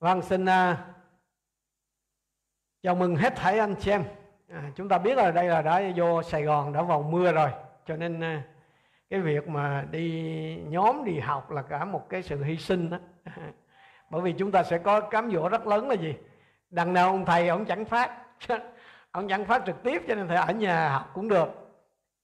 Vâng, 0.00 0.22
xin 0.22 0.44
uh, 0.44 0.76
chào 2.82 2.94
mừng 2.94 3.16
hết 3.16 3.36
thảy 3.36 3.58
anh 3.58 3.74
chị 3.80 3.90
em. 3.90 4.04
À, 4.48 4.70
chúng 4.74 4.88
ta 4.88 4.98
biết 4.98 5.14
là 5.14 5.30
đây 5.30 5.48
là 5.48 5.62
đã 5.62 5.82
vô 5.96 6.22
Sài 6.22 6.42
Gòn 6.42 6.72
đã 6.72 6.82
vào 6.82 7.02
mưa 7.02 7.32
rồi, 7.32 7.50
cho 7.86 7.96
nên 7.96 8.18
uh, 8.18 8.42
cái 9.10 9.20
việc 9.20 9.48
mà 9.48 9.84
đi 9.90 10.56
nhóm 10.68 11.04
đi 11.04 11.18
học 11.18 11.50
là 11.50 11.62
cả 11.62 11.84
một 11.84 12.08
cái 12.08 12.22
sự 12.22 12.42
hy 12.44 12.56
sinh 12.56 12.90
đó. 12.90 12.98
Bởi 14.10 14.22
vì 14.22 14.32
chúng 14.32 14.52
ta 14.52 14.62
sẽ 14.62 14.78
có 14.78 15.00
cám 15.00 15.30
dỗ 15.30 15.48
rất 15.48 15.66
lớn 15.66 15.88
là 15.88 15.94
gì? 15.94 16.14
Đằng 16.70 16.92
nào 16.92 17.08
ông 17.08 17.24
thầy 17.24 17.48
ông 17.48 17.64
chẳng 17.64 17.84
phát, 17.84 18.22
ông 19.10 19.28
chẳng 19.28 19.44
phát 19.44 19.62
trực 19.66 19.82
tiếp 19.82 20.02
cho 20.08 20.14
nên 20.14 20.28
thầy 20.28 20.36
ở 20.36 20.52
nhà 20.52 20.88
học 20.88 21.10
cũng 21.14 21.28
được. 21.28 21.48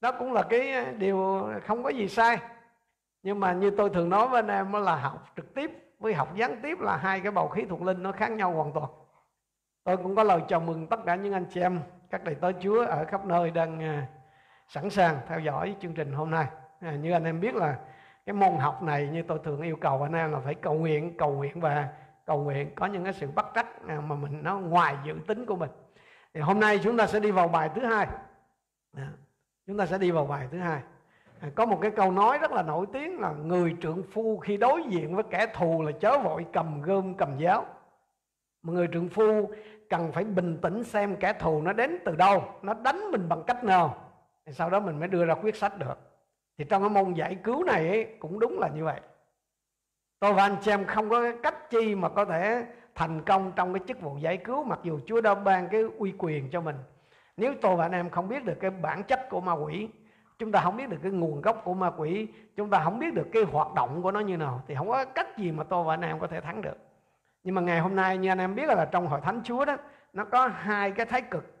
Đó 0.01 0.11
cũng 0.11 0.33
là 0.33 0.43
cái 0.43 0.85
điều 0.93 1.49
không 1.67 1.83
có 1.83 1.89
gì 1.89 2.07
sai. 2.07 2.37
Nhưng 3.23 3.39
mà 3.39 3.53
như 3.53 3.69
tôi 3.69 3.89
thường 3.89 4.09
nói 4.09 4.27
với 4.27 4.39
anh 4.39 4.47
em 4.47 4.73
là 4.73 4.95
học 4.95 5.33
trực 5.35 5.53
tiếp 5.53 5.82
với 6.03 6.13
học 6.13 6.35
gián 6.35 6.59
tiếp 6.61 6.79
là 6.79 6.97
hai 6.97 7.19
cái 7.19 7.31
bầu 7.31 7.47
khí 7.47 7.65
thuộc 7.69 7.81
linh 7.81 8.03
nó 8.03 8.11
khác 8.11 8.31
nhau 8.31 8.51
hoàn 8.51 8.73
toàn. 8.73 8.89
Tôi 9.83 9.97
cũng 9.97 10.15
có 10.15 10.23
lời 10.23 10.41
chào 10.47 10.59
mừng 10.59 10.87
tất 10.87 10.99
cả 11.05 11.15
những 11.15 11.33
anh 11.33 11.45
chị 11.53 11.61
em 11.61 11.79
các 12.09 12.23
đầy 12.23 12.35
tớ 12.35 12.51
chúa 12.61 12.85
ở 12.85 13.05
khắp 13.05 13.25
nơi 13.25 13.51
đang 13.51 13.79
à, 13.79 14.07
sẵn 14.67 14.89
sàng 14.89 15.17
theo 15.27 15.39
dõi 15.39 15.75
chương 15.81 15.93
trình 15.93 16.13
hôm 16.13 16.31
nay. 16.31 16.45
À, 16.79 16.91
như 16.91 17.11
anh 17.11 17.23
em 17.23 17.39
biết 17.39 17.55
là 17.55 17.77
cái 18.25 18.33
môn 18.33 18.57
học 18.57 18.83
này 18.83 19.07
như 19.07 19.23
tôi 19.23 19.39
thường 19.43 19.61
yêu 19.61 19.75
cầu 19.75 20.01
anh 20.01 20.13
em 20.13 20.31
là 20.31 20.39
phải 20.39 20.55
cầu 20.55 20.73
nguyện 20.73 21.17
cầu 21.17 21.31
nguyện 21.31 21.59
và 21.59 21.87
cầu 22.25 22.43
nguyện 22.43 22.75
có 22.75 22.85
những 22.85 23.03
cái 23.03 23.13
sự 23.13 23.31
bắt 23.31 23.45
trắc 23.55 23.87
à, 23.87 24.01
mà 24.07 24.15
mình 24.15 24.43
nó 24.43 24.59
ngoài 24.59 24.95
dự 25.05 25.15
tính 25.27 25.45
của 25.45 25.55
mình. 25.55 25.69
Thì 26.33 26.41
hôm 26.41 26.59
nay 26.59 26.79
chúng 26.83 26.97
ta 26.97 27.07
sẽ 27.07 27.19
đi 27.19 27.31
vào 27.31 27.47
bài 27.47 27.69
thứ 27.75 27.85
hai. 27.85 28.07
À, 28.97 29.09
chúng 29.67 29.77
ta 29.77 29.85
sẽ 29.85 29.97
đi 29.97 30.11
vào 30.11 30.25
bài 30.25 30.47
thứ 30.51 30.59
hai. 30.59 30.81
À, 31.43 31.49
có 31.55 31.65
một 31.65 31.79
cái 31.81 31.91
câu 31.91 32.11
nói 32.11 32.37
rất 32.37 32.51
là 32.51 32.63
nổi 32.63 32.85
tiếng 32.93 33.19
là 33.19 33.31
người 33.31 33.75
trượng 33.81 34.03
phu 34.11 34.37
khi 34.37 34.57
đối 34.57 34.83
diện 34.89 35.15
với 35.15 35.23
kẻ 35.23 35.47
thù 35.53 35.83
là 35.83 35.91
chớ 35.91 36.17
vội 36.17 36.45
cầm 36.53 36.81
gươm 36.81 37.13
cầm 37.13 37.37
giáo. 37.37 37.65
Mà 38.61 38.73
người 38.73 38.87
trượng 38.93 39.09
phu 39.09 39.51
cần 39.89 40.11
phải 40.11 40.23
bình 40.23 40.57
tĩnh 40.61 40.83
xem 40.83 41.15
kẻ 41.15 41.33
thù 41.33 41.61
nó 41.61 41.73
đến 41.73 41.99
từ 42.05 42.15
đâu 42.15 42.43
nó 42.61 42.73
đánh 42.73 43.11
mình 43.11 43.29
bằng 43.29 43.43
cách 43.47 43.63
nào. 43.63 43.97
Thì 44.45 44.53
sau 44.53 44.69
đó 44.69 44.79
mình 44.79 44.99
mới 44.99 45.07
đưa 45.07 45.25
ra 45.25 45.33
quyết 45.33 45.55
sách 45.55 45.77
được. 45.77 45.99
Thì 46.57 46.65
trong 46.69 46.81
cái 46.81 46.89
môn 46.89 47.13
giải 47.13 47.37
cứu 47.43 47.63
này 47.63 47.87
ấy, 47.87 48.07
cũng 48.19 48.39
đúng 48.39 48.59
là 48.59 48.69
như 48.75 48.83
vậy. 48.83 48.99
Tôi 50.19 50.33
và 50.33 50.43
anh 50.43 50.55
chị 50.61 50.71
em 50.71 50.85
không 50.85 51.09
có 51.09 51.21
cái 51.21 51.33
cách 51.43 51.69
chi 51.69 51.95
mà 51.95 52.09
có 52.09 52.25
thể 52.25 52.65
thành 52.95 53.21
công 53.21 53.51
trong 53.55 53.73
cái 53.73 53.83
chức 53.87 54.01
vụ 54.01 54.17
giải 54.17 54.37
cứu 54.37 54.63
mặc 54.63 54.79
dù 54.83 54.99
Chúa 55.05 55.21
đã 55.21 55.35
ban 55.35 55.69
cái 55.69 55.81
uy 55.97 56.13
quyền 56.17 56.49
cho 56.49 56.61
mình. 56.61 56.75
Nếu 57.37 57.53
tôi 57.61 57.75
và 57.75 57.85
anh 57.85 57.91
em 57.91 58.09
không 58.09 58.27
biết 58.27 58.45
được 58.45 58.57
cái 58.59 58.71
bản 58.71 59.03
chất 59.03 59.29
của 59.29 59.41
ma 59.41 59.53
quỷ 59.53 59.89
chúng 60.39 60.51
ta 60.51 60.61
không 60.61 60.77
biết 60.77 60.89
được 60.89 60.97
cái 61.03 61.11
nguồn 61.11 61.41
gốc 61.41 61.61
của 61.63 61.73
ma 61.73 61.91
quỷ 61.97 62.27
chúng 62.55 62.69
ta 62.69 62.81
không 62.83 62.99
biết 62.99 63.13
được 63.13 63.27
cái 63.33 63.43
hoạt 63.43 63.73
động 63.73 64.01
của 64.03 64.11
nó 64.11 64.19
như 64.19 64.37
nào 64.37 64.61
thì 64.67 64.75
không 64.75 64.87
có 64.87 65.05
cách 65.05 65.37
gì 65.37 65.51
mà 65.51 65.63
tôi 65.63 65.83
và 65.83 65.93
anh 65.93 66.01
em 66.01 66.19
có 66.19 66.27
thể 66.27 66.41
thắng 66.41 66.61
được. 66.61 66.77
Nhưng 67.43 67.55
mà 67.55 67.61
ngày 67.61 67.79
hôm 67.79 67.95
nay 67.95 68.17
như 68.17 68.29
anh 68.29 68.39
em 68.39 68.55
biết 68.55 68.65
là 68.65 68.85
trong 68.85 69.07
hội 69.07 69.21
thánh 69.21 69.41
chúa 69.43 69.65
đó 69.65 69.77
nó 70.13 70.25
có 70.25 70.47
hai 70.47 70.91
cái 70.91 71.05
thái 71.05 71.21
cực. 71.21 71.53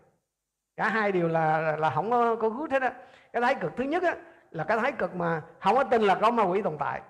Cả 0.75 0.89
hai 0.89 1.11
điều 1.11 1.27
là 1.27 1.75
là 1.77 1.89
không 1.89 2.11
có, 2.11 2.35
có 2.35 2.49
thế 2.71 2.79
hết 2.79 2.81
á. 2.81 2.93
Cái 3.33 3.41
thái 3.41 3.55
cực 3.55 3.71
thứ 3.77 3.83
nhất 3.83 4.03
á 4.03 4.15
là 4.51 4.63
cái 4.63 4.77
thái 4.77 4.91
cực 4.91 5.15
mà 5.15 5.41
không 5.59 5.75
có 5.75 5.83
tin 5.83 6.01
là 6.01 6.15
có 6.15 6.31
ma 6.31 6.43
quỷ 6.43 6.61
tồn 6.61 6.77
tại. 6.79 7.01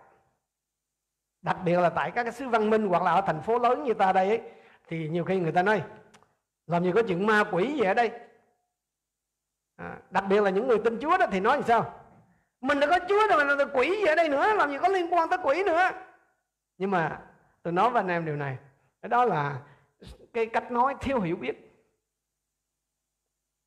Đặc 1.42 1.58
biệt 1.66 1.80
là 1.80 1.90
tại 1.90 2.12
các 2.12 2.24
cái 2.24 2.32
xứ 2.32 2.50
văn 2.50 2.70
minh 2.70 2.88
hoặc 2.88 3.04
là 3.04 3.12
ở 3.12 3.22
thành 3.22 3.42
phố 3.42 3.60
lớn 3.60 3.84
như 3.84 3.94
ta 3.94 4.14
đây 4.14 4.28
ấy, 4.28 4.42
thì 4.88 5.10
nhiều 5.10 5.24
khi 5.24 5.40
người 5.40 5.52
ta 5.52 5.64
nói 5.64 5.84
làm 6.68 6.84
gì 6.84 6.92
có 6.96 7.02
chuyện 7.08 7.26
ma 7.28 7.44
quỷ 7.52 7.74
gì 7.74 7.84
ở 7.84 7.94
đây? 7.94 8.12
À, 9.76 9.98
đặc 10.10 10.24
biệt 10.30 10.42
là 10.42 10.50
những 10.50 10.68
người 10.68 10.80
tin 10.84 11.00
Chúa 11.00 11.18
đó 11.18 11.26
thì 11.32 11.40
nói 11.40 11.58
làm 11.58 11.64
sao? 11.64 11.94
Mình 12.62 12.80
đã 12.80 12.88
có 12.88 13.00
Chúa 13.10 13.28
rồi 13.30 13.46
mà 13.46 13.56
là 13.56 13.66
quỷ 13.74 13.90
gì 13.90 14.06
ở 14.06 14.16
đây 14.16 14.30
nữa 14.30 14.54
làm 14.54 14.72
gì 14.72 14.78
có 14.78 14.88
liên 14.88 15.14
quan 15.14 15.30
tới 15.30 15.40
quỷ 15.44 15.64
nữa. 15.66 15.90
Nhưng 16.78 16.92
mà 16.92 17.20
tôi 17.64 17.74
nói 17.74 17.90
với 17.90 18.00
anh 18.00 18.08
em 18.08 18.26
điều 18.26 18.36
này 18.36 18.58
đó 19.02 19.26
là 19.26 19.60
cái 20.34 20.46
cách 20.46 20.72
nói 20.72 20.96
thiếu 21.02 21.20
hiểu 21.20 21.36
biết. 21.36 21.70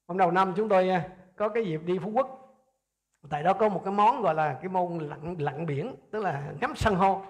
Hôm 0.09 0.19
đầu 0.19 0.31
năm 0.31 0.53
chúng 0.57 0.69
tôi 0.69 0.89
à, 0.89 1.09
có 1.37 1.49
cái 1.49 1.65
dịp 1.65 1.81
đi 1.85 1.99
phú 1.99 2.11
quốc. 2.15 2.43
Tại 3.31 3.43
đó 3.43 3.53
có 3.53 3.69
một 3.69 3.83
cái 3.85 3.93
món 3.93 4.23
gọi 4.23 4.35
là 4.35 4.57
cái 4.61 4.69
môn 4.69 4.99
lặn 4.99 5.37
lặn 5.39 5.67
biển 5.67 5.95
tức 6.11 6.23
là 6.23 6.43
ngắm 6.61 6.77
san 6.77 6.95
hô. 6.95 7.23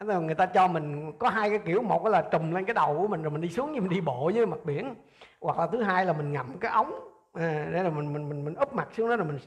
Người 0.00 0.34
ta 0.34 0.46
cho 0.46 0.68
mình 0.68 1.12
có 1.18 1.28
hai 1.28 1.50
cái 1.50 1.58
kiểu 1.58 1.82
một 1.82 2.06
là 2.06 2.22
trùm 2.22 2.50
lên 2.50 2.64
cái 2.64 2.74
đầu 2.74 2.98
của 3.00 3.08
mình 3.08 3.22
rồi 3.22 3.30
mình 3.30 3.40
đi 3.40 3.48
xuống 3.48 3.72
như 3.72 3.80
mình 3.80 3.90
đi 3.90 4.00
bộ 4.00 4.30
với 4.34 4.46
mặt 4.46 4.58
biển. 4.64 4.94
Hoặc 5.40 5.58
là 5.58 5.66
thứ 5.66 5.82
hai 5.82 6.06
là 6.06 6.12
mình 6.12 6.32
ngậm 6.32 6.58
cái 6.58 6.70
ống 6.70 7.09
à, 7.32 7.68
để 7.72 7.82
là 7.82 7.90
mình 7.90 8.12
mình 8.12 8.28
mình 8.28 8.44
mình 8.44 8.54
úp 8.54 8.74
mặt 8.74 8.88
xuống 8.96 9.08
đó 9.08 9.16
là 9.16 9.24
mình 9.24 9.38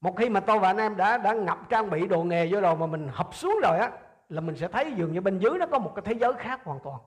một 0.00 0.16
khi 0.16 0.28
mà 0.28 0.40
tôi 0.40 0.58
và 0.58 0.68
anh 0.68 0.76
em 0.76 0.96
đã 0.96 1.18
đã 1.18 1.32
ngập 1.32 1.58
trang 1.68 1.90
bị 1.90 2.06
đồ 2.06 2.22
nghề 2.22 2.48
vô 2.52 2.60
rồi 2.60 2.76
mà 2.76 2.86
mình 2.86 3.08
hợp 3.12 3.34
xuống 3.34 3.60
rồi 3.62 3.78
á 3.78 3.90
là 4.28 4.40
mình 4.40 4.56
sẽ 4.56 4.68
thấy 4.68 4.92
dường 4.96 5.12
như 5.12 5.20
bên 5.20 5.38
dưới 5.38 5.58
nó 5.58 5.66
có 5.66 5.78
một 5.78 5.92
cái 5.94 6.02
thế 6.06 6.14
giới 6.20 6.32
khác 6.32 6.60
hoàn 6.64 6.78
toàn. 6.84 6.98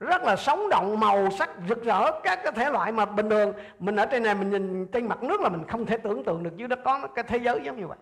Rất 0.00 0.22
là 0.22 0.36
sống 0.36 0.68
động 0.70 1.00
màu 1.00 1.30
sắc 1.30 1.50
rực 1.68 1.84
rỡ 1.84 2.20
các 2.22 2.40
cái 2.42 2.52
thể 2.52 2.70
loại 2.70 2.92
mà 2.92 3.04
bình 3.04 3.30
thường 3.30 3.52
mình 3.78 3.96
ở 3.96 4.06
trên 4.06 4.22
này 4.22 4.34
mình 4.34 4.50
nhìn 4.50 4.86
trên 4.86 5.06
mặt 5.06 5.22
nước 5.22 5.40
là 5.40 5.48
mình 5.48 5.64
không 5.68 5.86
thể 5.86 5.96
tưởng 5.96 6.24
tượng 6.24 6.42
được 6.42 6.56
dưới 6.56 6.68
đó 6.68 6.76
có 6.84 7.08
cái 7.14 7.24
thế 7.28 7.38
giới 7.38 7.60
giống 7.64 7.76
như 7.76 7.86
vậy. 7.86 7.98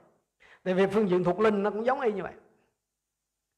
Tại 0.64 0.74
vì 0.74 0.86
phương 0.86 1.10
diện 1.10 1.24
thuộc 1.24 1.40
linh 1.40 1.62
nó 1.62 1.70
cũng 1.70 1.86
giống 1.86 2.00
y 2.00 2.12
như 2.12 2.22
vậy. 2.22 2.32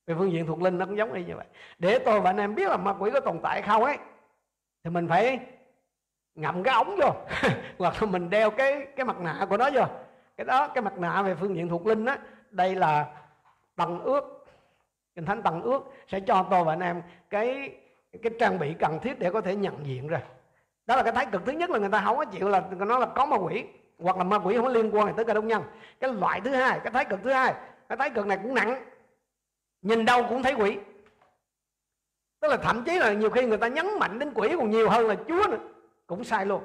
Về 0.06 0.15
phương 0.19 0.32
diện 0.32 0.47
thuộc 0.47 0.62
linh 0.62 0.78
nó 0.78 0.87
cũng 0.87 0.97
giống 0.97 1.12
y 1.12 1.25
như 1.25 1.37
vậy. 1.37 1.47
Để 1.78 1.99
tôi 1.99 2.21
và 2.21 2.31
anh 2.31 2.37
em 2.37 2.55
biết 2.55 2.69
là 2.69 2.76
ma 2.76 2.94
quỷ 2.99 3.10
có 3.10 3.21
tồn 3.21 3.38
tại 3.43 3.62
không 3.62 3.84
ấy 3.84 3.99
thì 4.84 4.91
mình 4.91 5.09
phải 5.09 5.41
ngậm 6.37 6.63
cái 6.63 6.75
ống 6.75 6.97
vô. 7.03 7.11
Hoặc 7.79 8.03
là 8.03 8.09
mình 8.11 8.31
đeo 8.31 8.51
cái 8.51 8.87
cái 8.97 9.07
mặt 9.07 9.21
nạ 9.21 9.47
của 9.51 9.57
nó 9.57 9.71
vô. 9.75 9.83
Cái 10.37 10.45
đó, 10.45 10.69
cái 10.69 10.83
mặt 10.83 10.99
nạ 10.99 11.23
về 11.23 11.35
phương 11.35 11.57
diện 11.57 11.69
thuộc 11.69 11.87
linh 11.87 12.05
á, 12.05 12.19
đây 12.51 12.75
là 12.75 13.07
tầng 13.77 14.01
ước, 14.01 14.47
kinh 15.15 15.25
thánh 15.25 15.43
tầng 15.43 15.63
ước, 15.63 15.93
sẽ 16.09 16.21
cho 16.21 16.47
tôi 16.51 16.65
và 16.65 16.73
anh 16.73 16.81
em 16.81 17.03
cái 17.31 17.77
cái 18.23 18.33
trang 18.41 18.59
bị 18.59 18.75
cần 18.79 18.99
thiết 19.03 19.19
để 19.19 19.31
có 19.31 19.41
thể 19.41 19.57
nhận 19.57 19.87
diện 19.87 20.09
rồi 20.09 20.21
đó 20.87 20.97
là 20.97 21.03
cái 21.03 21.13
thái 21.13 21.27
cực 21.27 21.43
thứ 21.47 21.53
nhất 21.53 21.71
là 21.71 21.79
người 21.79 21.89
ta 21.89 22.03
không 22.05 22.17
có 22.17 22.25
chịu 22.25 22.49
là 22.49 22.63
nó 22.79 22.99
là 22.99 23.07
có 23.07 23.27
ma 23.27 23.37
quỷ, 23.37 23.65
hoặc 23.99 24.17
là 24.17 24.25
ma 24.25 24.39
quỷ 24.39 24.57
không 24.57 24.65
có 24.65 24.71
liên 24.71 24.91
quan 24.95 25.15
tới 25.15 25.25
cả 25.25 25.35
đông 25.35 25.49
nhân. 25.49 25.63
Cái 26.01 26.13
loại 26.13 26.41
thứ 26.41 26.51
hai, 26.51 26.81
cái 26.85 26.93
thái 26.93 27.05
cực 27.05 27.21
thứ 27.25 27.31
hai, 27.31 27.55
cái 27.89 27.97
thái 27.97 28.11
cực 28.11 28.27
này 28.27 28.39
cũng 28.43 28.55
nặng, 28.55 28.85
nhìn 29.83 30.05
đâu 30.05 30.27
cũng 30.29 30.43
thấy 30.43 30.55
quỷ. 30.55 30.79
Tức 32.41 32.49
là 32.49 32.57
thậm 32.57 32.85
chí 32.85 32.99
là 32.99 33.13
nhiều 33.13 33.31
khi 33.31 33.47
người 33.47 33.59
ta 33.59 33.69
nhấn 33.69 33.87
mạnh 34.01 34.19
đến 34.19 34.33
quỷ 34.35 34.49
còn 34.57 34.71
nhiều 34.71 34.91
hơn 34.91 35.09
là 35.09 35.15
chúa 35.29 35.43
nữa 35.51 35.59
cũng 36.06 36.25
sai 36.25 36.47
luôn. 36.47 36.65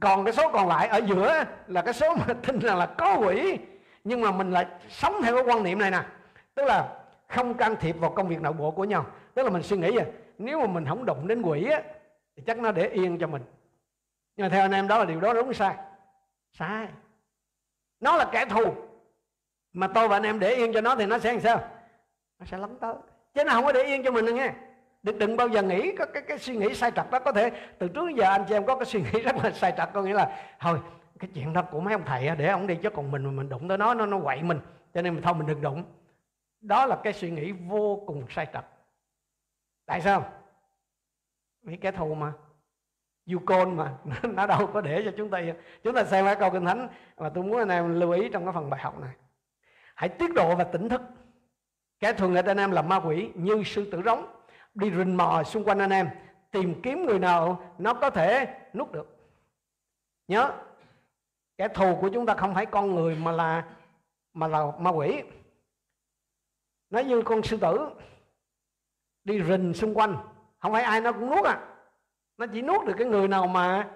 Còn 0.00 0.24
cái 0.24 0.34
số 0.34 0.50
còn 0.52 0.68
lại 0.68 0.88
ở 0.88 0.98
giữa 0.98 1.44
là 1.66 1.82
cái 1.82 1.94
số 1.94 2.14
mà 2.14 2.34
tin 2.46 2.58
rằng 2.58 2.78
là 2.78 2.86
có 2.86 3.18
quỷ, 3.18 3.58
nhưng 4.04 4.20
mà 4.20 4.30
mình 4.30 4.50
lại 4.50 4.66
sống 4.88 5.14
theo 5.22 5.34
cái 5.34 5.44
quan 5.44 5.62
niệm 5.62 5.78
này 5.78 5.90
nè. 5.90 6.02
Tức 6.54 6.64
là 6.64 7.04
không 7.28 7.54
can 7.54 7.76
thiệp 7.80 7.96
vào 7.98 8.10
công 8.10 8.28
việc 8.28 8.40
nội 8.40 8.52
bộ 8.52 8.70
của 8.70 8.84
nhau. 8.84 9.06
Tức 9.34 9.42
là 9.42 9.50
mình 9.50 9.62
suy 9.62 9.76
nghĩ 9.76 9.90
vậy, 9.96 10.06
nếu 10.38 10.60
mà 10.60 10.66
mình 10.66 10.86
không 10.88 11.04
đụng 11.04 11.26
đến 11.26 11.42
quỷ 11.42 11.70
á, 11.70 11.82
thì 12.36 12.42
chắc 12.46 12.58
nó 12.58 12.72
để 12.72 12.88
yên 12.88 13.18
cho 13.18 13.26
mình. 13.26 13.42
Nhưng 14.36 14.44
mà 14.44 14.48
theo 14.48 14.62
anh 14.62 14.72
em 14.72 14.88
đó 14.88 14.98
là 14.98 15.04
điều 15.04 15.20
đó 15.20 15.32
đúng 15.32 15.54
sai? 15.54 15.76
Sai. 16.52 16.88
Nó 18.00 18.16
là 18.16 18.24
kẻ 18.32 18.44
thù. 18.44 18.74
Mà 19.72 19.86
tôi 19.86 20.08
và 20.08 20.16
anh 20.16 20.22
em 20.22 20.40
để 20.40 20.54
yên 20.54 20.72
cho 20.72 20.80
nó 20.80 20.96
thì 20.96 21.06
nó 21.06 21.18
sẽ 21.18 21.32
làm 21.32 21.40
sao? 21.40 21.68
Nó 22.38 22.46
sẽ 22.46 22.58
lấn 22.58 22.78
tới. 22.78 22.94
Chứ 23.34 23.44
nó 23.44 23.52
không 23.52 23.64
có 23.64 23.72
để 23.72 23.82
yên 23.82 24.04
cho 24.04 24.10
mình 24.10 24.26
đâu 24.26 24.34
nghe 24.34 24.52
đừng, 25.04 25.18
đừng 25.18 25.36
bao 25.36 25.48
giờ 25.48 25.62
nghĩ 25.62 25.92
có 25.98 26.06
cái, 26.06 26.22
cái 26.22 26.38
suy 26.38 26.56
nghĩ 26.56 26.74
sai 26.74 26.90
trật 26.96 27.10
đó. 27.10 27.18
Có 27.18 27.32
thể 27.32 27.50
từ 27.78 27.88
trước 27.88 28.08
giờ 28.16 28.24
anh 28.24 28.44
chị 28.48 28.54
em 28.54 28.66
có 28.66 28.76
cái 28.76 28.84
suy 28.84 29.00
nghĩ 29.12 29.20
rất 29.20 29.36
là 29.36 29.50
sai 29.50 29.74
trật 29.76 29.88
có 29.92 30.02
nghĩa 30.02 30.14
là 30.14 30.56
thôi 30.60 30.78
cái 31.18 31.30
chuyện 31.34 31.52
đó 31.52 31.62
của 31.62 31.80
mấy 31.80 31.94
ông 31.94 32.04
thầy 32.06 32.36
để 32.36 32.48
ông 32.48 32.66
đi 32.66 32.76
chứ 32.82 32.90
còn 32.90 33.10
mình 33.10 33.36
mình 33.36 33.48
đụng 33.48 33.68
tới 33.68 33.78
nó 33.78 33.94
nó 33.94 34.06
nó 34.06 34.20
quậy 34.20 34.42
mình. 34.42 34.60
Cho 34.94 35.02
nên 35.02 35.14
mình 35.14 35.22
thôi 35.22 35.34
mình 35.34 35.46
đừng 35.46 35.60
đụng. 35.60 35.84
Đó 36.60 36.86
là 36.86 36.96
cái 37.04 37.12
suy 37.12 37.30
nghĩ 37.30 37.52
vô 37.52 38.04
cùng 38.06 38.24
sai 38.30 38.46
trật. 38.52 38.64
Tại 39.86 40.00
sao? 40.00 40.32
Vì 41.62 41.76
kẻ 41.76 41.92
thù 41.92 42.14
mà. 42.14 42.32
Du 43.26 43.38
côn 43.46 43.76
mà 43.76 43.94
nó 44.22 44.46
đâu 44.46 44.66
có 44.66 44.80
để 44.80 45.02
cho 45.04 45.10
chúng 45.16 45.30
ta 45.30 45.42
chúng 45.82 45.94
ta 45.94 46.04
xem 46.04 46.24
cái 46.24 46.36
câu 46.36 46.50
kinh 46.50 46.64
thánh 46.64 46.88
và 47.16 47.28
tôi 47.28 47.44
muốn 47.44 47.58
anh 47.58 47.68
em 47.68 48.00
lưu 48.00 48.10
ý 48.10 48.28
trong 48.28 48.44
cái 48.44 48.52
phần 48.52 48.70
bài 48.70 48.80
học 48.80 49.00
này. 49.00 49.14
Hãy 49.94 50.08
tiết 50.08 50.34
độ 50.34 50.54
và 50.54 50.64
tỉnh 50.64 50.88
thức. 50.88 51.02
Kẻ 52.00 52.12
thù 52.12 52.28
người 52.28 52.42
anh 52.46 52.56
em 52.56 52.70
là 52.70 52.82
ma 52.82 52.96
quỷ 52.96 53.30
như 53.34 53.62
sư 53.64 53.90
tử 53.92 54.02
rống 54.04 54.33
đi 54.74 54.90
rình 54.90 55.16
mò 55.16 55.42
xung 55.42 55.64
quanh 55.64 55.78
anh 55.78 55.90
em, 55.90 56.08
tìm 56.50 56.80
kiếm 56.82 57.06
người 57.06 57.18
nào 57.18 57.72
nó 57.78 57.94
có 57.94 58.10
thể 58.10 58.56
nuốt 58.74 58.92
được. 58.92 59.16
Nhớ, 60.28 60.52
kẻ 61.58 61.68
thù 61.68 61.98
của 62.00 62.08
chúng 62.08 62.26
ta 62.26 62.34
không 62.34 62.54
phải 62.54 62.66
con 62.66 62.94
người 62.94 63.16
mà 63.16 63.32
là 63.32 63.64
mà 64.32 64.46
là 64.46 64.72
ma 64.78 64.90
quỷ. 64.90 65.22
Nó 66.90 67.00
như 67.00 67.22
con 67.22 67.42
sư 67.42 67.56
tử, 67.56 67.90
đi 69.24 69.42
rình 69.42 69.74
xung 69.74 69.94
quanh. 69.94 70.16
Không 70.58 70.72
phải 70.72 70.82
ai 70.82 71.00
nó 71.00 71.12
cũng 71.12 71.30
nuốt 71.30 71.44
à. 71.44 71.60
Nó 72.38 72.46
chỉ 72.46 72.62
nuốt 72.62 72.86
được 72.86 72.94
cái 72.98 73.06
người 73.06 73.28
nào 73.28 73.46
mà 73.46 73.90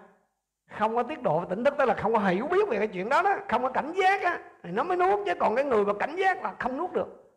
không 0.78 0.96
có 0.96 1.02
tiết 1.02 1.22
độ 1.22 1.40
và 1.40 1.46
tỉnh 1.50 1.64
thức, 1.64 1.74
tức 1.78 1.84
là 1.84 1.94
không 1.94 2.12
có 2.12 2.18
hiểu 2.18 2.46
biết 2.46 2.68
về 2.68 2.78
cái 2.78 2.88
chuyện 2.88 3.08
đó 3.08 3.22
đó, 3.22 3.36
không 3.48 3.62
có 3.62 3.68
cảnh 3.68 3.92
giác 3.92 4.22
á, 4.22 4.40
thì 4.62 4.70
nó 4.70 4.82
mới 4.82 4.96
nuốt. 4.96 5.26
Chứ 5.26 5.34
còn 5.40 5.56
cái 5.56 5.64
người 5.64 5.84
mà 5.84 5.92
cảnh 5.98 6.16
giác 6.16 6.42
là 6.42 6.54
không 6.58 6.76
nuốt 6.76 6.92
được. 6.92 7.34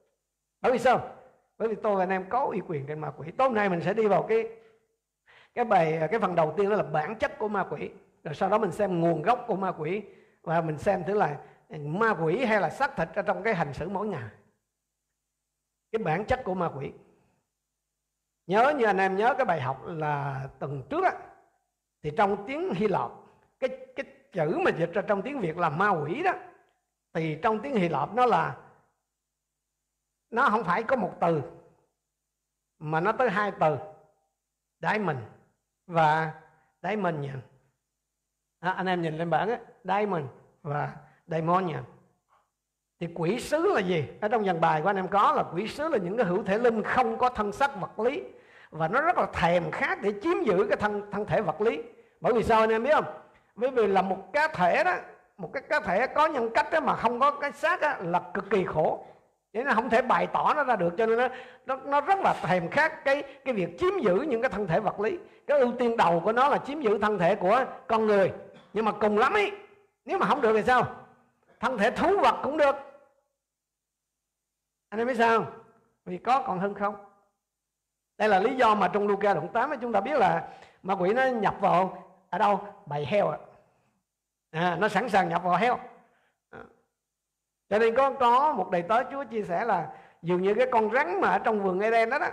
Bởi 0.61 0.71
vì 0.71 0.79
sao? 0.79 1.15
Bởi 1.61 1.69
vì 1.69 1.75
tôi 1.75 1.95
và 1.95 2.03
anh 2.03 2.09
em 2.09 2.29
có 2.29 2.39
uy 2.39 2.61
quyền 2.67 2.85
trên 2.85 2.99
ma 2.99 3.11
quỷ. 3.17 3.31
Tối 3.31 3.49
nay 3.49 3.69
mình 3.69 3.81
sẽ 3.81 3.93
đi 3.93 4.07
vào 4.07 4.23
cái 4.23 4.49
cái 5.55 5.65
bài, 5.65 6.07
cái 6.11 6.19
phần 6.19 6.35
đầu 6.35 6.53
tiên 6.57 6.69
đó 6.69 6.75
là 6.75 6.83
bản 6.83 7.15
chất 7.15 7.37
của 7.39 7.47
ma 7.47 7.65
quỷ. 7.69 7.89
Rồi 8.23 8.35
sau 8.35 8.49
đó 8.49 8.57
mình 8.57 8.71
xem 8.71 9.01
nguồn 9.01 9.21
gốc 9.21 9.43
của 9.47 9.55
ma 9.55 9.71
quỷ 9.71 10.03
và 10.41 10.61
mình 10.61 10.77
xem 10.77 11.03
thử 11.03 11.13
là 11.13 11.37
ma 11.69 12.15
quỷ 12.21 12.45
hay 12.45 12.61
là 12.61 12.69
xác 12.69 12.95
thịt 12.95 13.07
ở 13.15 13.21
trong 13.21 13.43
cái 13.43 13.55
hành 13.55 13.73
xử 13.73 13.89
mỗi 13.89 14.07
ngày. 14.07 14.29
Cái 15.91 16.03
bản 16.03 16.25
chất 16.25 16.43
của 16.43 16.53
ma 16.53 16.69
quỷ. 16.75 16.91
Nhớ 18.47 18.73
như 18.77 18.85
anh 18.85 18.97
em 18.97 19.17
nhớ 19.17 19.33
cái 19.37 19.45
bài 19.45 19.61
học 19.61 19.81
là 19.85 20.47
tuần 20.59 20.83
trước 20.89 21.03
á, 21.03 21.13
thì 22.03 22.11
trong 22.17 22.47
tiếng 22.47 22.73
Hy 22.73 22.87
Lạp, 22.87 23.11
cái 23.59 23.69
cái 23.95 24.05
chữ 24.31 24.57
mà 24.65 24.71
dịch 24.71 24.93
ra 24.93 25.01
trong 25.01 25.21
tiếng 25.21 25.39
Việt 25.39 25.57
là 25.57 25.69
ma 25.69 25.89
quỷ 25.89 26.23
đó, 26.23 26.33
thì 27.13 27.37
trong 27.41 27.59
tiếng 27.59 27.75
Hy 27.75 27.89
Lạp 27.89 28.13
nó 28.13 28.25
là 28.25 28.57
nó 30.31 30.49
không 30.49 30.63
phải 30.63 30.83
có 30.83 30.95
một 30.95 31.13
từ 31.21 31.41
mà 32.79 32.99
nó 32.99 33.11
tới 33.11 33.29
hai 33.29 33.51
từ. 33.59 33.77
Diamond 34.81 35.17
và 35.87 36.31
diamond 36.83 37.19
nhỉ 37.19 37.29
à, 38.59 38.71
anh 38.71 38.85
em 38.85 39.01
nhìn 39.01 39.17
lên 39.17 39.29
bảng 39.29 39.49
á 39.49 39.59
diamond 39.83 40.25
và 40.61 40.95
daimon 41.27 41.65
nhỉ 41.65 41.75
thì 42.99 43.07
quỷ 43.15 43.39
sứ 43.39 43.73
là 43.73 43.79
gì? 43.79 44.05
Ở 44.21 44.27
trong 44.27 44.45
dàn 44.45 44.61
bài 44.61 44.81
của 44.81 44.89
anh 44.89 44.95
em 44.95 45.07
có 45.07 45.33
là 45.35 45.43
quỷ 45.53 45.67
sứ 45.67 45.87
là 45.87 45.97
những 45.97 46.17
cái 46.17 46.25
hữu 46.25 46.43
thể 46.43 46.57
linh 46.57 46.83
không 46.83 47.17
có 47.17 47.29
thân 47.29 47.51
sắc 47.51 47.71
vật 47.79 47.99
lý. 47.99 48.23
Và 48.69 48.87
nó 48.87 49.01
rất 49.01 49.17
là 49.17 49.27
thèm 49.33 49.71
khát 49.71 50.01
để 50.01 50.13
chiếm 50.21 50.43
giữ 50.43 50.65
cái 50.69 50.77
thân 50.77 51.11
thân 51.11 51.25
thể 51.25 51.41
vật 51.41 51.61
lý. 51.61 51.83
Bởi 52.21 52.33
vì 52.33 52.43
sao 52.43 52.59
anh 52.59 52.69
em 52.69 52.83
biết 52.83 52.93
không? 52.93 53.05
Bởi 53.55 53.71
vì 53.71 53.87
là 53.87 54.01
một 54.01 54.33
cá 54.33 54.47
thể 54.47 54.83
đó 54.83 54.95
một 55.37 55.53
cái 55.53 55.63
cá 55.69 55.79
thể 55.79 56.07
có 56.07 56.27
nhân 56.27 56.49
cách 56.53 56.71
đó 56.71 56.79
mà 56.79 56.95
không 56.95 57.19
có 57.19 57.31
cái 57.31 57.51
xác 57.51 57.81
đó, 57.81 57.93
là 57.99 58.21
cực 58.33 58.49
kỳ 58.49 58.65
khổ 58.65 59.05
nên 59.53 59.65
nó 59.65 59.73
không 59.73 59.89
thể 59.89 60.01
bày 60.01 60.27
tỏ 60.27 60.53
nó 60.55 60.63
ra 60.63 60.75
được 60.75 60.93
cho 60.97 61.05
nên 61.05 61.17
nó 61.17 61.27
nó, 61.65 61.75
nó 61.75 62.01
rất 62.01 62.19
là 62.19 62.33
thèm 62.33 62.69
khát 62.69 63.05
cái 63.05 63.23
cái 63.45 63.53
việc 63.53 63.79
chiếm 63.79 63.99
giữ 64.01 64.15
những 64.15 64.41
cái 64.41 64.49
thân 64.49 64.67
thể 64.67 64.79
vật 64.79 64.99
lý. 64.99 65.17
Cái 65.47 65.59
ưu 65.59 65.71
tiên 65.79 65.97
đầu 65.97 66.19
của 66.19 66.31
nó 66.31 66.49
là 66.49 66.57
chiếm 66.57 66.81
giữ 66.81 66.97
thân 66.97 67.19
thể 67.19 67.35
của 67.35 67.65
con 67.87 68.07
người. 68.07 68.31
Nhưng 68.73 68.85
mà 68.85 68.91
cùng 68.91 69.17
lắm 69.17 69.33
ấy 69.33 69.51
nếu 70.05 70.17
mà 70.17 70.25
không 70.25 70.41
được 70.41 70.53
thì 70.55 70.63
sao? 70.63 70.85
Thân 71.59 71.77
thể 71.77 71.91
thú 71.91 72.17
vật 72.19 72.35
cũng 72.43 72.57
được. 72.57 72.75
Anh 74.89 74.99
em 74.99 75.07
biết 75.07 75.17
sao 75.17 75.45
vì 76.05 76.17
có 76.17 76.43
còn 76.47 76.59
hơn 76.59 76.73
không? 76.73 76.95
Đây 78.17 78.29
là 78.29 78.39
lý 78.39 78.55
do 78.55 78.75
mà 78.75 78.87
trong 78.87 79.07
Luca 79.07 79.33
đoạn 79.33 79.47
8 79.53 79.71
chúng 79.81 79.93
ta 79.93 80.01
biết 80.01 80.19
là 80.19 80.47
ma 80.83 80.93
quỷ 80.93 81.13
nó 81.13 81.25
nhập 81.25 81.55
vào 81.59 82.07
ở 82.29 82.37
đâu? 82.37 82.67
Bầy 82.85 83.05
heo 83.05 83.29
à. 83.29 83.37
à 84.51 84.75
nó 84.79 84.87
sẵn 84.87 85.09
sàng 85.09 85.29
nhập 85.29 85.43
vào 85.43 85.55
heo 85.55 85.79
cho 87.71 87.79
nên 87.79 87.95
có 87.95 88.13
có 88.19 88.53
một 88.53 88.71
đầy 88.71 88.81
tớ 88.81 89.03
Chúa 89.11 89.23
chia 89.23 89.43
sẻ 89.43 89.65
là 89.65 89.93
dường 90.21 90.41
như 90.41 90.55
cái 90.55 90.67
con 90.71 90.91
rắn 90.93 91.21
mà 91.21 91.27
ở 91.27 91.39
trong 91.39 91.63
vườn 91.63 91.79
Eden 91.79 92.09
đó 92.09 92.19
đó. 92.19 92.27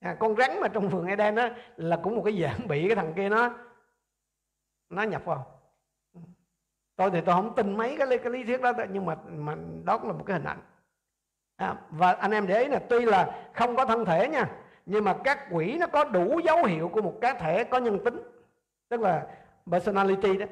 À, 0.00 0.16
con 0.18 0.36
rắn 0.36 0.60
mà 0.60 0.68
trong 0.68 0.88
vườn 0.88 1.06
Eden 1.06 1.34
đó 1.34 1.48
là 1.76 2.00
cũng 2.02 2.16
một 2.16 2.22
cái 2.24 2.42
dạng 2.42 2.68
bị 2.68 2.86
cái 2.88 2.96
thằng 2.96 3.12
kia 3.16 3.28
nó 3.28 3.50
nó 4.90 5.02
nhập 5.02 5.24
vào. 5.24 5.60
Tôi 6.96 7.10
thì 7.10 7.20
tôi 7.20 7.34
không 7.34 7.54
tin 7.54 7.76
mấy 7.76 7.96
cái, 7.98 8.18
cái 8.18 8.32
lý 8.32 8.44
thuyết 8.44 8.60
đó 8.60 8.72
nhưng 8.92 9.06
mà 9.06 9.16
mà 9.28 9.56
đó 9.84 9.98
cũng 9.98 10.08
là 10.08 10.12
một 10.12 10.24
cái 10.26 10.36
hình 10.36 10.46
ảnh. 10.46 10.60
À, 11.56 11.74
và 11.90 12.12
anh 12.12 12.30
em 12.30 12.46
để 12.46 12.62
ý 12.62 12.68
là 12.68 12.78
tuy 12.88 13.04
là 13.04 13.48
không 13.54 13.76
có 13.76 13.84
thân 13.84 14.04
thể 14.04 14.28
nha 14.28 14.50
nhưng 14.86 15.04
mà 15.04 15.16
các 15.24 15.46
quỷ 15.50 15.76
nó 15.80 15.86
có 15.86 16.04
đủ 16.04 16.40
dấu 16.44 16.64
hiệu 16.64 16.88
của 16.88 17.02
một 17.02 17.14
cá 17.20 17.34
thể 17.34 17.64
có 17.64 17.78
nhân 17.78 18.04
tính 18.04 18.22
tức 18.88 19.00
là 19.00 19.26
personality 19.66 20.36
đó 20.36 20.46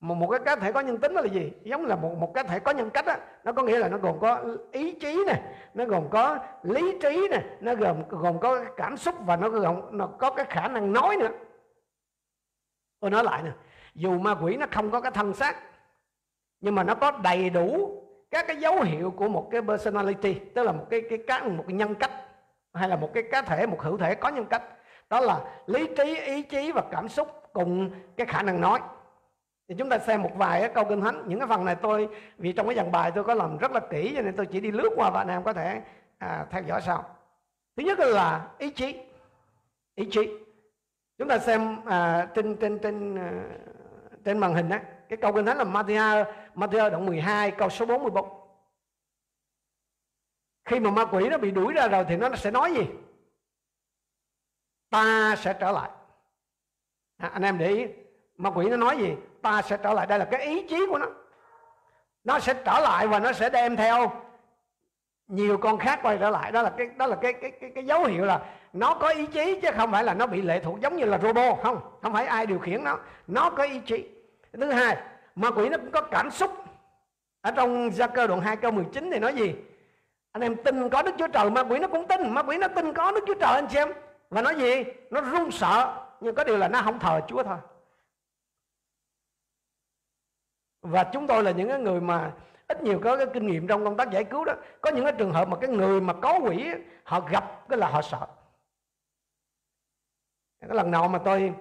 một, 0.00 0.14
một 0.14 0.26
cái 0.30 0.40
cá 0.44 0.56
thể 0.56 0.72
có 0.72 0.80
nhân 0.80 0.98
tính 0.98 1.14
đó 1.14 1.20
là 1.20 1.26
gì? 1.26 1.52
Giống 1.62 1.86
là 1.86 1.96
một 1.96 2.14
một 2.18 2.34
cá 2.34 2.42
thể 2.42 2.58
có 2.58 2.70
nhân 2.72 2.90
cách 2.90 3.06
đó 3.06 3.14
nó 3.44 3.52
có 3.52 3.62
nghĩa 3.62 3.78
là 3.78 3.88
nó 3.88 3.98
gồm 3.98 4.20
có 4.20 4.44
ý 4.72 4.92
chí 4.92 5.24
nè 5.26 5.42
nó 5.74 5.84
gồm 5.84 6.08
có 6.10 6.38
lý 6.62 6.98
trí 7.02 7.28
nè 7.30 7.42
nó 7.60 7.74
gồm 7.74 8.02
gồm 8.08 8.40
có 8.40 8.64
cảm 8.76 8.96
xúc 8.96 9.14
và 9.26 9.36
nó 9.36 9.48
gồm 9.48 9.98
nó 9.98 10.06
có 10.06 10.30
cái 10.30 10.46
khả 10.48 10.68
năng 10.68 10.92
nói 10.92 11.16
nữa. 11.16 11.30
Tôi 13.00 13.10
nói 13.10 13.24
lại 13.24 13.42
nè 13.42 13.50
dù 13.94 14.18
ma 14.18 14.34
quỷ 14.42 14.56
nó 14.56 14.66
không 14.70 14.90
có 14.90 15.00
cái 15.00 15.10
thân 15.10 15.34
xác 15.34 15.56
nhưng 16.60 16.74
mà 16.74 16.82
nó 16.84 16.94
có 16.94 17.10
đầy 17.10 17.50
đủ 17.50 17.96
các 18.30 18.44
cái 18.46 18.56
dấu 18.56 18.82
hiệu 18.82 19.10
của 19.10 19.28
một 19.28 19.48
cái 19.50 19.62
personality 19.62 20.34
tức 20.34 20.62
là 20.62 20.72
một 20.72 20.86
cái 20.90 21.02
cái 21.10 21.18
cá 21.26 21.42
một 21.42 21.64
cái 21.66 21.74
nhân 21.76 21.94
cách 21.94 22.10
hay 22.74 22.88
là 22.88 22.96
một 22.96 23.10
cái 23.14 23.22
cá 23.32 23.42
thể 23.42 23.66
một 23.66 23.80
hữu 23.80 23.98
thể 23.98 24.14
có 24.14 24.28
nhân 24.28 24.46
cách. 24.46 24.62
Đó 25.10 25.20
là 25.20 25.40
lý 25.66 25.88
trí 25.96 26.16
ý 26.16 26.42
chí 26.42 26.72
và 26.72 26.82
cảm 26.90 27.08
xúc 27.08 27.28
cùng 27.52 27.90
cái 28.16 28.26
khả 28.26 28.42
năng 28.42 28.60
nói 28.60 28.80
thì 29.70 29.76
chúng 29.78 29.88
ta 29.88 29.98
xem 29.98 30.22
một 30.22 30.30
vài 30.34 30.60
cái 30.60 30.70
câu 30.74 30.84
kinh 30.88 31.00
thánh 31.00 31.24
những 31.28 31.38
cái 31.38 31.48
phần 31.48 31.64
này 31.64 31.76
tôi 31.82 32.08
vì 32.38 32.52
trong 32.52 32.66
cái 32.66 32.76
dàn 32.76 32.92
bài 32.92 33.12
tôi 33.14 33.24
có 33.24 33.34
làm 33.34 33.58
rất 33.58 33.72
là 33.72 33.80
kỹ 33.90 34.12
cho 34.16 34.22
nên 34.22 34.36
tôi 34.36 34.46
chỉ 34.46 34.60
đi 34.60 34.70
lướt 34.70 34.90
qua 34.96 35.10
và 35.10 35.20
anh 35.20 35.28
em 35.28 35.42
có 35.42 35.52
thể 35.52 35.82
à, 36.18 36.46
theo 36.50 36.62
dõi 36.62 36.80
sau. 36.86 37.16
Thứ 37.76 37.82
nhất 37.82 37.98
là 37.98 38.50
ý 38.58 38.70
chí. 38.70 39.00
Ý 39.94 40.08
chí. 40.10 40.20
Chúng 41.18 41.28
ta 41.28 41.38
xem 41.38 41.76
à, 41.84 42.28
trên 42.34 42.56
trên 42.56 42.78
trên 42.78 43.16
à, 43.18 43.30
trên 44.24 44.38
màn 44.38 44.54
hình 44.54 44.68
đó 44.68 44.76
cái 45.08 45.16
câu 45.16 45.32
kinh 45.32 45.46
thánh 45.46 45.58
là 45.58 45.64
Matthew 45.64 46.24
Matthew 46.54 46.90
đoạn 46.90 47.06
12 47.06 47.50
câu 47.50 47.68
số 47.68 47.86
44 47.86 48.28
khi 50.64 50.80
mà 50.80 50.90
ma 50.90 51.04
quỷ 51.04 51.28
nó 51.28 51.38
bị 51.38 51.50
đuổi 51.50 51.72
ra 51.72 51.88
rồi 51.88 52.04
thì 52.08 52.16
nó 52.16 52.36
sẽ 52.36 52.50
nói 52.50 52.72
gì? 52.74 52.86
Ta 54.90 55.36
sẽ 55.38 55.56
trở 55.60 55.72
lại. 55.72 55.90
À, 57.16 57.28
anh 57.28 57.42
em 57.42 57.58
để 57.58 57.68
ý 57.68 57.86
ma 58.40 58.50
quỷ 58.50 58.68
nó 58.68 58.76
nói 58.76 58.98
gì? 58.98 59.14
Ta 59.42 59.62
sẽ 59.62 59.76
trở 59.76 59.92
lại 59.92 60.06
đây 60.06 60.18
là 60.18 60.24
cái 60.24 60.42
ý 60.42 60.66
chí 60.68 60.86
của 60.90 60.98
nó. 60.98 61.06
Nó 62.24 62.38
sẽ 62.38 62.54
trở 62.54 62.80
lại 62.80 63.08
và 63.08 63.18
nó 63.18 63.32
sẽ 63.32 63.50
đem 63.50 63.76
theo. 63.76 64.12
Nhiều 65.28 65.58
con 65.58 65.78
khác 65.78 66.00
quay 66.02 66.18
trở 66.18 66.30
lại. 66.30 66.52
Đó 66.52 66.62
là 66.62 66.70
cái 66.70 66.86
đó 66.96 67.06
là 67.06 67.16
cái 67.16 67.32
cái 67.32 67.50
cái, 67.50 67.70
cái 67.74 67.84
dấu 67.84 68.04
hiệu 68.04 68.24
là 68.24 68.40
nó 68.72 68.94
có 68.94 69.08
ý 69.08 69.26
chí 69.26 69.60
chứ 69.62 69.68
không 69.76 69.92
phải 69.92 70.04
là 70.04 70.14
nó 70.14 70.26
bị 70.26 70.42
lệ 70.42 70.60
thuộc 70.60 70.80
giống 70.80 70.96
như 70.96 71.04
là 71.04 71.18
robot. 71.18 71.58
Không 71.62 71.80
không 72.02 72.12
phải 72.12 72.26
ai 72.26 72.46
điều 72.46 72.58
khiển 72.58 72.84
nó. 72.84 72.98
Nó 73.26 73.50
có 73.50 73.62
ý 73.62 73.80
chí. 73.86 74.08
Thứ 74.52 74.72
hai 74.72 74.96
ma 75.34 75.50
quỷ 75.50 75.68
nó 75.68 75.78
cũng 75.78 75.90
có 75.90 76.00
cảm 76.00 76.30
xúc. 76.30 76.50
Ở 77.40 77.50
trong 77.50 77.90
gia 77.92 78.06
cơ 78.06 78.26
đoạn 78.26 78.40
2 78.40 78.56
câu 78.56 78.70
19 78.70 79.10
thì 79.12 79.18
nói 79.18 79.34
gì? 79.34 79.54
Anh 80.32 80.42
em 80.42 80.56
tin 80.56 80.88
có 80.88 81.02
đức 81.02 81.14
chúa 81.18 81.28
trời 81.28 81.50
ma 81.50 81.64
quỷ 81.64 81.78
nó 81.78 81.88
cũng 81.88 82.06
tin. 82.08 82.34
Ma 82.34 82.42
quỷ 82.42 82.58
nó 82.58 82.68
tin 82.68 82.92
có 82.92 83.12
đức 83.12 83.24
chúa 83.26 83.34
trời 83.34 83.54
anh 83.54 83.68
xem 83.68 83.88
và 84.30 84.42
nói 84.42 84.54
gì? 84.54 84.84
Nó 85.10 85.20
run 85.20 85.50
sợ. 85.50 85.96
Nhưng 86.20 86.34
có 86.34 86.44
điều 86.44 86.56
là 86.56 86.68
nó 86.68 86.82
không 86.82 86.98
thờ 86.98 87.20
chúa 87.28 87.42
thôi. 87.42 87.56
Và 90.82 91.04
chúng 91.04 91.26
tôi 91.26 91.42
là 91.42 91.50
những 91.50 91.84
người 91.84 92.00
mà 92.00 92.32
ít 92.68 92.82
nhiều 92.82 93.00
có 93.04 93.16
cái 93.16 93.26
kinh 93.34 93.46
nghiệm 93.46 93.66
trong 93.66 93.84
công 93.84 93.96
tác 93.96 94.10
giải 94.10 94.24
cứu 94.24 94.44
đó. 94.44 94.54
Có 94.80 94.90
những 94.90 95.04
cái 95.04 95.12
trường 95.18 95.32
hợp 95.32 95.48
mà 95.48 95.56
cái 95.56 95.70
người 95.70 96.00
mà 96.00 96.12
có 96.12 96.38
quỷ 96.38 96.68
họ 97.04 97.20
gặp 97.20 97.68
cái 97.68 97.78
là 97.78 97.88
họ 97.88 98.02
sợ. 98.02 98.26
Cái 100.60 100.76
lần 100.76 100.90
nào 100.90 101.08
mà 101.08 101.18
tôi 101.18 101.52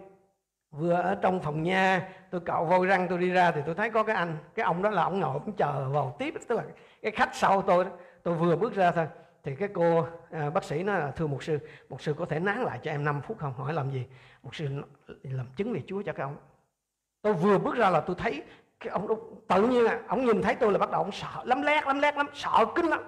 vừa 0.71 0.93
ở 0.93 1.15
trong 1.21 1.39
phòng 1.39 1.63
nha 1.63 2.09
tôi 2.31 2.41
cạo 2.41 2.65
vôi 2.65 2.87
răng 2.87 3.07
tôi 3.09 3.17
đi 3.17 3.29
ra 3.29 3.51
thì 3.51 3.61
tôi 3.65 3.75
thấy 3.75 3.89
có 3.89 4.03
cái 4.03 4.15
anh 4.15 4.37
cái 4.55 4.63
ông 4.63 4.81
đó 4.81 4.89
là 4.89 5.03
ông 5.03 5.19
ngồi 5.19 5.39
cũng 5.39 5.55
chờ 5.55 5.89
vào 5.89 6.15
tiếp. 6.19 6.33
Tức 6.47 6.55
là 6.55 6.63
cái 7.01 7.11
khách 7.11 7.35
sau 7.35 7.61
tôi 7.61 7.85
đó 7.85 7.91
tôi 8.23 8.33
vừa 8.33 8.55
bước 8.55 8.73
ra 8.73 8.91
thôi 8.91 9.07
thì 9.43 9.55
cái 9.55 9.69
cô 9.73 10.07
à, 10.31 10.49
bác 10.49 10.63
sĩ 10.63 10.83
nó 10.83 10.93
là 10.93 11.11
thưa 11.11 11.27
mục 11.27 11.43
sư 11.43 11.59
mục 11.89 12.01
sư 12.01 12.15
có 12.17 12.25
thể 12.25 12.39
nán 12.39 12.63
lại 12.63 12.79
cho 12.83 12.91
em 12.91 13.05
5 13.05 13.21
phút 13.21 13.37
không? 13.39 13.53
Hỏi 13.53 13.73
làm 13.73 13.91
gì? 13.91 14.05
Mục 14.43 14.55
sư 14.55 14.67
làm 15.23 15.47
chứng 15.55 15.73
về 15.73 15.81
chúa 15.87 16.01
cho 16.01 16.13
cái 16.13 16.23
ông. 16.23 16.37
Tôi 17.21 17.33
vừa 17.33 17.59
bước 17.59 17.75
ra 17.75 17.89
là 17.89 18.01
tôi 18.01 18.15
thấy 18.19 18.43
cái 18.79 18.93
ông 18.93 19.07
tự 19.47 19.67
nhiên 19.67 19.83
là 19.83 19.99
ông 20.07 20.25
nhìn 20.25 20.41
thấy 20.41 20.55
tôi 20.55 20.71
là 20.71 20.77
bắt 20.77 20.91
đầu 20.91 21.01
ông 21.01 21.11
sợ 21.11 21.43
lắm 21.43 21.61
lét 21.61 21.87
lắm 21.87 21.99
lét 21.99 22.15
lắm 22.15 22.27
sợ 22.33 22.65
kinh 22.75 22.85
lắm. 22.85 23.03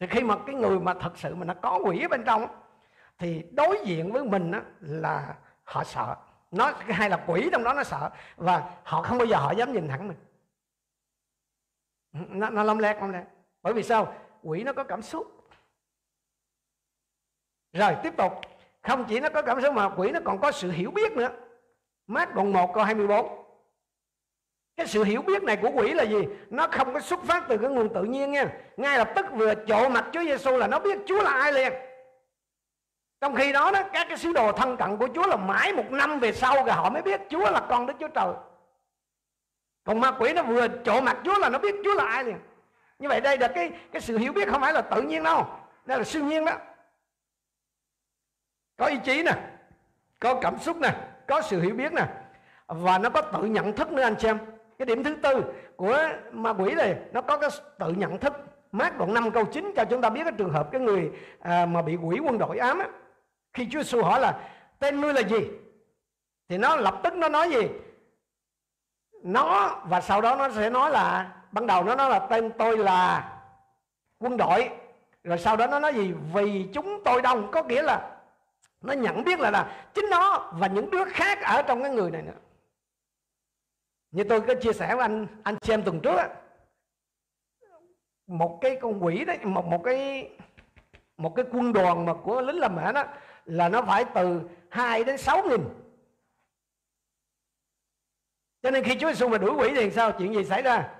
Thì 0.00 0.06
khi 0.06 0.20
mà 0.20 0.36
cái 0.46 0.54
người 0.54 0.80
mà 0.80 0.94
thật 0.94 1.12
sự 1.14 1.34
mà 1.34 1.44
nó 1.44 1.54
có 1.54 1.78
quỷ 1.84 2.02
ở 2.02 2.08
bên 2.08 2.24
trong 2.24 2.46
thì 3.18 3.44
đối 3.52 3.78
diện 3.84 4.12
với 4.12 4.24
mình 4.24 4.52
á, 4.52 4.62
là 4.80 5.36
họ 5.64 5.84
sợ. 5.84 6.16
Nó 6.50 6.72
hay 6.78 7.10
là 7.10 7.24
quỷ 7.26 7.48
trong 7.52 7.64
đó 7.64 7.72
nó 7.72 7.84
sợ 7.84 8.10
và 8.36 8.70
họ 8.84 9.02
không 9.02 9.18
bao 9.18 9.26
giờ 9.26 9.36
họ 9.36 9.52
dám 9.52 9.72
nhìn 9.72 9.88
thẳng 9.88 10.08
mình. 10.08 10.16
Nó, 12.12 12.50
nó 12.50 12.62
lắm 12.62 12.78
lét 12.78 12.96
lắm 12.96 13.12
lét. 13.12 13.24
Bởi 13.62 13.72
vì 13.72 13.82
sao? 13.82 14.14
Quỷ 14.42 14.62
nó 14.64 14.72
có 14.72 14.84
cảm 14.84 15.02
xúc. 15.02 15.48
Rồi 17.72 17.96
tiếp 18.02 18.16
tục. 18.16 18.32
Không 18.82 19.04
chỉ 19.08 19.20
nó 19.20 19.28
có 19.28 19.42
cảm 19.42 19.62
xúc 19.62 19.74
mà 19.74 19.88
quỷ 19.96 20.10
nó 20.10 20.20
còn 20.24 20.40
có 20.40 20.52
sự 20.52 20.70
hiểu 20.70 20.90
biết 20.90 21.12
nữa. 21.12 21.30
Mát 22.06 22.34
đoạn 22.34 22.52
1 22.52 22.74
câu 22.74 22.84
24 22.84 23.08
cái 24.78 24.86
sự 24.86 25.04
hiểu 25.04 25.22
biết 25.22 25.42
này 25.42 25.56
của 25.56 25.70
quỷ 25.74 25.94
là 25.94 26.02
gì? 26.02 26.28
Nó 26.50 26.66
không 26.70 26.94
có 26.94 27.00
xuất 27.00 27.20
phát 27.24 27.44
từ 27.48 27.58
cái 27.58 27.70
nguồn 27.70 27.94
tự 27.94 28.02
nhiên 28.02 28.32
nha. 28.32 28.46
Ngay 28.76 28.98
lập 28.98 29.10
tức 29.16 29.26
vừa 29.32 29.54
chỗ 29.54 29.88
mặt 29.88 30.04
Chúa 30.12 30.22
Giêsu 30.24 30.56
là 30.56 30.66
nó 30.66 30.78
biết 30.78 30.98
Chúa 31.06 31.22
là 31.22 31.30
ai 31.30 31.52
liền. 31.52 31.72
Trong 33.20 33.34
khi 33.34 33.52
đó 33.52 33.70
đó, 33.70 33.82
các 33.92 34.06
cái 34.08 34.18
sứ 34.18 34.32
đồ 34.32 34.52
thân 34.52 34.76
cận 34.76 34.96
của 34.96 35.08
Chúa 35.14 35.26
là 35.26 35.36
mãi 35.36 35.72
một 35.72 35.90
năm 35.90 36.20
về 36.20 36.32
sau 36.32 36.54
rồi 36.54 36.72
họ 36.72 36.90
mới 36.90 37.02
biết 37.02 37.20
Chúa 37.28 37.50
là 37.50 37.66
con 37.68 37.86
Đức 37.86 37.94
Chúa 38.00 38.08
Trời. 38.08 38.34
Còn 39.84 40.00
ma 40.00 40.12
quỷ 40.18 40.32
nó 40.32 40.42
vừa 40.42 40.68
chỗ 40.68 41.00
mặt 41.00 41.16
Chúa 41.24 41.38
là 41.38 41.48
nó 41.48 41.58
biết 41.58 41.74
Chúa 41.84 41.94
là 41.94 42.04
ai 42.04 42.24
liền. 42.24 42.38
Như 42.98 43.08
vậy 43.08 43.20
đây 43.20 43.38
là 43.38 43.48
cái 43.48 43.70
cái 43.92 44.02
sự 44.02 44.18
hiểu 44.18 44.32
biết 44.32 44.48
không 44.48 44.60
phải 44.60 44.72
là 44.72 44.80
tự 44.80 45.02
nhiên 45.02 45.22
đâu. 45.22 45.46
Đây 45.86 45.98
là 45.98 46.04
siêu 46.04 46.24
nhiên 46.24 46.44
đó. 46.44 46.52
Có 48.76 48.86
ý 48.86 48.98
chí 49.04 49.22
nè, 49.22 49.32
có 50.20 50.34
cảm 50.34 50.58
xúc 50.58 50.76
nè, 50.76 50.94
có 51.28 51.42
sự 51.42 51.60
hiểu 51.60 51.74
biết 51.74 51.92
nè. 51.92 52.06
Và 52.66 52.98
nó 52.98 53.10
có 53.10 53.22
tự 53.22 53.42
nhận 53.42 53.72
thức 53.72 53.92
nữa, 53.92 54.02
anh 54.02 54.20
xem 54.20 54.38
cái 54.78 54.86
điểm 54.86 55.04
thứ 55.04 55.14
tư 55.22 55.44
của 55.76 55.98
ma 56.32 56.50
quỷ 56.50 56.74
này 56.74 56.96
nó 57.12 57.20
có 57.20 57.36
cái 57.36 57.50
tự 57.78 57.92
nhận 57.92 58.18
thức. 58.18 58.32
Mát 58.72 58.98
đoạn 58.98 59.14
5 59.14 59.30
câu 59.30 59.44
9 59.44 59.72
cho 59.76 59.84
chúng 59.84 60.00
ta 60.00 60.10
biết 60.10 60.20
cái 60.24 60.32
trường 60.38 60.52
hợp 60.52 60.68
cái 60.72 60.80
người 60.80 61.10
à, 61.40 61.66
mà 61.66 61.82
bị 61.82 61.96
quỷ 61.96 62.18
quân 62.18 62.38
đội 62.38 62.58
ám 62.58 62.78
á. 62.78 62.88
khi 63.52 63.68
Chúa 63.70 63.82
Giêsu 63.82 64.02
hỏi 64.02 64.20
là 64.20 64.40
tên 64.78 65.00
ngươi 65.00 65.14
là 65.14 65.20
gì? 65.20 65.48
Thì 66.48 66.58
nó 66.58 66.76
lập 66.76 67.00
tức 67.02 67.14
nó 67.14 67.28
nói 67.28 67.50
gì? 67.50 67.68
Nó 69.22 69.76
và 69.84 70.00
sau 70.00 70.20
đó 70.20 70.36
nó 70.36 70.48
sẽ 70.50 70.70
nói 70.70 70.90
là 70.90 71.32
ban 71.52 71.66
đầu 71.66 71.84
nó 71.84 71.94
nói 71.94 72.10
là 72.10 72.18
tên 72.18 72.50
tôi 72.58 72.78
là 72.78 73.32
quân 74.18 74.36
đội. 74.36 74.70
Rồi 75.24 75.38
sau 75.38 75.56
đó 75.56 75.66
nó 75.66 75.78
nói 75.80 75.94
gì? 75.94 76.12
Vì 76.34 76.68
chúng 76.74 77.04
tôi 77.04 77.22
đông. 77.22 77.50
Có 77.50 77.62
nghĩa 77.62 77.82
là 77.82 78.10
nó 78.80 78.92
nhận 78.92 79.24
biết 79.24 79.40
là 79.40 79.50
là 79.50 79.86
chính 79.94 80.10
nó 80.10 80.52
và 80.52 80.66
những 80.66 80.90
đứa 80.90 81.04
khác 81.04 81.42
ở 81.42 81.62
trong 81.62 81.82
cái 81.82 81.90
người 81.90 82.10
này 82.10 82.22
nữa 82.22 82.32
như 84.10 84.24
tôi 84.24 84.40
có 84.40 84.54
chia 84.54 84.72
sẻ 84.72 84.94
với 84.94 85.02
anh 85.02 85.26
anh 85.42 85.56
xem 85.62 85.82
tuần 85.82 86.00
trước 86.00 86.16
một 88.26 88.58
cái 88.60 88.78
con 88.80 89.04
quỷ 89.04 89.24
đấy 89.24 89.38
một 89.44 89.66
một 89.66 89.82
cái 89.84 90.30
một 91.18 91.34
cái 91.36 91.44
quân 91.52 91.72
đoàn 91.72 92.06
mà 92.06 92.14
của 92.14 92.40
lính 92.40 92.58
làm 92.58 92.76
mẹ 92.76 92.92
đó, 92.92 93.04
là 93.44 93.68
nó 93.68 93.82
phải 93.82 94.04
từ 94.14 94.40
2 94.68 95.04
đến 95.04 95.18
6 95.18 95.42
nghìn. 95.48 95.60
Cho 98.62 98.70
nên 98.70 98.84
khi 98.84 98.98
Chúa 98.98 99.08
Giêsu 99.08 99.28
mà 99.28 99.38
đuổi 99.38 99.50
quỷ 99.50 99.72
thì 99.76 99.90
sao? 99.90 100.12
Chuyện 100.12 100.34
gì 100.34 100.44
xảy 100.44 100.62
ra? 100.62 100.94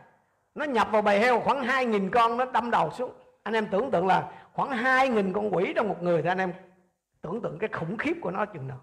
Nó 0.54 0.64
nhập 0.64 0.88
vào 0.92 1.02
bầy 1.02 1.18
heo 1.18 1.40
khoảng 1.40 1.64
2 1.64 1.86
nghìn 1.86 2.10
con, 2.10 2.36
nó 2.36 2.44
đâm 2.44 2.70
đầu 2.70 2.90
xuống. 2.90 3.12
Anh 3.42 3.54
em 3.54 3.66
tưởng 3.70 3.90
tượng 3.90 4.06
là 4.06 4.32
khoảng 4.52 4.70
2 4.70 5.08
nghìn 5.08 5.32
con 5.32 5.54
quỷ 5.54 5.72
trong 5.76 5.88
một 5.88 6.02
người 6.02 6.22
thì 6.22 6.28
anh 6.28 6.38
em 6.38 6.52
tưởng 7.22 7.42
tượng 7.42 7.58
cái 7.58 7.68
khủng 7.72 7.96
khiếp 7.98 8.14
của 8.20 8.30
nó 8.30 8.46
chừng 8.46 8.68
nào 8.68 8.80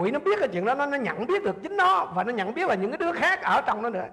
quỷ 0.00 0.10
nó 0.10 0.18
biết 0.18 0.38
cái 0.38 0.48
chuyện 0.48 0.64
đó 0.64 0.74
nó, 0.74 0.86
nó 0.86 0.96
nhận 0.96 1.26
biết 1.26 1.44
được 1.44 1.56
chính 1.62 1.76
nó 1.76 2.04
và 2.04 2.24
nó 2.24 2.32
nhận 2.32 2.54
biết 2.54 2.68
là 2.68 2.74
những 2.74 2.90
cái 2.90 2.98
đứa 2.98 3.12
khác 3.12 3.42
ở 3.42 3.60
trong 3.66 3.82
nó 3.82 3.90
nữa. 3.90 4.06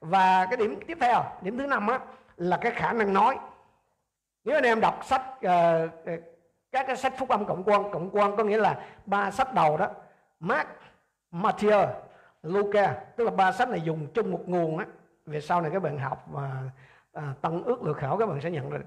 Và 0.00 0.46
cái 0.46 0.56
điểm 0.56 0.80
tiếp 0.86 0.98
theo 1.00 1.22
điểm 1.42 1.58
thứ 1.58 1.66
năm 1.66 1.86
á 1.86 1.98
là 2.36 2.56
cái 2.56 2.72
khả 2.72 2.92
năng 2.92 3.12
nói. 3.12 3.38
Nếu 4.44 4.56
anh 4.56 4.64
em 4.64 4.80
đọc 4.80 5.04
sách 5.04 5.22
uh, 5.36 6.10
các 6.72 6.86
cái 6.86 6.96
sách 6.96 7.14
phúc 7.18 7.28
âm 7.28 7.44
cộng 7.44 7.64
quan 7.64 7.90
cộng 7.92 8.10
quan 8.12 8.36
có 8.36 8.44
nghĩa 8.44 8.58
là 8.58 8.80
ba 9.06 9.30
sách 9.30 9.54
đầu 9.54 9.76
đó 9.76 9.88
Mark, 10.40 10.68
Matthew, 11.32 11.86
Luca 12.42 12.94
tức 13.16 13.24
là 13.24 13.30
ba 13.30 13.52
sách 13.52 13.68
này 13.68 13.80
dùng 13.80 14.06
chung 14.14 14.30
một 14.30 14.42
nguồn 14.46 14.78
á. 14.78 14.86
Về 15.26 15.40
sau 15.40 15.60
này 15.60 15.70
các 15.70 15.82
bạn 15.82 15.98
học 15.98 16.24
và 16.30 16.42
à, 16.42 16.70
ờ, 17.12 17.22
tăng 17.40 17.64
ước 17.64 17.82
lược 17.82 17.96
khảo 17.96 18.16
các 18.16 18.26
bạn 18.26 18.40
sẽ 18.40 18.50
nhận 18.50 18.70
được 18.70 18.84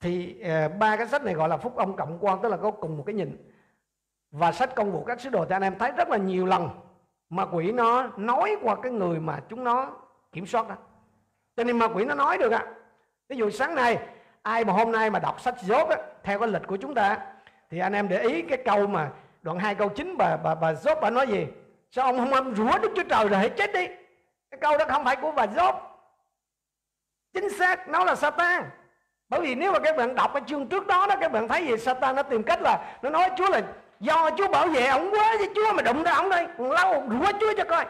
thì 0.00 0.40
à, 0.40 0.68
ba 0.68 0.96
cái 0.96 1.06
sách 1.06 1.24
này 1.24 1.34
gọi 1.34 1.48
là 1.48 1.56
phúc 1.56 1.76
âm 1.76 1.96
cộng 1.96 2.18
quan 2.20 2.38
tức 2.42 2.48
là 2.48 2.56
có 2.56 2.70
cùng 2.70 2.96
một 2.96 3.02
cái 3.06 3.14
nhìn 3.14 3.36
và 4.30 4.52
sách 4.52 4.74
công 4.74 4.92
vụ 4.92 5.04
các 5.04 5.20
sứ 5.20 5.30
đồ 5.30 5.44
thì 5.44 5.54
anh 5.54 5.62
em 5.62 5.78
thấy 5.78 5.92
rất 5.96 6.08
là 6.08 6.16
nhiều 6.16 6.46
lần 6.46 6.68
mà 7.30 7.46
quỷ 7.46 7.72
nó 7.72 8.08
nói 8.16 8.56
qua 8.62 8.76
cái 8.82 8.92
người 8.92 9.20
mà 9.20 9.40
chúng 9.48 9.64
nó 9.64 9.90
kiểm 10.32 10.46
soát 10.46 10.68
đó. 10.68 10.74
Cho 11.56 11.64
nên 11.64 11.78
ma 11.78 11.88
quỷ 11.88 12.04
nó 12.04 12.14
nói 12.14 12.38
được 12.38 12.52
ạ 12.52 12.58
à. 12.58 12.72
ví 13.28 13.36
dụ 13.36 13.50
sáng 13.50 13.74
nay 13.74 13.98
ai 14.42 14.64
mà 14.64 14.72
hôm 14.72 14.92
nay 14.92 15.10
mà 15.10 15.18
đọc 15.18 15.40
sách 15.40 15.54
dốt 15.62 15.88
á, 15.88 15.96
theo 16.22 16.38
cái 16.38 16.48
lịch 16.48 16.66
của 16.66 16.76
chúng 16.76 16.94
ta 16.94 17.18
thì 17.70 17.78
anh 17.78 17.92
em 17.92 18.08
để 18.08 18.20
ý 18.20 18.42
cái 18.42 18.58
câu 18.64 18.86
mà 18.86 19.10
đoạn 19.42 19.58
2 19.58 19.74
câu 19.74 19.88
9 19.88 20.16
bà 20.16 20.36
bà 20.36 20.54
bà 20.54 20.74
dốt 20.74 20.98
bà 21.02 21.10
nói 21.10 21.26
gì? 21.26 21.46
Sao 21.90 22.04
ông 22.04 22.18
không 22.18 22.32
âm 22.32 22.54
rủa 22.54 22.78
Đức 22.78 22.92
Chúa 22.96 23.02
Trời 23.02 23.28
rồi 23.28 23.38
hãy 23.38 23.48
chết 23.48 23.72
đi? 23.72 23.86
Cái 24.50 24.60
câu 24.60 24.78
đó 24.78 24.84
không 24.88 25.04
phải 25.04 25.16
của 25.16 25.32
bà 25.32 25.46
dốt 25.46 25.74
chính 27.32 27.50
xác 27.50 27.88
nó 27.88 28.04
là 28.04 28.14
Satan 28.14 28.64
bởi 29.28 29.40
vì 29.40 29.54
nếu 29.54 29.72
mà 29.72 29.78
các 29.78 29.96
bạn 29.96 30.14
đọc 30.14 30.30
cái 30.34 30.42
chương 30.46 30.68
trước 30.68 30.86
đó 30.86 31.06
đó 31.06 31.14
các 31.20 31.32
bạn 31.32 31.48
thấy 31.48 31.66
gì? 31.66 31.76
Satan 31.76 32.16
nó 32.16 32.22
tìm 32.22 32.42
cách 32.42 32.58
là 32.62 32.98
nó 33.02 33.10
nói 33.10 33.30
Chúa 33.36 33.48
là 33.50 33.62
do 34.00 34.30
Chúa 34.36 34.48
bảo 34.48 34.68
vệ 34.68 34.86
ông 34.86 35.10
quá 35.10 35.36
chứ 35.38 35.52
Chúa 35.54 35.72
mà 35.72 35.82
đụng 35.82 36.02
ra 36.02 36.12
ông 36.12 36.30
đây. 36.30 36.46
Lâu, 36.58 37.02
rủa 37.10 37.32
Chúa 37.40 37.52
cho 37.56 37.64
coi. 37.64 37.86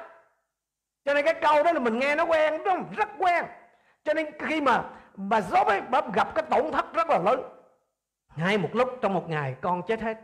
Cho 1.05 1.15
nên 1.15 1.25
cái 1.25 1.35
câu 1.35 1.63
đó 1.63 1.73
là 1.73 1.81
mình 1.81 1.99
nghe 1.99 2.15
nó 2.15 2.25
quen, 2.25 2.59
đúng 2.65 2.75
không? 2.75 2.93
rất 2.97 3.09
quen. 3.19 3.45
Cho 4.05 4.15
nên 4.15 4.27
khi 4.39 4.61
mà 4.61 4.85
bà 5.15 5.41
Job 5.41 5.65
ấy 5.65 5.81
bà 5.81 6.01
gặp 6.15 6.35
cái 6.35 6.45
tổn 6.51 6.73
thất 6.73 6.93
rất 6.93 7.09
là 7.09 7.19
lớn. 7.19 7.43
Ngay 8.37 8.59
một 8.59 8.69
lúc, 8.73 8.89
trong 9.03 9.15
một 9.15 9.29
ngày, 9.29 9.57
con 9.61 9.83
chết 9.83 10.01
hết. 10.01 10.19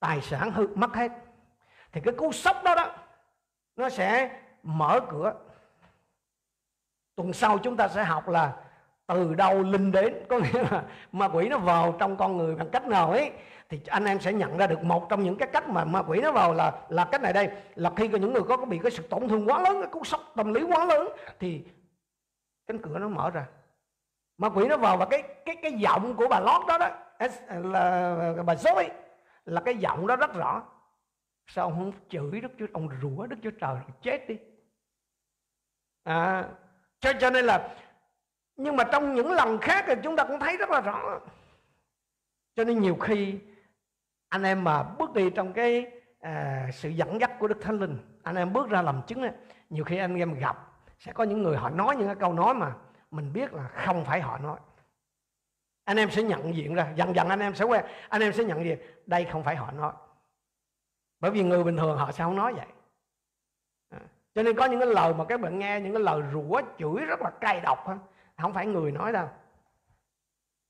Tài 0.00 0.20
sản 0.20 0.50
hư, 0.50 0.66
mất 0.74 0.94
hết. 0.94 1.12
Thì 1.92 2.00
cái 2.04 2.14
cú 2.14 2.32
sốc 2.32 2.64
đó 2.64 2.74
đó, 2.74 2.94
nó 3.76 3.88
sẽ 3.88 4.30
mở 4.62 5.00
cửa. 5.10 5.34
Tuần 7.14 7.32
sau 7.32 7.58
chúng 7.58 7.76
ta 7.76 7.88
sẽ 7.88 8.04
học 8.04 8.28
là 8.28 8.52
từ 9.14 9.34
đâu 9.34 9.62
linh 9.62 9.92
đến, 9.92 10.14
có 10.28 10.38
nghĩa 10.38 10.62
là 10.70 10.82
ma 11.12 11.28
quỷ 11.28 11.48
nó 11.48 11.58
vào 11.58 11.96
trong 11.98 12.16
con 12.16 12.36
người 12.36 12.56
bằng 12.56 12.70
cách 12.70 12.86
nào 12.86 13.10
ấy, 13.10 13.32
thì 13.68 13.80
anh 13.86 14.04
em 14.04 14.20
sẽ 14.20 14.32
nhận 14.32 14.56
ra 14.56 14.66
được 14.66 14.82
một 14.82 15.06
trong 15.08 15.22
những 15.22 15.36
cái 15.36 15.48
cách 15.52 15.68
mà 15.68 15.84
ma 15.84 16.02
quỷ 16.02 16.20
nó 16.20 16.32
vào 16.32 16.54
là 16.54 16.82
là 16.88 17.04
cách 17.04 17.22
này 17.22 17.32
đây. 17.32 17.48
Là 17.74 17.90
khi 17.96 18.08
có 18.08 18.18
những 18.18 18.32
người 18.32 18.42
có 18.48 18.56
bị 18.56 18.78
cái 18.82 18.90
sự 18.90 19.02
tổn 19.02 19.28
thương 19.28 19.48
quá 19.48 19.60
lớn, 19.60 19.76
cái 19.80 19.90
cú 19.90 20.04
sốc 20.04 20.20
tâm 20.36 20.54
lý 20.54 20.62
quá 20.62 20.84
lớn, 20.84 21.08
thì 21.38 21.64
cánh 22.66 22.78
cửa 22.78 22.98
nó 22.98 23.08
mở 23.08 23.30
ra. 23.30 23.46
Ma 24.38 24.48
quỷ 24.48 24.68
nó 24.68 24.76
vào 24.76 24.96
và 24.96 25.06
cái 25.10 25.22
cái 25.44 25.56
cái 25.62 25.72
giọng 25.72 26.16
của 26.16 26.28
bà 26.28 26.40
lót 26.40 26.66
đó 26.68 26.78
đó 26.78 26.88
là 27.48 28.42
bà 28.46 28.56
số 28.56 28.74
ấy 28.74 28.90
là 29.44 29.60
cái 29.60 29.76
giọng 29.76 30.06
đó 30.06 30.16
rất 30.16 30.34
rõ. 30.34 30.62
Sao 31.46 31.64
ông 31.64 31.72
không 31.72 31.92
chửi 32.08 32.40
đức 32.40 32.52
chúa, 32.58 32.66
ông 32.72 32.88
rủa 33.02 33.26
đức 33.26 33.36
chúa 33.42 33.50
trời 33.50 33.76
chết 34.02 34.28
đi. 34.28 34.38
À 36.04 36.44
cho 37.00 37.12
cho 37.20 37.30
nên 37.30 37.44
là 37.44 37.68
nhưng 38.62 38.76
mà 38.76 38.84
trong 38.84 39.14
những 39.14 39.32
lần 39.32 39.58
khác 39.58 39.84
thì 39.86 39.94
chúng 40.02 40.16
ta 40.16 40.24
cũng 40.24 40.40
thấy 40.40 40.56
rất 40.56 40.70
là 40.70 40.80
rõ. 40.80 41.20
Cho 42.54 42.64
nên 42.64 42.80
nhiều 42.80 42.96
khi 42.96 43.38
anh 44.28 44.42
em 44.42 44.64
mà 44.64 44.82
bước 44.82 45.14
đi 45.14 45.30
trong 45.30 45.52
cái 45.52 45.86
à, 46.20 46.66
sự 46.72 46.88
dẫn 46.88 47.20
dắt 47.20 47.38
của 47.38 47.48
đức 47.48 47.58
thánh 47.60 47.78
linh 47.78 47.98
anh 48.22 48.36
em 48.36 48.52
bước 48.52 48.70
ra 48.70 48.82
làm 48.82 49.02
chứng 49.06 49.22
ấy, 49.22 49.30
nhiều 49.70 49.84
khi 49.84 49.98
anh 49.98 50.16
em 50.16 50.34
gặp 50.34 50.56
sẽ 50.98 51.12
có 51.12 51.24
những 51.24 51.42
người 51.42 51.56
họ 51.56 51.70
nói 51.70 51.96
những 51.96 52.06
cái 52.06 52.16
câu 52.16 52.32
nói 52.32 52.54
mà 52.54 52.72
mình 53.10 53.32
biết 53.32 53.54
là 53.54 53.68
không 53.68 54.04
phải 54.04 54.20
họ 54.20 54.38
nói. 54.38 54.58
Anh 55.84 55.96
em 55.96 56.10
sẽ 56.10 56.22
nhận 56.22 56.54
diện 56.54 56.74
ra 56.74 56.92
dần 56.96 57.14
dần 57.14 57.28
anh 57.28 57.40
em 57.40 57.54
sẽ 57.54 57.64
quen 57.64 57.84
anh 58.08 58.22
em 58.22 58.32
sẽ 58.32 58.44
nhận 58.44 58.64
diện 58.64 58.78
đây 59.06 59.24
không 59.24 59.44
phải 59.44 59.56
họ 59.56 59.70
nói. 59.70 59.92
Bởi 61.20 61.30
vì 61.30 61.42
người 61.42 61.64
bình 61.64 61.76
thường 61.76 61.98
họ 61.98 62.12
sẽ 62.12 62.24
không 62.24 62.36
nói 62.36 62.52
vậy. 62.52 62.66
À, 63.90 63.98
cho 64.34 64.42
nên 64.42 64.56
có 64.56 64.64
những 64.64 64.80
cái 64.80 64.88
lời 64.88 65.14
mà 65.14 65.24
các 65.24 65.40
bạn 65.40 65.58
nghe 65.58 65.80
những 65.80 65.92
cái 65.92 66.02
lời 66.02 66.22
rủa 66.32 66.60
chửi 66.78 67.06
rất 67.06 67.20
là 67.20 67.30
cay 67.40 67.60
độc 67.60 67.88
ha 67.88 67.98
không 68.40 68.54
phải 68.54 68.66
người 68.66 68.92
nói 68.92 69.12
đâu. 69.12 69.28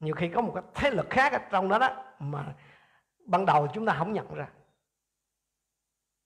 Nhiều 0.00 0.14
khi 0.14 0.28
có 0.28 0.40
một 0.40 0.52
cái 0.54 0.64
thế 0.74 0.90
lực 0.90 1.06
khác 1.10 1.32
ở 1.32 1.38
trong 1.50 1.68
đó 1.68 1.78
đó 1.78 2.04
mà 2.18 2.54
ban 3.26 3.46
đầu 3.46 3.68
chúng 3.74 3.86
ta 3.86 3.94
không 3.98 4.12
nhận 4.12 4.34
ra. 4.34 4.48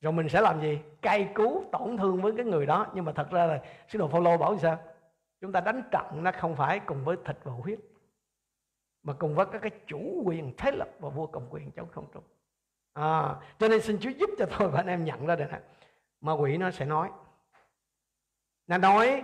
Rồi 0.00 0.12
mình 0.12 0.28
sẽ 0.28 0.40
làm 0.40 0.60
gì? 0.60 0.80
Cay 1.02 1.32
cú 1.34 1.64
tổn 1.72 1.96
thương 1.96 2.22
với 2.22 2.32
cái 2.36 2.46
người 2.46 2.66
đó. 2.66 2.86
Nhưng 2.94 3.04
mà 3.04 3.12
thật 3.12 3.30
ra 3.30 3.46
là 3.46 3.62
sứ 3.88 3.98
đồ 3.98 4.08
Phaolô 4.08 4.36
bảo 4.36 4.58
sao? 4.58 4.78
Chúng 5.40 5.52
ta 5.52 5.60
đánh 5.60 5.82
trận 5.90 6.22
nó 6.22 6.32
không 6.40 6.56
phải 6.56 6.80
cùng 6.80 7.04
với 7.04 7.16
thịt 7.24 7.36
và 7.44 7.52
huyết 7.52 7.78
mà 9.02 9.12
cùng 9.12 9.34
với 9.34 9.46
các 9.52 9.58
cái 9.62 9.70
chủ 9.86 10.22
quyền 10.24 10.54
thế 10.56 10.70
lực 10.70 10.88
và 10.98 11.08
vua 11.08 11.26
cầm 11.26 11.42
quyền 11.50 11.70
chống 11.70 11.88
không 11.92 12.06
trung. 12.12 12.24
À, 12.92 13.34
cho 13.58 13.68
nên 13.68 13.82
xin 13.82 13.98
Chúa 14.00 14.10
giúp 14.10 14.30
cho 14.38 14.46
tôi 14.58 14.68
và 14.68 14.80
anh 14.80 14.86
em 14.86 15.04
nhận 15.04 15.26
ra 15.26 15.36
được 15.36 15.46
mà 15.50 15.60
ma 16.20 16.32
quỷ 16.32 16.56
nó 16.56 16.70
sẽ 16.70 16.84
nói. 16.84 17.10
Nó 18.66 18.78
nói 18.78 19.22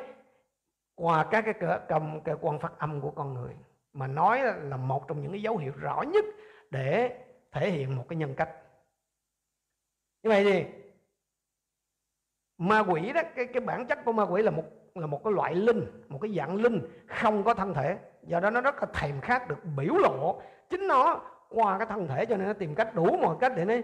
qua 1.00 1.26
các 1.30 1.44
cái 1.44 1.54
cơ, 1.54 1.80
cầm 1.88 2.20
cơ 2.20 2.36
quan 2.40 2.58
phát 2.58 2.78
âm 2.78 3.00
của 3.00 3.10
con 3.10 3.34
người. 3.34 3.54
Mà 3.92 4.06
nói 4.06 4.40
là 4.62 4.76
một 4.76 5.08
trong 5.08 5.22
những 5.22 5.32
cái 5.32 5.42
dấu 5.42 5.56
hiệu 5.56 5.72
rõ 5.76 6.02
nhất 6.02 6.24
để 6.70 7.18
thể 7.52 7.70
hiện 7.70 7.96
một 7.96 8.04
cái 8.08 8.16
nhân 8.16 8.34
cách. 8.34 8.50
Như 10.22 10.30
vậy 10.30 10.44
thì 10.44 10.64
ma 12.58 12.80
quỷ 12.80 13.12
đó 13.12 13.20
cái 13.36 13.46
cái 13.46 13.60
bản 13.60 13.86
chất 13.86 13.98
của 14.04 14.12
ma 14.12 14.22
quỷ 14.22 14.42
là 14.42 14.50
một 14.50 14.64
là 14.94 15.06
một 15.06 15.24
cái 15.24 15.32
loại 15.32 15.54
linh 15.54 15.86
một 16.08 16.18
cái 16.22 16.34
dạng 16.36 16.56
linh 16.56 16.80
không 17.06 17.44
có 17.44 17.54
thân 17.54 17.74
thể. 17.74 17.98
Do 18.22 18.40
đó 18.40 18.50
nó 18.50 18.60
rất 18.60 18.74
là 18.80 18.86
thèm 18.94 19.20
khát 19.20 19.48
được 19.48 19.58
biểu 19.76 19.94
lộ 19.94 20.42
chính 20.70 20.88
nó 20.88 21.20
qua 21.48 21.78
cái 21.78 21.86
thân 21.86 22.08
thể 22.08 22.26
cho 22.26 22.36
nên 22.36 22.46
nó 22.46 22.52
tìm 22.52 22.74
cách 22.74 22.94
đủ 22.94 23.16
mọi 23.16 23.36
cách 23.40 23.52
để 23.56 23.64
nó 23.64 23.74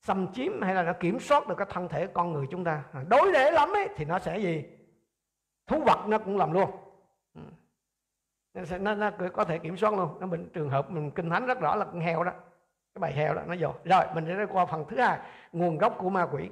xâm 0.00 0.32
chiếm 0.32 0.62
hay 0.62 0.74
là 0.74 0.82
nó 0.82 0.92
kiểm 0.92 1.20
soát 1.20 1.48
được 1.48 1.54
cái 1.58 1.66
thân 1.70 1.88
thể 1.88 2.06
con 2.06 2.32
người 2.32 2.46
chúng 2.50 2.64
ta. 2.64 2.84
Đối 3.08 3.32
để 3.32 3.50
lắm 3.50 3.72
ấy 3.72 3.88
thì 3.96 4.04
nó 4.04 4.18
sẽ 4.18 4.38
gì? 4.38 4.64
Thú 5.70 5.82
vật 5.86 5.98
nó 6.06 6.18
cũng 6.18 6.36
làm 6.36 6.52
luôn. 6.52 6.70
Ừ. 7.34 7.40
Nó, 8.54 8.78
nó, 8.78 8.94
nó 8.94 9.28
có 9.32 9.44
thể 9.44 9.58
kiểm 9.58 9.76
soát 9.76 9.94
luôn. 9.94 10.20
Nó 10.20 10.26
bệnh 10.26 10.48
trường 10.48 10.70
hợp 10.70 10.90
mình 10.90 11.10
kinh 11.10 11.30
thánh 11.30 11.46
rất 11.46 11.60
rõ 11.60 11.74
là 11.76 11.84
con 11.84 12.00
heo 12.00 12.24
đó. 12.24 12.32
Cái 12.94 13.00
bài 13.00 13.12
heo 13.12 13.34
đó 13.34 13.42
nó 13.46 13.54
vô. 13.58 13.74
Rồi 13.84 14.04
mình 14.14 14.24
sẽ 14.26 14.46
qua 14.52 14.66
phần 14.66 14.84
thứ 14.88 15.00
hai 15.00 15.18
nguồn 15.52 15.78
gốc 15.78 15.94
của 15.98 16.10
ma 16.10 16.26
quỷ. 16.32 16.50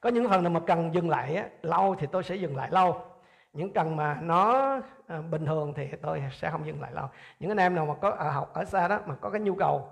Có 0.00 0.10
những 0.10 0.28
phần 0.28 0.42
nào 0.42 0.52
mà 0.52 0.60
cần 0.66 0.94
dừng 0.94 1.10
lại 1.10 1.36
á, 1.36 1.48
lâu 1.62 1.94
thì 1.98 2.06
tôi 2.12 2.22
sẽ 2.22 2.34
dừng 2.34 2.56
lại 2.56 2.70
lâu. 2.70 3.04
Những 3.52 3.72
cần 3.72 3.96
mà 3.96 4.18
nó 4.22 4.70
à, 5.06 5.20
bình 5.30 5.46
thường 5.46 5.72
thì 5.76 5.88
tôi 6.02 6.22
sẽ 6.32 6.50
không 6.50 6.66
dừng 6.66 6.80
lại 6.80 6.92
lâu. 6.92 7.08
Những 7.40 7.50
anh 7.50 7.60
em 7.60 7.74
nào 7.74 7.86
mà 7.86 7.94
có 7.94 8.10
ở 8.10 8.30
học 8.30 8.50
ở 8.54 8.64
xa 8.64 8.88
đó 8.88 9.00
mà 9.06 9.14
có 9.14 9.30
cái 9.30 9.40
nhu 9.40 9.54
cầu 9.54 9.90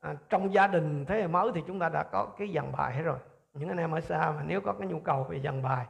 à, 0.00 0.14
trong 0.28 0.52
gia 0.52 0.66
đình 0.66 1.04
thế 1.06 1.20
hệ 1.20 1.26
mới 1.26 1.50
thì 1.54 1.62
chúng 1.66 1.78
ta 1.78 1.88
đã 1.88 2.02
có 2.02 2.26
cái 2.38 2.52
dàn 2.54 2.72
bài 2.72 2.94
hết 2.94 3.02
rồi. 3.02 3.18
Những 3.54 3.68
anh 3.68 3.78
em 3.78 3.92
ở 3.92 4.00
xa 4.00 4.32
mà 4.36 4.42
nếu 4.46 4.60
có 4.60 4.72
cái 4.72 4.88
nhu 4.88 5.00
cầu 5.00 5.24
về 5.24 5.40
dàn 5.40 5.62
bài 5.62 5.86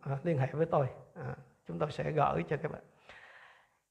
Ờ, 0.00 0.16
liên 0.22 0.38
hệ 0.38 0.46
với 0.52 0.66
tôi. 0.66 0.86
À, 1.14 1.34
chúng 1.68 1.78
tôi 1.78 1.92
sẽ 1.92 2.10
gửi 2.10 2.44
cho 2.48 2.56
các 2.56 2.72
bạn. 2.72 2.82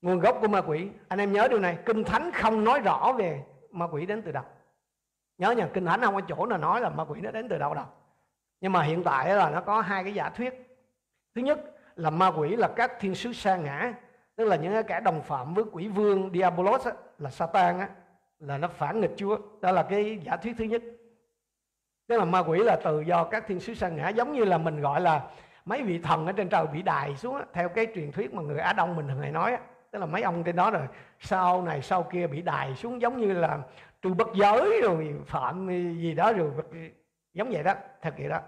Nguồn 0.02 0.20
gốc 0.20 0.38
của 0.42 0.48
ma 0.48 0.62
quỷ 0.62 0.90
anh 1.08 1.20
em 1.20 1.34
nhớ 1.34 1.48
điều 1.48 1.60
này 1.60 1.78
kinh 1.86 2.04
thánh 2.04 2.32
không 2.34 2.64
nói 2.64 2.80
rõ 2.80 3.14
về 3.18 3.44
ma 3.72 3.88
quỷ 3.92 4.06
đến 4.06 4.22
từ 4.22 4.32
đâu. 4.32 4.44
Nhớ 5.38 5.52
nha 5.52 5.70
kinh 5.74 5.86
thánh 5.86 6.02
không 6.02 6.16
có 6.16 6.22
chỗ 6.28 6.46
nào 6.46 6.58
nói 6.58 6.82
là 6.82 6.90
ma 6.90 7.04
quỷ 7.04 7.22
nó 7.22 7.32
đến 7.32 7.50
từ 7.50 7.58
đâu 7.58 7.74
đâu. 7.74 7.86
Nhưng 8.62 8.72
mà 8.72 8.84
hiện 8.84 9.04
tại 9.04 9.36
là 9.36 9.50
nó 9.50 9.62
có 9.62 9.82
hai 9.82 10.04
cái 10.04 10.14
giả 10.14 10.30
thuyết. 10.30 10.54
Thứ 11.36 11.42
nhất 11.42 11.60
là 11.96 12.10
ma 12.10 12.28
quỷ 12.28 12.56
là 12.56 12.68
các 12.76 12.92
thiên 13.00 13.16
sứ 13.16 13.34
sa 13.34 13.56
ngã 13.56 13.94
tức 14.36 14.46
là 14.46 14.56
những 14.56 14.84
kẻ 14.88 15.00
đồng 15.00 15.22
phạm 15.22 15.54
với 15.54 15.64
quỷ 15.72 15.88
vương 15.88 16.32
Diabolos 16.34 16.86
á, 16.86 16.92
là 17.18 17.30
Satan 17.30 17.80
á, 17.80 17.90
là 18.40 18.58
nó 18.58 18.68
phản 18.68 19.02
nghịch 19.02 19.14
Chúa. 19.18 19.38
Đó 19.62 19.72
là 19.72 19.84
cái 19.84 20.20
giả 20.24 20.38
thuyết 20.38 20.56
thứ 20.58 20.64
nhất. 20.64 20.82
Tức 22.08 22.18
là 22.18 22.26
ma 22.26 22.40
quỷ 22.40 22.60
là 22.60 22.80
từ 22.84 23.02
do 23.02 23.24
các 23.24 23.48
thiên 23.48 23.60
sứ 23.60 23.74
sa 23.74 23.90
ngã 23.90 24.10
giống 24.10 24.34
như 24.34 24.46
là 24.46 24.58
mình 24.58 24.82
gọi 24.82 25.02
là 25.02 25.30
mấy 25.66 25.84
vị 25.84 26.00
thần 26.00 26.26
ở 26.26 26.32
trên 26.32 26.50
trời 26.50 26.66
bị 26.74 26.82
đài 26.82 27.16
xuống 27.16 27.36
á, 27.36 27.44
theo 27.54 27.70
cái 27.70 27.88
truyền 27.96 28.12
thuyết 28.12 28.34
mà 28.34 28.42
người 28.42 28.60
Á 28.60 28.74
Đông 28.74 28.96
mình 28.96 29.08
thường 29.08 29.20
hay 29.20 29.32
nói 29.32 29.52
á, 29.52 29.60
tức 29.92 30.00
là 30.00 30.06
mấy 30.06 30.22
ông 30.22 30.44
trên 30.44 30.56
đó 30.56 30.72
rồi 30.72 30.88
sau 31.20 31.62
này 31.62 31.82
sau 31.82 32.04
kia 32.04 32.28
bị 32.28 32.42
đài 32.42 32.76
xuống 32.76 33.02
giống 33.02 33.18
như 33.18 33.34
là 33.34 33.60
trừ 34.02 34.14
bất 34.14 34.28
giới 34.34 34.82
rồi 34.84 35.16
phạm 35.26 35.68
gì 35.98 36.14
đó 36.14 36.34
rồi 36.34 36.52
giống 37.34 37.50
vậy 37.52 37.64
đó 37.64 37.74
thật 38.02 38.14
vậy 38.18 38.30
đó. 38.30 38.40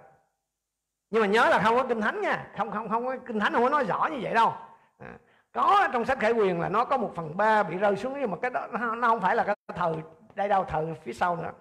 Nhưng 1.09 1.21
mà 1.21 1.27
nhớ 1.27 1.49
là 1.49 1.59
không 1.59 1.75
có 1.75 1.83
kinh 1.83 2.01
thánh 2.01 2.21
nha 2.21 2.47
không 2.57 2.71
không 2.71 2.89
không 2.89 3.05
có 3.05 3.15
kinh 3.25 3.39
thánh 3.39 3.53
không 3.53 3.63
có 3.63 3.69
nói 3.69 3.83
rõ 3.83 4.07
như 4.11 4.17
vậy 4.21 4.33
đâu. 4.33 4.53
À, 4.99 5.13
có 5.51 5.89
trong 5.93 6.05
sách 6.05 6.19
khải 6.19 6.31
quyền 6.31 6.59
là 6.59 6.69
nó 6.69 6.85
có 6.85 6.97
một 6.97 7.11
phần 7.15 7.37
ba 7.37 7.63
bị 7.63 7.77
rơi 7.77 7.95
xuống 7.95 8.13
nhưng 8.19 8.31
mà 8.31 8.37
cái 8.41 8.51
đó 8.51 8.67
nó 8.97 9.07
không 9.07 9.21
phải 9.21 9.35
là 9.35 9.43
cái 9.43 9.55
thời 9.75 9.93
đây 10.35 10.47
đâu 10.47 10.65
thời 10.67 10.95
phía 11.03 11.13
sau 11.13 11.35
nữa. 11.35 11.51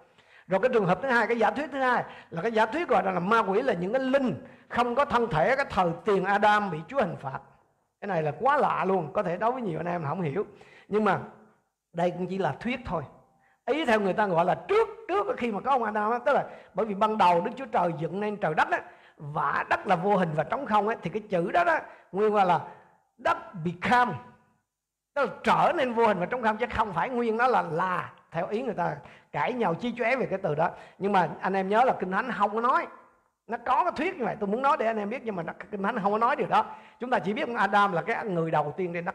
Rồi 0.46 0.60
cái 0.60 0.70
trường 0.74 0.86
hợp 0.86 0.98
thứ 1.02 1.08
hai 1.08 1.26
cái 1.26 1.38
giả 1.38 1.50
thuyết 1.50 1.70
thứ 1.72 1.78
hai 1.78 2.04
là 2.30 2.42
cái 2.42 2.52
giả 2.52 2.66
thuyết 2.66 2.88
gọi 2.88 3.02
là 3.04 3.20
ma 3.20 3.38
quỷ 3.38 3.62
là 3.62 3.72
những 3.72 3.92
cái 3.92 4.02
linh 4.02 4.46
không 4.72 4.94
có 4.94 5.04
thân 5.04 5.28
thể 5.30 5.56
cái 5.56 5.66
thời 5.70 5.90
tiền 6.04 6.24
Adam 6.24 6.70
bị 6.70 6.78
Chúa 6.88 7.00
hình 7.00 7.16
phạt. 7.16 7.38
Cái 8.00 8.08
này 8.08 8.22
là 8.22 8.32
quá 8.40 8.56
lạ 8.56 8.84
luôn 8.84 9.12
có 9.12 9.22
thể 9.22 9.36
đối 9.36 9.52
với 9.52 9.62
nhiều 9.62 9.80
anh 9.80 9.86
em 9.86 10.04
không 10.08 10.22
hiểu. 10.22 10.46
Nhưng 10.88 11.04
mà 11.04 11.18
đây 11.92 12.10
cũng 12.10 12.26
chỉ 12.26 12.38
là 12.38 12.52
thuyết 12.60 12.80
thôi. 12.84 13.02
Ý 13.66 13.84
theo 13.84 14.00
người 14.00 14.12
ta 14.12 14.26
gọi 14.26 14.44
là 14.44 14.54
trước 14.68 14.88
trước 15.08 15.26
khi 15.36 15.52
mà 15.52 15.60
có 15.60 15.70
ông 15.70 15.82
Adam 15.82 16.10
đó, 16.10 16.18
tức 16.18 16.32
là 16.32 16.44
bởi 16.74 16.86
vì 16.86 16.94
ban 16.94 17.18
đầu 17.18 17.40
Đức 17.40 17.50
Chúa 17.56 17.66
Trời 17.66 17.92
dựng 17.98 18.20
nên 18.20 18.36
trời 18.36 18.54
đất 18.54 18.68
á 18.70 18.80
và 19.16 19.64
đất 19.70 19.86
là 19.86 19.96
vô 19.96 20.16
hình 20.16 20.30
và 20.34 20.44
trống 20.44 20.66
không 20.66 20.88
ấy 20.88 20.96
thì 21.02 21.10
cái 21.10 21.22
chữ 21.30 21.50
đó 21.50 21.64
đó 21.64 21.78
nguyên 22.12 22.34
là 22.34 22.60
đất 23.18 23.38
become. 23.64 24.12
Tức 25.14 25.22
là 25.22 25.32
trở 25.42 25.72
nên 25.76 25.92
vô 25.92 26.06
hình 26.06 26.18
và 26.18 26.26
trống 26.26 26.42
không 26.42 26.56
chứ 26.56 26.66
không 26.74 26.92
phải 26.92 27.08
nguyên 27.08 27.36
nó 27.36 27.46
là 27.46 27.62
là 27.62 28.12
theo 28.30 28.46
ý 28.46 28.62
người 28.62 28.74
ta 28.74 28.96
cãi 29.32 29.52
nhau 29.52 29.74
chi 29.74 29.94
chóe 29.98 30.16
về 30.16 30.26
cái 30.26 30.38
từ 30.42 30.54
đó. 30.54 30.70
Nhưng 30.98 31.12
mà 31.12 31.28
anh 31.40 31.52
em 31.52 31.68
nhớ 31.68 31.84
là 31.84 31.92
kinh 32.00 32.10
thánh 32.10 32.32
không 32.32 32.54
có 32.54 32.60
nói 32.60 32.86
nó 33.46 33.58
có 33.66 33.84
cái 33.84 33.92
thuyết 33.96 34.16
như 34.16 34.24
vậy 34.24 34.36
tôi 34.40 34.48
muốn 34.48 34.62
nói 34.62 34.76
để 34.80 34.86
anh 34.86 34.96
em 34.96 35.10
biết 35.10 35.22
nhưng 35.24 35.36
mà 35.36 35.42
kinh 35.70 35.82
thánh 35.82 35.98
không 36.02 36.12
có 36.12 36.18
nói 36.18 36.36
điều 36.36 36.46
đó. 36.46 36.64
Chúng 37.00 37.10
ta 37.10 37.18
chỉ 37.18 37.32
biết 37.32 37.48
ông 37.48 37.56
Adam 37.56 37.92
là 37.92 38.02
cái 38.02 38.24
người 38.24 38.50
đầu 38.50 38.74
tiên 38.76 38.92
trên 38.94 39.04
đất. 39.04 39.14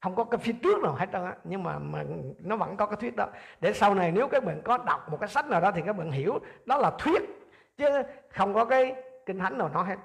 Không 0.00 0.14
có 0.14 0.24
cái 0.24 0.38
phía 0.38 0.52
trước 0.52 0.82
nào 0.82 0.94
hết 0.94 1.06
trơn 1.12 1.24
á 1.24 1.34
nhưng 1.44 1.62
mà, 1.62 1.78
mà 1.78 2.04
nó 2.38 2.56
vẫn 2.56 2.76
có 2.76 2.86
cái 2.86 2.96
thuyết 2.96 3.16
đó. 3.16 3.26
Để 3.60 3.72
sau 3.72 3.94
này 3.94 4.12
nếu 4.12 4.28
các 4.28 4.44
bạn 4.44 4.60
có 4.64 4.78
đọc 4.78 5.10
một 5.10 5.16
cái 5.20 5.28
sách 5.28 5.46
nào 5.46 5.60
đó 5.60 5.70
thì 5.74 5.82
các 5.86 5.92
bạn 5.92 6.10
hiểu 6.10 6.38
đó 6.66 6.76
là 6.76 6.90
thuyết 6.98 7.22
chứ 7.76 8.02
không 8.30 8.54
có 8.54 8.64
cái 8.64 8.94
kinh 9.26 9.38
thánh 9.38 9.58
nào 9.58 9.68
nói 9.68 9.86
hết. 9.86 9.96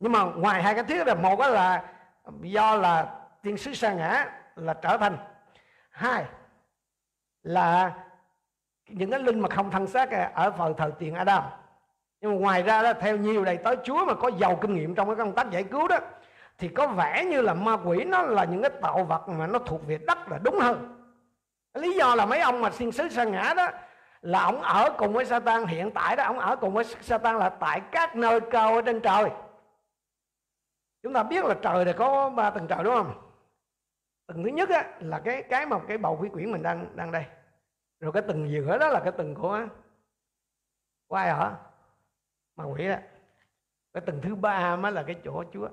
Nhưng 0.00 0.12
mà 0.12 0.24
ngoài 0.24 0.62
hai 0.62 0.74
cái 0.74 0.84
thuyết 0.84 1.06
là 1.06 1.14
một 1.14 1.40
là 1.40 1.92
do 2.40 2.74
là 2.74 3.16
tiên 3.42 3.56
sứ 3.56 3.74
sa 3.74 3.92
ngã 3.92 4.26
là 4.56 4.74
trở 4.74 4.96
thành. 4.96 5.16
Hai 5.90 6.24
là 7.42 7.92
những 8.88 9.10
cái 9.10 9.20
linh 9.20 9.40
mà 9.40 9.48
không 9.48 9.70
thân 9.70 9.86
xác 9.86 10.10
ở 10.34 10.50
phần 10.50 10.74
thời 10.76 10.90
tiền 10.98 11.14
Adam 11.14 11.42
nhưng 12.20 12.32
mà 12.32 12.38
ngoài 12.38 12.62
ra 12.62 12.82
đó 12.82 12.92
theo 12.92 13.16
nhiều 13.16 13.44
đầy 13.44 13.56
tới 13.56 13.76
Chúa 13.84 14.04
mà 14.04 14.14
có 14.14 14.30
giàu 14.38 14.58
kinh 14.60 14.74
nghiệm 14.74 14.94
trong 14.94 15.08
cái 15.08 15.16
công 15.16 15.34
tác 15.34 15.50
giải 15.50 15.64
cứu 15.64 15.88
đó 15.88 15.98
thì 16.58 16.68
có 16.68 16.86
vẻ 16.86 17.24
như 17.24 17.40
là 17.40 17.54
ma 17.54 17.76
quỷ 17.84 18.04
nó 18.04 18.22
là 18.22 18.44
những 18.44 18.62
cái 18.62 18.70
tạo 18.82 19.04
vật 19.04 19.28
mà 19.28 19.46
nó 19.46 19.58
thuộc 19.58 19.86
về 19.86 19.98
đất 19.98 20.18
là 20.30 20.38
đúng 20.38 20.58
hơn. 20.58 20.96
Lý 21.74 21.94
do 21.94 22.14
là 22.14 22.26
mấy 22.26 22.40
ông 22.40 22.60
mà 22.60 22.70
thiên 22.70 22.92
sứ 22.92 23.08
sa 23.08 23.24
ngã 23.24 23.54
đó 23.56 23.68
là 24.20 24.42
ông 24.42 24.62
ở 24.62 24.94
cùng 24.98 25.12
với 25.12 25.24
Satan 25.24 25.66
hiện 25.66 25.90
tại 25.90 26.16
đó 26.16 26.24
ông 26.24 26.38
ở 26.38 26.56
cùng 26.56 26.74
với 26.74 26.84
Satan 26.84 27.38
là 27.38 27.48
tại 27.48 27.80
các 27.92 28.16
nơi 28.16 28.40
cao 28.40 28.74
ở 28.74 28.82
trên 28.82 29.00
trời. 29.00 29.30
Chúng 31.02 31.12
ta 31.12 31.22
biết 31.22 31.44
là 31.44 31.54
trời 31.62 31.84
thì 31.84 31.92
có 31.92 32.30
ba 32.30 32.50
tầng 32.50 32.66
trời 32.66 32.84
đúng 32.84 32.94
không? 32.94 33.30
Tầng 34.26 34.44
thứ 34.44 34.48
nhất 34.48 34.68
á, 34.68 34.84
là 34.98 35.18
cái 35.24 35.42
cái 35.42 35.66
mà 35.66 35.78
cái 35.88 35.98
bầu 35.98 36.16
khí 36.16 36.28
quyển 36.28 36.52
mình 36.52 36.62
đang 36.62 36.96
đang 36.96 37.12
đây. 37.12 37.24
Rồi 38.00 38.12
cái 38.12 38.22
tầng 38.22 38.50
giữa 38.50 38.78
đó 38.78 38.88
là 38.88 39.00
cái 39.00 39.12
tầng 39.12 39.34
của 39.34 39.60
của 41.06 41.16
ai 41.16 41.28
ở 41.28 41.56
ma 42.60 42.72
quỷ 42.72 42.88
đó 42.88 42.96
cái 43.92 44.00
tầng 44.06 44.20
thứ 44.22 44.34
ba 44.34 44.76
mới 44.76 44.92
là 44.92 45.02
cái 45.02 45.16
chỗ 45.24 45.44
chúa. 45.52 45.68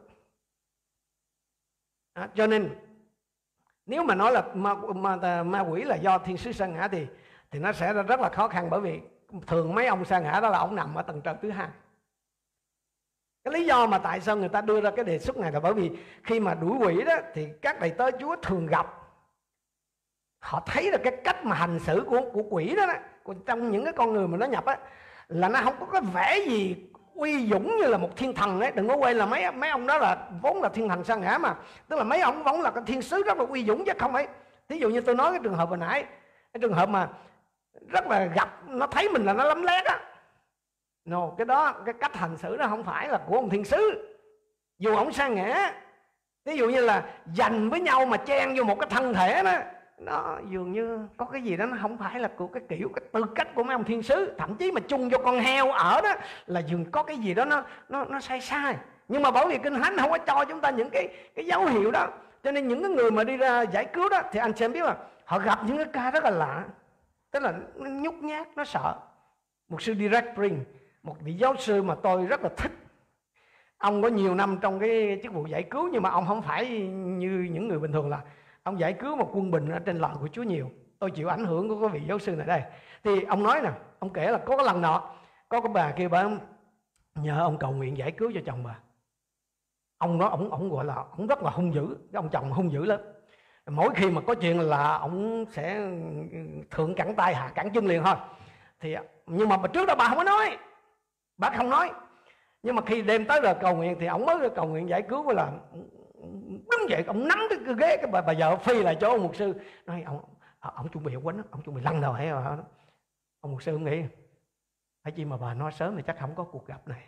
À, 2.13 2.29
cho 2.35 2.47
nên 2.47 2.75
nếu 3.85 4.03
mà 4.03 4.15
nói 4.15 4.31
là 4.31 4.41
ma, 4.53 4.75
ma, 4.75 5.43
ma 5.43 5.59
quỷ 5.59 5.83
là 5.83 5.95
do 5.95 6.17
thiên 6.17 6.37
sứ 6.37 6.51
sa 6.51 6.65
ngã 6.65 6.87
thì 6.87 7.07
thì 7.51 7.59
nó 7.59 7.71
sẽ 7.71 7.93
rất 7.93 8.19
là 8.19 8.29
khó 8.29 8.47
khăn 8.47 8.69
bởi 8.69 8.81
vì 8.81 9.01
thường 9.47 9.75
mấy 9.75 9.87
ông 9.87 10.05
sa 10.05 10.19
ngã 10.19 10.39
đó 10.39 10.49
là 10.49 10.57
ông 10.57 10.75
nằm 10.75 10.95
ở 10.95 11.01
tầng 11.01 11.21
trời 11.21 11.35
thứ 11.41 11.49
hai. 11.49 11.69
Cái 13.43 13.53
lý 13.53 13.65
do 13.65 13.87
mà 13.87 13.97
tại 13.97 14.21
sao 14.21 14.37
người 14.37 14.49
ta 14.49 14.61
đưa 14.61 14.81
ra 14.81 14.91
cái 14.95 15.05
đề 15.05 15.19
xuất 15.19 15.37
này 15.37 15.51
là 15.51 15.59
bởi 15.59 15.73
vì 15.73 15.91
khi 16.23 16.39
mà 16.39 16.53
đuổi 16.53 16.77
quỷ 16.79 17.03
đó 17.03 17.15
thì 17.33 17.47
các 17.61 17.79
đầy 17.79 17.91
tớ 17.91 18.11
Chúa 18.19 18.35
thường 18.41 18.65
gặp. 18.67 18.87
Họ 20.39 20.63
thấy 20.65 20.91
được 20.91 21.01
cái 21.03 21.21
cách 21.23 21.45
mà 21.45 21.55
hành 21.55 21.79
xử 21.79 22.05
của 22.09 22.21
của 22.33 22.43
quỷ 22.49 22.75
đó, 22.75 22.85
đó 22.87 22.93
trong 23.45 23.71
những 23.71 23.83
cái 23.83 23.93
con 23.93 24.13
người 24.13 24.27
mà 24.27 24.37
nó 24.37 24.45
nhập 24.45 24.65
á 24.65 24.77
là 25.29 25.49
nó 25.49 25.61
không 25.63 25.75
có 25.79 25.85
cái 25.85 26.01
vẻ 26.13 26.39
gì 26.47 26.75
uy 27.13 27.47
dũng 27.47 27.77
như 27.77 27.87
là 27.87 27.97
một 27.97 28.17
thiên 28.17 28.33
thần 28.33 28.59
ấy. 28.59 28.71
Đừng 28.71 28.87
có 28.87 28.95
quên 28.95 29.17
là 29.17 29.25
mấy 29.25 29.51
mấy 29.51 29.69
ông 29.69 29.87
đó 29.87 29.97
là 29.97 30.17
vốn 30.41 30.61
là 30.61 30.69
thiên 30.69 30.89
thần 30.89 31.03
sa 31.03 31.15
ngã 31.15 31.37
mà. 31.37 31.55
Tức 31.87 31.95
là 31.95 32.03
mấy 32.03 32.21
ông 32.21 32.43
vốn 32.43 32.61
là 32.61 32.71
cái 32.71 32.83
thiên 32.87 33.01
sứ 33.01 33.23
rất 33.23 33.37
là 33.37 33.45
uy 33.49 33.65
dũng 33.65 33.85
chứ 33.85 33.91
không 33.99 34.15
ấy 34.15 34.27
thí 34.69 34.77
dụ 34.77 34.89
như 34.89 35.01
tôi 35.01 35.15
nói 35.15 35.31
cái 35.31 35.39
trường 35.43 35.55
hợp 35.55 35.69
hồi 35.69 35.77
nãy 35.77 36.05
cái 36.53 36.59
trường 36.61 36.73
hợp 36.73 36.89
mà 36.89 37.09
rất 37.87 38.07
là 38.07 38.25
gặp 38.25 38.49
nó 38.67 38.87
thấy 38.87 39.09
mình 39.09 39.25
là 39.25 39.33
nó 39.33 39.43
lấm 39.43 39.63
lét 39.63 39.85
á. 39.85 39.99
No, 41.05 41.29
cái 41.37 41.45
đó 41.45 41.73
cái 41.85 41.93
cách 41.99 42.15
hành 42.15 42.37
xử 42.37 42.55
nó 42.59 42.67
không 42.67 42.83
phải 42.83 43.09
là 43.09 43.17
của 43.17 43.35
ông 43.35 43.49
thiên 43.49 43.65
sứ. 43.65 44.13
Dù 44.79 44.95
ông 44.95 45.13
sa 45.13 45.27
ngã 45.27 45.73
ví 46.45 46.57
dụ 46.57 46.69
như 46.69 46.81
là 46.81 47.03
dành 47.33 47.69
với 47.69 47.79
nhau 47.79 48.05
mà 48.05 48.17
chen 48.17 48.55
vô 48.57 48.63
một 48.63 48.79
cái 48.79 48.89
thân 48.89 49.13
thể 49.13 49.43
đó 49.43 49.53
nó 49.97 50.39
dường 50.49 50.71
như 50.71 51.07
có 51.17 51.25
cái 51.25 51.41
gì 51.41 51.57
đó 51.57 51.65
nó 51.65 51.77
không 51.81 51.97
phải 51.97 52.19
là 52.19 52.27
của 52.37 52.47
cái 52.47 52.63
kiểu, 52.69 52.89
cái 52.95 53.03
tư 53.11 53.23
cách 53.35 53.55
của 53.55 53.63
mấy 53.63 53.73
ông 53.75 53.83
thiên 53.83 54.03
sứ. 54.03 54.35
Thậm 54.37 54.55
chí 54.55 54.71
mà 54.71 54.81
chung 54.87 55.09
vô 55.09 55.17
con 55.23 55.39
heo 55.39 55.71
ở 55.71 56.01
đó 56.01 56.13
là 56.45 56.59
dường 56.59 56.91
có 56.91 57.03
cái 57.03 57.17
gì 57.17 57.33
đó 57.33 57.45
nó 57.45 57.63
nó 57.89 58.05
nó 58.05 58.19
sai 58.19 58.41
sai. 58.41 58.75
Nhưng 59.07 59.21
mà 59.21 59.31
bởi 59.31 59.45
vì 59.49 59.57
kinh 59.63 59.73
thánh 59.73 59.97
không 59.97 60.11
có 60.11 60.17
cho 60.17 60.45
chúng 60.45 60.61
ta 60.61 60.69
những 60.69 60.89
cái 60.89 61.07
cái 61.35 61.45
dấu 61.45 61.65
hiệu 61.65 61.91
đó. 61.91 62.07
Cho 62.43 62.51
nên 62.51 62.67
những 62.67 62.81
cái 62.81 62.91
người 62.91 63.11
mà 63.11 63.23
đi 63.23 63.37
ra 63.37 63.61
giải 63.61 63.85
cứu 63.85 64.09
đó, 64.09 64.21
thì 64.31 64.39
anh 64.39 64.53
xem 64.53 64.73
biết 64.73 64.83
là 64.83 64.95
họ 65.25 65.39
gặp 65.39 65.59
những 65.63 65.77
cái 65.77 65.85
ca 65.93 66.11
rất 66.11 66.23
là 66.23 66.29
lạ. 66.29 66.63
Tức 67.31 67.43
là 67.43 67.53
nó 67.75 67.89
nhút 67.89 68.13
nhát, 68.13 68.47
nó 68.55 68.65
sợ. 68.65 68.95
Một 69.69 69.81
sư 69.81 69.95
direct 69.95 70.35
bring 70.35 70.63
một 71.03 71.15
vị 71.19 71.33
giáo 71.33 71.55
sư 71.59 71.83
mà 71.83 71.95
tôi 72.03 72.25
rất 72.25 72.43
là 72.43 72.49
thích. 72.57 72.71
Ông 73.77 74.01
có 74.01 74.07
nhiều 74.07 74.35
năm 74.35 74.57
trong 74.61 74.79
cái 74.79 75.19
chức 75.23 75.33
vụ 75.33 75.45
giải 75.47 75.63
cứu, 75.63 75.89
nhưng 75.91 76.03
mà 76.03 76.09
ông 76.09 76.25
không 76.27 76.41
phải 76.41 76.79
như 76.91 77.47
những 77.51 77.67
người 77.67 77.79
bình 77.79 77.91
thường 77.91 78.09
là 78.09 78.21
ông 78.67 78.79
giải 78.79 78.93
cứu 78.93 79.15
một 79.15 79.29
quân 79.33 79.51
bình 79.51 79.69
ở 79.69 79.79
trên 79.79 79.97
lòng 79.97 80.17
của 80.19 80.27
Chúa 80.27 80.43
nhiều. 80.43 80.69
Tôi 80.99 81.11
chịu 81.11 81.27
ảnh 81.27 81.45
hưởng 81.45 81.69
của 81.69 81.75
quý 81.75 81.87
vị 81.87 82.01
giáo 82.07 82.19
sư 82.19 82.35
này 82.35 82.47
đây. 82.47 82.61
Thì 83.03 83.23
ông 83.23 83.43
nói 83.43 83.61
nè, 83.61 83.69
ông 83.99 84.13
kể 84.13 84.31
là 84.31 84.37
có 84.37 84.57
cái 84.57 84.65
lần 84.65 84.81
nọ, 84.81 85.15
có 85.49 85.61
cái 85.61 85.71
bà 85.73 85.91
kia 85.91 86.07
bà 86.07 86.25
nhờ 87.15 87.39
ông 87.39 87.57
cầu 87.57 87.71
nguyện 87.71 87.97
giải 87.97 88.11
cứu 88.11 88.31
cho 88.33 88.39
chồng 88.45 88.63
bà. 88.63 88.79
Ông 89.97 90.17
nói, 90.17 90.29
ông 90.29 90.51
ông 90.51 90.69
gọi 90.69 90.85
là, 90.85 90.95
ông 90.95 91.27
rất 91.27 91.43
là 91.43 91.49
hung 91.49 91.73
dữ. 91.73 91.87
Cái 91.87 92.19
ông 92.19 92.29
chồng 92.29 92.51
hung 92.51 92.71
dữ 92.71 92.85
lắm. 92.85 92.99
Mỗi 93.65 93.89
khi 93.95 94.11
mà 94.11 94.21
có 94.21 94.35
chuyện 94.35 94.59
là 94.59 94.97
ông 94.97 95.45
sẽ 95.51 95.91
thượng 96.71 96.95
cẳng 96.95 97.15
tay, 97.15 97.35
hạ 97.35 97.51
cẳng 97.55 97.69
chân 97.73 97.85
liền 97.85 98.03
thôi. 98.03 98.15
Thì, 98.79 98.95
nhưng 99.25 99.49
mà 99.49 99.57
trước 99.73 99.85
đó 99.85 99.95
bà 99.97 100.07
không 100.07 100.17
có 100.17 100.23
nói. 100.23 100.57
Bà 101.37 101.49
không 101.49 101.69
nói. 101.69 101.91
Nhưng 102.63 102.75
mà 102.75 102.81
khi 102.85 103.01
đêm 103.01 103.25
tới 103.25 103.41
là 103.41 103.53
cầu 103.53 103.75
nguyện 103.75 103.97
thì 103.99 104.05
ông 104.05 104.25
mới 104.25 104.49
cầu 104.49 104.65
nguyện 104.65 104.89
giải 104.89 105.01
cứu 105.01 105.31
là 105.31 105.51
đứng 106.71 106.89
dậy 106.89 107.03
ông 107.07 107.27
nắm 107.27 107.39
cái 107.49 107.75
ghế 107.77 107.97
cái 107.97 108.07
bà, 108.11 108.21
bà 108.21 108.33
vợ 108.37 108.57
phi 108.57 108.83
lại 108.83 108.97
chỗ 109.01 109.09
ông 109.09 109.23
mục 109.23 109.35
sư. 109.35 109.53
Nói 109.85 110.03
ông 110.03 110.23
ông 110.59 110.89
chuẩn 110.89 111.03
bị 111.03 111.15
quánh 111.23 111.41
ông 111.51 111.63
chuẩn 111.63 111.75
bị 111.75 111.81
lăn 111.81 112.01
đầu 112.01 112.13
hay 112.13 112.29
rồi 112.29 112.43
ông 113.39 113.51
mục 113.51 113.63
sư 113.63 113.77
nghĩ 113.77 114.03
phải 115.03 115.11
chi 115.11 115.25
mà 115.25 115.37
bà 115.37 115.53
nói 115.53 115.71
sớm 115.71 115.97
thì 115.97 116.03
chắc 116.07 116.17
không 116.19 116.35
có 116.35 116.43
cuộc 116.43 116.67
gặp 116.67 116.87
này. 116.87 117.03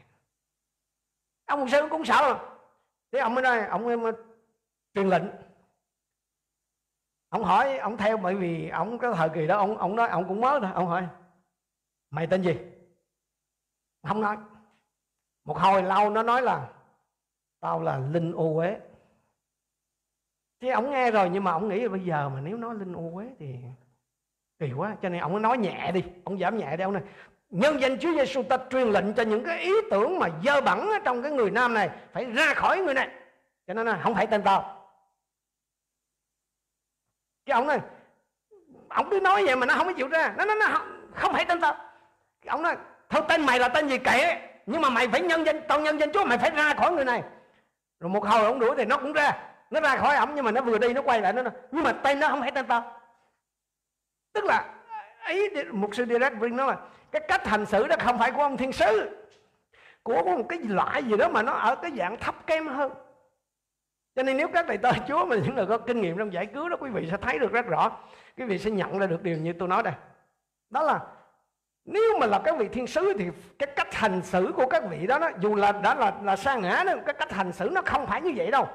Ông 1.45 1.60
mục 1.60 1.69
sư 1.69 1.88
cũng 1.89 2.06
sợ. 2.06 2.39
Thế 3.12 3.19
ông 3.19 3.36
mới 3.36 3.43
nói 3.43 3.65
ông 3.65 3.88
em 3.88 4.04
truyền 4.93 5.08
lệnh. 5.08 5.24
Ông 7.30 7.43
hỏi 7.43 7.78
ông 7.78 7.98
theo 7.98 8.17
bởi 8.17 8.36
vì 8.36 8.69
ông 8.69 9.00
cái 9.00 9.12
thời 9.15 9.30
kỳ 9.30 9.48
đó 9.48 9.58
ông 9.58 9.78
ông 9.78 9.95
nói 9.95 10.10
ông 10.10 10.28
cũng 10.28 10.41
mới 10.41 10.60
thôi. 10.60 10.69
Ông 10.74 10.88
hỏi 10.88 11.08
mày 12.10 12.28
tên 12.28 12.41
gì? 12.41 12.58
Không 14.04 14.22
nói 14.22 14.38
một 15.45 15.58
hồi 15.58 15.84
lâu 15.84 16.10
nó 16.10 16.24
nói 16.24 16.41
là 16.41 16.74
tao 17.60 17.82
là 17.82 17.98
linh 17.98 18.32
ô 18.32 18.58
uế 18.58 18.80
thế 20.62 20.69
ông 20.69 20.91
nghe 20.91 21.12
rồi 21.12 21.30
nhưng 21.30 21.43
mà 21.43 21.52
ông 21.52 21.69
nghĩ 21.69 21.80
là 21.80 21.89
bây 21.89 22.00
giờ 22.00 22.30
mà 22.30 22.39
nếu 22.43 22.58
nói 22.58 22.76
linh 22.76 22.93
ô 22.93 23.12
uế 23.13 23.26
thì 23.39 23.56
kỳ 24.60 24.74
quá. 24.74 24.95
Cho 25.02 25.10
nên 25.10 25.22
ông 25.22 25.41
nói 25.41 25.58
nhẹ 25.58 25.91
đi. 25.91 26.04
Ông 26.24 26.39
giảm 26.39 26.58
nhẹ 26.58 26.78
đi 26.78 26.84
ông 26.84 26.93
này 26.93 27.04
nhân 27.50 27.82
danh 27.82 28.00
Chúa 28.00 28.13
Giêsu 28.13 28.43
ta 28.43 28.58
truyền 28.69 28.88
lệnh 28.88 29.13
cho 29.13 29.24
những 29.24 29.45
cái 29.45 29.60
ý 29.60 29.74
tưởng 29.91 30.19
mà 30.19 30.30
dơ 30.45 30.62
bẩn 30.62 30.89
trong 31.06 31.24
cái 31.24 31.32
người 31.32 31.52
nam 31.52 31.74
này 31.74 31.89
phải 32.13 32.26
ra 32.26 32.54
khỏi 32.54 32.82
người 32.82 32.93
này. 32.93 33.10
Cho 33.67 33.74
nên 33.74 33.88
là 33.88 34.00
không 34.04 34.15
phải 34.15 34.28
tên 34.28 34.41
tao. 34.43 34.86
Cái 37.45 37.54
ông 37.54 37.67
này 37.67 37.80
ông 38.88 39.10
cứ 39.10 39.19
nói 39.19 39.45
vậy 39.45 39.56
mà 39.56 39.65
nó 39.65 39.76
không 39.76 39.88
có 39.88 39.93
chịu 39.93 40.08
ra. 40.08 40.34
Nó 40.38 40.45
nó 40.45 40.56
nó 40.56 40.67
không, 40.67 41.12
không 41.13 41.34
phải 41.34 41.45
tên 41.45 41.62
tao. 41.62 41.74
Cái 42.41 42.50
ông 42.50 42.62
nói 42.62 42.76
thôi 43.10 43.22
tên 43.30 43.45
mày 43.45 43.60
là 43.60 43.67
tên 43.67 43.89
gì 43.89 43.98
kệ 43.98 44.50
nhưng 44.65 44.82
mà 44.82 44.89
mày 44.89 45.08
phải 45.08 45.22
nhân 45.22 45.45
danh 45.45 45.62
tao 45.67 45.82
nhân 45.82 46.00
danh 46.00 46.12
Chúa 46.12 46.26
mày 46.26 46.38
phải 46.38 46.50
ra 46.50 46.74
khỏi 46.74 46.91
người 46.91 47.06
này. 47.06 47.24
Rồi 48.00 48.10
một 48.10 48.26
hồi 48.26 48.45
ông 48.45 48.60
đuổi 48.60 48.76
thì 48.78 48.86
nó 48.86 48.98
cũng 48.98 49.13
ra 49.13 49.49
nó 49.70 49.80
ra 49.82 49.98
khỏi 49.98 50.16
ổng 50.16 50.36
nhưng 50.36 50.46
mà 50.46 50.52
nó 50.52 50.62
vừa 50.62 50.78
đi 50.78 50.94
nó 50.94 51.02
quay 51.02 51.22
lại 51.22 51.34
nó 51.34 51.42
nói 51.42 51.54
nhưng 51.72 51.84
mà 51.84 51.92
tên 51.92 52.20
nó 52.20 52.28
không 52.28 52.42
phải 52.42 52.52
tên 52.52 52.66
tao. 52.68 53.02
Tức 54.34 54.46
là 54.46 54.74
ý 55.28 55.50
một 55.72 55.96
sư 55.96 56.06
direct 56.06 56.38
bring 56.40 56.56
nó 56.56 56.66
là 56.66 56.78
cái 57.12 57.22
cách 57.28 57.48
hành 57.48 57.66
xử 57.66 57.88
đó 57.88 57.96
không 58.00 58.20
phải 58.20 58.32
của 58.32 58.42
ông 58.42 58.58
thiên 58.58 58.72
sứ 58.72 59.10
của 60.04 60.24
một 60.24 60.46
cái 60.50 60.60
loại 60.60 61.04
gì 61.04 61.18
đó 61.18 61.28
mà 61.30 61.44
nó 61.44 61.52
ở 61.52 61.76
cái 61.76 61.92
dạng 61.98 62.18
thấp 62.18 62.48
kém 62.48 62.68
hơn. 62.68 62.92
Cho 64.16 64.24
nên 64.24 64.38
nếu 64.38 64.48
các 64.48 64.66
thầy 64.68 64.78
tơ 64.78 64.92
chúa 65.08 65.26
mà 65.26 65.36
những 65.36 65.56
người 65.56 65.66
có 65.66 65.78
kinh 65.78 66.02
nghiệm 66.02 66.18
trong 66.18 66.34
giải 66.34 66.46
cứu 66.46 66.70
đó 66.70 66.78
quý 66.80 66.90
vị 66.90 67.08
sẽ 67.12 67.18
thấy 67.18 67.40
được 67.40 67.52
rất 67.52 67.66
rõ 67.66 67.92
quý 68.38 68.46
vị 68.46 68.58
sẽ 68.58 68.72
nhận 68.72 69.00
ra 69.00 69.08
được 69.08 69.24
điều 69.24 69.38
như 69.38 69.54
tôi 69.54 69.68
nói 69.68 69.84
đây. 69.84 69.94
Đó 70.70 70.84
là 70.84 71.00
nếu 71.86 72.18
mà 72.20 72.26
là 72.26 72.42
các 72.44 72.58
vị 72.58 72.68
thiên 72.68 72.88
sứ 72.88 73.14
thì 73.20 73.26
cái 73.60 73.70
cách 73.76 73.94
hành 73.94 74.22
xử 74.22 74.54
của 74.56 74.68
các 74.68 74.84
vị 74.90 75.08
đó, 75.08 75.20
đó 75.20 75.30
dù 75.40 75.56
là 75.56 75.72
đã 75.72 75.96
là 75.96 76.14
là 76.24 76.36
sa 76.36 76.56
ngã 76.56 76.84
đó 76.86 76.94
cái 77.06 77.14
cách 77.14 77.32
hành 77.32 77.52
xử 77.52 77.70
nó 77.72 77.82
không 77.86 78.08
phải 78.08 78.22
như 78.22 78.34
vậy 78.36 78.52
đâu 78.52 78.68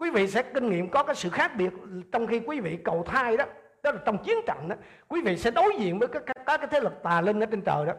quý 0.00 0.10
vị 0.10 0.26
sẽ 0.26 0.42
kinh 0.42 0.70
nghiệm 0.70 0.90
có 0.90 1.02
cái 1.02 1.14
sự 1.14 1.30
khác 1.30 1.52
biệt 1.56 1.72
trong 2.12 2.26
khi 2.26 2.40
quý 2.46 2.60
vị 2.60 2.78
cầu 2.84 3.04
thai 3.06 3.36
đó 3.36 3.44
đó 3.82 3.92
là 3.92 3.98
trong 4.06 4.24
chiến 4.24 4.36
trận 4.46 4.68
đó 4.68 4.76
quý 5.08 5.20
vị 5.22 5.36
sẽ 5.36 5.50
đối 5.50 5.74
diện 5.78 5.98
với 5.98 6.08
các, 6.08 6.22
các, 6.26 6.36
các 6.46 6.56
cái 6.58 6.68
thế 6.70 6.80
lực 6.80 7.02
tà 7.02 7.20
linh 7.20 7.40
ở 7.40 7.46
trên 7.46 7.62
trời 7.62 7.86
đó. 7.86 7.92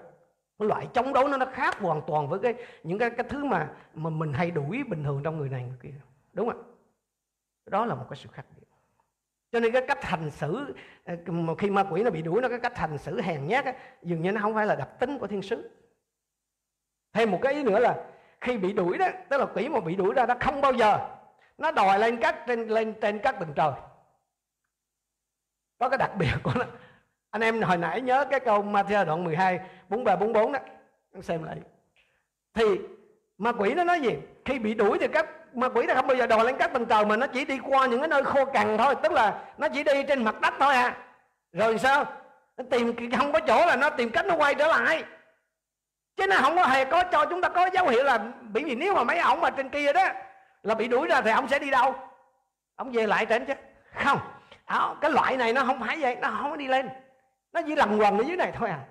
Cái 0.60 0.68
loại 0.68 0.88
chống 0.94 1.14
đấu 1.14 1.28
nó 1.28 1.38
nó 1.38 1.46
khác 1.46 1.80
hoàn 1.80 2.02
toàn 2.08 2.28
với 2.28 2.40
cái 2.40 2.54
những 2.84 2.98
cái 2.98 3.10
cái 3.10 3.26
thứ 3.30 3.46
mà 3.46 3.70
mà 3.94 4.10
mình 4.10 4.34
hay 4.34 4.52
đuổi 4.52 4.84
bình 4.84 5.04
thường 5.04 5.22
trong 5.24 5.38
người 5.38 5.50
này 5.50 5.64
người 5.64 5.78
kia 5.82 5.94
đúng 6.34 6.50
không 6.50 6.64
đó 7.66 7.86
là 7.86 7.96
một 7.96 8.06
cái 8.10 8.18
sự 8.18 8.30
khác 8.32 8.46
biệt. 8.56 8.68
Cho 9.52 9.60
nên 9.60 9.72
cái 9.72 9.82
cách 9.88 10.04
hành 10.04 10.32
xử 10.32 10.76
ờ, 11.04 11.16
khi 11.58 11.70
ma 11.70 11.84
quỷ 11.84 12.04
nó 12.04 12.10
bị 12.10 12.22
đuổi 12.22 12.42
nó 12.42 12.50
cái 12.50 12.60
cách 12.60 12.78
hành 12.78 12.98
xử 12.98 13.22
hèn 13.22 13.48
nhát 13.48 13.66
á, 13.66 13.74
dường 14.04 14.22
như 14.22 14.32
nó 14.32 14.42
không 14.42 14.54
phải 14.54 14.66
là 14.66 14.76
đặc 14.76 14.90
tính 15.00 15.20
của 15.20 15.28
thiên 15.28 15.42
sứ. 15.42 15.70
Thêm 17.14 17.32
một 17.32 17.40
cái 17.42 17.54
ý 17.54 17.64
nữa 17.64 17.80
là 17.80 18.06
khi 18.42 18.58
bị 18.58 18.74
đuổi 18.74 18.98
đó 18.98 19.08
tức 19.30 19.38
là 19.38 19.46
quỷ 19.46 19.70
mà 19.70 19.80
bị 19.80 19.96
đuổi 19.96 20.14
ra 20.14 20.26
nó 20.26 20.36
không 20.40 20.62
bao 20.62 20.74
giờ 20.74 21.21
nó 21.58 21.72
đòi 21.72 22.00
lên 22.00 22.18
các 22.18 22.36
trên, 22.48 22.68
lên 22.68 22.94
trên 23.02 23.20
các 23.20 23.36
tầng 23.40 23.54
trời. 23.56 23.72
Có 25.80 25.90
cái 25.90 25.98
đặc 25.98 26.12
biệt 26.18 26.34
của 26.44 26.52
nó. 26.56 26.66
Anh 27.32 27.42
em 27.42 27.62
hồi 27.62 27.78
nãy 27.78 28.02
nhớ 28.02 28.26
cái 28.32 28.40
câu 28.40 28.64
Matthew 28.64 29.06
đoạn 29.06 29.24
12 29.24 29.60
43 29.90 30.16
44 30.16 30.52
đó. 30.52 30.60
Anh 31.14 31.22
xem 31.22 31.44
lại. 31.44 31.58
Thì 32.54 32.64
ma 33.38 33.52
quỷ 33.52 33.74
nó 33.74 33.84
nói 33.84 34.02
gì? 34.02 34.18
Khi 34.46 34.60
bị 34.60 34.74
đuổi 34.74 34.98
thì 35.00 35.08
các, 35.08 35.56
ma 35.56 35.70
quỷ 35.70 35.86
nó 35.86 35.94
không 35.94 36.08
bao 36.08 36.18
giờ 36.18 36.28
đòi 36.28 36.46
lên 36.46 36.58
các 36.58 36.74
tầng 36.74 36.86
trời 36.86 37.06
mà 37.06 37.18
nó 37.18 37.28
chỉ 37.28 37.46
đi 37.46 37.60
qua 37.60 37.88
những 37.88 38.00
cái 38.00 38.08
nơi 38.08 38.24
khô 38.24 38.46
cằn 38.46 38.78
thôi. 38.78 38.96
Tức 39.04 39.12
là 39.12 39.44
nó 39.58 39.68
chỉ 39.70 39.84
đi 39.84 40.04
trên 40.08 40.24
mặt 40.24 40.42
đất 40.42 40.54
thôi 40.60 40.74
à. 40.74 40.98
Rồi 41.52 41.80
sao? 41.80 42.06
Nó 42.58 42.64
tìm 42.72 43.12
không 43.18 43.32
có 43.32 43.40
chỗ 43.40 43.66
là 43.66 43.76
nó 43.76 43.90
tìm 43.90 44.10
cách 44.10 44.26
nó 44.26 44.36
quay 44.36 44.56
trở 44.56 44.68
lại. 44.68 45.04
Chứ 46.16 46.28
nó 46.28 46.36
không 46.42 46.56
có 46.56 46.66
hề 46.66 46.86
có 46.86 47.04
cho 47.04 47.26
chúng 47.26 47.42
ta 47.42 47.50
có 47.50 47.70
dấu 47.74 47.88
hiệu 47.88 48.04
là 48.04 48.20
bởi 48.42 48.64
vì 48.64 48.76
nếu 48.76 48.96
mà 48.96 49.04
mấy 49.04 49.20
ổng 49.20 49.42
mà 49.42 49.50
trên 49.50 49.70
kia 49.70 49.94
đó 49.94 50.08
là 50.64 50.76
bị 50.76 50.88
đuổi 50.88 51.08
ra 51.08 51.22
thì 51.22 51.32
ông 51.32 51.48
sẽ 51.48 51.60
đi 51.60 51.70
đâu? 51.70 51.96
Ông 52.76 52.92
về 52.92 53.08
lại 53.08 53.26
trên 53.26 53.46
chứ. 53.46 53.54
Không. 53.94 54.20
Ờ, 54.66 54.96
cái 55.02 55.12
loại 55.12 55.38
này 55.38 55.54
nó 55.54 55.66
không 55.66 55.80
phải 55.80 55.98
vậy 56.02 56.16
nó 56.16 56.30
không 56.42 56.52
có 56.52 56.58
đi 56.58 56.68
lên. 56.68 56.90
Nó 57.54 57.62
chỉ 57.68 57.76
lằn 57.76 57.98
quần 57.98 58.18
ở 58.18 58.24
dưới 58.24 58.38
này 58.38 58.52
thôi 58.56 58.70
à. 58.70 58.86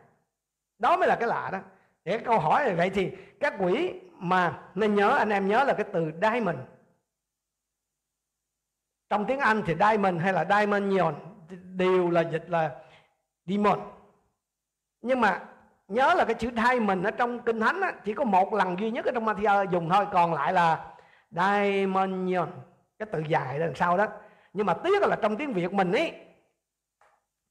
Đó 0.78 0.96
mới 0.96 1.08
là 1.08 1.16
cái 1.16 1.28
lạ 1.28 1.48
đó. 1.52 1.58
Để 2.04 2.18
câu 2.18 2.38
hỏi 2.38 2.66
là 2.66 2.74
vậy 2.74 2.90
thì 2.90 3.10
các 3.40 3.54
quỷ 3.58 4.00
mà 4.12 4.58
nên 4.74 4.94
nhớ 4.94 5.10
anh 5.10 5.30
em 5.30 5.48
nhớ 5.48 5.64
là 5.64 5.74
cái 5.74 5.86
từ 5.92 6.12
diamond. 6.22 6.58
Trong 9.10 9.26
tiếng 9.26 9.38
Anh 9.38 9.62
thì 9.66 9.74
diamond 9.74 10.20
hay 10.20 10.32
là 10.32 10.44
diamond 10.44 10.94
đều 11.76 12.10
là 12.10 12.20
dịch 12.20 12.50
là 12.50 12.70
demon. 13.46 13.80
Nhưng 15.02 15.20
mà 15.20 15.40
nhớ 15.88 16.14
là 16.14 16.24
cái 16.24 16.34
chữ 16.34 16.50
diamond 16.56 17.04
ở 17.04 17.10
trong 17.10 17.40
kinh 17.40 17.60
thánh 17.60 17.80
á, 17.80 17.92
chỉ 18.04 18.14
có 18.14 18.24
một 18.24 18.54
lần 18.54 18.78
duy 18.78 18.90
nhất 18.90 19.04
ở 19.04 19.12
trong 19.12 19.26
Matthew 19.26 19.70
dùng 19.70 19.88
thôi 19.90 20.06
còn 20.12 20.34
lại 20.34 20.52
là 20.52 20.89
Dimension 21.30 22.50
cái 22.98 23.08
từ 23.12 23.22
dài 23.28 23.58
đằng 23.58 23.74
sau 23.74 23.96
đó. 23.96 24.06
Nhưng 24.52 24.66
mà 24.66 24.74
tiếc 24.74 25.02
là 25.02 25.16
trong 25.22 25.36
tiếng 25.36 25.52
Việt 25.52 25.72
mình 25.72 25.92
ấy 25.92 26.14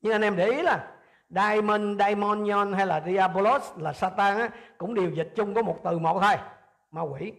nhưng 0.02 0.14
anh 0.14 0.22
em 0.22 0.36
để 0.36 0.46
ý 0.46 0.62
là 0.62 0.88
Diamond, 1.30 2.00
Daimonion 2.00 2.74
hay 2.74 2.88
là 2.88 3.04
Diabolos 3.06 3.72
là 3.78 3.94
Satan 3.94 4.38
á, 4.38 4.50
cũng 4.78 4.94
đều 4.94 5.10
dịch 5.10 5.34
chung 5.36 5.54
có 5.54 5.62
một 5.62 5.80
từ 5.84 6.00
một 6.00 6.20
thôi 6.22 6.36
ma 6.92 7.02
quỷ. 7.02 7.34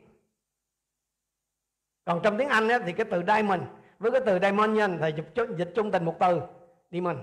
Còn 2.05 2.21
trong 2.23 2.39
tiếng 2.39 2.49
Anh 2.49 2.69
á, 2.69 2.79
thì 2.87 2.93
cái 2.93 3.07
từ 3.11 3.23
Diamond 3.27 3.63
với 3.99 4.11
cái 4.11 4.21
từ 4.27 4.39
Daimonion 4.43 4.99
thì 5.03 5.13
dịch, 5.17 5.47
dịch 5.57 5.73
chung 5.75 5.93
thành 5.93 6.05
một 6.05 6.17
từ 6.21 6.41
Demon. 6.91 7.23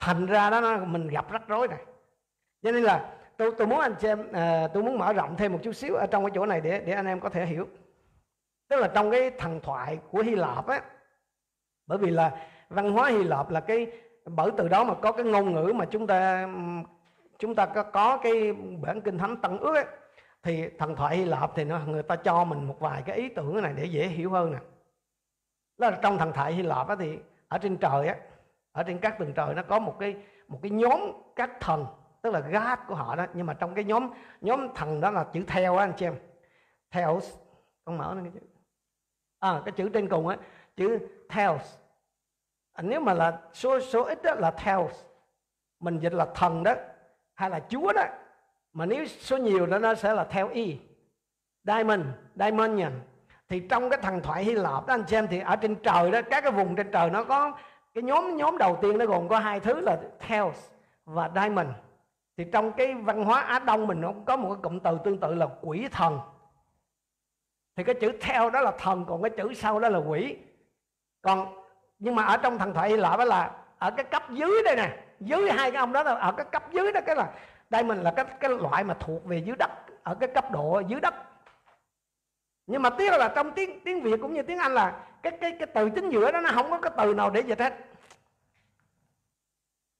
Thành 0.00 0.26
ra 0.26 0.50
đó 0.50 0.60
nó, 0.60 0.76
mình 0.84 1.08
gặp 1.08 1.30
rắc 1.30 1.48
rối 1.48 1.68
này. 1.68 1.84
Cho 2.62 2.72
nên 2.72 2.82
là 2.82 3.16
tôi 3.36 3.52
tôi 3.58 3.66
muốn 3.66 3.80
anh 3.80 3.94
xem 3.98 4.32
à, 4.32 4.68
tôi 4.74 4.82
muốn 4.82 4.98
mở 4.98 5.12
rộng 5.12 5.36
thêm 5.36 5.52
một 5.52 5.58
chút 5.62 5.72
xíu 5.72 5.94
ở 5.94 6.06
trong 6.06 6.24
cái 6.24 6.30
chỗ 6.34 6.46
này 6.46 6.60
để 6.60 6.80
để 6.80 6.92
anh 6.92 7.06
em 7.06 7.20
có 7.20 7.28
thể 7.28 7.46
hiểu 7.46 7.68
tức 8.68 8.80
là 8.80 8.88
trong 8.88 9.10
cái 9.10 9.30
thần 9.30 9.60
thoại 9.60 9.98
của 10.10 10.22
Hy 10.22 10.34
Lạp 10.34 10.66
á. 10.66 10.82
Bởi 11.86 11.98
vì 11.98 12.10
là 12.10 12.46
văn 12.68 12.92
hóa 12.92 13.08
Hy 13.08 13.24
Lạp 13.24 13.50
là 13.50 13.60
cái 13.60 13.86
bởi 14.24 14.50
từ 14.56 14.68
đó 14.68 14.84
mà 14.84 14.94
có 14.94 15.12
cái 15.12 15.24
ngôn 15.24 15.52
ngữ 15.52 15.72
mà 15.74 15.84
chúng 15.84 16.06
ta 16.06 16.48
chúng 17.38 17.54
ta 17.54 17.66
có, 17.66 17.82
có 17.82 18.16
cái 18.16 18.52
bản 18.82 19.00
kinh 19.00 19.18
thánh 19.18 19.36
tân 19.36 19.58
ước 19.58 19.74
ấy, 19.74 19.86
thì 20.42 20.68
thần 20.78 20.96
thoại 20.96 21.16
Hy 21.16 21.24
Lạp 21.24 21.50
thì 21.54 21.64
nó 21.64 21.80
người 21.86 22.02
ta 22.02 22.16
cho 22.16 22.44
mình 22.44 22.64
một 22.64 22.80
vài 22.80 23.02
cái 23.02 23.16
ý 23.16 23.28
tưởng 23.28 23.62
này 23.62 23.72
để 23.76 23.84
dễ 23.84 24.06
hiểu 24.06 24.30
hơn 24.30 24.52
nè. 24.52 24.58
Đó 25.78 25.90
là 25.90 25.98
trong 26.02 26.18
thần 26.18 26.32
thoại 26.32 26.52
Hy 26.52 26.62
Lạp 26.62 26.88
á, 26.88 26.96
thì 26.98 27.18
ở 27.48 27.58
trên 27.58 27.76
trời 27.76 28.08
á 28.08 28.16
ở 28.72 28.82
trên 28.82 28.98
các 28.98 29.18
tầng 29.18 29.32
trời 29.34 29.54
nó 29.54 29.62
có 29.62 29.78
một 29.78 29.96
cái 30.00 30.16
một 30.48 30.58
cái 30.62 30.70
nhóm 30.70 31.00
các 31.36 31.50
thần 31.60 31.86
tức 32.22 32.30
là 32.30 32.40
God 32.40 32.78
của 32.88 32.94
họ 32.94 33.16
đó. 33.16 33.26
Nhưng 33.34 33.46
mà 33.46 33.54
trong 33.54 33.74
cái 33.74 33.84
nhóm 33.84 34.10
nhóm 34.40 34.74
thần 34.74 35.00
đó 35.00 35.10
là 35.10 35.24
chữ 35.24 35.44
theo 35.46 35.76
á 35.76 35.84
anh 35.84 35.92
chị 35.96 36.06
em. 36.06 36.14
Theo 36.90 37.20
con 37.84 37.98
mở 37.98 38.16
cái 38.22 38.32
chữ 38.34 38.40
à 39.38 39.62
cái 39.64 39.72
chữ 39.72 39.88
trên 39.88 40.08
cùng 40.08 40.28
á 40.28 40.36
chữ 40.76 40.98
tells. 41.28 41.76
À, 42.72 42.82
nếu 42.82 43.00
mà 43.00 43.14
là 43.14 43.38
số 43.52 43.80
số 43.80 44.04
ít 44.04 44.22
đó 44.22 44.34
là 44.34 44.50
tells. 44.50 45.04
Mình 45.80 45.98
dịch 45.98 46.12
là 46.12 46.26
thần 46.34 46.62
đó 46.62 46.74
hay 47.34 47.50
là 47.50 47.60
chúa 47.68 47.92
đó. 47.92 48.04
Mà 48.72 48.86
nếu 48.86 49.06
số 49.06 49.36
nhiều 49.36 49.66
đó 49.66 49.78
nó 49.78 49.94
sẽ 49.94 50.14
là 50.14 50.24
theo 50.24 50.48
y. 50.48 50.78
Diamond 51.64 52.02
diamond 52.34 52.80
thì 53.48 53.60
trong 53.60 53.90
cái 53.90 53.98
thần 54.02 54.22
thoại 54.22 54.44
Hy 54.44 54.52
Lạp 54.52 54.86
đó 54.86 54.94
anh 54.94 55.06
xem 55.06 55.26
thì 55.30 55.40
ở 55.40 55.56
trên 55.56 55.74
trời 55.74 56.10
đó 56.10 56.20
các 56.30 56.40
cái 56.40 56.52
vùng 56.52 56.76
trên 56.76 56.90
trời 56.92 57.10
nó 57.10 57.24
có 57.24 57.52
cái 57.94 58.02
nhóm 58.02 58.36
nhóm 58.36 58.58
đầu 58.58 58.78
tiên 58.82 58.98
nó 58.98 59.06
gồm 59.06 59.28
có 59.28 59.38
hai 59.38 59.60
thứ 59.60 59.80
là 59.80 59.98
Theos 60.18 60.70
và 61.04 61.30
Diamond. 61.34 61.68
Thì 62.36 62.44
trong 62.52 62.72
cái 62.72 62.94
văn 62.94 63.24
hóa 63.24 63.40
Á 63.40 63.58
Đông 63.58 63.86
mình 63.86 64.00
nó 64.00 64.12
có 64.26 64.36
một 64.36 64.48
cái 64.48 64.58
cụm 64.62 64.78
từ 64.78 64.98
tương 65.04 65.18
tự 65.18 65.34
là 65.34 65.48
quỷ 65.60 65.88
thần 65.92 66.20
thì 67.78 67.84
cái 67.84 67.94
chữ 67.94 68.12
theo 68.20 68.50
đó 68.50 68.60
là 68.60 68.72
thần, 68.78 69.04
còn 69.08 69.22
cái 69.22 69.30
chữ 69.30 69.54
sau 69.54 69.80
đó 69.80 69.88
là 69.88 69.98
quỷ. 69.98 70.36
Còn, 71.22 71.62
nhưng 71.98 72.14
mà 72.14 72.22
ở 72.22 72.36
trong 72.36 72.58
thần 72.58 72.74
thoại 72.74 72.90
Hy 72.90 72.96
Lạp 72.96 73.18
đó 73.18 73.24
là 73.24 73.50
ở 73.78 73.90
cái 73.90 74.04
cấp 74.04 74.22
dưới 74.30 74.62
đây 74.64 74.76
nè, 74.76 74.96
dưới 75.20 75.50
hai 75.50 75.70
cái 75.70 75.80
ông 75.80 75.92
đó 75.92 76.02
là 76.02 76.14
ở 76.14 76.32
cái 76.32 76.46
cấp 76.52 76.72
dưới 76.72 76.92
đó, 76.92 77.00
cái 77.06 77.16
là 77.16 77.28
đây 77.70 77.82
mình 77.82 78.02
là 78.02 78.12
cái 78.16 78.24
cái 78.40 78.50
loại 78.50 78.84
mà 78.84 78.94
thuộc 78.94 79.24
về 79.24 79.38
dưới 79.38 79.56
đất, 79.58 79.70
ở 80.02 80.14
cái 80.14 80.28
cấp 80.28 80.50
độ 80.52 80.82
dưới 80.88 81.00
đất. 81.00 81.14
Nhưng 82.66 82.82
mà 82.82 82.90
tiếc 82.90 83.10
là 83.10 83.28
trong 83.28 83.52
tiếng 83.52 83.80
tiếng 83.84 84.02
Việt 84.02 84.20
cũng 84.22 84.34
như 84.34 84.42
tiếng 84.42 84.58
Anh 84.58 84.74
là 84.74 85.00
cái 85.22 85.32
cái 85.40 85.52
cái 85.58 85.66
từ 85.74 85.90
chính 85.90 86.08
giữa 86.08 86.32
đó 86.32 86.40
nó 86.40 86.50
không 86.54 86.70
có 86.70 86.78
cái 86.78 86.92
từ 86.96 87.14
nào 87.14 87.30
để 87.30 87.40
dịch 87.40 87.60
hết. 87.60 87.74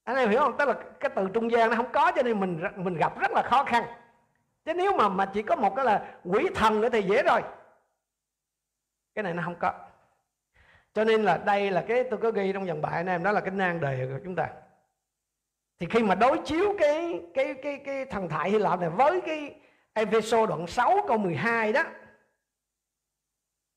Anh 0.05 0.17
em 0.17 0.31
hiểu 0.31 0.41
không? 0.41 0.57
Tức 0.57 0.69
là 0.69 0.75
cái 1.01 1.11
từ 1.15 1.29
trung 1.35 1.51
gian 1.51 1.71
nó 1.71 1.77
không 1.77 1.93
có, 1.93 2.13
cho 2.17 2.23
nên 2.23 2.41
mình 2.41 2.63
mình 2.77 2.95
gặp 2.95 3.19
rất 3.19 3.31
là 3.33 3.43
khó 3.43 3.65
khăn. 3.65 3.85
Chứ 4.65 4.75
nếu 4.75 4.97
mà 4.97 5.09
mà 5.09 5.27
chỉ 5.27 5.43
có 5.43 5.57
một 5.57 5.77
cái 5.77 5.85
là 5.85 6.03
quỷ 6.25 6.49
thần 6.55 6.81
nữa 6.81 6.89
thì 6.89 7.03
dễ 7.03 7.23
rồi 7.23 7.43
cái 9.19 9.23
này 9.23 9.35
nó 9.35 9.43
không 9.43 9.55
có. 9.59 9.73
Cho 10.95 11.05
nên 11.05 11.23
là 11.23 11.39
đây 11.39 11.71
là 11.71 11.85
cái 11.89 12.05
tôi 12.05 12.19
có 12.23 12.31
ghi 12.31 12.53
trong 12.53 12.67
dòng 12.67 12.83
bài 12.83 12.93
anh 12.93 13.07
em 13.07 13.23
đó 13.23 13.33
là 13.33 13.41
cái 13.41 13.51
nan 13.51 13.81
đề 13.81 14.09
của 14.13 14.21
chúng 14.25 14.35
ta. 14.35 14.49
Thì 15.79 15.87
khi 15.91 16.03
mà 16.03 16.15
đối 16.15 16.39
chiếu 16.45 16.77
cái 16.79 17.23
cái 17.35 17.55
cái 17.63 17.81
cái 17.85 18.05
thần 18.05 18.29
thoại 18.29 18.51
Hy 18.51 18.59
Lạp 18.59 18.81
này 18.81 18.91
với 18.91 19.21
cái 19.21 19.55
Epheso 19.93 20.47
đoạn 20.47 20.67
6 20.67 21.05
câu 21.09 21.19
12 21.19 21.73
đó 21.73 21.83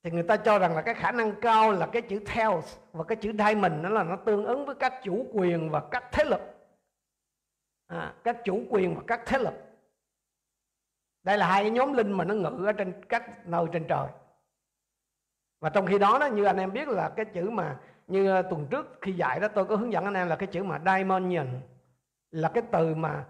thì 0.04 0.12
người 0.12 0.24
ta 0.24 0.38
cho 0.38 0.60
rằng 0.60 0.76
là 0.76 0.82
cái 0.82 0.94
khả 0.94 1.12
năng 1.12 1.42
cao 1.42 1.72
là 1.72 1.88
cái 1.88 2.02
chữ 2.02 2.20
theo 2.26 2.64
và 2.92 3.04
cái 3.04 3.16
chữ 3.16 3.32
diamond 3.38 3.74
nó 3.82 3.90
là 3.90 4.04
nó 4.04 4.16
tương 4.16 4.46
ứng 4.46 4.66
với 4.66 4.76
các 4.76 4.94
chủ 5.04 5.28
quyền 5.34 5.70
và 5.70 5.82
các 5.92 6.04
thế 6.12 6.24
lực. 6.24 6.42
À, 7.88 8.14
các 8.24 8.38
chủ 8.44 8.64
quyền 8.70 8.96
và 8.96 9.02
các 9.08 9.22
thế 9.26 9.38
lực. 9.38 9.54
Đây 11.24 11.38
là 11.38 11.48
hai 11.48 11.64
cái 11.64 11.72
nhóm 11.72 11.94
linh 11.94 12.12
mà 12.12 12.26
nó 12.26 12.34
ngự 12.34 12.66
ở 12.66 12.72
trên 12.72 12.94
các 13.10 13.48
nơi 13.48 13.66
trên 13.74 13.86
trời 13.88 14.08
và 15.62 15.70
trong 15.70 15.86
khi 15.86 16.00
đó, 16.00 16.18
đó 16.20 16.26
như 16.26 16.44
anh 16.44 16.58
em 16.58 16.74
biết 16.74 16.88
là 16.88 17.10
cái 17.10 17.26
chữ 17.26 17.50
mà 17.50 17.76
như 18.08 18.30
ờ, 18.30 18.42
tuần 18.42 18.68
trước 18.70 18.98
khi 19.02 19.12
dạy 19.12 19.40
đó 19.40 19.48
tôi 19.48 19.66
có 19.66 19.76
hướng 19.76 19.94
dẫn 19.94 20.06
anh 20.06 20.14
em 20.14 20.28
là 20.28 20.36
cái 20.36 20.48
chữ 20.48 20.64
mà 20.64 20.80
diamond 20.86 21.34
là 22.32 22.50
cái 22.50 22.64
từ 22.72 22.96
mà 22.96 23.26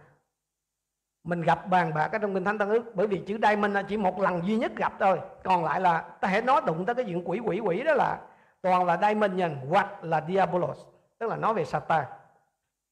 mình 1.23 1.41
gặp 1.41 1.69
bàn 1.69 1.93
bạc 1.93 2.09
ở 2.11 2.17
trong 2.17 2.33
kinh 2.33 2.43
thánh 2.43 2.57
tân 2.57 2.69
ước. 2.69 2.95
Bởi 2.95 3.07
vì 3.07 3.21
chữ 3.27 3.37
diamond 3.41 3.73
là 3.73 3.83
chỉ 3.83 3.97
một 3.97 4.19
lần 4.19 4.47
duy 4.47 4.57
nhất 4.57 4.71
gặp 4.75 4.93
thôi. 4.99 5.19
Còn 5.43 5.63
lại 5.63 5.81
là 5.81 6.01
ta 6.01 6.27
hãy 6.27 6.41
nói 6.41 6.61
đụng 6.65 6.85
tới 6.85 6.95
cái 6.95 7.05
chuyện 7.05 7.29
quỷ 7.29 7.39
quỷ 7.39 7.59
quỷ 7.59 7.83
đó 7.83 7.93
là 7.93 8.19
toàn 8.61 8.85
là 8.85 8.97
diamond 9.01 9.33
nhân 9.33 9.55
hoặc 9.69 10.03
là 10.03 10.25
diabolos 10.27 10.77
tức 11.17 11.29
là 11.29 11.35
nói 11.35 11.53
về 11.53 11.65
satan. 11.65 12.05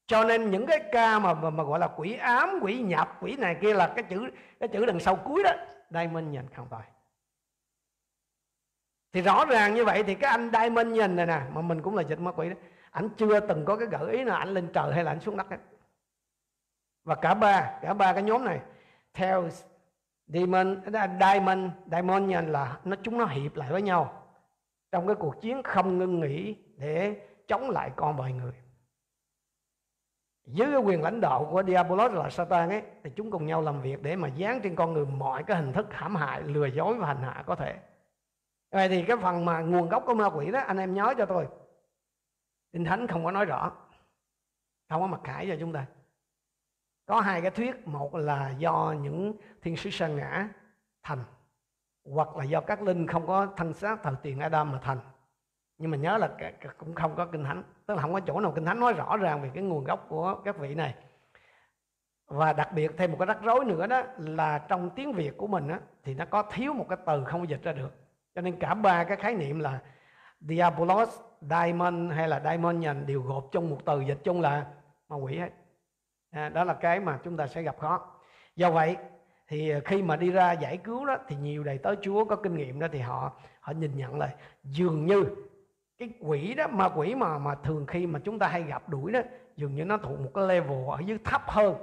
Cho 0.08 0.24
nên 0.24 0.52
những 0.52 0.66
cái 0.66 0.80
ca 0.92 1.20
mà, 1.20 1.34
mà 1.34 1.50
mà 1.50 1.64
gọi 1.64 1.80
là 1.80 1.88
quỷ 1.88 2.14
ám 2.14 2.60
quỷ 2.62 2.80
nhập 2.82 3.18
quỷ 3.22 3.36
này 3.36 3.56
kia 3.62 3.74
là 3.74 3.88
cái 3.88 4.04
chữ 4.04 4.30
cái 4.60 4.70
chữ 4.70 4.86
đằng 4.86 5.00
sau 5.00 5.16
cuối 5.16 5.44
đó 5.44 5.52
diamond 5.90 6.28
nhân 6.34 6.46
không 6.56 6.68
phải 6.70 6.88
thì 9.14 9.22
rõ 9.22 9.46
ràng 9.46 9.76
như 9.76 9.86
vậy 9.86 10.04
thì 10.04 10.16
cái 10.16 10.32
anh 10.32 10.52
Diamond 10.54 10.88
nhìn 10.88 11.16
này 11.16 11.26
nè 11.26 11.42
mà 11.54 11.62
mình 11.62 11.82
cũng 11.82 11.96
là 11.96 12.04
dịch 12.04 12.20
ma 12.20 12.32
quỷ 12.32 12.50
đó 12.50 12.56
ảnh 12.92 13.10
chưa 13.18 13.40
từng 13.40 13.66
có 13.66 13.78
cái 13.78 13.88
gợi 13.88 14.14
ý 14.14 14.24
nào 14.24 14.38
ảnh 14.38 14.50
lên 14.50 14.68
trời 14.74 14.94
hay 14.94 15.04
là 15.04 15.12
ảnh 15.12 15.20
xuống 15.20 15.38
đất 15.38 15.50
hết. 15.50 15.58
Và 17.04 17.16
cả 17.16 17.34
ba 17.34 17.80
cả 17.82 17.94
ba 17.94 18.14
cái 18.14 18.24
nhóm 18.24 18.46
này 18.46 18.60
theo 19.14 19.50
diamond 20.28 20.78
à, 20.94 21.18
diamond, 21.20 21.72
diamond 21.92 22.30
nhìn 22.30 22.52
là 22.52 22.80
nó 22.84 22.96
chúng 23.04 23.18
nó 23.18 23.26
hiệp 23.26 23.56
lại 23.56 23.72
với 23.72 23.82
nhau 23.82 24.24
trong 24.92 25.08
cái 25.08 25.16
cuộc 25.16 25.42
chiến 25.42 25.64
không 25.64 25.98
ngưng 25.98 26.20
nghỉ 26.20 26.56
để 26.78 27.22
chống 27.48 27.70
lại 27.70 27.92
con 27.96 28.18
loài 28.18 28.34
người. 28.34 28.54
Dưới 30.46 30.72
cái 30.72 30.82
quyền 30.82 31.04
lãnh 31.04 31.22
đạo 31.22 31.48
của 31.52 31.64
Diabolos 31.64 32.12
là 32.12 32.30
Satan 32.30 32.70
ấy 32.70 32.82
thì 33.04 33.12
chúng 33.16 33.32
cùng 33.32 33.46
nhau 33.46 33.62
làm 33.62 33.82
việc 33.82 34.02
để 34.02 34.16
mà 34.16 34.28
dán 34.28 34.62
trên 34.62 34.76
con 34.76 34.94
người 34.94 35.06
mọi 35.06 35.44
cái 35.44 35.58
hình 35.58 35.74
thức 35.74 35.88
hãm 35.92 36.16
hại 36.16 36.42
lừa 36.42 36.66
dối 36.66 36.94
và 36.94 37.08
hành 37.08 37.22
hạ 37.22 37.44
có 37.46 37.56
thể 37.56 37.76
vậy 38.72 38.90
thì 38.90 39.06
cái 39.06 39.18
phần 39.18 39.46
mà 39.46 39.60
nguồn 39.60 39.90
gốc 39.90 40.04
của 40.06 40.14
ma 40.14 40.30
quỷ 40.30 40.52
đó 40.52 40.60
anh 40.60 40.78
em 40.78 40.94
nhớ 40.94 41.14
cho 41.18 41.26
tôi. 41.26 41.48
Kinh 42.74 42.86
Thánh 42.86 43.08
không 43.08 43.26
có 43.26 43.32
nói 43.32 43.46
rõ 43.46 43.72
không 44.90 45.02
có 45.02 45.08
mặc 45.08 45.22
khải 45.24 45.48
cho 45.48 45.56
chúng 45.60 45.74
ta. 45.74 45.86
Có 47.06 47.22
hai 47.22 47.42
cái 47.42 47.52
thuyết 47.52 47.88
một 47.88 48.16
là 48.16 48.50
do 48.58 48.96
những 49.02 49.34
thiên 49.62 49.78
sứ 49.78 49.90
sa 49.90 50.08
ngã 50.08 50.50
thành 51.04 51.24
hoặc 52.06 52.38
là 52.38 52.44
do 52.44 52.62
các 52.62 52.82
linh 52.82 53.08
không 53.08 53.28
có 53.28 53.48
thân 53.58 53.74
xác 53.74 54.04
thời 54.04 54.14
tiền 54.22 54.40
Adam 54.40 54.72
mà 54.72 54.80
thành. 54.82 55.00
Nhưng 55.78 55.92
mà 55.92 55.98
nhớ 55.98 56.18
là 56.18 56.30
cũng 56.78 56.96
không 56.96 57.16
có 57.16 57.26
kinh 57.26 57.44
thánh 57.44 57.64
tức 57.86 57.96
là 57.96 58.02
không 58.02 58.14
có 58.14 58.20
chỗ 58.20 58.40
nào 58.40 58.52
kinh 58.56 58.66
thánh 58.66 58.80
nói 58.80 58.94
rõ 58.94 59.18
ràng 59.18 59.42
về 59.42 59.52
cái 59.54 59.64
nguồn 59.64 59.84
gốc 59.84 60.06
của 60.10 60.42
các 60.46 60.58
vị 60.58 60.76
này. 60.76 60.96
Và 62.28 62.54
đặc 62.54 62.70
biệt 62.74 62.92
thêm 62.98 63.12
một 63.12 63.18
cái 63.20 63.26
rắc 63.26 63.42
rối 63.42 63.66
nữa 63.66 63.88
đó 63.88 64.04
là 64.18 64.58
trong 64.58 64.90
tiếng 64.90 65.14
việt 65.14 65.38
của 65.38 65.48
mình 65.48 65.68
á, 65.68 65.80
thì 66.04 66.14
nó 66.14 66.26
có 66.26 66.44
thiếu 66.44 66.74
một 66.74 66.86
cái 66.90 66.98
từ 67.06 67.24
không 67.24 67.50
dịch 67.50 67.64
ra 67.64 67.72
được 67.72 68.09
cho 68.36 68.42
nên 68.42 68.60
cả 68.60 68.74
ba 68.74 69.04
cái 69.04 69.18
khái 69.18 69.36
niệm 69.36 69.60
là 69.60 69.80
diabolos 70.40 71.20
diamond 71.42 72.12
hay 72.12 72.28
là 72.28 72.42
diamond 72.44 72.86
đều 73.06 73.22
gộp 73.22 73.48
trong 73.52 73.70
một 73.70 73.78
từ 73.86 74.02
dịch 74.02 74.20
chung 74.24 74.42
là 74.42 74.66
ma 75.10 75.16
quỷ 75.16 75.38
hết. 75.38 75.50
À, 76.32 76.50
đó 76.50 76.64
là 76.64 76.74
cái 76.74 77.00
mà 77.00 77.20
chúng 77.24 77.38
ta 77.38 77.48
sẽ 77.48 77.62
gặp 77.62 77.80
khó. 77.80 78.16
Do 78.56 78.72
vậy 78.72 78.98
thì 79.48 79.74
khi 79.86 80.02
mà 80.02 80.16
đi 80.16 80.32
ra 80.32 80.52
giải 80.52 80.78
cứu 80.78 81.06
đó 81.06 81.18
thì 81.28 81.36
nhiều 81.36 81.64
đầy 81.64 81.78
tớ 81.78 81.96
Chúa 82.02 82.26
có 82.26 82.36
kinh 82.36 82.56
nghiệm 82.56 82.80
đó 82.80 82.88
thì 82.92 83.00
họ 83.00 83.32
họ 83.60 83.74
nhìn 83.74 83.98
nhận 83.98 84.20
là 84.20 84.36
dường 84.64 85.06
như 85.06 85.26
cái 85.98 86.10
quỷ 86.20 86.54
đó 86.54 86.68
ma 86.68 86.90
quỷ 86.96 87.16
mà 87.16 87.38
mà 87.38 87.56
thường 87.56 87.86
khi 87.86 88.08
mà 88.08 88.20
chúng 88.20 88.40
ta 88.40 88.48
hay 88.48 88.64
gặp 88.64 88.90
đuổi 88.90 89.12
đó 89.12 89.20
dường 89.56 89.76
như 89.76 89.86
nó 89.86 89.98
thuộc 89.98 90.20
một 90.20 90.32
cái 90.34 90.48
level 90.48 90.90
ở 90.90 91.00
dưới 91.06 91.18
thấp 91.24 91.42
hơn. 91.48 91.76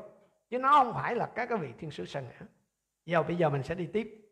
Chứ 0.51 0.59
nó 0.59 0.73
không 0.73 0.95
phải 0.95 1.15
là 1.15 1.27
các 1.27 1.49
cái 1.49 1.59
vị 1.59 1.73
thiên 1.79 1.91
sứ 1.91 2.05
sân 2.05 2.25
nữa 2.25 2.47
giờ 3.07 3.23
bây 3.23 3.37
giờ 3.37 3.51
mình 3.51 3.63
sẽ 3.63 3.75
đi 3.75 3.87
tiếp 3.87 4.26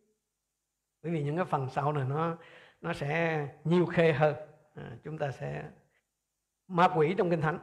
bởi 1.04 1.12
vì 1.12 1.22
những 1.22 1.36
cái 1.36 1.44
phần 1.44 1.68
sau 1.70 1.92
này 1.92 2.04
nó 2.08 2.36
nó 2.80 2.92
sẽ 2.92 3.48
nhiều 3.64 3.86
khê 3.86 4.12
hơn. 4.12 4.36
À, 4.74 4.96
chúng 5.04 5.18
ta 5.18 5.30
sẽ 5.30 5.70
ma 6.68 6.88
quỷ 6.96 7.14
trong 7.18 7.30
kinh 7.30 7.40
thánh. 7.40 7.58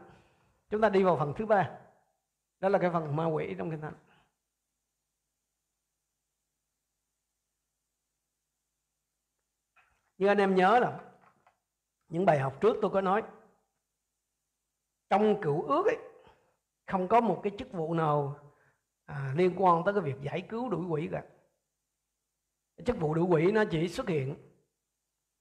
Chúng 0.69 0.81
ta 0.81 0.89
đi 0.89 1.03
vào 1.03 1.17
phần 1.17 1.33
thứ 1.37 1.45
ba. 1.45 1.71
Đó 2.59 2.69
là 2.69 2.79
cái 2.79 2.89
phần 2.93 3.15
ma 3.15 3.25
quỷ 3.25 3.55
trong 3.57 3.71
kinh 3.71 3.81
thánh. 3.81 3.93
Như 10.17 10.27
anh 10.27 10.37
em 10.37 10.55
nhớ 10.55 10.79
là 10.79 10.99
những 12.09 12.25
bài 12.25 12.39
học 12.39 12.61
trước 12.61 12.77
tôi 12.81 12.91
có 12.91 13.01
nói 13.01 13.23
trong 15.09 15.41
cựu 15.41 15.61
ước 15.61 15.85
ấy 15.85 15.97
không 16.87 17.07
có 17.07 17.21
một 17.21 17.39
cái 17.43 17.53
chức 17.57 17.71
vụ 17.71 17.93
nào 17.93 18.39
à, 19.05 19.33
liên 19.35 19.53
quan 19.57 19.83
tới 19.85 19.93
cái 19.93 20.03
việc 20.03 20.21
giải 20.21 20.41
cứu 20.49 20.69
đuổi 20.69 20.85
quỷ 20.85 21.09
cả 21.11 21.23
chức 22.85 22.99
vụ 22.99 23.13
đuổi 23.13 23.25
quỷ 23.25 23.51
nó 23.51 23.63
chỉ 23.71 23.87
xuất 23.87 24.07
hiện 24.07 24.35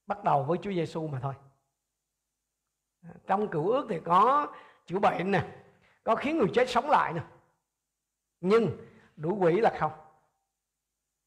bắt 0.07 0.25
đầu 0.25 0.45
với 0.45 0.59
Chúa 0.63 0.73
Giêsu 0.73 1.07
mà 1.07 1.21
thôi. 1.21 1.35
Trong 3.27 3.49
cựu 3.49 3.69
ước 3.69 3.87
thì 3.89 4.01
có 4.05 4.53
chữa 4.87 4.99
bệnh 4.99 5.31
nè 5.31 5.47
có 6.05 6.17
khiến 6.17 6.39
người 6.39 6.49
chết 6.55 6.69
sống 6.69 6.91
lại 6.91 7.13
nè 7.13 7.23
nhưng 8.41 8.77
đuổi 9.17 9.33
quỷ 9.33 9.61
là 9.61 9.77
không. 9.79 9.93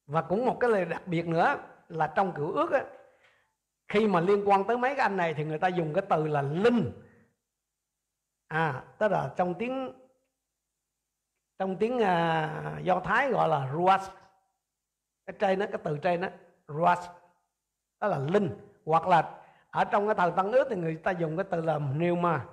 Và 0.05 0.21
cũng 0.21 0.45
một 0.45 0.57
cái 0.59 0.69
lời 0.69 0.85
đặc 0.85 1.07
biệt 1.07 1.27
nữa 1.27 1.55
là 1.87 2.13
trong 2.15 2.33
cựu 2.33 2.51
ước 2.51 2.71
á, 2.71 2.83
khi 3.87 4.07
mà 4.07 4.19
liên 4.19 4.49
quan 4.49 4.63
tới 4.63 4.77
mấy 4.77 4.95
cái 4.95 5.03
anh 5.03 5.17
này 5.17 5.33
thì 5.33 5.43
người 5.43 5.59
ta 5.59 5.67
dùng 5.67 5.93
cái 5.93 6.03
từ 6.09 6.27
là 6.27 6.41
linh. 6.41 6.91
À 8.47 8.83
tức 8.97 9.07
là 9.07 9.33
trong 9.35 9.53
tiếng 9.53 9.91
trong 11.59 11.77
tiếng 11.77 11.95
uh, 11.95 12.83
do 12.83 13.01
thái 13.03 13.31
gọi 13.31 13.49
là 13.49 13.71
ruas 13.73 14.09
cái 15.25 15.35
trên 15.39 15.59
đó 15.59 15.65
cái 15.71 15.81
từ 15.83 15.97
trên 15.97 16.21
đó 16.21 16.27
ruach 16.67 16.99
đó 17.99 18.07
là 18.07 18.17
linh 18.17 18.49
hoặc 18.85 19.07
là 19.07 19.39
ở 19.69 19.85
trong 19.85 20.07
cái 20.07 20.15
thời 20.15 20.31
tăng 20.31 20.51
ước 20.51 20.67
thì 20.69 20.75
người 20.75 20.95
ta 20.95 21.11
dùng 21.11 21.37
cái 21.37 21.45
từ 21.51 21.61
là 21.61 21.79
pneuma. 21.79 22.45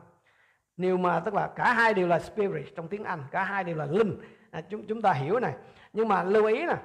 Pneuma 0.76 1.20
tức 1.20 1.34
là 1.34 1.52
cả 1.56 1.72
hai 1.72 1.94
đều 1.94 2.08
là 2.08 2.18
spirit 2.18 2.76
trong 2.76 2.88
tiếng 2.88 3.04
anh 3.04 3.24
cả 3.30 3.44
hai 3.44 3.64
đều 3.64 3.76
là 3.76 3.86
linh. 3.86 4.20
À, 4.50 4.60
chúng 4.60 4.86
chúng 4.86 5.02
ta 5.02 5.12
hiểu 5.12 5.40
này. 5.40 5.54
Nhưng 5.92 6.08
mà 6.08 6.22
lưu 6.24 6.46
ý 6.46 6.66
nè 6.66 6.76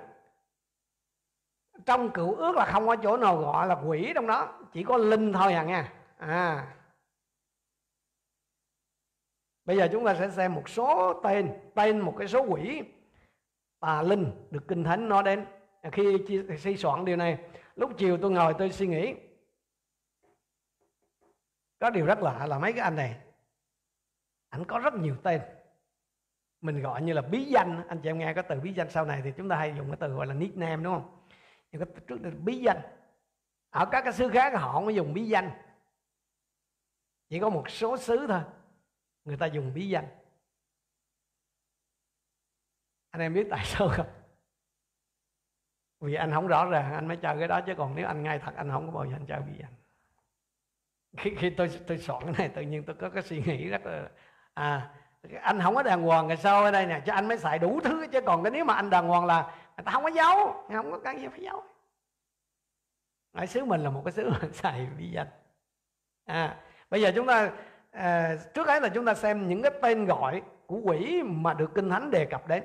trong 1.86 2.10
cựu 2.10 2.36
ước 2.36 2.56
là 2.56 2.66
không 2.66 2.88
có 2.88 2.96
chỗ 2.96 3.18
nào 3.18 3.38
gọi 3.38 3.68
là 3.68 3.76
quỷ 3.86 4.12
trong 4.16 4.28
đó 4.28 4.60
chỉ 4.74 4.84
có 4.84 4.98
linh 4.98 5.34
thôi 5.34 5.54
à 5.54 5.64
nha 5.64 5.94
à. 6.18 6.68
Bây 9.66 9.78
giờ 9.78 9.90
chúng 9.92 10.06
ta 10.06 10.16
sẽ 10.16 10.30
xem 10.30 10.54
một 10.54 10.70
số 10.70 11.22
tên 11.24 11.54
tên 11.76 12.00
một 12.00 12.16
cái 12.18 12.28
số 12.28 12.46
quỷ 12.50 12.84
tà 13.80 14.02
linh 14.02 14.48
được 14.52 14.68
kinh 14.68 14.84
thánh 14.84 15.10
nói 15.10 15.24
đến 15.24 15.46
khi 15.92 16.18
suy 16.60 16.78
soạn 16.78 17.06
điều 17.06 17.18
này, 17.18 17.38
lúc 17.76 17.92
chiều 17.98 18.18
tôi 18.22 18.32
ngồi 18.32 18.54
tôi 18.58 18.72
suy 18.72 18.88
nghĩ. 18.88 19.16
Có 21.80 21.90
điều 21.90 22.06
rất 22.06 22.20
lạ 22.20 22.46
là 22.46 22.60
mấy 22.60 22.74
cái 22.74 22.82
anh 22.82 22.96
này, 22.96 23.22
ảnh 24.50 24.66
có 24.66 24.80
rất 24.80 24.94
nhiều 24.94 25.16
tên. 25.24 25.42
Mình 26.62 26.82
gọi 26.82 27.02
như 27.02 27.14
là 27.14 27.22
bí 27.22 27.46
danh. 27.46 27.88
Anh 27.88 28.00
chị 28.04 28.10
em 28.10 28.18
nghe 28.18 28.34
cái 28.34 28.44
từ 28.50 28.60
bí 28.60 28.74
danh 28.74 28.90
sau 28.90 29.06
này 29.06 29.22
thì 29.24 29.32
chúng 29.38 29.50
ta 29.50 29.56
hay 29.56 29.74
dùng 29.78 29.88
cái 29.88 29.98
từ 30.00 30.08
gọi 30.08 30.28
là 30.28 30.34
nickname, 30.34 30.84
đúng 30.84 30.94
không? 30.94 31.24
Nhưng 31.72 31.86
cái 31.86 32.04
trước 32.08 32.22
đây 32.22 32.32
bí 32.32 32.58
danh. 32.58 32.82
Ở 33.70 33.86
các 33.92 34.02
cái 34.02 34.14
xứ 34.14 34.30
khác 34.30 34.54
họ 34.56 34.72
không 34.72 34.86
có 34.86 34.92
dùng 34.92 35.14
bí 35.14 35.26
danh. 35.26 35.52
Chỉ 37.30 37.40
có 37.40 37.50
một 37.50 37.70
số 37.70 37.98
xứ 37.98 38.26
thôi, 38.28 38.42
người 39.24 39.38
ta 39.38 39.46
dùng 39.46 39.74
bí 39.74 39.90
danh. 39.90 40.08
Anh 43.10 43.22
em 43.22 43.34
biết 43.34 43.48
tại 43.50 43.66
sao 43.66 43.90
không? 43.92 44.08
Vì 46.06 46.14
anh 46.14 46.32
không 46.32 46.48
rõ 46.48 46.66
ràng 46.66 46.94
anh 46.94 47.08
mới 47.08 47.18
chơi 47.18 47.36
cái 47.40 47.48
đó 47.48 47.62
chứ 47.62 47.76
còn 47.76 47.96
nếu 47.96 48.08
anh 48.08 48.24
ngay 48.24 48.40
thật 48.40 48.52
anh 48.56 48.70
không 48.72 48.86
có 48.86 48.92
bao 48.92 49.06
giờ 49.06 49.16
anh 49.16 49.26
chơi 49.26 49.40
bí 49.42 49.54
anh. 49.64 49.74
Khi, 51.18 51.36
khi 51.38 51.50
tôi 51.50 51.70
tôi 51.88 51.98
soạn 51.98 52.24
cái 52.24 52.34
này 52.38 52.50
tự 52.50 52.62
nhiên 52.62 52.84
tôi 52.84 52.96
có 52.96 53.10
cái 53.10 53.24
suy 53.24 53.42
nghĩ 53.46 53.68
rất 53.70 53.86
là 53.86 54.10
à 54.54 54.90
anh 55.42 55.62
không 55.62 55.76
có 55.76 55.84
đàng 55.84 56.02
hoàng 56.02 56.28
ngày 56.28 56.38
sau 56.38 56.64
ở 56.64 56.72
đây 56.72 56.86
nè 56.86 57.02
cho 57.06 57.14
anh 57.14 57.28
mới 57.28 57.38
xài 57.38 57.60
đủ 57.60 57.80
thứ 57.84 58.08
chứ 58.12 58.22
còn 58.22 58.44
cái 58.44 58.52
nếu 58.52 58.66
mà 58.66 58.74
anh 58.74 58.90
đàng 58.90 59.08
hoàng 59.08 59.26
là 59.26 59.42
người 59.78 59.84
ta 59.86 59.92
không 59.92 60.04
có 60.04 60.10
giấu 60.10 60.66
không 60.74 60.92
có 60.92 61.00
cái 61.00 61.20
gì 61.20 61.28
phải 61.28 61.42
giấu. 61.42 61.64
Ở 63.32 63.46
xứ 63.46 63.66
mình 63.66 63.82
là 63.82 63.90
một 63.90 64.02
cái 64.06 64.12
xứ 64.12 64.30
mà 64.30 64.40
xài 64.54 64.88
bí 64.98 65.10
danh. 65.10 65.28
À 66.26 66.58
bây 66.90 67.02
giờ 67.02 67.12
chúng 67.16 67.28
ta 67.28 67.52
à, 67.92 68.36
trước 68.54 68.68
ấy 68.68 68.82
là 68.82 68.90
chúng 68.90 69.06
ta 69.06 69.14
xem 69.14 69.48
những 69.48 69.62
cái 69.62 69.72
tên 69.82 70.06
gọi 70.06 70.42
của 70.68 70.80
quỷ 70.84 71.24
mà 71.24 71.54
được 71.54 71.72
kinh 71.76 71.90
thánh 71.90 72.12
đề 72.12 72.26
cập 72.26 72.48
đến. 72.48 72.64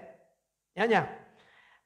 Nhớ 0.75 0.85
nha 0.85 1.20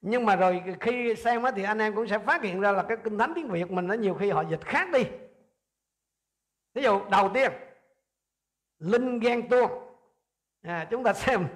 nhưng 0.07 0.27
mà 0.27 0.37
rồi 0.37 0.62
khi 0.81 1.14
xem 1.14 1.43
á 1.43 1.51
thì 1.57 1.62
anh 1.62 1.79
em 1.79 1.95
cũng 1.95 2.09
sẽ 2.09 2.19
phát 2.19 2.43
hiện 2.43 2.61
ra 2.61 2.73
là 2.73 2.83
cái 2.83 2.97
kinh 3.05 3.19
thánh 3.19 3.33
tiếng 3.35 3.49
việt 3.49 3.71
mình 3.71 3.87
nó 3.87 3.95
nhiều 3.95 4.14
khi 4.14 4.31
họ 4.31 4.45
dịch 4.51 4.64
khác 4.64 4.88
đi. 4.93 5.05
Ví 6.75 6.83
dụ 6.83 7.01
đầu 7.11 7.31
tiên 7.35 7.53
linh 8.79 9.19
ghen 9.19 9.49
tuông. 9.49 9.71
À, 10.62 10.87
chúng 10.90 11.05
ta 11.05 11.12
xem 11.12 11.47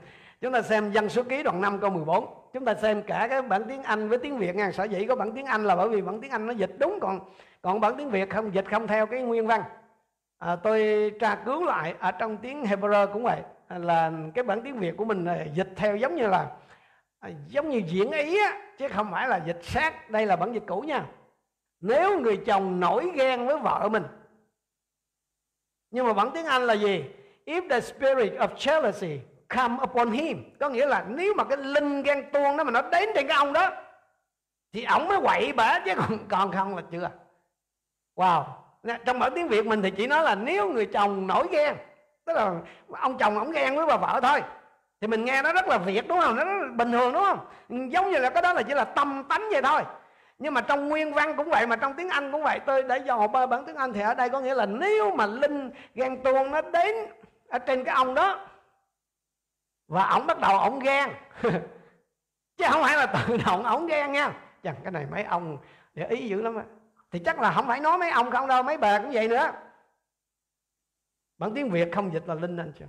chúng 0.41 0.53
ta 0.53 0.63
xem 0.63 0.93
dân 0.93 1.09
số 1.09 1.23
ký 1.23 1.43
đoạn 1.43 1.61
5 1.61 1.79
câu 1.81 1.91
14 1.91 2.51
chúng 2.53 2.65
ta 2.65 2.75
xem 2.75 3.03
cả 3.03 3.27
cái 3.31 3.43
bản 3.43 3.65
tiếng 3.69 3.83
Anh 3.83 4.09
với 4.09 4.19
tiếng 4.19 4.39
Việt 4.39 4.57
nha. 4.57 4.73
Sở 4.73 4.85
dĩ 4.85 5.07
có 5.07 5.17
bản 5.17 5.33
tiếng 5.33 5.47
Anh 5.47 5.65
là 5.65 5.77
bởi 5.77 5.89
vì 5.89 6.03
bản 6.03 6.21
tiếng 6.21 6.31
Anh 6.31 6.47
nó 6.47 6.53
dịch 6.53 6.75
đúng 6.79 7.01
còn 7.01 7.21
còn 7.63 7.81
bản 7.81 7.95
tiếng 7.99 8.11
Việt 8.11 8.31
không 8.31 8.55
dịch 8.55 8.67
không 8.71 8.87
theo 8.87 9.07
cái 9.07 9.23
nguyên 9.23 9.47
văn. 9.47 9.63
À, 10.39 10.57
tôi 10.57 11.11
tra 11.21 11.35
cứu 11.35 11.65
lại 11.65 11.95
ở 11.99 12.11
trong 12.11 12.37
tiếng 12.37 12.65
Hebrew 12.65 13.13
cũng 13.13 13.23
vậy 13.23 13.41
là 13.69 14.13
cái 14.35 14.45
bản 14.45 14.63
tiếng 14.63 14.79
Việt 14.79 14.97
của 14.97 15.05
mình 15.05 15.27
dịch 15.55 15.73
theo 15.77 15.97
giống 15.97 16.17
như 16.17 16.27
là 16.27 16.51
à, 17.21 17.31
giống 17.49 17.69
như 17.69 17.83
diễn 17.87 18.11
ý 18.11 18.39
á, 18.39 18.61
chứ 18.79 18.89
không 18.89 19.11
phải 19.13 19.29
là 19.29 19.41
dịch 19.47 19.61
sát. 19.63 20.11
Đây 20.11 20.27
là 20.27 20.37
bản 20.37 20.53
dịch 20.53 20.65
cũ 20.67 20.81
nha. 20.81 21.07
Nếu 21.81 22.21
người 22.21 22.37
chồng 22.47 22.81
nổi 22.81 23.11
ghen 23.15 23.47
với 23.47 23.59
vợ 23.59 23.89
mình 23.89 24.05
nhưng 25.91 26.07
mà 26.07 26.13
bản 26.13 26.31
tiếng 26.35 26.47
Anh 26.47 26.67
là 26.67 26.75
gì? 26.75 27.05
If 27.47 27.69
the 27.69 27.81
spirit 27.81 28.33
of 28.33 28.49
jealousy 28.55 29.19
come 29.49 29.77
upon 29.83 30.11
him 30.11 30.57
có 30.61 30.69
nghĩa 30.69 30.87
là 30.87 31.05
nếu 31.09 31.35
mà 31.35 31.45
cái 31.45 31.59
linh 31.59 32.03
ghen 32.03 32.31
tuông 32.33 32.57
đó 32.57 32.65
mà 32.65 32.71
nó 32.71 32.83
đến 32.83 33.09
trên 33.15 33.27
cái 33.27 33.37
ông 33.37 33.53
đó 33.53 33.71
thì 34.73 34.85
ổng 34.85 35.09
mới 35.09 35.21
quậy 35.21 35.53
bả 35.53 35.79
chứ 35.85 35.93
còn 35.97 36.19
còn 36.29 36.53
không 36.53 36.77
là 36.77 36.83
chưa. 36.91 37.11
Wow. 38.17 38.45
Trong 39.05 39.19
bản 39.19 39.33
tiếng 39.35 39.49
việt 39.49 39.67
mình 39.67 39.83
thì 39.83 39.91
chỉ 39.91 40.07
nói 40.07 40.23
là 40.25 40.35
nếu 40.35 40.69
người 40.69 40.87
chồng 40.87 41.27
nổi 41.27 41.47
ghen 41.51 41.77
tức 42.25 42.33
là 42.33 42.61
ông 42.93 43.19
chồng 43.19 43.39
ổng 43.39 43.51
ghen 43.51 43.77
với 43.77 43.87
bà 43.87 43.97
vợ 43.97 44.21
thôi 44.23 44.43
thì 45.01 45.09
mình 45.09 45.25
nghe 45.25 45.43
nó 45.43 45.53
rất 45.53 45.69
là 45.69 45.79
việt, 45.79 46.09
đúng 46.09 46.21
không? 46.21 46.37
Nó 46.37 46.45
rất 46.45 46.59
là 46.63 46.69
bình 46.73 46.93
thường, 46.93 47.13
đúng 47.13 47.25
không? 47.25 47.47
Giống 47.91 48.11
như 48.11 48.19
là 48.19 48.31
cái 48.31 48.43
đó 48.43 48.53
là 48.53 48.63
chỉ 48.63 48.75
là 48.75 48.85
tâm 48.85 49.25
tánh 49.29 49.43
vậy 49.53 49.63
thôi. 49.63 49.83
Nhưng 50.39 50.55
mà 50.55 50.61
trong 50.61 50.89
nguyên 50.89 51.13
văn 51.15 51.37
cũng 51.37 51.51
vậy, 51.51 51.67
mà 51.67 51.77
trong 51.77 51.95
tiếng 51.95 52.09
anh 52.09 52.33
cũng 52.33 52.43
vậy. 52.43 52.61
Tôi 52.67 52.83
để 52.83 52.99
dò 52.99 53.27
bơ 53.27 53.47
bản 53.47 53.65
tiếng 53.65 53.77
anh 53.77 53.93
thì 53.93 54.01
ở 54.01 54.15
đây 54.15 54.29
có 54.29 54.41
nghĩa 54.41 54.55
là 54.55 54.67
nếu 54.67 55.15
mà 55.15 55.27
linh 55.27 55.71
ghen 55.95 56.23
tuông 56.23 56.51
nó 56.51 56.61
đến 56.61 56.97
ở 57.49 57.59
trên 57.59 57.85
cái 57.85 57.95
ông 57.95 58.15
đó, 58.15 58.49
và 59.89 60.09
ổng 60.09 60.27
bắt 60.27 60.41
đầu 60.41 60.59
ổng 60.59 60.79
ghen, 60.79 61.11
chứ 62.57 62.65
không 62.69 62.83
phải 62.83 62.97
là 62.97 63.07
tự 63.07 63.37
động 63.47 63.63
ổng 63.63 63.87
ghen 63.87 64.13
nha. 64.13 64.33
Chẳng 64.63 64.77
cái 64.83 64.93
này 64.93 65.07
mấy 65.11 65.23
ông 65.23 65.59
để 65.95 66.07
ý 66.07 66.29
dữ 66.29 66.43
lắm 66.43 66.57
á. 66.57 66.63
Thì 67.11 67.19
chắc 67.19 67.41
là 67.41 67.53
không 67.53 67.67
phải 67.67 67.81
nói 67.81 67.99
mấy 67.99 68.11
ông 68.11 68.31
không 68.31 68.47
đâu, 68.47 68.63
mấy 68.63 68.77
bà 68.77 68.99
cũng 68.99 69.11
vậy 69.13 69.29
nữa. 69.29 69.53
Bản 71.39 71.55
tiếng 71.55 71.71
việt 71.71 71.89
không 71.93 72.13
dịch 72.13 72.23
là 72.27 72.35
linh 72.35 72.57
anh 72.57 72.73
chưa 72.79 72.87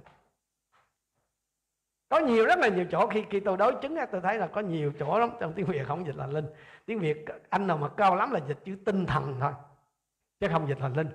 có 2.10 2.19
nhiều 2.19 2.45
rất 2.45 2.60
là 2.60 2.67
nhiều 2.67 2.86
chỗ. 2.91 3.08
Khi 3.08 3.24
khi 3.30 3.39
tôi 3.39 3.58
đối 3.58 3.76
chứng 3.82 3.95
tôi 4.12 4.22
thấy 4.22 4.38
là 4.38 4.48
có 4.48 4.62
nhiều 4.62 4.93
chỗ 5.00 5.19
lắm. 5.19 5.30
Trong 5.39 5.54
tiếng 5.54 5.65
việt 5.65 5.88
không 5.88 6.06
dịch 6.06 6.15
là 6.15 6.28
linh. 6.28 6.45
Tiếng 6.86 7.00
việt 7.00 7.26
anh 7.50 7.67
nào 7.67 7.78
mà 7.78 7.89
cao 7.98 8.15
lắm 8.15 8.32
là 8.32 8.39
dịch 8.48 8.60
chữ 8.65 8.78
tinh 8.86 9.06
thần 9.06 9.38
thôi 9.39 9.52
chứ 10.39 10.48
không 10.52 10.67
dịch 10.69 10.80
là 10.82 10.89
linh. 10.89 11.10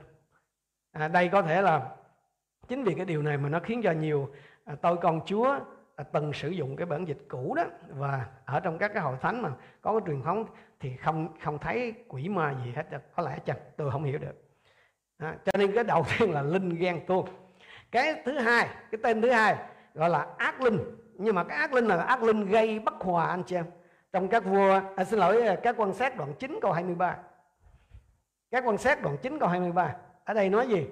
À, 0.93 1.09
đây 1.09 1.29
có 1.29 1.43
thể 1.43 1.63
là 1.63 1.89
chính 2.69 2.85
vì 2.85 2.95
cái 2.95 3.05
điều 3.05 3.23
này 3.23 3.39
mà 3.39 3.49
nó 3.49 3.61
khiến 3.61 3.81
cho 3.83 3.93
nhiều 3.93 4.35
à, 4.65 4.75
tôi 4.83 4.97
con 5.03 5.21
chúa 5.27 5.59
à, 5.97 6.05
từng 6.13 6.33
sử 6.33 6.49
dụng 6.49 6.77
cái 6.77 6.87
bản 6.87 7.05
dịch 7.05 7.19
cũ 7.29 7.55
đó. 7.55 7.65
Và 7.89 8.27
ở 8.45 8.61
trong 8.61 8.79
các 8.79 8.91
cái 8.95 9.03
hội 9.03 9.17
thánh 9.21 9.43
mà 9.43 9.51
có 9.81 9.93
cái 9.93 10.01
truyền 10.07 10.23
thống 10.23 10.47
thì 10.81 10.97
không 10.97 11.29
không 11.45 11.59
thấy 11.59 11.95
quỷ 12.09 12.29
ma 12.29 12.55
gì 12.65 12.73
hết 12.77 12.87
có 13.17 13.23
lẽ 13.23 13.39
chăng? 13.45 13.57
Tôi 13.77 13.91
không 13.91 14.05
hiểu 14.05 14.19
được. 14.19 14.43
À, 15.19 15.37
cho 15.45 15.59
nên 15.59 15.73
cái 15.75 15.85
đầu 15.85 16.05
tiên 16.19 16.33
là 16.33 16.43
linh 16.43 16.69
ghen 16.69 17.07
tuông. 17.07 17.29
Cái 17.91 18.23
thứ 18.25 18.39
hai 18.39 18.69
cái 18.91 18.99
tên 19.03 19.23
thứ 19.23 19.31
hai 19.31 19.57
gọi 19.95 20.11
là 20.11 20.27
ác 20.37 20.61
linh. 20.61 20.79
Nhưng 21.19 21.35
mà 21.35 21.45
cái 21.45 21.59
ác 21.59 21.73
linh 21.73 21.87
là 21.87 22.03
ác 22.03 22.23
linh 22.23 22.47
gây 22.47 22.79
bất 22.79 22.95
hòa 22.95 23.27
anh 23.27 23.43
chị 23.47 23.57
em. 23.57 23.67
Trong 24.13 24.29
các 24.29 24.45
vua 24.45 24.81
à, 24.97 25.05
xin 25.05 25.19
lỗi 25.19 25.47
à, 25.47 25.57
các 25.63 25.75
quan 25.79 25.95
sát 25.95 26.17
đoạn 26.17 26.35
9 26.39 26.59
câu 26.63 26.73
23 26.73 27.17
các 28.51 28.65
quan 28.67 28.79
sát 28.79 29.03
đoạn 29.03 29.17
9 29.23 29.39
câu 29.39 29.49
23 29.49 29.97
ở 30.25 30.35
đây 30.35 30.49
nói 30.49 30.69
gì? 30.69 30.87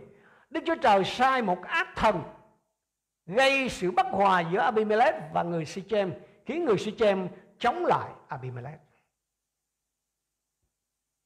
Đức 0.50 0.60
Chúa 0.66 0.76
Trời 0.82 1.04
sai 1.04 1.42
một 1.42 1.62
ác 1.62 1.88
thần 1.96 2.22
gây 3.26 3.68
sự 3.68 3.90
bất 3.90 4.06
hòa 4.06 4.40
giữa 4.40 4.60
Abimelech 4.60 5.14
và 5.32 5.42
người 5.42 5.64
Sichem 5.64 6.12
khiến 6.46 6.64
người 6.64 6.78
Sichem 6.78 7.28
chống 7.58 7.84
lại 7.84 8.10
Abimelech. 8.28 8.80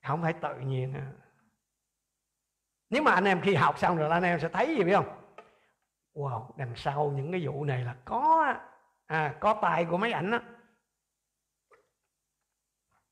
Không 0.06 0.22
phải 0.22 0.32
tự 0.32 0.60
nhiên. 0.60 0.92
Nữa 0.92 1.00
nếu 2.90 3.02
mà 3.02 3.12
anh 3.12 3.24
em 3.24 3.40
khi 3.40 3.54
học 3.54 3.78
xong 3.78 3.96
rồi 3.96 4.10
anh 4.10 4.22
em 4.22 4.40
sẽ 4.40 4.48
thấy 4.48 4.76
gì 4.76 4.84
biết 4.84 4.94
không? 4.94 5.25
Wow 6.16 6.50
đằng 6.56 6.72
sau 6.76 7.12
những 7.16 7.32
cái 7.32 7.46
vụ 7.46 7.64
này 7.64 7.84
là 7.84 7.96
có 8.04 8.54
à, 9.06 9.36
có 9.40 9.58
tài 9.62 9.84
của 9.84 9.96
mấy 9.96 10.12
ảnh 10.12 10.30
đó 10.30 10.38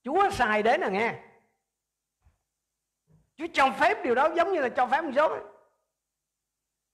chúa 0.04 0.30
sai 0.30 0.62
đến 0.62 0.80
là 0.80 0.88
nghe. 0.88 1.14
Chúa 3.36 3.46
cho 3.52 3.70
phép 3.70 4.04
điều 4.04 4.14
đó 4.14 4.28
giống 4.36 4.52
như 4.52 4.60
là 4.60 4.68
cho 4.68 4.86
phép 4.86 5.04
một 5.04 5.10
số 5.16 5.38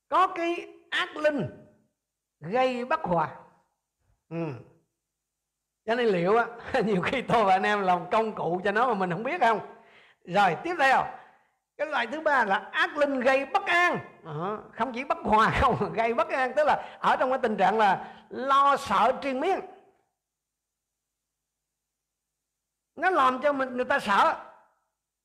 có 0.09 0.27
cái 0.27 0.67
ác 0.91 1.17
linh 1.17 1.51
gây 2.41 2.85
bất 2.85 3.01
hòa. 3.01 3.37
Ừ. 4.29 4.37
cho 5.87 5.95
nên 5.95 6.07
liệu 6.07 6.37
á 6.37 6.47
nhiều 6.85 7.03
khi 7.03 7.23
tôi 7.23 7.45
và 7.45 7.53
anh 7.53 7.63
em 7.63 7.81
làm 7.81 8.11
công 8.11 8.35
cụ 8.35 8.61
cho 8.65 8.73
nó 8.73 8.87
mà 8.87 8.95
mình 8.95 9.11
không 9.11 9.23
biết 9.23 9.41
không? 9.41 9.61
Rồi 10.25 10.57
tiếp 10.65 10.75
theo 10.79 11.20
cái 11.81 11.89
loại 11.89 12.07
thứ 12.07 12.21
ba 12.21 12.45
là 12.45 12.69
ác 12.73 12.97
linh 12.97 13.21
gây 13.21 13.47
bất 13.47 13.67
an. 13.67 13.99
Ờ, 14.25 14.63
không 14.73 14.93
chỉ 14.93 15.05
bất 15.05 15.19
hòa 15.23 15.53
không 15.61 15.93
gây 15.95 16.15
bất 16.15 16.29
an. 16.29 16.53
Tức 16.57 16.65
là 16.67 16.99
ở 17.01 17.17
trong 17.17 17.31
cái 17.31 17.39
tình 17.43 17.57
trạng 17.57 17.79
là 17.79 18.15
lo 18.31 18.77
sợ 18.77 19.13
triền 19.23 19.41
miên. 19.41 19.61
Nó 22.97 23.11
làm 23.11 23.41
cho 23.43 23.53
mình 23.53 23.77
người 23.77 23.85
ta 23.85 23.99
sợ. 23.99 24.37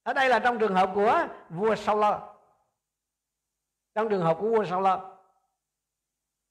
Ở 0.04 0.14
đây 0.14 0.30
là 0.30 0.40
trong 0.40 0.60
trường 0.60 0.76
hợp 0.76 0.92
của 0.96 1.28
vua 1.50 1.76
sau 1.76 1.98
lơ, 1.98 2.20
trong 3.96 4.10
trường 4.10 4.24
hợp 4.24 4.38
của 4.40 4.50
vua 4.50 4.66
sau 4.66 4.82
lơ. 4.82 5.00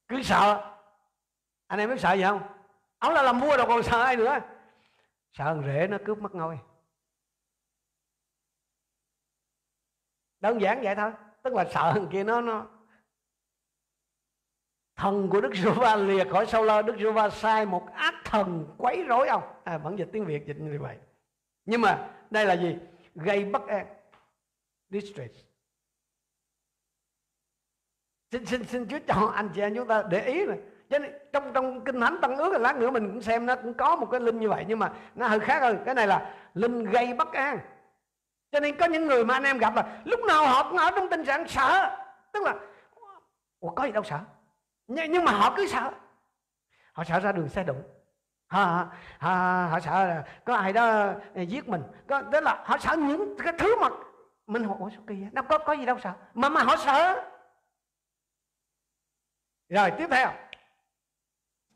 Cứ 0.08 0.22
sợ. 0.22 0.72
Anh 1.66 1.80
em 1.80 1.88
biết 1.90 2.00
sợ 2.00 2.12
gì 2.12 2.22
không? 2.22 2.40
Ông 2.98 3.14
là 3.14 3.22
làm 3.22 3.40
vua 3.40 3.56
đâu 3.56 3.66
còn 3.66 3.82
sợ 3.82 4.02
ai 4.02 4.16
nữa? 4.16 4.38
Sợ 5.32 5.44
thằng 5.44 5.62
rể 5.66 5.86
nó 5.86 5.98
cướp 6.06 6.18
mất 6.18 6.34
ngôi. 6.34 6.58
Đơn 10.44 10.60
giản 10.60 10.80
vậy 10.82 10.94
thôi. 10.94 11.10
Tức 11.42 11.54
là 11.54 11.64
sợ 11.64 11.92
thằng 11.94 12.08
kia 12.12 12.24
nó 12.24 12.40
nó 12.40 12.66
thần 14.96 15.28
của 15.30 15.40
đức 15.40 15.54
giê-hô-va 15.54 15.96
lìa 15.96 16.24
khỏi 16.24 16.46
sau 16.46 16.64
lơ 16.64 16.82
đức 16.82 16.96
giê-hô-va 16.98 17.30
sai 17.30 17.66
một 17.66 17.86
ác 17.94 18.14
thần 18.24 18.74
quấy 18.78 19.04
rối 19.04 19.28
ông. 19.28 19.42
À, 19.64 19.78
vẫn 19.78 19.98
dịch 19.98 20.08
tiếng 20.12 20.24
việt 20.24 20.46
dịch 20.46 20.56
như 20.60 20.78
vậy. 20.80 20.96
Nhưng 21.64 21.80
mà 21.80 22.10
đây 22.30 22.46
là 22.46 22.56
gì? 22.56 22.76
Gây 23.14 23.44
bất 23.44 23.66
an. 23.66 23.86
Distress. 24.90 25.34
Xin 28.30 28.46
xin 28.46 28.64
xin 28.64 28.88
chúa 28.88 28.98
cho 29.06 29.32
anh 29.34 29.50
chị 29.54 29.60
em 29.60 29.74
chúng 29.74 29.88
ta 29.88 30.02
để 30.10 30.26
ý 30.26 30.46
này. 30.46 30.58
Cho 30.90 30.98
nên 30.98 31.12
trong 31.32 31.52
trong 31.54 31.84
kinh 31.84 32.00
thánh 32.00 32.18
tăng 32.22 32.36
ước 32.36 32.52
là 32.52 32.58
lát 32.58 32.76
nữa 32.76 32.90
mình 32.90 33.08
cũng 33.08 33.22
xem 33.22 33.46
nó 33.46 33.56
cũng 33.56 33.74
có 33.74 33.96
một 33.96 34.08
cái 34.10 34.20
linh 34.20 34.40
như 34.40 34.48
vậy. 34.48 34.64
Nhưng 34.68 34.78
mà 34.78 34.92
nó 35.14 35.28
hơi 35.28 35.40
khác 35.40 35.62
hơn 35.62 35.82
cái 35.84 35.94
này 35.94 36.06
là 36.06 36.34
linh 36.54 36.84
gây 36.84 37.14
bất 37.14 37.32
an 37.32 37.58
cho 38.54 38.60
nên 38.60 38.76
có 38.76 38.86
những 38.86 39.06
người 39.06 39.24
mà 39.24 39.34
anh 39.34 39.42
em 39.42 39.58
gặp 39.58 39.76
là 39.76 40.00
lúc 40.04 40.20
nào 40.28 40.46
họ 40.46 40.68
cũng 40.68 40.78
ở 40.78 40.90
trong 40.90 41.10
tình 41.10 41.24
trạng 41.24 41.48
sợ. 41.48 41.96
Tức 42.32 42.42
là 42.42 42.54
Ủa 43.60 43.70
có 43.70 43.84
gì 43.84 43.92
đâu 43.92 44.02
sợ? 44.04 44.18
Nhưng, 44.86 45.12
nhưng 45.12 45.24
mà 45.24 45.32
họ 45.32 45.54
cứ 45.56 45.66
sợ. 45.66 45.90
Họ 46.92 47.04
sợ 47.04 47.20
ra 47.20 47.32
đường 47.32 47.48
xe 47.48 47.64
đụng. 47.64 47.82
Họ, 48.46 48.64
họ, 48.64 48.86
họ, 49.18 49.66
họ 49.70 49.80
sợ 49.80 50.06
là 50.06 50.24
có 50.44 50.54
ai 50.54 50.72
đó 50.72 51.12
giết 51.48 51.68
mình. 51.68 51.82
Có, 52.08 52.22
tức 52.32 52.40
là 52.40 52.62
họ 52.64 52.78
sợ 52.78 52.96
những 52.96 53.36
cái 53.38 53.52
thứ 53.58 53.76
mà 53.80 53.88
mình 54.46 54.64
hỏi 54.64 54.90
sao 54.92 55.02
kỳ 55.06 55.16
nó 55.32 55.42
có 55.42 55.58
có 55.58 55.72
gì 55.72 55.86
đâu 55.86 55.98
sợ. 56.02 56.12
Mà 56.34 56.48
mà 56.48 56.62
họ 56.62 56.76
sợ. 56.76 57.30
Rồi 59.68 59.92
tiếp 59.98 60.06
theo. 60.10 60.32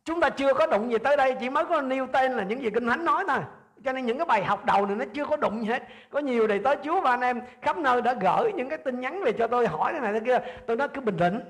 Chúng 0.05 0.21
ta 0.21 0.31
chưa 0.31 0.55
có 0.55 0.67
đụng 0.67 0.91
gì 0.91 0.99
tới 0.99 1.17
đây 1.17 1.37
chỉ 1.41 1.51
mới 1.51 1.65
có 1.65 1.81
nêu 1.81 2.07
tên 2.13 2.33
là 2.33 2.43
những 2.43 2.63
gì 2.63 2.71
kinh 2.75 2.87
thánh 2.87 3.05
nói 3.05 3.25
thôi 3.29 3.41
cho 3.85 3.93
nên 3.93 4.07
những 4.07 4.19
cái 4.19 4.27
bài 4.27 4.45
học 4.45 4.65
đầu 4.65 4.87
này 4.87 4.97
nó 4.97 5.05
chưa 5.15 5.25
có 5.25 5.37
đụng 5.37 5.61
gì 5.61 5.69
hết. 5.69 5.83
Có 6.11 6.19
nhiều 6.19 6.47
đầy 6.47 6.59
tới 6.59 6.77
chúa 6.85 7.01
và 7.01 7.11
anh 7.11 7.21
em 7.21 7.41
khắp 7.63 7.79
nơi 7.79 8.03
đã 8.03 8.15
gửi 8.15 8.53
những 8.53 8.69
cái 8.69 8.79
tin 8.79 9.01
nhắn 9.01 9.23
về 9.23 9.33
cho 9.33 9.47
tôi, 9.47 9.67
hỏi 9.67 9.93
cái 9.93 10.01
này 10.01 10.13
thế 10.13 10.21
kia. 10.21 10.39
Tôi 10.67 10.77
nói 10.77 10.89
cứ 10.89 11.01
bình 11.01 11.17
tĩnh. 11.19 11.41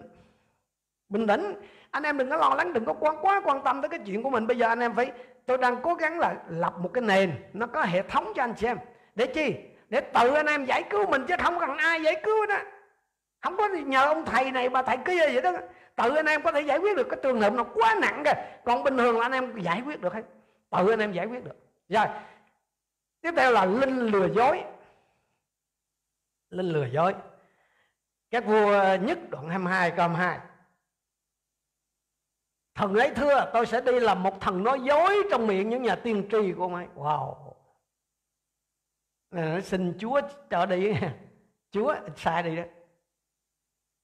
Bình 1.08 1.26
tĩnh. 1.26 1.54
Anh 1.90 2.02
em 2.02 2.18
đừng 2.18 2.30
có 2.30 2.36
lo 2.36 2.54
lắng, 2.54 2.72
đừng 2.72 2.84
có 2.84 2.92
quá 2.92 3.14
quá 3.22 3.40
quan 3.44 3.62
tâm 3.64 3.82
tới 3.82 3.88
cái 3.88 4.00
chuyện 4.06 4.22
của 4.22 4.30
mình. 4.30 4.46
Bây 4.46 4.58
giờ 4.58 4.68
anh 4.68 4.80
em 4.80 4.94
phải, 4.94 5.12
tôi 5.46 5.58
đang 5.58 5.76
cố 5.82 5.94
gắng 5.94 6.18
là 6.18 6.34
lập 6.48 6.74
một 6.78 6.90
cái 6.94 7.02
nền. 7.02 7.32
Nó 7.52 7.66
có 7.66 7.82
hệ 7.82 8.02
thống 8.02 8.32
cho 8.34 8.42
anh 8.42 8.56
xem 8.56 8.78
để 9.14 9.26
chi? 9.26 9.54
Để 9.88 10.00
tự 10.00 10.34
anh 10.34 10.46
em 10.46 10.64
giải 10.64 10.82
cứu 10.82 11.06
mình 11.06 11.24
chứ 11.28 11.34
không 11.38 11.58
cần 11.60 11.76
ai 11.76 12.02
giải 12.02 12.20
cứu 12.22 12.46
đó. 12.46 12.56
Không 13.42 13.56
có 13.56 13.68
nhờ 13.68 14.06
ông 14.06 14.24
thầy 14.24 14.50
này 14.50 14.68
bà 14.68 14.82
thầy 14.82 14.96
kia 14.96 15.18
vậy 15.18 15.42
đó. 15.42 15.52
Tự 15.96 16.14
anh 16.14 16.26
em 16.26 16.42
có 16.42 16.52
thể 16.52 16.60
giải 16.60 16.78
quyết 16.78 16.96
được 16.96 17.06
cái 17.10 17.18
trường 17.22 17.40
hợp 17.40 17.52
nó 17.52 17.64
quá 17.64 17.94
nặng 18.00 18.22
kìa. 18.24 18.34
Còn 18.64 18.84
bình 18.84 18.96
thường 18.98 19.18
là 19.18 19.26
anh 19.26 19.32
em 19.32 19.58
giải 19.58 19.82
quyết 19.86 20.00
được 20.00 20.14
hết. 20.14 20.22
Tự 20.70 20.90
anh 20.90 20.98
em 20.98 21.12
giải 21.12 21.26
quyết 21.26 21.44
được 21.44 21.56
rồi, 21.88 22.06
tiếp 23.20 23.32
theo 23.36 23.52
là 23.52 23.64
linh 23.64 23.98
lừa 23.98 24.28
dối 24.34 24.64
linh 26.50 26.66
lừa 26.66 26.86
dối 26.86 27.14
các 28.30 28.46
vua 28.46 28.96
nhất 29.02 29.18
đoạn 29.30 29.48
22 29.48 29.90
câu 29.90 30.08
22 30.08 30.48
Thần 32.78 32.94
ấy 32.94 33.10
thưa, 33.14 33.50
tôi 33.52 33.66
sẽ 33.66 33.80
đi 33.80 34.00
làm 34.00 34.22
một 34.22 34.40
thần 34.40 34.64
nói 34.64 34.80
dối 34.80 35.16
trong 35.30 35.46
miệng 35.46 35.70
những 35.70 35.82
nhà 35.82 35.94
tiên 35.94 36.28
tri 36.30 36.52
của 36.52 36.62
ông 36.62 36.74
ấy. 36.74 36.86
Wow. 36.96 37.34
nó 39.30 39.60
xin 39.60 39.98
Chúa 39.98 40.20
trở 40.50 40.66
đi. 40.66 40.92
Chúa 41.70 41.94
sai 42.16 42.42
đi 42.42 42.56
đó. 42.56 42.62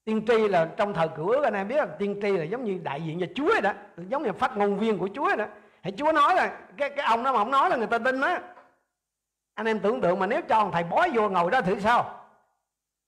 Tiên 0.05 0.25
tri 0.27 0.49
là 0.49 0.75
trong 0.77 0.94
thời 0.94 1.09
cửa 1.16 1.25
ước 1.27 1.44
anh 1.44 1.55
em 1.55 1.68
biết 1.68 1.77
là 1.77 1.87
tiên 1.99 2.18
tri 2.23 2.37
là 2.37 2.44
giống 2.44 2.64
như 2.64 2.81
đại 2.83 3.03
diện 3.03 3.20
cho 3.20 3.27
Chúa 3.35 3.61
đó. 3.61 3.73
Giống 3.97 4.23
như 4.23 4.33
phát 4.33 4.57
ngôn 4.57 4.79
viên 4.79 4.99
của 4.99 5.09
Chúa 5.14 5.37
đó. 5.37 5.47
Thì 5.85 5.90
Chúa 5.99 6.12
nói 6.12 6.35
là, 6.35 6.61
cái 6.77 6.90
cái 6.90 7.07
ông 7.07 7.25
đó 7.25 7.33
mà 7.33 7.38
ông 7.38 7.51
nói 7.51 7.70
là 7.70 7.77
người 7.77 7.87
ta 7.87 7.99
tin 7.99 8.20
đó. 8.20 8.38
Anh 9.55 9.66
em 9.66 9.81
tưởng 9.81 10.01
tượng 10.01 10.18
mà 10.18 10.27
nếu 10.27 10.40
cho 10.49 10.70
thầy 10.73 10.85
bói 10.85 11.11
vô 11.14 11.29
ngồi 11.29 11.51
đó 11.51 11.61
thử 11.61 11.81
sao? 11.81 12.31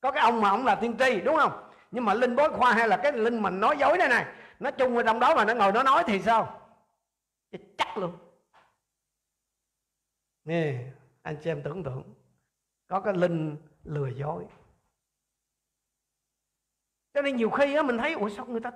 Có 0.01 0.13
cái 0.13 0.23
ông 0.23 0.41
mà 0.41 0.51
ông 0.51 0.65
là 0.65 0.75
tiên 0.75 0.97
tri, 0.99 1.21
đúng 1.21 1.37
không? 1.37 1.71
Nhưng 1.91 2.05
mà 2.05 2.15
linh 2.15 2.37
bói 2.37 2.49
khoa 2.49 2.73
hay 2.73 2.89
là 2.89 2.97
cái 3.03 3.13
linh 3.13 3.43
mình 3.43 3.61
nói 3.61 3.77
dối 3.79 3.99
đây 3.99 4.09
này 4.09 4.27
nó 4.61 4.71
chung 4.71 4.97
ở 4.97 5.03
trong 5.03 5.21
đó 5.21 5.35
mà 5.35 5.45
nó 5.45 5.55
ngồi 5.55 5.73
nó 5.73 5.83
nói 5.83 6.05
thì 6.07 6.23
sao 6.23 6.63
chắc 7.79 7.99
luôn 7.99 8.19
nè, 10.45 10.85
anh 11.23 11.37
chị 11.43 11.51
em 11.51 11.63
tưởng 11.63 11.85
tượng, 11.85 12.15
có 12.89 13.01
cái 13.01 13.15
linh 13.15 13.57
lừa 13.85 14.09
dối 14.09 14.47
cho 17.15 17.23
nên 17.23 17.37
nhiều 17.37 17.51
khi 17.51 17.75
á 17.75 17.83
mình 17.83 17.99
thấy, 17.99 18.13
ủa, 18.13 18.29
sao 18.29 18.47
người 18.47 18.61
ta 18.61 18.71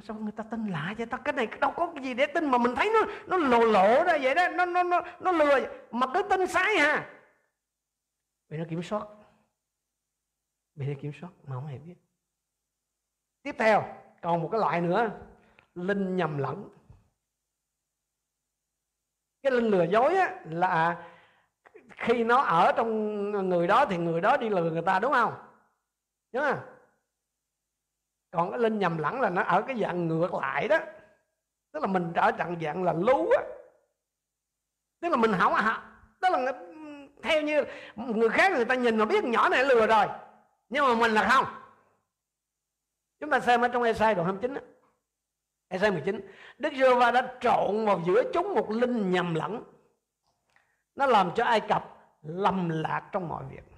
sao 0.00 0.16
người 0.16 0.32
ta 0.32 0.44
tin 0.50 0.66
lạ 0.66 0.94
vậy 0.98 1.06
ta? 1.06 1.18
Cái 1.24 1.32
này 1.32 1.48
đâu 1.60 1.72
có 1.76 1.92
cái 1.94 2.04
gì 2.04 2.14
để 2.14 2.26
tin 2.26 2.50
mà 2.50 2.58
mình 2.58 2.74
thấy 2.76 2.90
nó 2.94 3.12
nó 3.26 3.36
lộ 3.36 3.64
lộ 3.64 4.04
ra 4.04 4.18
vậy 4.22 4.34
đó. 4.34 4.48
Nó 4.48 4.64
nó 4.64 4.82
nó 4.82 5.02
nó 5.20 5.32
lừa 5.32 5.60
mà 5.90 6.06
cứ 6.14 6.22
tin 6.22 6.46
sai 6.46 6.78
ha 6.78 7.10
bị 8.48 8.58
nó 8.58 8.64
kiểm 8.68 8.82
soát. 8.82 9.06
Bị 10.74 10.86
nó 10.86 10.94
kiểm 11.00 11.12
soát 11.20 11.30
mà 11.46 11.54
không 11.54 11.66
hề 11.66 11.78
biết. 11.78 11.94
Tiếp 13.42 13.56
theo 13.58 13.84
còn 14.20 14.42
một 14.42 14.48
cái 14.52 14.60
loại 14.60 14.80
nữa. 14.80 15.10
Linh 15.74 16.16
nhầm 16.16 16.38
lẫn. 16.38 16.68
Cái 19.42 19.52
linh 19.52 19.64
lừa 19.64 19.84
dối 19.84 20.16
á, 20.16 20.40
là 20.44 21.04
khi 21.90 22.24
nó 22.24 22.42
ở 22.42 22.72
trong 22.76 23.30
người 23.48 23.66
đó 23.66 23.86
thì 23.86 23.96
người 23.96 24.20
đó 24.20 24.36
đi 24.36 24.48
lừa 24.48 24.70
người 24.70 24.82
ta 24.82 24.98
đúng 24.98 25.12
không? 25.12 25.34
Đúng 26.32 26.42
không? 26.42 26.58
Còn 28.32 28.50
cái 28.50 28.60
linh 28.60 28.78
nhầm 28.78 28.98
lẫn 28.98 29.20
là 29.20 29.30
nó 29.30 29.42
ở 29.42 29.62
cái 29.62 29.80
dạng 29.80 30.08
ngược 30.08 30.34
lại 30.34 30.68
đó. 30.68 30.78
Tức 31.72 31.80
là 31.80 31.86
mình 31.86 32.12
ở 32.12 32.32
trạng 32.32 32.60
dạng 32.60 32.84
là 32.84 32.92
lú 32.92 33.30
á. 33.30 33.42
Tức 35.00 35.08
là 35.08 35.16
mình 35.16 35.32
không 35.38 35.54
tức 36.20 36.28
là 36.30 36.52
theo 37.22 37.42
như 37.42 37.64
người 37.96 38.28
khác 38.28 38.52
người 38.52 38.64
ta 38.64 38.74
nhìn 38.74 38.96
mà 38.96 39.04
biết 39.04 39.24
nhỏ 39.24 39.48
này 39.48 39.64
lừa 39.64 39.86
rồi. 39.86 40.06
Nhưng 40.68 40.86
mà 40.86 40.94
mình 40.94 41.12
là 41.12 41.28
không. 41.28 41.44
Chúng 43.20 43.30
ta 43.30 43.40
xem 43.40 43.60
ở 43.60 43.68
trong 43.68 43.82
Esai 43.82 44.14
đoạn 44.14 44.26
29 44.26 44.54
Esai 45.68 45.90
19 45.90 46.20
Đức 46.58 46.72
giê 46.78 46.94
va 46.94 47.10
đã 47.10 47.34
trộn 47.40 47.86
vào 47.86 48.00
giữa 48.06 48.22
chúng 48.34 48.54
một 48.54 48.70
linh 48.70 49.10
nhầm 49.10 49.34
lẫn. 49.34 49.64
Nó 50.94 51.06
làm 51.06 51.30
cho 51.34 51.44
Ai 51.44 51.60
Cập 51.60 51.84
lầm 52.22 52.68
lạc 52.68 53.08
trong 53.12 53.28
mọi 53.28 53.44
việc. 53.50 53.71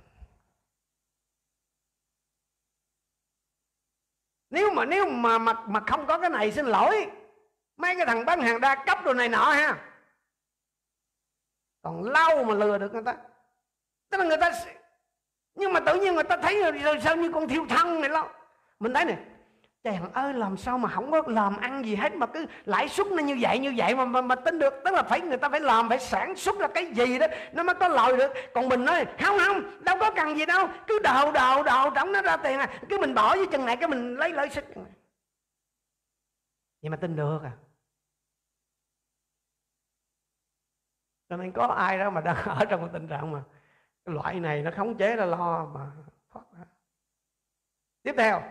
Nếu 4.54 4.70
mà 4.70 4.84
nếu 4.84 5.06
mà 5.06 5.38
mà 5.38 5.52
mà 5.66 5.80
không 5.86 6.06
có 6.06 6.18
cái 6.18 6.30
này 6.30 6.52
xin 6.52 6.66
lỗi. 6.66 7.10
Mấy 7.76 7.96
cái 7.96 8.06
thằng 8.06 8.24
bán 8.24 8.40
hàng 8.40 8.60
đa 8.60 8.74
cấp 8.74 8.98
đồ 9.04 9.14
này 9.14 9.28
nọ 9.28 9.50
ha. 9.50 9.76
Còn 11.82 12.02
lâu 12.02 12.44
mà 12.44 12.54
lừa 12.54 12.78
được 12.78 12.92
người 12.92 13.02
ta. 13.02 13.16
Tức 14.10 14.18
là 14.18 14.24
người 14.24 14.36
ta 14.36 14.52
nhưng 15.54 15.72
mà 15.72 15.80
tự 15.80 15.94
nhiên 15.94 16.14
người 16.14 16.24
ta 16.24 16.36
thấy 16.36 16.72
rồi 16.72 17.00
sao 17.04 17.16
như 17.16 17.32
con 17.32 17.48
thiêu 17.48 17.66
thân 17.68 18.00
này 18.00 18.10
lo. 18.10 18.28
Mình 18.80 18.94
thấy 18.94 19.04
này 19.04 19.16
chàng 19.84 20.12
ơi 20.12 20.34
làm 20.34 20.56
sao 20.56 20.78
mà 20.78 20.88
không 20.88 21.10
có 21.10 21.22
làm 21.26 21.56
ăn 21.56 21.84
gì 21.84 21.94
hết 21.96 22.14
mà 22.14 22.26
cứ 22.26 22.46
lãi 22.64 22.88
suất 22.88 23.06
nó 23.06 23.22
như 23.22 23.38
vậy 23.40 23.58
như 23.58 23.74
vậy 23.76 23.94
mà 23.96 24.04
mà, 24.04 24.20
mà 24.20 24.34
tính 24.34 24.58
được? 24.58 24.74
Tức 24.84 24.94
là 24.94 25.02
phải 25.02 25.20
người 25.20 25.36
ta 25.36 25.48
phải 25.48 25.60
làm 25.60 25.88
phải 25.88 25.98
sản 25.98 26.36
xuất 26.36 26.58
ra 26.58 26.68
cái 26.68 26.86
gì 26.86 27.18
đó 27.18 27.26
nó 27.52 27.62
mới 27.62 27.74
có 27.74 27.88
lời 27.88 28.16
được. 28.16 28.30
Còn 28.54 28.68
mình 28.68 28.84
nói 28.84 29.04
không 29.04 29.38
không 29.38 29.84
đâu 29.84 29.96
có 30.00 30.10
cần 30.16 30.38
gì 30.38 30.46
đâu 30.46 30.68
cứ 30.86 30.98
đào 30.98 31.32
đào 31.32 31.62
đào 31.62 31.90
trống 31.90 32.12
nó 32.12 32.22
ra 32.22 32.36
tiền 32.36 32.58
à. 32.58 32.80
Cứ 32.88 32.98
mình 33.00 33.14
bỏ 33.14 33.36
với 33.36 33.46
chân 33.52 33.66
này 33.66 33.76
cái 33.76 33.88
mình 33.88 34.16
lấy 34.16 34.32
lợi 34.32 34.50
sức 34.50 34.64
vậy 36.82 36.90
mà 36.90 36.96
tin 36.96 37.16
được 37.16 37.40
à? 37.44 37.52
Cho 41.28 41.36
nên 41.36 41.52
có 41.52 41.66
ai 41.66 41.98
đó 41.98 42.10
mà 42.10 42.20
đang 42.20 42.36
ở 42.58 42.64
trong 42.64 42.80
cái 42.80 42.90
tình 42.92 43.08
trạng 43.08 43.32
mà 43.32 43.42
cái 44.04 44.14
loại 44.14 44.40
này 44.40 44.62
nó 44.62 44.70
khống 44.76 44.96
chế 44.96 45.16
ra 45.16 45.24
lo 45.24 45.66
mà 45.74 45.80
thoát 46.30 46.44
ra. 46.58 46.64
Tiếp 48.02 48.14
theo 48.18 48.42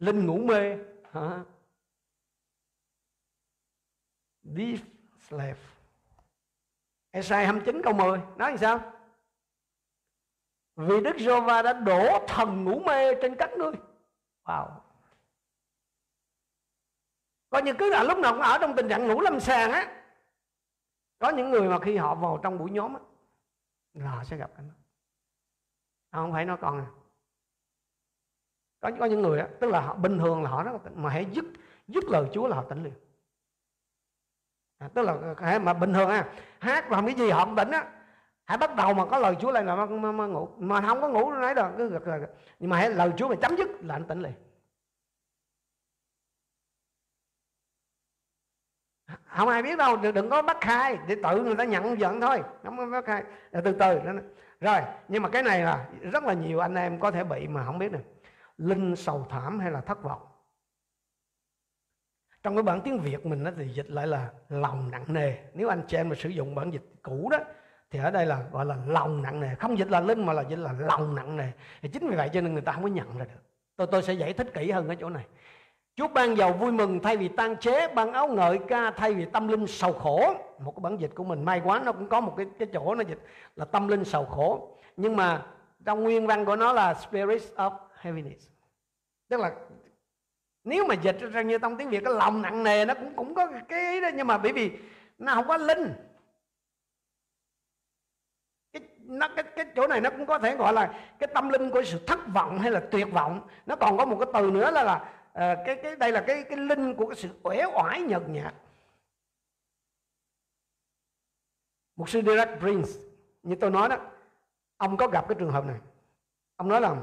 linh 0.00 0.26
ngủ 0.26 0.38
mê. 0.38 0.76
Hả? 1.12 1.44
Deep 4.42 4.80
sleep 5.28 5.56
Esai 7.10 7.44
29 7.46 7.82
câu 7.84 7.92
10 7.92 8.18
nói 8.36 8.50
làm 8.50 8.58
sao? 8.58 8.92
Vì 10.76 11.00
Đức 11.00 11.16
Giova 11.18 11.62
đã 11.62 11.72
đổ 11.72 12.26
thần 12.28 12.64
ngủ 12.64 12.80
mê 12.86 13.14
trên 13.22 13.36
các 13.38 13.50
ngươi. 13.58 13.72
Wow. 14.44 14.68
Coi 17.50 17.62
như 17.62 17.74
cứ 17.78 17.90
là 17.90 18.02
lúc 18.02 18.18
nào 18.18 18.32
cũng 18.32 18.42
ở 18.42 18.58
trong 18.60 18.76
tình 18.76 18.88
trạng 18.88 19.08
ngủ 19.08 19.20
lâm 19.20 19.40
sàng 19.40 19.72
á. 19.72 20.02
Có 21.18 21.30
những 21.30 21.50
người 21.50 21.68
mà 21.68 21.78
khi 21.82 21.96
họ 21.96 22.14
vào 22.14 22.40
trong 22.42 22.58
buổi 22.58 22.70
nhóm 22.70 22.94
á, 22.94 23.00
Là 23.92 24.10
họ 24.10 24.24
sẽ 24.24 24.36
gặp 24.36 24.50
anh. 24.56 24.70
Không 26.12 26.32
phải 26.32 26.44
nó 26.44 26.56
còn. 26.56 26.78
à 26.78 26.86
có 28.80 28.90
có 29.00 29.06
những 29.06 29.22
người 29.22 29.38
đó, 29.38 29.44
tức 29.60 29.70
là 29.70 29.80
họ 29.80 29.94
bình 29.94 30.18
thường 30.18 30.42
là 30.42 30.50
họ 30.50 30.62
rất 30.62 30.72
là 30.72 30.78
tỉnh 30.78 31.02
mà 31.02 31.10
hãy 31.10 31.24
dứt 31.24 31.44
dứt 31.88 32.04
lời 32.04 32.26
Chúa 32.32 32.48
là 32.48 32.56
họ 32.56 32.64
tỉnh 32.68 32.84
liền. 32.84 32.92
À, 34.78 34.88
tức 34.94 35.02
là 35.02 35.58
mà 35.58 35.72
bình 35.72 35.92
thường 35.92 36.08
à 36.08 36.28
hát 36.60 36.90
làm 36.90 37.06
cái 37.06 37.14
gì 37.14 37.30
họ 37.30 37.44
không 37.44 37.56
tỉnh 37.56 37.70
á. 37.70 37.86
Hãy 38.44 38.58
bắt 38.58 38.76
đầu 38.76 38.94
mà 38.94 39.06
có 39.06 39.18
lời 39.18 39.36
Chúa 39.40 39.52
lên 39.52 39.66
là 39.66 39.76
mà, 39.76 39.86
mà, 39.86 40.12
mà 40.12 40.26
ngủ. 40.26 40.48
Mà 40.58 40.80
không 40.80 41.00
có 41.00 41.08
ngủ 41.08 41.32
nãy 41.32 41.54
đâu 41.54 41.72
cứ 41.78 41.88
gật 41.88 42.04
gật 42.04 42.30
nhưng 42.58 42.70
mà 42.70 42.76
hãy 42.76 42.90
lời 42.90 43.12
Chúa 43.16 43.28
mà 43.28 43.34
chấm 43.42 43.56
dứt 43.56 43.68
là 43.80 43.94
anh 43.94 44.06
tỉnh 44.06 44.22
liền. 44.22 44.32
Không 49.24 49.48
ai 49.48 49.62
biết 49.62 49.78
đâu 49.78 49.96
đừng, 49.96 50.14
đừng 50.14 50.30
có 50.30 50.42
bắt 50.42 50.56
khai 50.60 50.98
để 51.06 51.16
tự 51.22 51.42
người 51.42 51.56
ta 51.56 51.64
nhận 51.64 52.00
giận 52.00 52.20
thôi. 52.20 52.42
Không 52.64 52.76
có 52.76 52.86
bắt 52.86 53.04
khai. 53.04 53.24
Từ 53.52 53.72
từ 53.72 53.98
rồi 54.60 54.80
nhưng 55.08 55.22
mà 55.22 55.28
cái 55.28 55.42
này 55.42 55.62
là 55.62 55.88
rất 56.12 56.24
là 56.24 56.32
nhiều 56.32 56.58
anh 56.58 56.74
em 56.74 57.00
có 57.00 57.10
thể 57.10 57.24
bị 57.24 57.48
mà 57.48 57.64
không 57.64 57.78
biết 57.78 57.92
được 57.92 58.19
linh 58.60 58.96
sầu 58.96 59.26
thảm 59.30 59.60
hay 59.60 59.70
là 59.70 59.80
thất 59.80 60.02
vọng? 60.02 60.22
Trong 62.42 62.56
cái 62.56 62.62
bản 62.62 62.80
tiếng 62.80 62.98
Việt 62.98 63.26
mình 63.26 63.44
nó 63.44 63.50
thì 63.56 63.68
dịch 63.68 63.90
lại 63.90 64.06
là 64.06 64.30
lòng 64.48 64.90
nặng 64.90 65.04
nề. 65.08 65.34
Nếu 65.54 65.68
anh 65.68 65.82
chị 65.88 65.96
em 65.96 66.08
mà 66.08 66.14
sử 66.14 66.28
dụng 66.28 66.54
bản 66.54 66.70
dịch 66.70 66.84
cũ 67.02 67.28
đó, 67.32 67.38
thì 67.90 67.98
ở 67.98 68.10
đây 68.10 68.26
là 68.26 68.44
gọi 68.52 68.66
là 68.66 68.76
lòng 68.86 69.22
nặng 69.22 69.40
nề. 69.40 69.54
Không 69.54 69.78
dịch 69.78 69.90
là 69.90 70.00
linh 70.00 70.26
mà 70.26 70.32
là 70.32 70.42
dịch 70.42 70.58
là 70.58 70.72
lòng 70.78 71.14
nặng 71.14 71.36
nề. 71.36 71.50
Thì 71.82 71.88
chính 71.88 72.08
vì 72.08 72.16
vậy 72.16 72.30
cho 72.32 72.40
nên 72.40 72.52
người 72.52 72.62
ta 72.62 72.72
không 72.72 72.82
có 72.82 72.88
nhận 72.88 73.18
ra 73.18 73.24
được. 73.24 73.40
Tôi 73.76 73.86
tôi 73.90 74.02
sẽ 74.02 74.12
giải 74.12 74.32
thích 74.32 74.54
kỹ 74.54 74.70
hơn 74.70 74.88
ở 74.88 74.94
chỗ 74.94 75.08
này. 75.08 75.26
Chúa 75.96 76.08
ban 76.08 76.36
giàu 76.36 76.52
vui 76.52 76.72
mừng 76.72 77.00
thay 77.00 77.16
vì 77.16 77.28
tan 77.28 77.56
chế, 77.56 77.94
ban 77.94 78.12
áo 78.12 78.28
ngợi 78.28 78.58
ca 78.68 78.90
thay 78.90 79.14
vì 79.14 79.24
tâm 79.24 79.48
linh 79.48 79.66
sầu 79.66 79.92
khổ. 79.92 80.34
Một 80.58 80.72
cái 80.76 80.80
bản 80.80 80.96
dịch 80.96 81.14
của 81.14 81.24
mình, 81.24 81.44
may 81.44 81.60
quá 81.64 81.82
nó 81.84 81.92
cũng 81.92 82.08
có 82.08 82.20
một 82.20 82.34
cái 82.36 82.46
cái 82.58 82.68
chỗ 82.72 82.94
nó 82.94 83.02
dịch 83.02 83.18
là 83.56 83.64
tâm 83.64 83.88
linh 83.88 84.04
sầu 84.04 84.24
khổ. 84.24 84.76
Nhưng 84.96 85.16
mà 85.16 85.46
trong 85.84 86.02
nguyên 86.02 86.26
văn 86.26 86.44
của 86.44 86.56
nó 86.56 86.72
là 86.72 86.94
spirit 86.94 87.42
of 87.56 87.72
heaviness 88.00 88.49
tức 89.30 89.40
là 89.40 89.52
nếu 90.64 90.86
mà 90.86 90.94
dịch 90.94 91.18
ra 91.18 91.42
như 91.42 91.58
trong 91.58 91.76
tiếng 91.76 91.90
việt 91.90 92.04
cái 92.04 92.14
lòng 92.14 92.42
nặng 92.42 92.64
nề 92.64 92.84
nó 92.84 92.94
cũng 92.94 93.16
cũng 93.16 93.34
có 93.34 93.48
cái 93.68 93.92
ý 93.92 94.00
đó. 94.00 94.08
Nhưng 94.14 94.26
mà 94.26 94.38
bởi 94.38 94.52
vì 94.52 94.78
nó 95.18 95.34
không 95.34 95.48
có 95.48 95.56
linh. 95.56 95.94
Cái 98.72 98.82
nó 98.98 99.28
cái 99.36 99.44
cái 99.56 99.66
chỗ 99.76 99.86
này 99.86 100.00
nó 100.00 100.10
cũng 100.10 100.26
có 100.26 100.38
thể 100.38 100.56
gọi 100.56 100.72
là 100.72 101.14
cái 101.18 101.28
tâm 101.34 101.48
linh 101.48 101.70
của 101.70 101.82
sự 101.82 102.00
thất 102.06 102.18
vọng 102.34 102.58
hay 102.58 102.70
là 102.70 102.80
tuyệt 102.90 103.06
vọng. 103.12 103.48
Nó 103.66 103.76
còn 103.76 103.98
có 103.98 104.04
một 104.04 104.16
cái 104.20 104.28
từ 104.34 104.50
nữa 104.50 104.70
là 104.70 104.82
là 104.82 105.14
à, 105.32 105.56
cái 105.66 105.76
cái 105.82 105.96
đây 105.96 106.12
là 106.12 106.24
cái 106.26 106.44
cái 106.44 106.58
linh 106.58 106.94
của 106.94 107.06
cái 107.06 107.16
sự 107.16 107.28
uể 107.42 107.64
oải 107.74 108.00
nhợt 108.00 108.22
nhạt. 108.28 108.54
Một 111.96 112.08
sư 112.08 112.22
Derek 112.26 112.60
Prince 112.60 112.90
như 113.42 113.56
tôi 113.60 113.70
nói 113.70 113.88
đó 113.88 113.96
ông 114.76 114.96
có 114.96 115.06
gặp 115.06 115.28
cái 115.28 115.36
trường 115.38 115.50
hợp 115.50 115.64
này. 115.64 115.76
Ông 116.56 116.68
nói 116.68 116.80
là 116.80 116.96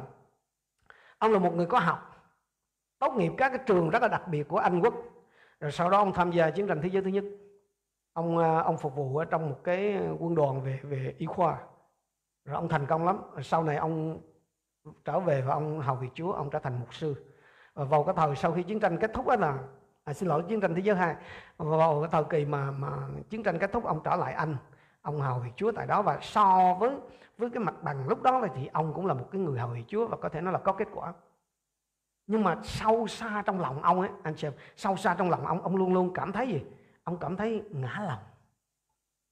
ông 1.18 1.32
là 1.32 1.40
một 1.40 1.54
người 1.56 1.66
có 1.66 1.80
học 1.80 2.17
tốt 3.00 3.14
nghiệp 3.14 3.34
các 3.38 3.50
cái 3.50 3.60
trường 3.66 3.90
rất 3.90 4.02
là 4.02 4.08
đặc 4.08 4.28
biệt 4.28 4.48
của 4.48 4.58
Anh 4.58 4.82
quốc. 4.82 4.94
Rồi 5.60 5.72
sau 5.72 5.90
đó 5.90 5.98
ông 5.98 6.14
tham 6.14 6.32
gia 6.32 6.50
chiến 6.50 6.68
tranh 6.68 6.82
thế 6.82 6.90
giới 6.90 7.04
thứ 7.04 7.10
nhất. 7.10 7.24
Ông 8.14 8.38
à, 8.38 8.60
ông 8.60 8.78
phục 8.78 8.96
vụ 8.96 9.18
ở 9.18 9.26
trong 9.26 9.50
một 9.50 9.60
cái 9.64 10.00
quân 10.20 10.36
đoàn 10.36 10.62
về 10.62 10.80
về 10.84 11.16
y 11.18 11.26
khoa. 11.26 11.58
Rồi 12.46 12.56
ông 12.56 12.70
thành 12.70 12.86
công 12.86 13.06
lắm. 13.06 13.22
Rồi 13.34 13.44
sau 13.44 13.64
này 13.64 13.76
ông 13.76 14.22
trở 15.06 15.20
về 15.20 15.42
và 15.42 15.54
ông 15.54 15.80
hầu 15.80 15.96
việc 15.96 16.10
Chúa 16.14 16.32
ông 16.32 16.50
trở 16.50 16.60
thành 16.60 16.80
mục 16.80 16.94
sư. 16.94 17.16
Và 17.74 17.84
vào 17.84 18.04
cái 18.04 18.16
thời 18.18 18.36
sau 18.36 18.52
khi 18.52 18.64
chiến 18.64 18.80
tranh 18.80 18.98
kết 18.98 19.12
thúc 19.14 19.28
đó 19.28 19.36
là 19.36 19.58
à, 20.04 20.14
xin 20.14 20.30
lỗi 20.30 20.44
chiến 20.48 20.62
tranh 20.62 20.76
thế 20.76 20.82
giới 20.82 20.96
hai. 20.96 21.16
Vào 21.58 22.02
cái 22.02 22.10
thời 22.12 22.24
kỳ 22.24 22.46
mà 22.46 22.72
mà 22.72 22.90
chiến 23.30 23.44
tranh 23.44 23.58
kết 23.60 23.72
thúc 23.72 23.84
ông 23.84 24.02
trở 24.04 24.16
lại 24.16 24.34
Anh. 24.34 24.58
Ông 25.02 25.22
hầu 25.22 25.40
việc 25.40 25.52
Chúa 25.56 25.72
tại 25.72 25.88
đó. 25.88 26.02
Và 26.02 26.18
so 26.22 26.76
với 26.80 26.92
với 27.38 27.50
cái 27.50 27.64
mặt 27.64 27.84
bằng 27.84 28.08
lúc 28.08 28.22
đó 28.22 28.48
thì 28.56 28.70
ông 28.74 28.94
cũng 28.94 29.06
là 29.06 29.14
một 29.14 29.26
cái 29.32 29.42
người 29.42 29.60
hầu 29.60 29.70
việc 29.70 29.84
Chúa 29.88 30.08
và 30.08 30.18
có 30.18 30.30
thể 30.30 30.42
nói 30.42 30.54
là 30.54 30.60
có 30.60 30.74
kết 30.74 30.88
quả 30.94 31.14
nhưng 32.28 32.44
mà 32.44 32.58
sâu 32.64 33.08
xa 33.08 33.44
trong 33.46 33.60
lòng 33.60 33.82
ông 33.82 34.00
ấy 34.02 34.10
anh 34.24 34.38
xem 34.38 34.52
sâu 34.76 34.98
xa 34.98 35.16
trong 35.18 35.30
lòng 35.30 35.48
ông 35.48 35.62
ông 35.62 35.76
luôn 35.76 35.94
luôn 35.94 36.14
cảm 36.14 36.32
thấy 36.32 36.48
gì? 36.48 36.62
Ông 37.04 37.18
cảm 37.18 37.36
thấy 37.36 37.64
ngã 37.70 38.04
lòng. 38.08 38.20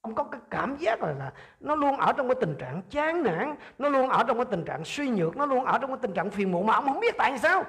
Ông 0.01 0.15
có 0.15 0.23
cái 0.23 0.41
cảm 0.49 0.75
giác 0.77 1.01
là, 1.01 1.13
là 1.13 1.33
nó 1.59 1.75
luôn 1.75 1.97
ở 1.97 2.13
trong 2.13 2.27
cái 2.27 2.35
tình 2.41 2.55
trạng 2.59 2.81
chán 2.89 3.23
nản 3.23 3.55
nó 3.77 3.89
luôn 3.89 4.09
ở 4.09 4.23
trong 4.27 4.37
cái 4.37 4.45
tình 4.45 4.65
trạng 4.65 4.85
suy 4.85 5.09
nhược 5.09 5.37
nó 5.37 5.45
luôn 5.45 5.65
ở 5.65 5.77
trong 5.77 5.89
cái 5.89 5.99
tình 6.01 6.13
trạng 6.13 6.29
phiền 6.29 6.51
muộn 6.51 6.65
mà 6.65 6.73
ông 6.73 6.85
không 6.85 6.99
biết 6.99 7.15
tại 7.17 7.37
sao. 7.39 7.63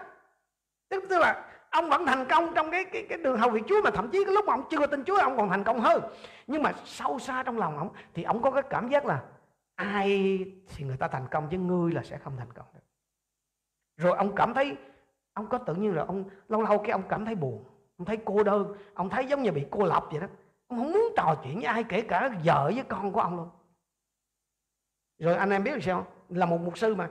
Tức, 0.88 1.04
tức 1.08 1.18
là 1.18 1.44
ông 1.70 1.90
vẫn 1.90 2.06
thành 2.06 2.26
công 2.28 2.54
trong 2.54 2.70
cái 2.70 2.84
cái, 2.84 3.06
cái 3.08 3.18
đường 3.18 3.38
hầu 3.38 3.50
việc 3.50 3.62
Chúa 3.68 3.82
mà 3.84 3.90
thậm 3.90 4.10
chí 4.10 4.24
cái 4.24 4.34
lúc 4.34 4.44
mà 4.46 4.54
ông 4.54 4.64
chưa 4.70 4.86
tin 4.86 5.04
Chúa 5.04 5.18
ông 5.18 5.36
còn 5.36 5.48
thành 5.48 5.64
công 5.64 5.80
hơn. 5.80 6.02
Nhưng 6.46 6.62
mà 6.62 6.72
sâu 6.84 7.18
xa 7.18 7.42
trong 7.42 7.58
lòng 7.58 7.78
ông 7.78 7.90
thì 8.14 8.22
ông 8.22 8.42
có 8.42 8.50
cái 8.50 8.62
cảm 8.70 8.88
giác 8.88 9.06
là 9.06 9.22
ai 9.74 10.38
thì 10.68 10.84
người 10.84 10.96
ta 10.96 11.08
thành 11.08 11.26
công 11.30 11.48
chứ 11.50 11.58
ngươi 11.58 11.92
là 11.92 12.02
sẽ 12.02 12.18
không 12.18 12.36
thành 12.36 12.52
công 12.52 12.66
được. 12.74 12.80
Rồi 13.96 14.16
ông 14.16 14.34
cảm 14.34 14.54
thấy 14.54 14.76
ông 15.36 15.46
có 15.48 15.58
tự 15.58 15.74
nhiên 15.74 15.94
là 15.94 16.04
ông 16.04 16.24
lâu 16.48 16.62
lâu 16.62 16.78
cái 16.78 16.90
ông 16.90 17.02
cảm 17.08 17.24
thấy 17.24 17.34
buồn 17.34 17.64
ông 17.98 18.04
thấy 18.04 18.18
cô 18.24 18.42
đơn 18.42 18.76
ông 18.94 19.10
thấy 19.10 19.26
giống 19.26 19.42
như 19.42 19.52
bị 19.52 19.66
cô 19.70 19.84
lập 19.84 20.04
vậy 20.10 20.20
đó. 20.20 20.26
Ông 20.68 20.78
không 20.78 20.92
muốn 20.92 21.12
trò 21.16 21.36
chuyện 21.44 21.54
với 21.54 21.64
ai 21.64 21.84
kể 21.84 22.02
cả 22.02 22.30
vợ 22.44 22.70
với 22.74 22.84
con 22.88 23.12
của 23.12 23.20
ông 23.20 23.36
luôn. 23.36 23.48
Rồi 25.18 25.34
anh 25.34 25.50
em 25.50 25.64
biết 25.64 25.74
là 25.74 25.80
sao 25.80 26.06
là 26.28 26.46
một 26.46 26.60
mục 26.60 26.78
sư 26.78 26.94
mà. 26.94 27.08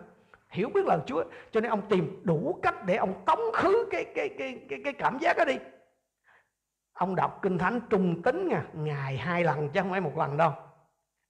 Hiểu 0.49 0.69
biết 0.73 0.85
lời 0.85 0.99
Chúa 1.05 1.23
cho 1.51 1.61
nên 1.61 1.71
ông 1.71 1.81
tìm 1.89 2.21
đủ 2.23 2.59
cách 2.61 2.85
để 2.85 2.95
ông 2.95 3.25
tống 3.25 3.39
khứ 3.53 3.87
cái 3.91 4.05
cái 4.15 4.29
cái 4.37 4.65
cái, 4.69 4.81
cái 4.83 4.93
cảm 4.93 5.17
giác 5.21 5.37
đó 5.37 5.45
đi. 5.45 5.57
Ông 6.93 7.15
đọc 7.15 7.39
kinh 7.41 7.57
thánh 7.57 7.79
trung 7.89 8.21
tính 8.21 8.47
nha 8.47 8.65
ngày 8.73 9.17
hai 9.17 9.43
lần 9.43 9.69
chứ 9.69 9.81
không 9.81 9.91
phải 9.91 10.01
một 10.01 10.17
lần 10.17 10.37
đâu. 10.37 10.51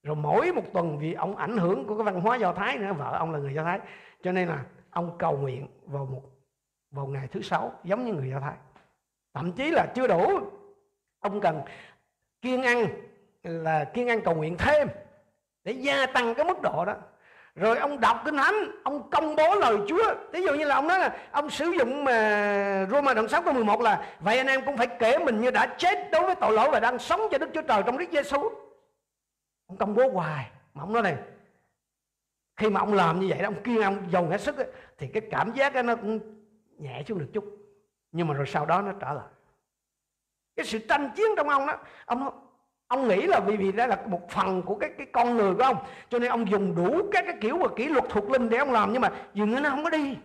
Rồi 0.04 0.16
mỗi 0.16 0.52
một 0.52 0.64
tuần 0.74 0.98
vì 1.00 1.14
ông 1.14 1.36
ảnh 1.36 1.58
hưởng 1.58 1.88
của 1.88 1.98
cái 1.98 2.04
văn 2.04 2.22
hóa 2.22 2.36
do 2.36 2.54
thái 2.54 2.78
nữa 2.78 2.94
vợ 2.94 3.18
ông 3.20 3.32
là 3.32 3.40
người 3.40 3.54
do 3.54 3.64
thái 3.64 3.80
cho 4.24 4.32
nên 4.32 4.48
là 4.48 4.66
ông 4.90 5.18
cầu 5.18 5.38
nguyện 5.38 5.68
vào 5.86 6.06
một 6.06 6.22
vào 6.96 7.06
ngày 7.06 7.28
thứ 7.28 7.42
sáu 7.42 7.74
giống 7.84 8.06
như 8.06 8.14
người 8.14 8.30
Do 8.30 8.40
Thái. 8.40 8.56
Thậm 9.34 9.52
chí 9.52 9.72
là 9.72 9.86
chưa 9.96 10.08
đủ. 10.08 10.40
Ông 11.20 11.42
cần 11.42 11.62
kiên 12.42 12.64
ăn 12.64 12.88
là 13.44 13.84
kiên 13.84 14.08
ăn 14.08 14.22
cầu 14.22 14.36
nguyện 14.36 14.58
thêm 14.58 14.88
để 15.64 15.72
gia 15.72 16.06
tăng 16.06 16.36
cái 16.36 16.46
mức 16.46 16.62
độ 16.62 16.86
đó. 16.86 16.96
Rồi 17.56 17.78
ông 17.78 18.00
đọc 18.00 18.22
kinh 18.26 18.38
thánh 18.38 18.56
ông 18.84 19.10
công 19.10 19.36
bố 19.36 19.56
lời 19.56 19.78
Chúa. 19.88 20.16
Ví 20.32 20.42
dụ 20.42 20.54
như 20.54 20.66
là 20.66 20.76
ông 20.76 20.88
nói 20.88 21.00
là 21.00 21.18
ông 21.32 21.50
sử 21.50 21.66
dụng 21.66 22.04
mà 22.04 22.88
Roma 22.92 23.14
đoạn 23.14 23.28
6 23.28 23.42
câu 23.42 23.54
11 23.54 23.82
là 23.82 24.16
vậy 24.20 24.38
anh 24.38 24.48
em 24.48 24.66
cũng 24.66 24.78
phải 24.78 24.88
kể 24.88 25.18
mình 25.18 25.42
như 25.42 25.52
đã 25.52 25.76
chết 25.78 26.12
đối 26.12 26.22
với 26.22 26.36
tội 26.36 26.54
lỗi 26.54 26.70
và 26.72 26.80
đang 26.80 27.00
sống 27.00 27.22
cho 27.32 27.38
Đức 27.38 27.50
Chúa 27.54 27.62
Trời 27.62 27.84
trong 27.86 27.98
Đức 27.98 28.06
Giêsu 28.12 28.50
ông 29.68 29.78
công 29.78 29.96
bố 29.96 30.10
hoài 30.10 30.52
mà 30.74 30.84
ông 30.84 30.94
nói 30.94 31.02
này 31.02 31.16
khi 32.56 32.70
mà 32.70 32.80
ông 32.80 32.94
làm 32.94 33.20
như 33.20 33.28
vậy 33.30 33.40
đó 33.40 33.48
ông 33.48 33.64
kiên 33.64 33.82
ông 33.82 34.08
dồn 34.12 34.30
hết 34.30 34.42
sức 34.42 34.58
ấy, 34.58 34.68
thì 34.98 35.08
cái 35.08 35.22
cảm 35.32 35.54
giác 35.54 35.74
đó 35.74 35.82
nó 35.82 35.96
cũng 35.96 36.35
nhẹ 36.78 37.04
xuống 37.08 37.20
được 37.20 37.30
chút. 37.34 37.46
Nhưng 38.12 38.28
mà 38.28 38.34
rồi 38.34 38.46
sau 38.48 38.66
đó 38.66 38.82
nó 38.82 38.92
trở 39.00 39.14
lại. 39.14 39.28
Cái 40.56 40.66
sự 40.66 40.80
tranh 40.80 41.12
chiến 41.16 41.28
trong 41.38 41.50
ông 41.50 41.66
đó 41.66 41.78
ông 42.06 42.30
ông 42.88 43.08
nghĩ 43.08 43.28
là 43.28 43.40
vì 43.40 43.58
vì 43.58 43.72
đó 43.72 43.88
là 43.88 44.04
một 44.06 44.30
phần 44.30 44.62
của 44.62 44.76
cái 44.76 44.90
cái 44.98 45.08
con 45.14 45.38
người 45.38 45.56
của 45.56 45.64
ông. 45.64 45.78
Cho 46.10 46.20
nên 46.20 46.30
ông 46.30 46.50
dùng 46.50 46.76
đủ 46.76 47.10
các 47.12 47.26
cái 47.28 47.38
kiểu 47.42 47.58
và 47.58 47.68
kỷ 47.76 47.88
luật 47.88 48.06
thuộc 48.10 48.30
linh 48.30 48.50
để 48.50 48.58
ông 48.58 48.72
làm. 48.72 48.94
Nhưng 48.94 49.02
mà 49.02 49.12
dường 49.34 49.50
như 49.50 49.60
nó 49.60 49.70
không 49.70 49.84
có 49.84 49.90
đi. 49.90 50.18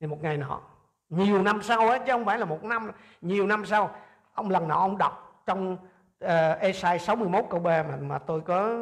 Thì 0.00 0.06
một 0.06 0.22
ngày 0.22 0.36
nọ 0.36 0.60
nhiều 1.08 1.42
năm 1.42 1.62
sau 1.62 1.88
ấy 1.88 1.98
chứ 1.98 2.12
không 2.12 2.24
phải 2.24 2.38
là 2.38 2.44
một 2.44 2.64
năm 2.64 2.90
nhiều 3.20 3.46
năm 3.46 3.64
sau 3.66 3.96
ông 4.34 4.50
lần 4.50 4.68
nọ 4.68 4.74
ông 4.74 4.98
đọc 4.98 5.42
trong 5.46 5.72
uh, 6.24 6.60
Esai 6.60 6.98
61 6.98 7.44
câu 7.50 7.60
B 7.60 7.66
mà 7.66 7.98
mà 8.00 8.18
tôi 8.18 8.40
có 8.40 8.78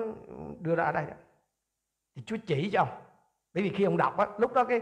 đưa 0.60 0.74
ra 0.74 0.84
ở 0.84 0.92
đây. 0.92 1.04
Thì 2.14 2.22
Chúa 2.26 2.36
chỉ 2.46 2.70
cho 2.72 2.80
ông. 2.80 2.88
Bởi 3.54 3.62
vì 3.62 3.68
khi 3.68 3.84
ông 3.84 3.96
đọc 3.96 4.16
á 4.16 4.26
lúc 4.38 4.52
đó 4.52 4.64
cái 4.64 4.80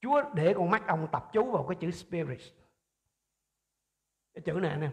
Chúa 0.00 0.22
để 0.34 0.54
con 0.54 0.70
mắt 0.70 0.86
ông 0.86 1.08
tập 1.12 1.28
chú 1.32 1.50
vào 1.50 1.66
cái 1.68 1.76
chữ 1.80 1.90
spirit. 1.90 2.40
Cái 4.34 4.42
chữ 4.44 4.52
này 4.52 4.76
nè 4.76 4.90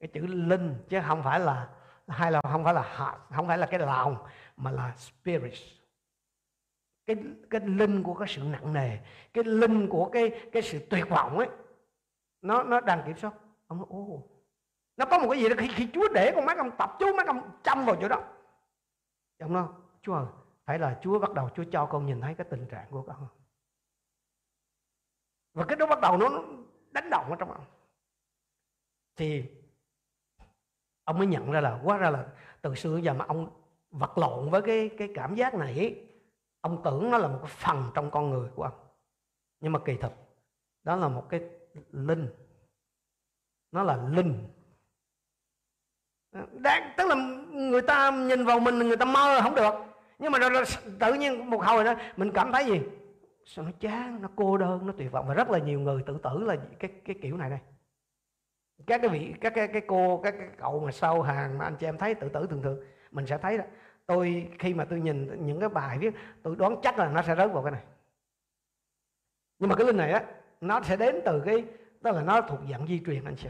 cái 0.00 0.08
chữ 0.08 0.26
linh 0.26 0.74
chứ 0.88 1.00
không 1.06 1.22
phải 1.22 1.40
là 1.40 1.68
hay 2.08 2.32
là 2.32 2.40
không 2.42 2.64
phải 2.64 2.74
là 2.74 2.82
heart 2.82 3.36
không 3.36 3.46
phải 3.46 3.58
là 3.58 3.66
cái 3.66 3.80
lòng 3.80 4.16
mà 4.56 4.70
là 4.70 4.96
spirit. 4.96 5.52
Cái 7.06 7.16
cái 7.50 7.60
linh 7.60 8.02
của 8.02 8.14
cái 8.14 8.28
sự 8.28 8.42
nặng 8.42 8.72
nề 8.72 8.98
cái 9.32 9.44
linh 9.44 9.88
của 9.88 10.10
cái 10.12 10.48
cái 10.52 10.62
sự 10.62 10.86
tuyệt 10.90 11.08
vọng 11.08 11.38
ấy 11.38 11.48
nó 12.42 12.62
nó 12.62 12.80
đang 12.80 13.02
kiểm 13.06 13.16
soát. 13.16 13.34
Ông 13.66 13.78
nói 13.78 13.86
ô 13.90 14.22
nó 14.96 15.04
có 15.04 15.18
một 15.18 15.28
cái 15.30 15.40
gì 15.40 15.48
đó 15.48 15.54
khi, 15.58 15.68
khi 15.68 15.88
Chúa 15.92 16.08
để 16.14 16.32
con 16.34 16.44
mắt 16.44 16.58
ông 16.58 16.70
tập 16.78 16.96
chú 16.98 17.06
mắt 17.16 17.26
ông 17.26 17.50
chăm 17.62 17.84
vào 17.84 17.96
chỗ 18.00 18.08
đó. 18.08 18.22
Ông 19.38 19.52
nói 19.52 19.68
Chúa 20.02 20.14
ơi 20.14 20.26
phải 20.64 20.78
là 20.78 20.98
Chúa 21.02 21.18
bắt 21.18 21.32
đầu 21.34 21.48
Chúa 21.54 21.64
cho 21.72 21.86
con 21.86 22.06
nhìn 22.06 22.20
thấy 22.20 22.34
cái 22.34 22.46
tình 22.50 22.66
trạng 22.66 22.86
của 22.90 23.02
con 23.02 23.26
và 25.54 25.64
cái 25.64 25.76
đó 25.76 25.86
bắt 25.86 26.00
đầu 26.00 26.16
nó 26.16 26.42
đánh 26.90 27.10
động 27.10 27.30
ở 27.30 27.36
trong 27.38 27.50
ông. 27.50 27.64
Thì 29.16 29.44
ông 31.04 31.18
mới 31.18 31.26
nhận 31.26 31.50
ra 31.50 31.60
là 31.60 31.80
quá 31.84 31.96
ra 31.96 32.10
là 32.10 32.26
từ 32.62 32.74
xưa 32.74 32.96
giờ 32.96 33.14
mà 33.14 33.24
ông 33.28 33.50
vật 33.90 34.18
lộn 34.18 34.50
với 34.50 34.62
cái 34.62 34.90
cái 34.98 35.08
cảm 35.14 35.34
giác 35.34 35.54
này 35.54 36.04
ông 36.60 36.82
tưởng 36.84 37.10
nó 37.10 37.18
là 37.18 37.28
một 37.28 37.38
cái 37.42 37.50
phần 37.54 37.90
trong 37.94 38.10
con 38.10 38.30
người 38.30 38.48
của 38.54 38.62
ông. 38.62 38.74
Nhưng 39.60 39.72
mà 39.72 39.78
kỳ 39.84 39.96
thực 39.96 40.12
đó 40.82 40.96
là 40.96 41.08
một 41.08 41.26
cái 41.28 41.40
linh. 41.90 42.28
Nó 43.72 43.82
là 43.82 43.96
linh. 44.10 44.48
Đáng, 46.52 46.94
tức 46.96 47.08
là 47.08 47.14
người 47.50 47.82
ta 47.82 48.10
nhìn 48.10 48.44
vào 48.44 48.60
mình 48.60 48.78
người 48.78 48.96
ta 48.96 49.04
mơ 49.04 49.40
không 49.42 49.54
được. 49.54 49.74
Nhưng 50.18 50.32
mà 50.32 50.38
rồi, 50.38 50.50
rồi, 50.50 50.64
tự 51.00 51.14
nhiên 51.14 51.50
một 51.50 51.64
hồi 51.64 51.84
đó 51.84 51.94
mình 52.16 52.30
cảm 52.34 52.52
thấy 52.52 52.66
gì? 52.66 52.80
Sao 53.44 53.64
nó 53.64 53.70
chán, 53.80 54.22
nó 54.22 54.28
cô 54.36 54.56
đơn, 54.58 54.86
nó 54.86 54.92
tuyệt 54.92 55.12
vọng. 55.12 55.26
Và 55.28 55.34
rất 55.34 55.50
là 55.50 55.58
nhiều 55.58 55.80
người 55.80 56.02
tự 56.06 56.18
tử 56.22 56.44
là 56.44 56.56
cái 56.78 56.90
cái 57.04 57.16
kiểu 57.22 57.36
này 57.36 57.50
đây. 57.50 57.58
Các 58.86 59.00
cái 59.02 59.10
vị, 59.10 59.34
các 59.40 59.52
cái 59.54 59.68
cái 59.68 59.82
cô, 59.86 60.20
các 60.24 60.34
cái 60.38 60.48
cậu 60.58 60.80
mà 60.80 60.92
sau 60.92 61.22
hàng 61.22 61.58
mà 61.58 61.64
anh 61.64 61.76
chị 61.76 61.86
em 61.86 61.98
thấy 61.98 62.14
tự 62.14 62.28
tử 62.28 62.46
thường 62.46 62.62
thường, 62.62 62.80
mình 63.10 63.26
sẽ 63.26 63.38
thấy 63.38 63.58
đó. 63.58 63.64
Tôi 64.06 64.50
khi 64.58 64.74
mà 64.74 64.84
tôi 64.84 65.00
nhìn 65.00 65.46
những 65.46 65.60
cái 65.60 65.68
bài 65.68 65.98
viết, 65.98 66.14
tôi 66.42 66.56
đoán 66.56 66.76
chắc 66.82 66.98
là 66.98 67.08
nó 67.08 67.22
sẽ 67.22 67.36
rớt 67.36 67.52
vào 67.52 67.62
cái 67.62 67.72
này. 67.72 67.82
Nhưng 69.58 69.68
mà 69.68 69.76
cái 69.76 69.86
linh 69.86 69.96
này 69.96 70.12
á, 70.12 70.24
nó 70.60 70.82
sẽ 70.82 70.96
đến 70.96 71.20
từ 71.24 71.42
cái 71.46 71.64
đó 72.00 72.10
là 72.10 72.22
nó 72.22 72.40
thuộc 72.40 72.60
dạng 72.70 72.86
di 72.86 73.00
truyền 73.06 73.24
anh 73.24 73.36
chị 73.36 73.48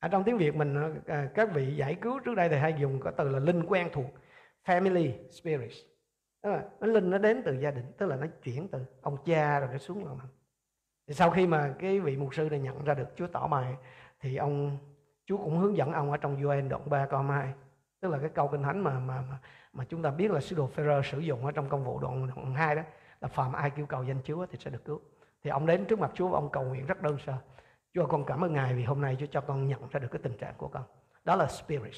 ở 0.00 0.08
trong 0.08 0.24
tiếng 0.24 0.38
việt 0.38 0.54
mình 0.54 1.00
à, 1.06 1.30
các 1.34 1.48
vị 1.54 1.74
giải 1.76 1.94
cứu 1.94 2.20
trước 2.20 2.34
đây 2.34 2.48
thì 2.48 2.56
hay 2.56 2.74
dùng 2.78 3.00
cái 3.04 3.12
từ 3.16 3.28
là 3.28 3.38
linh 3.38 3.62
quen 3.66 3.88
thuộc, 3.92 4.10
family 4.64 5.28
spirit 5.28 5.70
tức 6.42 6.50
nó 6.80 6.86
linh 6.86 7.10
nó 7.10 7.18
đến 7.18 7.42
từ 7.44 7.60
gia 7.60 7.70
đình 7.70 7.92
tức 7.98 8.06
là 8.06 8.16
nó 8.16 8.26
chuyển 8.42 8.68
từ 8.68 8.84
ông 9.00 9.16
cha 9.24 9.60
rồi 9.60 9.68
nó 9.72 9.78
xuống 9.78 10.06
là 10.06 10.12
thì 11.06 11.14
sau 11.14 11.30
khi 11.30 11.46
mà 11.46 11.74
cái 11.78 12.00
vị 12.00 12.16
mục 12.16 12.34
sư 12.34 12.48
này 12.50 12.60
nhận 12.60 12.84
ra 12.84 12.94
được 12.94 13.08
Chúa 13.16 13.26
tỏ 13.26 13.48
bài 13.48 13.76
thì 14.20 14.36
ông 14.36 14.78
Chúa 15.26 15.36
cũng 15.36 15.58
hướng 15.58 15.76
dẫn 15.76 15.92
ông 15.92 16.10
ở 16.10 16.16
trong 16.16 16.42
Gioan 16.42 16.68
đoạn 16.68 16.90
3 16.90 17.06
câu 17.06 17.22
2 17.22 17.52
tức 18.00 18.08
là 18.08 18.18
cái 18.18 18.28
câu 18.28 18.48
kinh 18.48 18.62
thánh 18.62 18.80
mà 18.80 18.98
mà 18.98 19.20
mà, 19.30 19.38
mà 19.72 19.84
chúng 19.84 20.02
ta 20.02 20.10
biết 20.10 20.30
là 20.30 20.40
sứ 20.40 20.56
đồ 20.56 20.66
Phêrô 20.66 21.02
sử 21.02 21.18
dụng 21.18 21.46
ở 21.46 21.52
trong 21.52 21.68
công 21.68 21.84
vụ 21.84 21.98
đoạn 21.98 22.26
đoạn 22.26 22.54
2 22.54 22.74
đó 22.74 22.82
là 23.20 23.28
phàm 23.28 23.52
ai 23.52 23.70
kêu 23.70 23.86
cầu 23.86 24.04
danh 24.04 24.18
Chúa 24.24 24.46
thì 24.46 24.58
sẽ 24.58 24.70
được 24.70 24.84
cứu. 24.84 25.00
Thì 25.42 25.50
ông 25.50 25.66
đến 25.66 25.84
trước 25.84 25.98
mặt 25.98 26.10
Chúa 26.14 26.28
và 26.28 26.38
ông 26.38 26.50
cầu 26.52 26.64
nguyện 26.64 26.86
rất 26.86 27.02
đơn 27.02 27.18
sơ. 27.26 27.34
Chúa 27.94 28.06
con 28.06 28.24
cảm 28.24 28.44
ơn 28.44 28.52
Ngài 28.52 28.74
vì 28.74 28.84
hôm 28.84 29.00
nay 29.00 29.16
Chúa 29.20 29.26
cho 29.26 29.40
con 29.40 29.68
nhận 29.68 29.88
ra 29.90 30.00
được 30.00 30.08
cái 30.10 30.20
tình 30.22 30.36
trạng 30.38 30.54
của 30.56 30.68
con. 30.68 30.82
Đó 31.24 31.36
là 31.36 31.46
spirit 31.46 31.94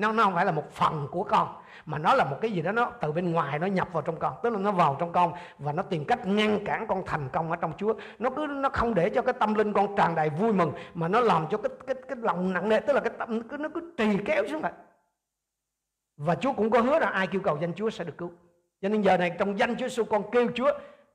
nó 0.00 0.12
nó 0.12 0.24
không 0.24 0.34
phải 0.34 0.46
là 0.46 0.52
một 0.52 0.70
phần 0.72 1.08
của 1.10 1.24
con, 1.24 1.48
mà 1.86 1.98
nó 1.98 2.14
là 2.14 2.24
một 2.24 2.36
cái 2.40 2.52
gì 2.52 2.62
đó 2.62 2.72
nó 2.72 2.90
từ 3.00 3.12
bên 3.12 3.32
ngoài 3.32 3.58
nó 3.58 3.66
nhập 3.66 3.88
vào 3.92 4.02
trong 4.02 4.16
con. 4.18 4.34
Tức 4.42 4.50
là 4.50 4.58
nó 4.58 4.72
vào 4.72 4.96
trong 5.00 5.12
con 5.12 5.32
và 5.58 5.72
nó 5.72 5.82
tìm 5.82 6.04
cách 6.04 6.26
ngăn 6.26 6.64
cản 6.64 6.86
con 6.86 7.02
thành 7.06 7.28
công 7.32 7.50
ở 7.50 7.56
trong 7.56 7.72
Chúa. 7.76 7.94
Nó 8.18 8.30
cứ, 8.30 8.46
nó 8.46 8.68
không 8.68 8.94
để 8.94 9.10
cho 9.10 9.22
cái 9.22 9.34
tâm 9.40 9.54
linh 9.54 9.72
con 9.72 9.96
tràn 9.96 10.14
đầy 10.14 10.30
vui 10.30 10.52
mừng, 10.52 10.72
mà 10.94 11.08
nó 11.08 11.20
làm 11.20 11.46
cho 11.50 11.58
cái 11.58 11.70
cái 11.86 11.96
cái 12.08 12.16
lòng 12.20 12.52
nặng 12.52 12.68
nề, 12.68 12.80
tức 12.80 12.92
là 12.92 13.00
cái 13.00 13.12
tâm 13.18 13.42
nó 13.58 13.68
cứ 13.74 13.92
trì 13.96 14.18
kéo 14.24 14.46
xuống 14.50 14.62
lại. 14.62 14.72
Và 16.16 16.34
Chúa 16.34 16.52
cũng 16.52 16.70
có 16.70 16.80
hứa 16.80 16.98
là 16.98 17.08
ai 17.08 17.26
kêu 17.26 17.40
cầu 17.44 17.58
danh 17.60 17.74
Chúa 17.74 17.90
sẽ 17.90 18.04
được 18.04 18.18
cứu. 18.18 18.30
Cho 18.82 18.88
nên 18.88 19.02
giờ 19.02 19.16
này 19.16 19.32
trong 19.38 19.58
danh 19.58 19.76
Chúa 19.76 19.88
Giêsu 19.88 20.04
con 20.04 20.30
kêu 20.32 20.48
Chúa, 20.54 20.70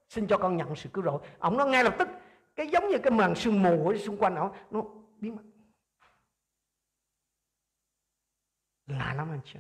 xin 0.10 0.28
cho 0.28 0.38
con 0.38 0.58
nhận 0.58 0.76
sự 0.76 0.90
cứu 0.94 1.04
rỗi. 1.04 1.20
Ông 1.40 1.58
nó 1.58 1.66
ngay 1.66 1.84
lập 1.84 1.96
tức, 1.98 2.08
cái 2.56 2.68
giống 2.68 2.88
như 2.88 2.98
cái 2.98 3.12
màn 3.12 3.36
sương 3.36 3.64
mù 3.64 3.90
ở 3.90 3.98
xung 3.98 4.18
quanh 4.18 4.36
ông, 4.36 4.52
nó 4.72 4.82
biến 5.20 5.36
mất. 5.36 5.42
Lạ 8.88 9.14
lắm 9.18 9.32
anh 9.32 9.40
chị 9.46 9.60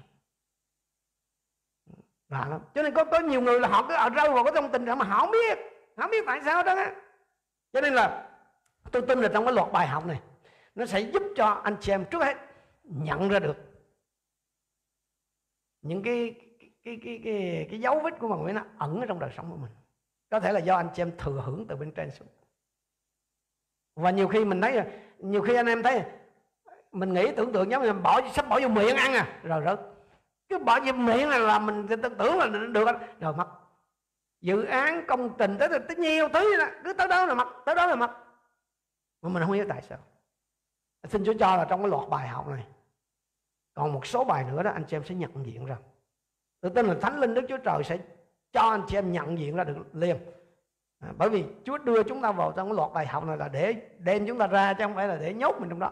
lạ 2.29 2.47
lắm. 2.49 2.61
Cho 2.75 2.83
nên 2.83 2.93
có 2.93 3.05
có 3.05 3.19
nhiều 3.19 3.41
người 3.41 3.59
là 3.59 3.67
họ 3.67 3.87
cứ 3.87 3.93
ở 3.93 4.09
rơi 4.09 4.29
vào 4.29 4.43
cái 4.43 4.53
trong 4.55 4.71
tình 4.71 4.85
trạng 4.85 4.97
mà 4.97 5.05
họ 5.05 5.19
không 5.19 5.31
biết. 5.31 5.57
Không 5.97 6.11
biết 6.11 6.23
tại 6.25 6.39
sao 6.45 6.63
đó. 6.63 6.85
Cho 7.73 7.81
nên 7.81 7.93
là 7.93 8.31
tôi 8.91 9.01
tin 9.07 9.19
là 9.19 9.29
trong 9.33 9.45
cái 9.45 9.53
loạt 9.53 9.71
bài 9.71 9.87
học 9.87 10.05
này 10.05 10.21
nó 10.75 10.85
sẽ 10.85 10.99
giúp 10.99 11.23
cho 11.35 11.45
anh 11.47 11.77
chị 11.81 11.91
em 11.91 12.05
trước 12.11 12.23
hết 12.23 12.37
nhận 12.83 13.29
ra 13.29 13.39
được 13.39 13.55
những 15.81 16.03
cái 16.03 16.35
cái 16.59 16.69
cái 16.83 16.97
cái 17.03 17.21
cái, 17.23 17.67
cái 17.69 17.79
dấu 17.79 17.99
vết 17.99 18.19
của 18.19 18.27
mà 18.27 18.53
nó 18.53 18.65
ẩn 18.77 19.01
ở 19.01 19.05
trong 19.05 19.19
đời 19.19 19.31
sống 19.37 19.51
của 19.51 19.57
mình. 19.57 19.71
Có 20.29 20.39
thể 20.39 20.51
là 20.53 20.59
do 20.59 20.75
anh 20.75 20.89
chị 20.93 21.01
em 21.01 21.17
thừa 21.17 21.41
hưởng 21.45 21.65
từ 21.67 21.75
bên 21.75 21.91
trên 21.91 22.11
xuống. 22.11 22.27
Và 23.95 24.11
nhiều 24.11 24.27
khi 24.27 24.45
mình 24.45 24.61
thấy 24.61 24.81
nhiều 25.17 25.41
khi 25.41 25.55
anh 25.55 25.65
em 25.65 25.83
thấy 25.83 26.03
mình 26.95 27.13
nghĩ 27.13 27.31
tưởng 27.31 27.51
tượng 27.51 27.71
giống 27.71 27.83
như 27.83 27.93
bỏ 27.93 28.21
sắp 28.33 28.49
bỏ 28.49 28.59
vô 28.61 28.67
miệng 28.67 28.95
ăn 28.95 29.13
à. 29.13 29.39
Rồi 29.43 29.61
rớt. 29.65 29.79
Cứ 30.49 30.59
bỏ 30.59 30.79
vô 30.79 30.93
miệng 30.93 31.29
là, 31.29 31.37
là 31.37 31.59
mình 31.59 31.87
tưởng 32.17 32.37
là 32.37 32.47
được 32.47 32.87
rồi 33.19 33.33
mất 33.33 33.47
dự 34.41 34.63
án 34.63 35.05
công 35.07 35.37
trình 35.37 35.57
tới 35.59 35.69
tới 35.69 35.97
nhiều 35.97 36.29
thứ 36.33 36.57
đó. 36.57 36.65
Cứ 36.83 36.93
tới 36.93 37.07
đó 37.07 37.25
là 37.25 37.33
mất 37.33 37.47
tới 37.65 37.75
đó 37.75 37.85
là 37.85 37.95
mất 37.95 38.11
mà 39.21 39.29
mình 39.29 39.43
không 39.43 39.51
biết 39.51 39.65
tại 39.69 39.81
sao. 39.81 39.97
Xin 41.09 41.25
Chúa 41.25 41.33
cho 41.39 41.57
là 41.57 41.65
trong 41.65 41.81
cái 41.81 41.89
loạt 41.89 42.09
bài 42.09 42.27
học 42.27 42.47
này 42.47 42.65
còn 43.73 43.93
một 43.93 44.05
số 44.05 44.23
bài 44.23 44.45
nữa 44.51 44.63
đó 44.63 44.71
anh 44.71 44.85
chị 44.87 44.97
em 44.97 45.03
sẽ 45.03 45.15
nhận 45.15 45.45
diện 45.45 45.65
ra. 45.65 45.75
Tôi 46.61 46.71
tin 46.75 46.85
là 46.85 46.95
thánh 47.01 47.19
linh 47.19 47.33
đức 47.33 47.45
chúa 47.49 47.57
trời 47.57 47.83
sẽ 47.83 47.97
cho 48.51 48.61
anh 48.61 48.81
chị 48.87 48.97
em 48.97 49.11
nhận 49.11 49.39
diện 49.39 49.55
ra 49.55 49.63
được 49.63 49.75
liền. 49.93 50.17
À, 50.99 51.09
bởi 51.17 51.29
vì 51.29 51.45
chúa 51.63 51.77
đưa 51.77 52.03
chúng 52.03 52.21
ta 52.21 52.31
vào 52.31 52.53
trong 52.55 52.67
cái 52.67 52.75
loạt 52.75 52.91
bài 52.93 53.05
học 53.07 53.23
này 53.23 53.37
là 53.37 53.47
để 53.47 53.73
đem 53.99 54.27
chúng 54.27 54.37
ta 54.37 54.47
ra 54.47 54.73
chứ 54.73 54.83
không 54.83 54.95
phải 54.95 55.07
là 55.07 55.15
để 55.15 55.33
nhốt 55.33 55.55
mình 55.59 55.69
trong 55.69 55.79
đó. 55.79 55.91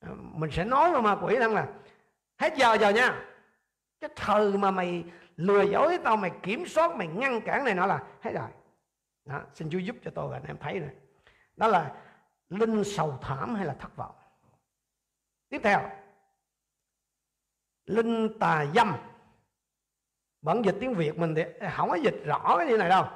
Ờ, 0.00 0.14
mình 0.14 0.50
sẽ 0.50 0.64
nói 0.64 0.92
với 0.92 1.02
ma 1.02 1.16
quỷ 1.22 1.36
rằng 1.36 1.54
là 1.54 1.66
hết 2.38 2.56
giờ 2.56 2.74
giờ 2.74 2.90
nha. 2.90 3.24
Cái 4.00 4.10
thời 4.16 4.58
mà 4.58 4.70
mày 4.70 5.04
lừa 5.36 5.62
dối 5.62 5.98
tao 6.04 6.16
mày 6.16 6.30
kiểm 6.42 6.66
soát 6.66 6.96
mày 6.96 7.06
ngăn 7.06 7.40
cản 7.40 7.64
này 7.64 7.74
nọ 7.74 7.86
là 7.86 8.02
hết 8.20 8.32
rồi. 8.32 8.48
Đó, 9.24 9.40
xin 9.54 9.70
Chúa 9.70 9.78
giúp 9.78 9.96
cho 10.04 10.10
tôi 10.14 10.28
và 10.28 10.36
anh 10.36 10.44
em 10.46 10.58
thấy 10.58 10.80
này. 10.80 10.94
Đó 11.56 11.68
là 11.68 11.94
linh 12.48 12.84
sầu 12.84 13.18
thảm 13.22 13.54
hay 13.54 13.66
là 13.66 13.74
thất 13.74 13.96
vọng? 13.96 14.14
Tiếp 15.48 15.60
theo. 15.64 15.90
Linh 17.86 18.38
tà 18.38 18.66
dâm. 18.74 18.96
Bản 20.42 20.62
dịch 20.62 20.76
tiếng 20.80 20.94
việt 20.94 21.18
mình 21.18 21.34
thì 21.34 21.42
không 21.76 21.88
có 21.88 21.94
dịch 21.94 22.22
rõ 22.24 22.54
cái 22.58 22.66
điều 22.66 22.78
này 22.78 22.88
đâu. 22.88 23.06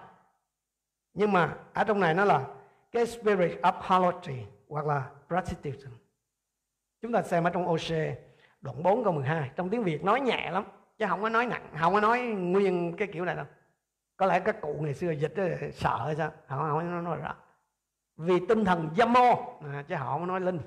Nhưng 1.14 1.32
mà 1.32 1.56
ở 1.74 1.84
trong 1.84 2.00
này 2.00 2.14
nó 2.14 2.24
là 2.24 2.46
cái 2.92 3.06
spirit 3.06 3.60
of 3.62 3.80
harlotry 3.80 4.46
hoặc 4.68 4.86
là 4.86 5.10
prostitution 5.28 5.92
chúng 7.02 7.12
ta 7.12 7.22
xem 7.22 7.44
ở 7.44 7.50
trong 7.50 7.68
OC 7.68 8.16
đoạn 8.60 8.82
4 8.82 9.04
câu 9.04 9.12
12 9.12 9.50
trong 9.56 9.70
tiếng 9.70 9.82
Việt 9.82 10.04
nói 10.04 10.20
nhẹ 10.20 10.50
lắm 10.50 10.64
chứ 10.98 11.06
không 11.08 11.22
có 11.22 11.28
nói 11.28 11.46
nặng 11.46 11.68
không 11.80 11.94
có 11.94 12.00
nói 12.00 12.20
nguyên 12.20 12.96
cái 12.96 13.08
kiểu 13.12 13.24
này 13.24 13.36
đâu. 13.36 13.46
Có 14.16 14.26
lẽ 14.26 14.40
các 14.40 14.60
cụ 14.60 14.76
ngày 14.80 14.94
xưa 14.94 15.10
dịch 15.10 15.34
đó, 15.36 15.44
sợ 15.72 16.02
hay 16.04 16.16
sao? 16.16 16.32
Không 16.48 16.58
không 16.58 16.78
có 16.78 17.00
nói 17.00 17.16
rõ. 17.16 17.34
Vì 18.16 18.34
tinh 18.48 18.64
thần 18.64 18.90
dâm 18.96 19.12
mô 19.12 19.58
à, 19.60 19.84
chứ 19.88 19.94
họ 19.94 20.12
không 20.12 20.26
nói 20.26 20.40
linh. 20.40 20.58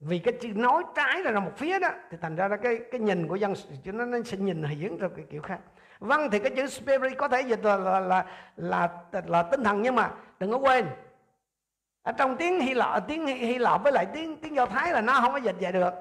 Vì 0.00 0.18
cái 0.18 0.34
chữ 0.40 0.48
nói 0.54 0.82
trái 0.96 1.22
là 1.22 1.40
một 1.40 1.52
phía 1.56 1.78
đó 1.78 1.88
thì 2.10 2.16
thành 2.20 2.36
ra 2.36 2.48
là 2.48 2.56
cái 2.56 2.80
cái 2.90 3.00
nhìn 3.00 3.28
của 3.28 3.36
dân 3.36 3.54
chứ 3.84 3.92
nó, 3.92 4.04
nó 4.04 4.18
sẽ 4.24 4.36
nhìn 4.36 4.62
hiển 4.62 4.98
ra 4.98 5.08
cái 5.16 5.24
kiểu 5.30 5.42
khác. 5.42 5.60
Vâng 5.98 6.30
thì 6.30 6.38
cái 6.38 6.52
chữ 6.56 6.66
spirit 6.66 7.18
có 7.18 7.28
thể 7.28 7.42
dịch 7.42 7.64
là 7.64 7.76
là 7.76 8.00
là 8.00 8.26
là, 8.56 8.88
là, 9.12 9.22
là 9.26 9.42
tinh 9.42 9.64
thần 9.64 9.82
nhưng 9.82 9.94
mà 9.94 10.12
đừng 10.38 10.50
có 10.50 10.58
quên 10.58 10.86
ở 12.02 12.12
trong 12.12 12.36
tiếng 12.36 12.60
hy 12.60 12.74
lạp, 12.74 13.08
tiếng 13.08 13.26
hy 13.26 13.58
lạp 13.58 13.82
với 13.82 13.92
lại 13.92 14.06
tiếng 14.14 14.40
tiếng 14.40 14.54
do 14.54 14.66
thái 14.66 14.92
là 14.92 15.00
nó 15.00 15.20
không 15.20 15.32
có 15.32 15.38
dịch 15.38 15.56
vậy 15.60 15.72
được. 15.72 15.94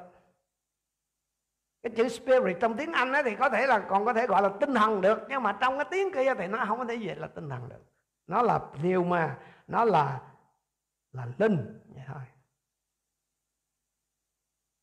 Cái 1.84 1.94
chữ 1.98 2.10
spirit 2.10 2.58
trong 2.60 2.78
tiếng 2.78 2.94
anh 2.94 3.14
ấy 3.14 3.24
thì 3.24 3.36
có 3.36 3.50
thể 3.50 3.68
là, 3.68 3.86
còn 3.90 4.06
có 4.06 4.14
thể 4.14 4.28
gọi 4.28 4.42
là 4.42 4.50
tinh 4.60 4.74
thần 4.74 5.02
được, 5.02 5.20
nhưng 5.30 5.44
mà 5.44 5.58
trong 5.62 5.78
cái 5.78 5.86
tiếng 5.92 6.12
kia 6.14 6.34
thì 6.38 6.48
nó 6.48 6.66
không 6.66 6.78
có 6.78 6.86
thể 6.86 6.96
gì 6.96 7.08
là 7.08 7.28
tinh 7.28 7.50
thần 7.50 7.70
được. 7.70 7.84
Nó 8.28 8.42
là 8.42 8.60
pneuma, 8.60 9.38
nó 9.68 9.86
là 9.86 10.22
là 11.12 11.28
linh 11.38 11.82
vậy 11.88 12.04
thôi. 12.08 12.22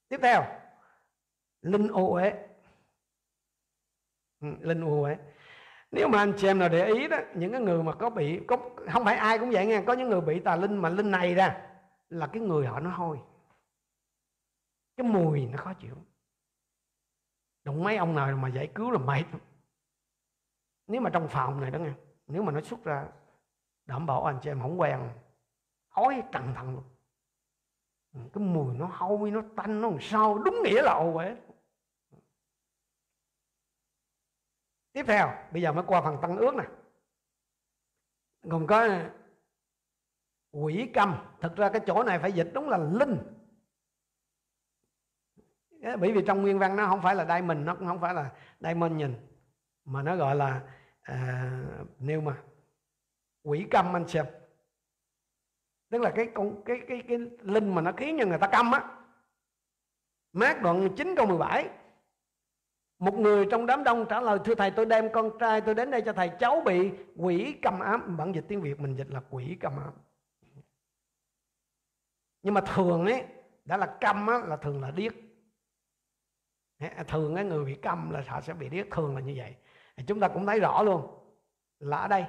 Tiếp 0.09 0.19
theo, 0.23 0.45
linh 1.63 1.89
ô 1.89 2.13
uế. 2.13 2.33
Ừ, 4.41 4.49
linh 4.61 4.85
ô 4.85 5.03
uế 5.03 5.17
nếu 5.97 6.09
mà 6.09 6.19
anh 6.19 6.33
chị 6.37 6.47
em 6.47 6.59
nào 6.59 6.69
để 6.69 6.87
ý 6.87 7.09
đó, 7.09 7.17
những 7.35 7.53
cái 7.53 7.61
người 7.61 7.83
mà 7.83 7.93
có 7.93 8.11
bị, 8.11 8.41
có, 8.49 8.57
không 8.93 9.05
phải 9.05 9.17
ai 9.17 9.39
cũng 9.39 9.51
vậy 9.51 9.67
nha, 9.67 9.83
có 9.87 9.93
những 9.93 10.09
người 10.09 10.21
bị 10.21 10.41
tà 10.41 10.57
linh 10.57 10.77
mà 10.77 10.89
linh 10.89 11.11
này 11.11 11.35
ra, 11.35 11.69
là 12.09 12.27
cái 12.27 12.43
người 12.43 12.67
họ 12.67 12.81
nó 12.81 12.91
hôi. 12.91 13.19
Cái 14.97 15.07
mùi 15.07 15.47
nó 15.47 15.59
khó 15.59 15.73
chịu. 15.73 15.95
Đụng 17.65 17.85
mấy 17.85 17.97
ông 17.97 18.15
nào 18.15 18.37
mà 18.37 18.49
giải 18.49 18.67
cứu 18.75 18.91
là 18.91 18.99
mệt. 18.99 19.25
Nếu 20.87 21.01
mà 21.01 21.11
trong 21.11 21.29
phòng 21.29 21.61
này 21.61 21.71
đó 21.71 21.79
nghe 21.79 21.93
nếu 22.27 22.43
mà 22.43 22.53
nó 22.53 22.61
xuất 22.61 22.85
ra, 22.85 23.07
đảm 23.87 24.07
bảo 24.07 24.25
anh 24.25 24.39
chị 24.43 24.51
em 24.51 24.61
không 24.61 24.81
quen 24.81 25.01
ói 25.89 26.23
cẩn 26.33 26.55
thận 26.55 26.75
luôn. 26.75 26.85
Cái 28.33 28.45
mùi 28.45 28.75
nó 28.75 28.87
hôi, 28.93 29.31
nó 29.31 29.43
tanh, 29.57 29.81
nó 29.81 29.89
làm 29.91 30.01
sao, 30.01 30.39
đúng 30.39 30.63
nghĩa 30.65 30.83
là 30.83 30.93
ồ 30.93 31.13
uế. 31.15 31.37
Tiếp 34.97 35.05
theo 35.09 35.33
bây 35.53 35.63
giờ 35.63 35.73
mới 35.73 35.85
qua 35.87 36.01
phần 36.03 36.19
tăng 36.23 36.37
ước 36.37 36.55
nè. 36.55 36.65
Còn 38.51 38.67
có 38.67 38.89
quỷ 40.53 40.91
câm. 40.95 41.15
Thực 41.41 41.57
ra 41.57 41.69
cái 41.69 41.81
chỗ 41.87 42.03
này 42.03 42.19
phải 42.19 42.33
dịch 42.33 42.51
đúng 42.55 42.69
là 42.69 42.79
linh. 42.79 43.19
Bởi 45.81 46.13
vì 46.13 46.23
trong 46.27 46.43
nguyên 46.43 46.59
văn 46.59 46.77
nó 46.77 46.87
không 46.87 47.03
phải 47.03 47.15
là 47.15 47.25
đai 47.25 47.43
mình 47.43 47.65
nó 47.65 47.75
cũng 47.75 47.87
không 47.87 48.01
phải 48.01 48.15
là 48.15 48.33
đai 48.61 48.75
mình 48.75 48.97
nhìn 48.97 49.15
mà 49.85 50.03
nó 50.03 50.17
gọi 50.17 50.37
là 50.37 50.61
à, 51.03 51.51
nêu 51.99 52.21
mà 52.21 52.43
quỷ 53.43 53.67
câm 53.71 53.97
anh 53.97 54.09
xem. 54.09 54.27
Tức 55.91 56.01
là 56.03 56.13
cái 56.17 56.31
con 56.35 56.63
cái 56.65 56.81
cái 56.89 57.03
cái 57.09 57.19
linh 57.41 57.75
mà 57.75 57.83
nó 57.83 57.93
khiến 57.93 58.17
cho 58.21 58.27
người 58.27 58.39
ta 58.39 58.49
câm 58.49 58.73
á. 58.73 58.99
Mát 60.33 60.63
đoạn 60.63 60.89
9 60.97 61.15
câu 61.17 61.27
17 61.27 61.69
một 62.99 63.15
người 63.15 63.47
trong 63.51 63.67
đám 63.67 63.85
đông 63.85 64.07
trả 64.09 64.21
lời 64.21 64.39
thưa 64.45 64.55
thầy 64.55 64.71
tôi 64.71 64.87
đem 64.87 65.13
con 65.13 65.31
trai 65.39 65.61
tôi 65.61 65.75
đến 65.75 65.91
đây 65.91 66.03
cho 66.07 66.13
thầy. 66.13 66.31
Cháu 66.41 66.63
bị 66.65 66.91
quỷ 67.17 67.57
cầm 67.63 67.81
ám. 67.81 68.17
Bản 68.17 68.35
dịch 68.35 68.45
tiếng 68.49 68.61
Việt 68.63 68.81
mình 68.81 68.97
dịch 68.97 69.11
là 69.11 69.21
quỷ 69.31 69.57
cầm 69.61 69.73
ám. 69.79 69.93
Nhưng 72.43 72.55
mà 72.55 72.61
thường 72.61 73.05
ấy 73.05 73.25
đã 73.65 73.77
là 73.77 73.97
cầm 74.01 74.27
á, 74.27 74.39
là 74.39 74.57
thường 74.57 74.81
là 74.81 74.91
điếc. 74.91 75.13
Thường 77.09 77.35
cái 77.35 77.45
người 77.45 77.65
bị 77.65 77.75
cầm 77.75 78.11
là 78.11 78.23
họ 78.27 78.41
sẽ 78.41 78.55
bị 78.55 78.69
điếc 78.69 78.87
thường 78.91 79.15
là 79.15 79.21
như 79.21 79.35
vậy. 79.37 79.55
Chúng 80.07 80.21
ta 80.21 80.29
cũng 80.29 80.47
thấy 80.47 80.61
rõ 80.61 80.83
luôn 80.83 81.07
là 81.79 81.97
ở 81.97 82.09
đây. 82.09 82.25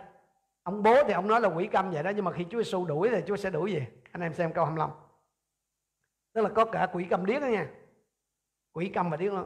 Ông 0.64 0.84
bố 0.84 1.04
thì 1.08 1.14
ông 1.14 1.28
nói 1.28 1.42
là 1.42 1.50
quỷ 1.50 1.68
cầm 1.72 1.92
vậy 1.92 2.04
đó 2.04 2.10
nhưng 2.16 2.26
mà 2.26 2.32
khi 2.32 2.46
Chúa 2.50 2.58
Giêsu 2.58 2.86
đuổi 2.86 3.10
thì 3.12 3.22
Chúa 3.28 3.36
sẽ 3.36 3.50
đuổi 3.50 3.72
gì 3.72 3.82
anh 4.12 4.22
em 4.22 4.34
xem 4.34 4.54
câu 4.54 4.66
25. 4.66 4.90
Tức 6.34 6.42
là 6.42 6.50
có 6.50 6.66
cả 6.66 6.88
quỷ 6.94 7.08
cầm 7.10 7.26
điếc 7.26 7.42
đó 7.42 7.48
nha. 7.48 7.70
Quỷ 8.74 8.92
cầm 8.94 9.10
và 9.10 9.18
điếc 9.18 9.34
luôn 9.34 9.46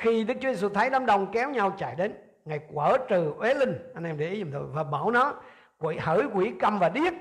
khi 0.00 0.24
Đức 0.24 0.34
Chúa 0.40 0.52
Giêsu 0.52 0.68
thấy 0.68 0.90
đám 0.90 1.06
đông 1.06 1.32
kéo 1.32 1.50
nhau 1.50 1.74
chạy 1.78 1.94
đến 1.94 2.14
ngài 2.44 2.60
quở 2.74 2.96
trừ 3.08 3.32
uế 3.38 3.54
linh. 3.54 3.92
Anh 3.94 4.04
em 4.04 4.18
để 4.18 4.28
ý 4.28 4.40
dùm 4.40 4.52
tôi 4.52 4.62
và 4.66 4.84
bảo 4.84 5.10
nó 5.10 5.34
quỷ 5.78 5.98
hỡi 5.98 6.24
quỷ 6.34 6.52
câm 6.60 6.78
và 6.78 6.88
điếc. 6.88 7.12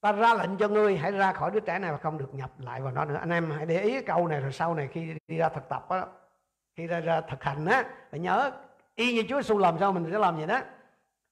Ta 0.00 0.12
ra 0.12 0.34
lệnh 0.34 0.56
cho 0.56 0.68
ngươi 0.68 0.96
hãy 0.96 1.12
ra 1.12 1.32
khỏi 1.32 1.50
đứa 1.50 1.60
trẻ 1.60 1.78
này 1.78 1.92
và 1.92 1.98
không 1.98 2.18
được 2.18 2.34
nhập 2.34 2.50
lại 2.60 2.80
vào 2.80 2.92
nó 2.92 3.04
nữa. 3.04 3.16
Anh 3.20 3.30
em 3.30 3.50
hãy 3.50 3.66
để 3.66 3.82
ý 3.82 3.92
cái 3.92 4.02
câu 4.02 4.28
này 4.28 4.40
rồi 4.40 4.52
sau 4.52 4.74
này 4.74 4.88
khi 4.92 5.14
đi 5.28 5.36
ra 5.36 5.48
thực 5.48 5.68
tập 5.68 5.88
á 5.88 6.06
khi 6.76 6.86
ra, 6.86 7.00
ra 7.00 7.20
thực 7.20 7.42
hành 7.42 7.66
á 7.66 7.84
phải 8.10 8.20
nhớ 8.20 8.52
y 8.94 9.14
như 9.14 9.22
Chúa 9.28 9.36
Giêsu 9.36 9.58
làm 9.58 9.78
sao 9.80 9.92
mình 9.92 10.08
sẽ 10.12 10.18
làm 10.18 10.36
vậy 10.36 10.46
đó. 10.46 10.60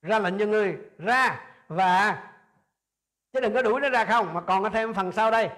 Ra 0.03 0.19
lệnh 0.19 0.39
cho 0.39 0.47
ngươi 0.47 0.77
ra 0.99 1.41
và 1.69 2.23
chứ 3.33 3.41
đừng 3.41 3.55
có 3.55 3.63
đuổi 3.63 3.81
nó 3.81 3.89
ra 3.89 4.05
không 4.05 4.35
mà 4.35 4.41
còn 4.41 4.63
có 4.63 4.71
thêm 4.71 4.95
phần 4.95 5.13
sau 5.13 5.31
đây. 5.31 5.51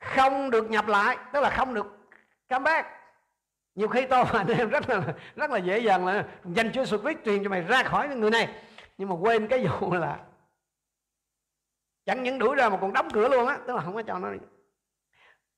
Không 0.00 0.50
được 0.50 0.70
nhập 0.70 0.88
lại 0.88 1.16
tức 1.32 1.40
là 1.40 1.50
không 1.50 1.74
được 1.74 1.97
come 2.48 2.64
back. 2.64 2.88
Nhiều 3.74 3.88
khi 3.88 4.06
tôi 4.06 4.24
anh 4.32 4.46
em 4.46 4.68
rất 4.68 4.88
là 4.88 5.14
rất 5.36 5.50
là 5.50 5.58
dễ 5.58 5.78
dàng 5.78 6.06
là 6.06 6.28
danh 6.44 6.72
Chúa 6.72 6.82
Jesus 6.82 7.02
Christ 7.02 7.24
truyền 7.24 7.44
cho 7.44 7.50
mày 7.50 7.60
ra 7.60 7.82
khỏi 7.82 8.08
người 8.08 8.30
này. 8.30 8.62
Nhưng 8.98 9.08
mà 9.08 9.14
quên 9.14 9.48
cái 9.48 9.66
vụ 9.66 9.94
là 9.94 10.24
chẳng 12.06 12.22
những 12.22 12.38
đuổi 12.38 12.56
ra 12.56 12.68
mà 12.68 12.78
còn 12.80 12.92
đóng 12.92 13.08
cửa 13.12 13.28
luôn 13.28 13.46
á 13.46 13.58
tức 13.66 13.76
là 13.76 13.82
không 13.82 13.94
có 13.94 14.02
cho 14.02 14.18
nó 14.18 14.30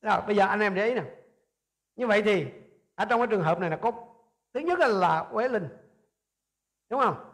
rồi 0.03 0.23
bây 0.27 0.37
giờ 0.37 0.47
anh 0.47 0.61
em 0.61 0.75
để 0.75 0.87
ý 0.87 0.95
nè. 0.95 1.03
Như 1.97 2.07
vậy 2.07 2.23
thì 2.23 2.47
ở 2.95 3.05
trong 3.05 3.21
cái 3.21 3.27
trường 3.27 3.43
hợp 3.43 3.59
này 3.59 3.71
là 3.71 3.77
có 3.77 3.93
thứ 4.55 4.61
nhất 4.61 4.79
là, 4.79 4.87
là 4.89 5.27
quế 5.33 5.49
linh. 5.49 5.69
Đúng 6.91 7.01
không? 7.01 7.33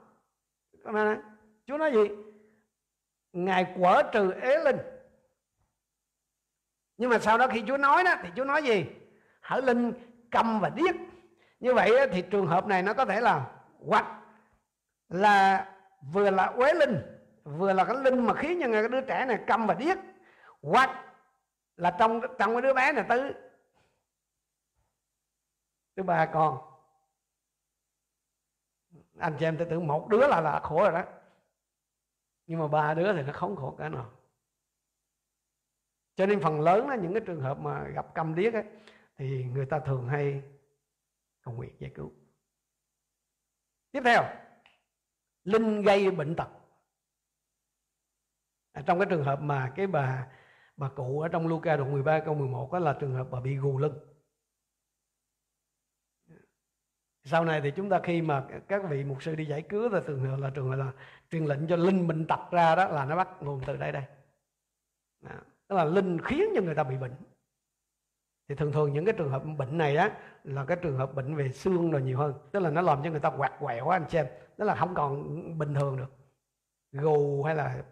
Chúa 1.67 1.79
nói 1.79 1.93
gì? 1.93 2.09
Ngài 3.33 3.75
quở 3.79 4.03
trừ 4.13 4.33
ế 4.33 4.59
linh. 4.65 4.77
Nhưng 6.97 7.11
mà 7.11 7.19
sau 7.19 7.39
đó 7.39 7.47
khi 7.53 7.65
Chúa 7.67 7.77
nói 7.77 8.05
đó 8.05 8.15
thì 8.23 8.29
Chúa 8.37 8.45
nói 8.45 8.63
gì? 8.63 8.87
Hỡi 9.47 9.63
linh 9.63 9.93
câm 10.31 10.61
và 10.61 10.69
điếc. 10.69 10.95
Như 11.61 11.75
vậy 11.75 12.09
thì 12.13 12.23
trường 12.23 12.47
hợp 12.47 12.67
này 12.67 12.83
nó 12.83 12.95
có 12.95 13.05
thể 13.05 13.21
là 13.21 13.51
hoặc 13.87 14.23
là 15.09 15.69
vừa 16.13 16.31
là 16.31 16.53
quế 16.57 16.75
linh 16.75 17.03
vừa 17.45 17.73
là 17.73 17.85
cái 17.85 17.97
linh 17.97 18.27
mà 18.27 18.35
khiến 18.35 18.61
cho 18.63 18.73
cái 18.73 18.89
đứa 18.89 19.01
trẻ 19.01 19.25
này 19.27 19.45
câm 19.47 19.67
và 19.67 19.75
điếc 19.75 19.99
hoặc 20.63 21.05
là 21.77 21.97
trong 21.99 22.21
trong 22.39 22.53
cái 22.53 22.63
đứa 22.63 22.75
bé 22.75 22.93
này 22.93 23.05
tới 23.09 23.35
thứ 25.97 26.03
ba 26.03 26.27
con. 26.27 26.59
Anh 29.19 29.37
chị 29.39 29.47
em 29.47 29.57
tôi 29.57 29.67
tưởng 29.71 29.87
một 29.87 30.09
đứa 30.09 30.29
là 30.29 30.41
là 30.41 30.61
khổ 30.61 30.81
rồi 30.81 30.93
đó. 30.93 31.03
Nhưng 32.47 32.59
mà 32.61 32.69
ba 32.69 32.95
đứa 32.95 33.13
thì 33.13 33.23
nó 33.23 33.33
không 33.33 33.57
khổ 33.57 33.77
cả 33.79 33.89
nào. 33.89 34.11
Cho 36.17 36.27
nên 36.27 36.41
phần 36.41 36.61
lớn 36.61 36.89
là 36.89 36.97
những 36.97 37.13
cái 37.13 37.23
trường 37.27 37.41
hợp 37.41 37.59
mà 37.59 37.85
gặp 37.95 38.15
câm 38.15 38.35
điếc 38.35 38.55
ấy, 38.55 38.65
thì 39.19 39.45
người 39.45 39.67
ta 39.67 39.81
thường 39.81 40.09
hay 40.09 40.43
cầu 41.43 41.55
nguyện 41.55 41.77
giải 41.79 41.91
cứu. 41.95 42.13
Tiếp 43.93 44.01
theo 44.05 44.23
linh 45.45 45.83
gây 45.83 46.11
bệnh 46.11 46.37
tật. 46.37 46.49
À, 48.73 48.83
trong 48.87 48.99
cái 48.99 49.07
trường 49.11 49.25
hợp 49.25 49.41
mà 49.41 49.73
cái 49.77 49.87
bà 49.87 50.29
bà 50.77 50.89
cụ 50.89 51.21
ở 51.21 51.29
trong 51.29 51.47
Luca 51.47 51.77
đoạn 51.77 51.93
13 51.93 52.21
câu 52.25 52.35
11 52.35 52.73
đó 52.73 52.79
là 52.79 52.97
trường 53.01 53.15
hợp 53.15 53.29
bà 53.31 53.41
bị 53.41 53.57
gù 53.57 53.79
lưng. 53.79 53.99
Sau 57.25 57.45
này 57.45 57.61
thì 57.61 57.71
chúng 57.77 57.89
ta 57.89 58.01
khi 58.03 58.23
mà 58.23 58.47
các 58.69 58.83
vị 58.91 59.05
mục 59.05 59.23
sư 59.23 59.35
đi 59.35 59.45
giải 59.45 59.63
cứu 59.63 59.89
thì 59.93 59.99
thường 60.07 60.41
là 60.41 60.51
trường 60.51 60.71
là 60.71 60.93
truyền 61.31 61.45
lệnh 61.45 61.67
cho 61.69 61.77
linh 61.77 62.07
bệnh 62.07 62.27
tật 62.27 62.51
ra 62.51 62.75
đó 62.75 62.89
là 62.89 63.05
nó 63.05 63.17
bắt 63.17 63.29
nguồn 63.41 63.61
từ 63.67 63.77
đây 63.77 63.93
đây. 63.93 64.05
Đó. 65.21 65.31
tức 65.69 65.77
là 65.77 65.85
linh 65.85 66.19
khiến 66.25 66.45
cho 66.55 66.63
người 66.63 66.75
ta 66.75 66.85
bị 66.85 66.97
bệnh 66.97 67.17
thì 68.49 68.55
thường 68.55 68.73
thường 68.73 68.93
những 68.93 69.05
cái 69.05 69.15
trường 69.19 69.31
hợp 69.31 69.43
bệnh 69.59 69.79
này 69.79 69.97
á 69.97 70.19
là 70.45 70.65
cái 70.65 70.77
trường 70.83 70.97
hợp 70.99 71.15
bệnh 71.15 71.37
về 71.37 71.53
xương 71.53 71.91
rồi 71.91 72.03
nhiều 72.03 72.19
hơn. 72.19 72.35
Tức 72.53 72.61
là 72.61 72.71
nó 72.71 72.81
làm 72.81 73.03
cho 73.05 73.11
người 73.11 73.21
ta 73.21 73.31
quạt 73.31 73.53
quẹo 73.61 73.89
anh 73.89 74.09
xem 74.09 74.27
tức 74.57 74.65
là 74.65 74.75
không 74.75 74.95
còn 74.95 75.59
bình 75.59 75.75
thường 75.75 75.97
được. 75.97 76.13
Gù 76.93 77.43
hay 77.43 77.55
là 77.55 77.83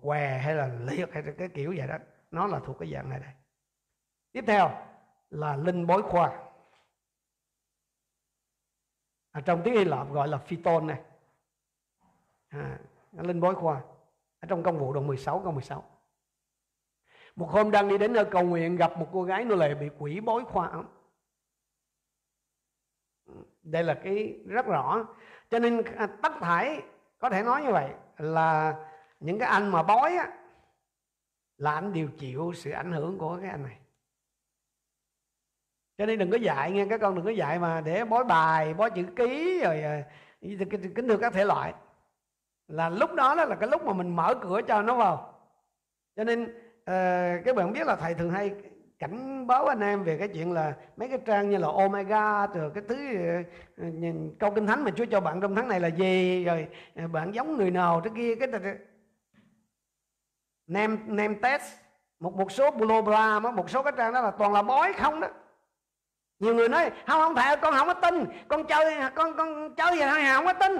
què 0.00 0.38
hay 0.38 0.54
là 0.54 0.66
liệt 0.66 1.12
hay 1.12 1.22
là 1.22 1.32
cái 1.38 1.48
kiểu 1.48 1.74
vậy 1.76 1.86
đó 1.88 1.98
nó 2.30 2.46
là 2.46 2.60
thuộc 2.64 2.76
cái 2.78 2.92
dạng 2.92 3.10
này 3.10 3.20
đây. 3.20 3.32
Tiếp 4.32 4.44
theo 4.46 4.70
là 5.30 5.56
linh 5.56 5.86
bối 5.86 6.02
khoa. 6.02 6.38
À, 9.32 9.40
trong 9.40 9.62
tiếng 9.64 9.74
Hy 9.74 9.84
Lạp 9.84 10.10
gọi 10.10 10.28
là 10.28 10.38
phyton 10.38 10.86
này. 10.86 11.00
À, 12.48 12.78
linh 13.12 13.40
bối 13.40 13.54
khoa. 13.54 13.80
Ở 14.40 14.46
trong 14.48 14.62
công 14.62 14.78
vụ 14.78 14.92
đoạn 14.92 15.06
16 15.06 15.40
câu 15.40 15.52
16 15.52 15.91
một 17.36 17.50
hôm 17.50 17.70
đang 17.70 17.88
đi 17.88 17.98
đến 17.98 18.12
nơi 18.12 18.24
cầu 18.24 18.42
nguyện 18.42 18.76
gặp 18.76 18.98
một 18.98 19.08
cô 19.12 19.22
gái 19.22 19.44
nô 19.44 19.54
lệ 19.54 19.74
bị 19.74 19.88
quỷ 19.98 20.20
bói 20.20 20.44
khoa 20.44 20.68
ấm. 20.68 20.86
Đây 23.62 23.84
là 23.84 23.94
cái 23.94 24.38
rất 24.46 24.66
rõ. 24.66 25.06
Cho 25.50 25.58
nên 25.58 25.82
à, 25.96 26.06
tất 26.22 26.32
thải 26.40 26.82
có 27.18 27.30
thể 27.30 27.42
nói 27.42 27.62
như 27.62 27.72
vậy 27.72 27.90
là 28.18 28.74
những 29.20 29.38
cái 29.38 29.48
anh 29.48 29.70
mà 29.70 29.82
bói 29.82 30.16
á 30.16 30.38
là 31.58 31.74
anh 31.74 31.92
đều 31.92 32.08
chịu 32.18 32.52
sự 32.56 32.70
ảnh 32.70 32.92
hưởng 32.92 33.18
của 33.18 33.38
cái 33.40 33.50
anh 33.50 33.62
này. 33.62 33.78
Cho 35.98 36.06
nên 36.06 36.18
đừng 36.18 36.30
có 36.30 36.36
dạy 36.36 36.72
nghe 36.72 36.86
các 36.90 37.00
con 37.00 37.14
đừng 37.14 37.24
có 37.24 37.30
dạy 37.30 37.58
mà 37.58 37.80
để 37.80 38.04
bói 38.04 38.24
bài 38.24 38.74
bói 38.74 38.90
chữ 38.90 39.04
ký 39.16 39.60
rồi 39.64 39.82
à, 39.82 40.02
kính 40.94 41.08
thưa 41.08 41.16
các 41.16 41.32
thể 41.32 41.44
loại. 41.44 41.74
Là 42.68 42.88
lúc 42.88 43.14
đó, 43.14 43.34
đó 43.34 43.44
là 43.44 43.56
cái 43.56 43.68
lúc 43.68 43.84
mà 43.84 43.92
mình 43.92 44.16
mở 44.16 44.34
cửa 44.42 44.60
cho 44.68 44.82
nó 44.82 44.96
vào. 44.96 45.40
Cho 46.16 46.24
nên 46.24 46.61
Ờ, 46.84 47.34
uh, 47.38 47.44
các 47.44 47.56
bạn 47.56 47.72
biết 47.72 47.86
là 47.86 47.96
thầy 47.96 48.14
thường 48.14 48.30
hay 48.30 48.54
cảnh 48.98 49.46
báo 49.46 49.66
anh 49.66 49.80
em 49.80 50.04
về 50.04 50.18
cái 50.18 50.28
chuyện 50.28 50.52
là 50.52 50.74
mấy 50.96 51.08
cái 51.08 51.18
trang 51.26 51.50
như 51.50 51.56
là 51.58 51.68
omega 51.68 52.46
rồi 52.46 52.70
cái 52.74 52.84
thứ 52.88 52.96
ờ, 53.76 53.84
nhìn 53.84 54.34
câu 54.38 54.50
kinh 54.50 54.66
thánh 54.66 54.84
mà 54.84 54.90
chúa 54.96 55.04
cho 55.10 55.20
bạn 55.20 55.40
trong 55.40 55.54
tháng 55.54 55.68
này 55.68 55.80
là 55.80 55.88
gì 55.88 56.44
rồi 56.44 56.68
ờ, 56.96 57.08
bạn 57.08 57.34
giống 57.34 57.56
người 57.56 57.70
nào 57.70 58.00
thế 58.04 58.10
kia 58.16 58.34
cái 58.34 58.48
nem 60.66 60.98
nem 61.06 61.40
test 61.40 61.62
một 62.20 62.34
một 62.36 62.52
số 62.52 62.70
blogger 62.70 63.42
một 63.54 63.70
số 63.70 63.82
cái 63.82 63.92
trang 63.96 64.12
đó 64.12 64.20
là 64.20 64.30
toàn 64.30 64.52
là 64.52 64.62
bói 64.62 64.92
không 64.92 65.20
đó. 65.20 65.28
Nhiều 66.38 66.54
người 66.54 66.68
nói 66.68 66.90
không 67.06 67.20
không 67.20 67.34
thầy 67.34 67.56
con 67.56 67.74
không 67.74 67.86
có 67.86 67.94
tin 67.94 68.24
con 68.48 68.66
chơi 68.66 68.94
con 69.14 69.36
con 69.36 69.74
chơi 69.74 69.96
gì 69.96 70.02
thôi 70.02 70.22
không 70.34 70.46
có 70.46 70.52
tin. 70.52 70.72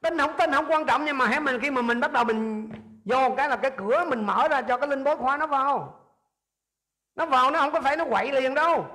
Tin 0.00 0.18
không 0.18 0.32
tin 0.38 0.52
không 0.52 0.66
quan 0.70 0.86
trọng 0.86 1.04
nhưng 1.04 1.18
mà 1.18 1.26
hãy 1.26 1.40
mình 1.40 1.60
khi 1.60 1.70
mà 1.70 1.82
mình 1.82 2.00
bắt 2.00 2.12
đầu 2.12 2.24
mình 2.24 2.70
vô 3.04 3.34
cái 3.36 3.48
là 3.48 3.56
cái 3.56 3.70
cửa 3.76 4.04
mình 4.08 4.26
mở 4.26 4.48
ra 4.50 4.62
cho 4.62 4.76
cái 4.76 4.88
linh 4.88 5.04
bối 5.04 5.16
khoa 5.16 5.36
nó 5.36 5.46
vào. 5.46 6.00
Nó 7.14 7.26
vào 7.26 7.50
nó 7.50 7.58
không 7.58 7.72
có 7.72 7.80
phải 7.80 7.96
nó 7.96 8.04
quậy 8.04 8.32
liền 8.32 8.54
đâu. 8.54 8.86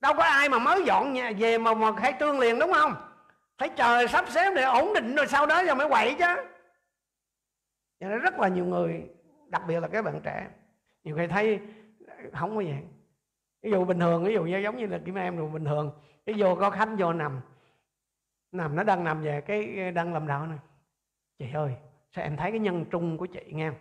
Đâu 0.00 0.14
có 0.14 0.22
ai 0.22 0.48
mà 0.48 0.58
mới 0.58 0.84
dọn 0.84 1.12
nhà, 1.12 1.32
về 1.38 1.58
mà 1.58 1.74
mà 1.74 1.96
khai 1.96 2.14
trương 2.20 2.38
liền, 2.38 2.58
đúng 2.58 2.72
không? 2.72 2.94
Phải 3.58 3.68
chờ 3.68 4.06
sắp 4.06 4.24
xếp 4.28 4.52
để 4.56 4.62
ổn 4.62 4.94
định 4.94 5.14
rồi 5.14 5.26
sau 5.26 5.46
đó 5.46 5.64
rồi 5.64 5.74
mới 5.74 5.88
quậy 5.88 6.14
chứ. 6.18 6.34
Cho 8.00 8.08
nên 8.08 8.18
rất 8.18 8.38
là 8.38 8.48
nhiều 8.48 8.64
người, 8.64 9.10
đặc 9.46 9.62
biệt 9.66 9.80
là 9.80 9.88
các 9.88 10.04
bạn 10.04 10.20
trẻ, 10.24 10.48
nhiều 11.04 11.16
người 11.16 11.28
thấy 11.28 11.60
không 12.32 12.50
có 12.50 12.56
vậy 12.56 12.78
ví 13.62 13.70
dụ 13.70 13.84
bình 13.84 14.00
thường, 14.00 14.24
ví 14.24 14.34
dụ 14.34 14.44
như 14.44 14.58
giống 14.58 14.76
như 14.76 14.86
là 14.86 14.98
kim 15.04 15.14
em 15.14 15.36
rồi, 15.36 15.50
bình 15.50 15.64
thường. 15.64 15.92
Cái 16.26 16.34
vô 16.38 16.56
có 16.60 16.70
khách 16.70 16.88
vô 16.98 17.12
nằm. 17.12 17.40
Nằm, 18.52 18.76
nó 18.76 18.82
đang 18.82 19.04
nằm 19.04 19.22
về 19.22 19.40
cái, 19.40 19.92
đang 19.92 20.12
làm 20.12 20.26
đạo 20.26 20.46
này 20.46 20.58
chị 21.38 21.52
ơi, 21.54 21.76
sao 22.10 22.24
em 22.24 22.36
thấy 22.36 22.50
cái 22.50 22.60
nhân 22.60 22.84
trung 22.90 23.18
của 23.18 23.26
chị 23.26 23.40
nghe 23.46 23.72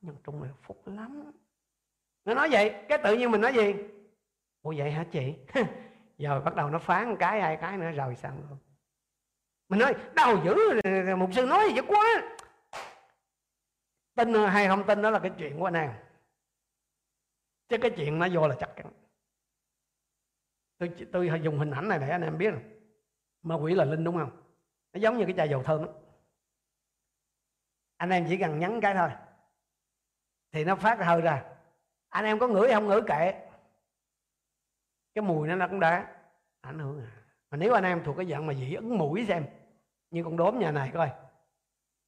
nhân 0.00 0.16
trung 0.24 0.42
này 0.42 0.50
phúc 0.62 0.82
lắm. 0.86 1.32
Nó 2.24 2.34
nói 2.34 2.48
vậy 2.50 2.84
cái 2.88 2.98
tự 3.04 3.16
nhiên 3.16 3.30
mình 3.30 3.40
nói 3.40 3.54
gì? 3.54 3.74
Ủa 4.62 4.74
vậy 4.76 4.90
hả 4.90 5.04
chị? 5.12 5.34
Giờ 6.18 6.40
bắt 6.40 6.56
đầu 6.56 6.70
nó 6.70 6.78
phán 6.78 7.16
cái, 7.16 7.40
hai 7.40 7.56
cái 7.56 7.78
nữa, 7.78 7.90
rồi 7.90 8.16
xong 8.16 8.42
luôn 8.48 8.58
mình 9.68 9.80
nói, 9.80 9.94
đau 10.14 10.44
dữ, 10.44 10.80
mục 11.16 11.30
sư 11.34 11.46
nói 11.46 11.64
gì 11.68 11.74
vậy 11.74 11.84
quá. 11.88 12.36
Tin 14.14 14.34
hay 14.34 14.68
không 14.68 14.86
tin 14.86 15.02
đó 15.02 15.10
là 15.10 15.18
cái 15.18 15.30
chuyện 15.38 15.58
của 15.58 15.64
anh 15.64 15.74
em. 15.74 15.92
Chứ 17.68 17.76
cái 17.78 17.90
chuyện 17.96 18.18
nó 18.18 18.28
vô 18.32 18.48
là 18.48 18.56
chắc 18.60 18.70
chắn. 18.76 18.86
Tôi 20.78 20.90
tôi 21.12 21.30
dùng 21.42 21.58
hình 21.58 21.70
ảnh 21.70 21.88
này 21.88 21.98
để 21.98 22.08
anh 22.08 22.22
em 22.22 22.38
biết. 22.38 22.54
Ma 23.42 23.54
quỷ 23.54 23.74
là 23.74 23.84
linh 23.84 24.04
đúng 24.04 24.16
không? 24.16 24.42
Nó 24.92 25.00
giống 25.00 25.18
như 25.18 25.24
cái 25.24 25.34
chai 25.36 25.48
dầu 25.48 25.62
thơm 25.62 25.84
đó 25.84 25.92
anh 27.98 28.10
em 28.10 28.26
chỉ 28.28 28.36
cần 28.36 28.58
nhắn 28.58 28.80
cái 28.80 28.94
thôi. 28.94 29.10
Thì 30.52 30.64
nó 30.64 30.76
phát 30.76 30.98
hơi 31.00 31.20
ra. 31.20 31.44
Anh 32.08 32.24
em 32.24 32.38
có 32.38 32.48
ngửi 32.48 32.72
không 32.72 32.86
ngửi 32.86 33.00
kệ. 33.06 33.48
Cái 35.14 35.22
mùi 35.22 35.48
nó 35.48 35.54
nó 35.54 35.68
cũng 35.68 35.80
đã 35.80 36.16
ảnh 36.60 36.78
hưởng 36.78 37.02
à. 37.04 37.10
Mà 37.50 37.56
nếu 37.56 37.74
anh 37.74 37.84
em 37.84 38.04
thuộc 38.04 38.16
cái 38.16 38.26
dạng 38.26 38.46
mà 38.46 38.54
dị 38.54 38.74
ứng 38.74 38.98
mũi 38.98 39.24
xem, 39.28 39.46
như 40.10 40.24
con 40.24 40.36
đốm 40.36 40.58
nhà 40.58 40.72
này 40.72 40.90
coi, 40.94 41.10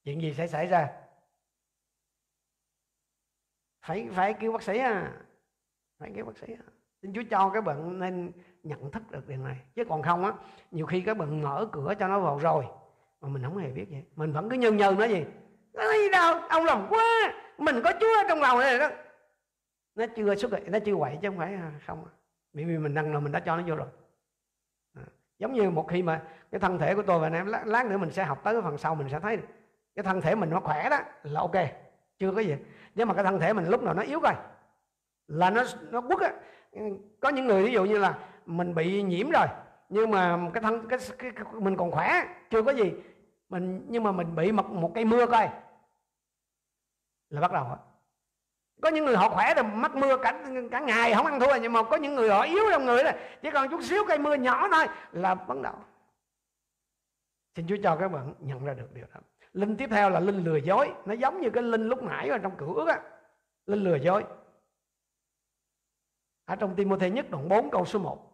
chuyện 0.05 0.23
gì 0.23 0.35
sẽ 0.35 0.47
xảy 0.47 0.67
ra? 0.67 0.89
Phải 3.83 4.09
phải 4.13 4.35
kêu 4.35 4.53
bác 4.53 4.63
sĩ 4.63 4.79
à 4.79 5.13
phải 5.99 6.13
kêu 6.15 6.25
bác 6.25 6.39
sĩ 6.39 6.53
à 6.53 6.65
xin 7.03 7.13
chúa 7.15 7.23
cho 7.31 7.51
cái 7.53 7.63
bệnh 7.63 7.99
nên 7.99 8.33
nhận 8.63 8.91
thức 8.91 9.11
được 9.11 9.29
điều 9.29 9.39
này. 9.39 9.61
Chứ 9.75 9.85
còn 9.89 10.03
không 10.03 10.25
á, 10.25 10.33
nhiều 10.71 10.87
khi 10.87 11.01
cái 11.01 11.15
bệnh 11.15 11.43
mở 11.43 11.69
cửa 11.73 11.95
cho 11.99 12.09
nó 12.09 12.21
vào 12.21 12.39
rồi, 12.39 12.67
mà 13.21 13.29
mình 13.29 13.43
không 13.43 13.59
hề 13.59 13.71
biết 13.71 13.87
vậy. 13.91 14.05
Mình 14.17 14.33
vẫn 14.33 14.51
cứ 14.51 14.57
nhân 14.57 14.77
nhân 14.77 14.99
nó 14.99 15.05
gì 15.05 15.25
nó 15.73 15.93
gì 15.93 16.11
đâu 16.13 16.41
đau 16.51 16.65
lòng 16.65 16.87
quá. 16.91 17.33
Mình 17.59 17.81
có 17.85 17.93
chúa 18.01 18.29
trong 18.29 18.41
lòng 18.41 18.59
này 18.59 18.79
đó. 18.79 18.89
Nó 19.95 20.07
chưa 20.17 20.35
xuất 20.35 20.53
hiện 20.53 20.73
nó 20.73 20.79
chưa 20.79 20.97
quậy 20.97 21.19
chứ 21.23 21.29
không 21.29 21.39
phải 21.39 21.55
à, 21.55 21.73
không. 21.87 22.05
Bởi 22.53 22.65
vì 22.65 22.79
mình 22.79 22.95
đang 22.95 23.15
là 23.15 23.21
mình 23.21 23.33
đã 23.33 23.41
cho 23.41 23.57
nó 23.57 23.63
vô 23.67 23.77
rồi. 23.77 23.87
À, 24.95 25.03
giống 25.39 25.53
như 25.53 25.71
một 25.71 25.89
khi 25.89 26.03
mà 26.03 26.23
cái 26.51 26.61
thân 26.61 26.79
thể 26.79 26.95
của 26.95 27.03
tôi 27.03 27.19
và 27.19 27.27
anh 27.27 27.33
em 27.33 27.47
lát 27.65 27.87
nữa 27.87 27.99
mình 27.99 28.11
sẽ 28.11 28.25
học 28.25 28.41
tới 28.45 28.55
cái 28.55 28.63
phần 28.63 28.79
sau 28.79 28.95
mình 28.95 29.09
sẽ 29.09 29.21
thấy 29.21 29.39
cái 29.95 30.03
thân 30.03 30.21
thể 30.21 30.35
mình 30.35 30.51
nó 30.51 30.61
khỏe 30.61 30.89
đó 30.91 30.99
là 31.23 31.41
ok 31.41 31.57
chưa 32.19 32.33
có 32.33 32.41
gì. 32.41 32.57
Nhưng 32.95 33.09
mà 33.09 33.15
cái 33.15 33.25
thân 33.25 33.41
thể 33.41 33.53
mình 33.53 33.69
lúc 33.69 33.83
nào 33.83 33.95
nó 33.95 34.03
yếu 34.03 34.21
coi 34.21 34.35
là 35.27 35.51
nó 35.51 35.65
nó 35.91 36.01
quất 36.01 36.21
á. 36.21 36.33
Có 37.21 37.29
những 37.29 37.47
người 37.47 37.65
ví 37.65 37.73
dụ 37.73 37.85
như 37.85 37.99
là 37.99 38.19
mình 38.47 38.75
bị 38.75 39.03
nhiễm 39.03 39.31
rồi 39.31 39.47
nhưng 39.89 40.11
mà 40.11 40.39
cái 40.55 40.63
thân 40.63 40.89
cái, 40.89 40.99
cái, 41.19 41.31
cái 41.31 41.45
mình 41.53 41.77
còn 41.77 41.91
khỏe 41.91 42.25
chưa 42.51 42.63
có 42.63 42.73
gì 42.73 42.93
mình, 43.51 43.87
nhưng 43.89 44.03
mà 44.03 44.13
mình 44.13 44.35
bị 44.35 44.53
một 44.53 44.71
một 44.71 44.93
cây 44.95 45.05
mưa 45.05 45.27
coi. 45.27 45.49
Là 47.29 47.41
bắt 47.41 47.53
đầu 47.53 47.67
có 48.81 48.91
những 48.91 49.05
người 49.05 49.17
họ 49.17 49.29
khỏe 49.29 49.55
rồi, 49.55 49.65
mắc 49.65 49.97
mưa 49.97 50.17
cả 50.17 50.45
cả 50.71 50.81
ngày 50.81 51.15
không 51.15 51.27
ăn 51.27 51.41
thua, 51.41 51.57
nhưng 51.63 51.73
mà 51.73 51.83
có 51.83 51.97
những 51.97 52.15
người 52.15 52.31
họ 52.31 52.43
yếu 52.43 52.65
trong 52.73 52.85
người 52.85 53.05
đó. 53.05 53.11
Chỉ 53.43 53.51
còn 53.51 53.71
chút 53.71 53.83
xíu 53.83 54.05
cây 54.09 54.19
mưa 54.19 54.35
nhỏ 54.35 54.69
thôi 54.73 54.87
là 55.13 55.35
bắt 55.35 55.59
đầu. 55.63 55.75
Xin 57.57 57.67
Chúa 57.67 57.77
cho 57.83 57.97
các 57.97 58.09
bạn 58.09 58.35
nhận 58.39 58.65
ra 58.65 58.75
được 58.75 58.95
điều 58.95 59.07
đó. 59.15 59.21
Linh 59.53 59.77
tiếp 59.77 59.89
theo 59.91 60.11
là 60.11 60.21
linh 60.21 60.45
lừa 60.45 60.57
dối. 60.57 60.93
Nó 61.05 61.15
giống 61.15 61.41
như 61.41 61.51
cái 61.51 61.63
linh 61.63 61.89
lúc 61.89 62.03
nãy 62.03 62.29
ở 62.29 62.39
trong 62.39 62.53
cửa 62.57 62.73
ước 62.75 62.89
á. 62.89 63.01
Linh 63.67 63.85
lừa 63.85 63.97
dối. 63.97 64.25
Ở 66.45 66.57
trong 66.57 66.77
Timothée 66.77 67.11
nhất 67.11 67.31
đoạn 67.31 67.49
4 67.49 67.71
câu 67.71 67.85
số 67.85 67.99
1 67.99 68.30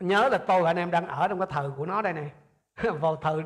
nhớ 0.00 0.28
là 0.28 0.38
tôi 0.38 0.62
và 0.62 0.70
anh 0.70 0.76
em 0.76 0.90
đang 0.90 1.06
ở 1.06 1.28
trong 1.28 1.38
cái 1.38 1.48
thời 1.50 1.70
của 1.70 1.86
nó 1.86 2.02
đây 2.02 2.12
này 2.12 2.30
vào 3.00 3.16
thời 3.16 3.42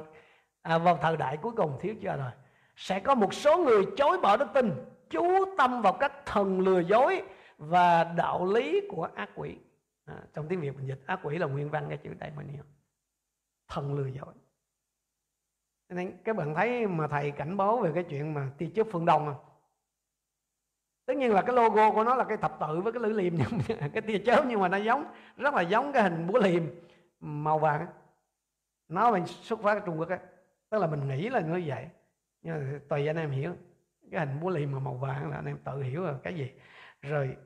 à, 0.63 0.79
vào 0.79 0.99
thời 1.03 1.17
đại 1.17 1.37
cuối 1.37 1.53
cùng 1.57 1.79
thiếu 1.81 1.95
chưa 2.03 2.17
rồi. 2.17 2.31
Sẽ 2.77 3.01
có 3.01 3.15
một 3.15 3.35
số 3.35 3.59
người 3.59 3.87
chối 3.97 4.19
bỏ 4.19 4.37
đức 4.37 4.49
tin 4.55 4.73
chú 5.11 5.45
tâm 5.59 5.83
vào 5.83 5.93
các 5.93 6.13
thần 6.27 6.61
lừa 6.61 6.81
dối 6.81 7.23
và 7.59 8.05
đạo 8.05 8.47
lý 8.47 8.81
của 8.89 9.09
ác 9.15 9.31
quỷ. 9.35 9.57
À, 10.05 10.15
trong 10.35 10.49
tiếng 10.49 10.61
việt 10.61 10.77
mình 10.77 10.87
dịch 10.87 11.03
ác 11.07 11.21
quỷ 11.23 11.39
là 11.39 11.47
nguyên 11.47 11.71
văn 11.71 11.87
cái 11.89 11.99
chữ 11.99 12.11
demonium 12.21 12.67
thần 13.69 13.95
lừa 13.95 14.07
dối. 14.07 14.35
Nên 15.89 16.17
các 16.25 16.37
bạn 16.37 16.55
thấy 16.55 16.87
mà 16.87 17.09
thầy 17.09 17.31
cảnh 17.31 17.57
báo 17.57 17.79
về 17.79 17.91
cái 17.95 18.05
chuyện 18.05 18.35
mà 18.35 18.51
tia 18.59 18.69
chớp 18.75 18.87
phương 18.93 19.05
đông 19.05 19.27
không? 19.27 19.52
Tất 21.07 21.17
nhiên 21.17 21.33
là 21.33 21.43
cái 21.43 21.57
logo 21.57 21.91
của 21.91 22.05
nó 22.05 22.15
là 22.15 22.25
cái 22.25 22.37
thập 22.37 22.57
tự 22.61 22.81
với 22.81 22.93
cái 22.93 23.03
lưỡi 23.03 23.13
liềm 23.13 23.35
cái 23.93 24.03
tia 24.03 24.19
chớp 24.19 24.45
nhưng 24.49 24.61
mà 24.61 24.69
nó 24.69 24.77
giống, 24.77 25.05
rất 25.37 25.55
là 25.55 25.63
giống 25.63 25.93
cái 25.93 26.03
hình 26.03 26.27
búa 26.27 26.39
liềm 26.39 26.63
màu 27.21 27.59
vàng 27.59 27.87
nó 28.93 29.13
mình 29.13 29.27
xuất 29.27 29.61
phát 29.61 29.75
ở 29.75 29.81
trung 29.87 29.99
quốc 29.99 30.09
á, 30.09 30.19
tức 30.71 30.79
là 30.79 30.87
mình 30.87 31.09
nghĩ 31.09 31.29
là 31.29 31.41
như 31.41 31.63
vậy. 31.67 31.89
Nhưng 32.43 32.55
mà 32.55 32.79
tùy 32.89 33.07
anh 33.07 33.17
em 33.17 33.31
hiểu, 33.31 33.55
cái 34.11 34.27
hình 34.27 34.41
búa 34.41 34.51
liềm 34.51 34.73
mà 34.73 34.79
màu 34.79 34.95
vàng 34.95 35.31
là 35.31 35.37
anh 35.37 35.45
em 35.45 35.59
tự 35.65 35.83
hiểu 35.83 36.03
là 36.03 36.15
cái 36.23 36.35
gì. 36.35 36.53
Rồi, 37.03 37.37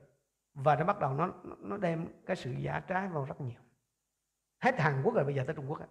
và 0.53 0.75
nó 0.75 0.85
bắt 0.85 0.99
đầu 0.99 1.13
nó 1.13 1.29
nó 1.59 1.77
đem 1.77 2.07
cái 2.25 2.35
sự 2.35 2.51
giả 2.51 2.79
trái 2.79 3.07
vào 3.07 3.25
rất 3.25 3.41
nhiều. 3.41 3.59
Hết 4.59 4.79
Hàn 4.79 5.01
Quốc 5.03 5.15
rồi, 5.15 5.23
bây 5.23 5.35
giờ 5.35 5.43
tới 5.47 5.55
Trung 5.55 5.69
Quốc 5.69 5.79
á. 5.79 5.87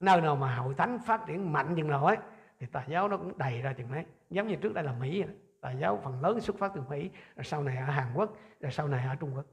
Nơi 0.00 0.20
nào 0.20 0.36
mà 0.36 0.56
hội 0.56 0.74
thánh 0.74 0.98
phát 1.06 1.26
triển 1.26 1.52
mạnh 1.52 1.74
chừng 1.76 1.90
nào 1.90 2.06
ấy, 2.06 2.16
thì 2.58 2.66
tà 2.66 2.84
giáo 2.88 3.08
nó 3.08 3.16
cũng 3.16 3.38
đầy 3.38 3.62
ra 3.62 3.72
chừng 3.72 3.92
đấy. 3.92 4.04
Giống 4.30 4.48
như 4.48 4.56
trước 4.56 4.74
đây 4.74 4.84
là 4.84 4.92
Mỹ 4.92 5.22
vậy 5.22 5.34
tà 5.60 5.72
giáo 5.72 6.00
phần 6.04 6.20
lớn 6.20 6.40
xuất 6.40 6.56
phát 6.58 6.72
từ 6.74 6.82
Mỹ 6.88 7.10
rồi 7.36 7.44
sau 7.44 7.62
này 7.62 7.76
ở 7.76 7.84
Hàn 7.84 8.14
Quốc 8.14 8.36
rồi 8.60 8.72
sau 8.72 8.88
này 8.88 9.06
ở 9.06 9.14
Trung 9.14 9.36
Quốc. 9.36 9.46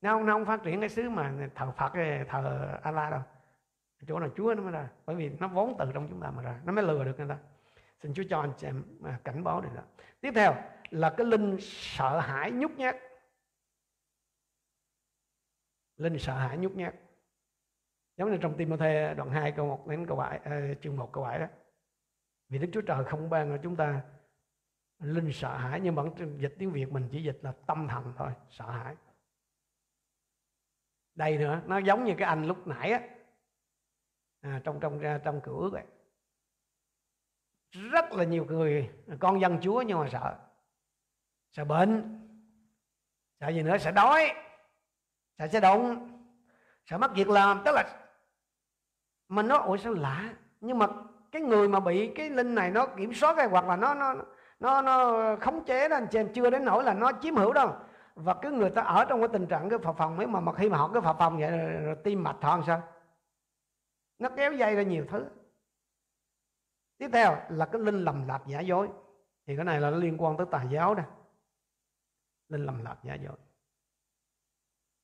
Nó 0.00 0.12
không, 0.12 0.26
nó 0.26 0.32
không 0.32 0.44
phát 0.44 0.62
triển 0.62 0.80
cái 0.80 0.88
xứ 0.88 1.10
mà 1.10 1.48
thờ 1.54 1.72
Phật 1.76 1.92
thờ 2.28 2.78
Allah 2.82 3.10
đâu 3.10 3.22
chỗ 4.06 4.18
nào 4.18 4.30
Chúa 4.36 4.54
nó 4.54 4.62
mới 4.62 4.72
ra. 4.72 4.88
Bởi 5.06 5.16
vì 5.16 5.28
nó 5.28 5.48
vốn 5.48 5.76
từ 5.78 5.90
trong 5.94 6.08
chúng 6.10 6.20
ta 6.20 6.30
mà 6.30 6.42
ra 6.42 6.60
nó 6.64 6.72
mới 6.72 6.84
lừa 6.84 7.04
được 7.04 7.18
người 7.18 7.28
ta. 7.28 7.38
Xin 8.02 8.14
Chúa 8.14 8.22
cho 8.30 8.40
anh 8.40 8.52
chị 8.56 8.66
em 8.66 8.84
à, 9.04 9.20
cảnh 9.24 9.44
báo 9.44 9.60
điều 9.60 9.74
đó. 9.74 9.82
Tiếp 10.20 10.32
theo 10.34 10.54
là 10.90 11.14
cái 11.16 11.26
linh 11.26 11.56
sợ 11.60 12.20
hãi 12.20 12.50
nhút 12.50 12.70
nhát. 12.70 12.96
Linh 15.96 16.18
sợ 16.18 16.34
hãi 16.34 16.58
nhút 16.58 16.72
nhát. 16.72 16.94
Giống 18.16 18.30
như 18.30 18.36
trong 18.36 18.56
Timothy 18.56 19.14
đoạn 19.16 19.30
2 19.30 19.52
câu 19.52 19.66
1 19.66 19.86
đến 19.88 20.06
câu 20.06 20.16
7 20.16 20.38
à, 20.38 20.60
chương 20.82 20.96
1 20.96 21.12
câu 21.12 21.24
7 21.24 21.38
đó. 21.38 21.46
Vì 22.48 22.58
Đức 22.58 22.68
Chúa 22.72 22.80
Trời 22.80 23.04
không 23.04 23.30
ban 23.30 23.48
cho 23.48 23.62
chúng 23.62 23.76
ta 23.76 24.00
linh 25.02 25.32
sợ 25.32 25.56
hãi 25.56 25.80
nhưng 25.80 25.94
bản 25.94 26.10
dịch 26.38 26.54
tiếng 26.58 26.72
Việt 26.72 26.92
mình 26.92 27.08
chỉ 27.12 27.22
dịch 27.22 27.38
là 27.42 27.52
tâm 27.66 27.88
thần 27.88 28.12
thôi 28.16 28.32
sợ 28.50 28.70
hãi. 28.70 28.96
Đây 31.14 31.38
nữa 31.38 31.60
nó 31.66 31.78
giống 31.78 32.04
như 32.04 32.14
cái 32.18 32.28
anh 32.28 32.46
lúc 32.46 32.66
nãy 32.66 32.92
á. 32.92 33.00
À, 34.40 34.60
trong 34.64 34.80
trong 34.80 35.00
à, 35.00 35.20
trong 35.24 35.40
cửa 35.44 35.56
ước 35.60 35.70
vậy 35.72 35.84
rất 37.72 38.12
là 38.12 38.24
nhiều 38.24 38.44
người 38.44 38.90
con 39.20 39.40
dân 39.40 39.58
Chúa 39.62 39.82
nhưng 39.82 39.98
mà 39.98 40.08
sợ. 40.12 40.38
Sợ 41.52 41.64
bệnh. 41.64 42.18
Sợ 43.40 43.48
gì 43.48 43.62
nữa? 43.62 43.78
Sợ 43.78 43.90
đói. 43.90 44.32
Sợ 45.38 45.48
sẽ 45.48 45.60
động 45.60 46.08
sợ 46.86 46.98
mất 46.98 47.14
việc 47.14 47.28
làm. 47.28 47.62
Tức 47.64 47.72
là 47.74 48.08
mình 49.28 49.48
nói 49.48 49.58
ủa 49.58 49.76
sao 49.76 49.92
lạ? 49.92 50.34
Nhưng 50.60 50.78
mà 50.78 50.86
cái 51.32 51.42
người 51.42 51.68
mà 51.68 51.80
bị 51.80 52.12
cái 52.14 52.30
linh 52.30 52.54
này 52.54 52.70
nó 52.70 52.86
kiểm 52.86 53.14
soát 53.14 53.36
hay 53.36 53.46
hoặc 53.46 53.64
là 53.64 53.76
nó 53.76 53.94
nó 53.94 54.14
nó 54.62 54.82
nó 54.82 55.36
khống 55.40 55.64
chế 55.64 55.88
đó 55.88 55.96
anh 55.96 56.06
chị 56.10 56.18
em 56.18 56.32
chưa 56.32 56.50
đến 56.50 56.64
nỗi 56.64 56.84
là 56.84 56.94
nó 56.94 57.12
chiếm 57.22 57.36
hữu 57.36 57.52
đâu. 57.52 57.76
Và 58.14 58.34
cái 58.34 58.52
người 58.52 58.70
ta 58.70 58.82
ở 58.82 59.04
trong 59.04 59.20
cái 59.20 59.28
tình 59.28 59.46
trạng 59.46 59.68
cái 59.68 59.78
phập 59.78 59.96
phòng 59.96 60.16
ấy 60.16 60.26
mà 60.26 60.40
mà 60.40 60.52
khi 60.52 60.68
mà 60.68 60.78
họ 60.78 60.90
cái 60.92 61.02
phập 61.02 61.16
phòng 61.18 61.38
vậy 61.38 61.50
rồi, 61.50 61.70
rồi 61.80 61.96
tim 62.04 62.22
mạch 62.22 62.36
họ 62.40 62.56
làm 62.56 62.66
sao? 62.66 62.82
Nó 64.18 64.28
kéo 64.28 64.52
dây 64.52 64.74
ra 64.74 64.82
nhiều 64.82 65.06
thứ. 65.10 65.26
Tiếp 66.98 67.10
theo 67.12 67.36
là 67.48 67.66
cái 67.66 67.82
linh 67.82 68.04
lầm 68.04 68.28
lạc 68.28 68.42
giả 68.46 68.60
dối. 68.60 68.88
Thì 69.46 69.56
cái 69.56 69.64
này 69.64 69.80
là 69.80 69.90
nó 69.90 69.96
liên 69.96 70.22
quan 70.22 70.36
tới 70.36 70.46
tà 70.50 70.62
giáo 70.62 70.94
đó 70.94 71.02
linh 72.48 72.66
lầm 72.66 72.84
lạc 72.84 72.96
giả 73.02 73.14
dối. 73.14 73.36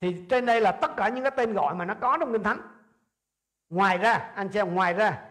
Thì 0.00 0.26
trên 0.30 0.46
đây 0.46 0.60
là 0.60 0.72
tất 0.72 0.90
cả 0.96 1.08
những 1.08 1.24
cái 1.24 1.32
tên 1.36 1.52
gọi 1.52 1.74
mà 1.74 1.84
nó 1.84 1.94
có 1.94 2.16
trong 2.20 2.32
kinh 2.32 2.42
thánh. 2.42 2.60
Ngoài 3.68 3.98
ra 3.98 4.12
anh 4.12 4.52
xem 4.52 4.74
ngoài 4.74 4.94
ra 4.94 5.27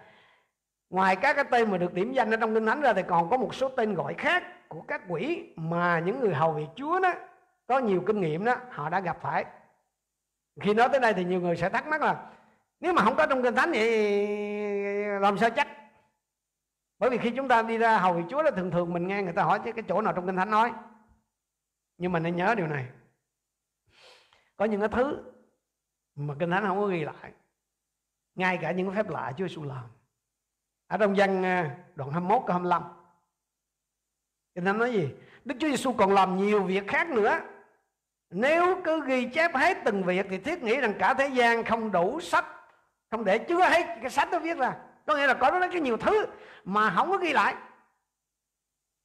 ngoài 0.89 1.15
các 1.15 1.33
cái 1.33 1.45
tên 1.51 1.71
mà 1.71 1.77
được 1.77 1.93
điểm 1.93 2.13
danh 2.13 2.31
ở 2.31 2.38
trong 2.38 2.53
kinh 2.53 2.65
thánh 2.65 2.81
ra 2.81 2.93
thì 2.93 3.03
còn 3.07 3.29
có 3.29 3.38
một 3.38 3.55
số 3.55 3.69
tên 3.69 3.93
gọi 3.93 4.13
khác 4.13 4.69
của 4.69 4.81
các 4.81 5.01
quỷ 5.07 5.53
mà 5.55 5.99
những 5.99 6.19
người 6.19 6.33
hầu 6.33 6.53
việc 6.53 6.67
Chúa 6.75 6.99
đó 6.99 7.13
có 7.67 7.79
nhiều 7.79 8.03
kinh 8.07 8.21
nghiệm 8.21 8.45
đó, 8.45 8.55
họ 8.69 8.89
đã 8.89 8.99
gặp 8.99 9.17
phải. 9.21 9.45
Khi 10.61 10.73
nói 10.73 10.89
tới 10.91 10.99
đây 10.99 11.13
thì 11.13 11.23
nhiều 11.23 11.41
người 11.41 11.57
sẽ 11.57 11.69
thắc 11.69 11.88
mắc 11.88 12.01
là, 12.01 12.31
nếu 12.79 12.93
mà 12.93 13.01
không 13.01 13.15
có 13.15 13.25
trong 13.25 13.43
kinh 13.43 13.55
thánh 13.55 13.71
thì 13.73 14.07
làm 15.19 15.38
sao 15.38 15.49
chắc? 15.49 15.67
Bởi 16.99 17.09
vì 17.09 17.17
khi 17.17 17.31
chúng 17.35 17.47
ta 17.47 17.61
đi 17.61 17.77
ra 17.77 17.97
hầu 17.97 18.13
việc 18.13 18.23
Chúa 18.29 18.41
là 18.41 18.51
thường 18.51 18.71
thường 18.71 18.93
mình 18.93 19.07
nghe 19.07 19.23
người 19.23 19.33
ta 19.33 19.43
hỏi 19.43 19.59
chứ 19.65 19.71
cái 19.71 19.83
chỗ 19.88 20.01
nào 20.01 20.13
trong 20.13 20.25
kinh 20.25 20.35
thánh 20.35 20.51
nói. 20.51 20.73
Nhưng 21.97 22.11
mà 22.11 22.19
nên 22.19 22.35
nhớ 22.35 22.55
điều 22.55 22.67
này. 22.67 22.85
Có 24.57 24.65
những 24.65 24.79
cái 24.79 24.89
thứ 24.89 25.23
mà 26.15 26.33
kinh 26.39 26.51
thánh 26.51 26.65
không 26.65 26.79
có 26.79 26.88
ghi 26.88 27.03
lại. 27.03 27.31
Ngay 28.35 28.57
cả 28.61 28.71
những 28.71 28.91
phép 28.95 29.09
lạ 29.09 29.33
Chúa 29.38 29.47
Giêsu 29.47 29.63
làm 29.63 29.83
ở 30.88 30.97
trong 30.97 31.13
văn 31.17 31.45
à, 31.45 31.75
đoạn 31.95 32.11
21 32.11 32.41
câu 32.47 32.53
25 32.53 32.83
kinh 34.55 34.65
thánh 34.65 34.77
nói 34.77 34.93
gì? 34.93 35.09
Đức 35.45 35.55
Chúa 35.59 35.67
Giêsu 35.67 35.93
còn 35.93 36.13
làm 36.13 36.38
nhiều 36.38 36.63
việc 36.63 36.88
khác 36.88 37.09
nữa. 37.09 37.39
Nếu 38.29 38.81
cứ 38.83 39.05
ghi 39.05 39.29
chép 39.33 39.55
hết 39.55 39.77
từng 39.85 40.03
việc 40.03 40.25
thì 40.29 40.38
thiết 40.38 40.63
nghĩ 40.63 40.77
rằng 40.77 40.93
cả 40.99 41.13
thế 41.13 41.27
gian 41.27 41.63
không 41.63 41.91
đủ 41.91 42.19
sách, 42.19 42.45
không 43.11 43.25
để 43.25 43.38
chứa 43.38 43.61
hết 43.69 43.97
cái 44.01 44.09
sách 44.09 44.31
đó 44.31 44.39
viết 44.39 44.57
ra. 44.57 44.75
Có 45.05 45.15
nghĩa 45.15 45.27
là 45.27 45.33
có 45.33 45.51
rất 45.51 45.67
cái 45.71 45.81
nhiều 45.81 45.97
thứ 45.97 46.25
mà 46.63 46.93
không 46.95 47.11
có 47.11 47.17
ghi 47.17 47.33
lại. 47.33 47.55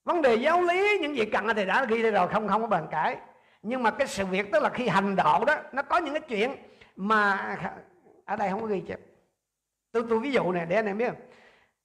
Vấn 0.05 0.23
đề 0.23 0.35
giáo 0.35 0.63
lý, 0.63 0.99
những 0.99 1.17
gì 1.17 1.25
cần 1.25 1.47
thì 1.57 1.67
đã 1.67 1.85
ghi 1.85 2.03
đây 2.03 2.13
rồi, 2.13 2.29
không 2.29 2.49
không 2.49 2.61
có 2.61 2.67
bàn 2.67 2.87
cãi. 2.91 3.17
Nhưng 3.63 3.83
mà 3.83 3.91
cái 3.91 4.07
sự 4.07 4.27
việc, 4.27 4.53
tức 4.53 4.63
là 4.63 4.69
khi 4.69 4.89
hành 4.89 5.17
đạo 5.17 5.45
đó, 5.45 5.57
nó 5.73 5.83
có 5.83 5.99
những 5.99 6.15
cái 6.15 6.23
chuyện 6.29 6.57
mà 6.97 7.39
ở 8.25 8.37
đây 8.37 8.51
không 8.51 8.61
có 8.61 8.67
ghi 8.67 8.83
chép. 8.89 9.01
Tôi 9.93 10.05
tôi 10.09 10.19
ví 10.19 10.33
dụ 10.33 10.53
này 10.53 10.67
để 10.67 10.77
anh 10.77 10.87
em 10.87 10.99
biết 10.99 11.09
không? 11.09 11.21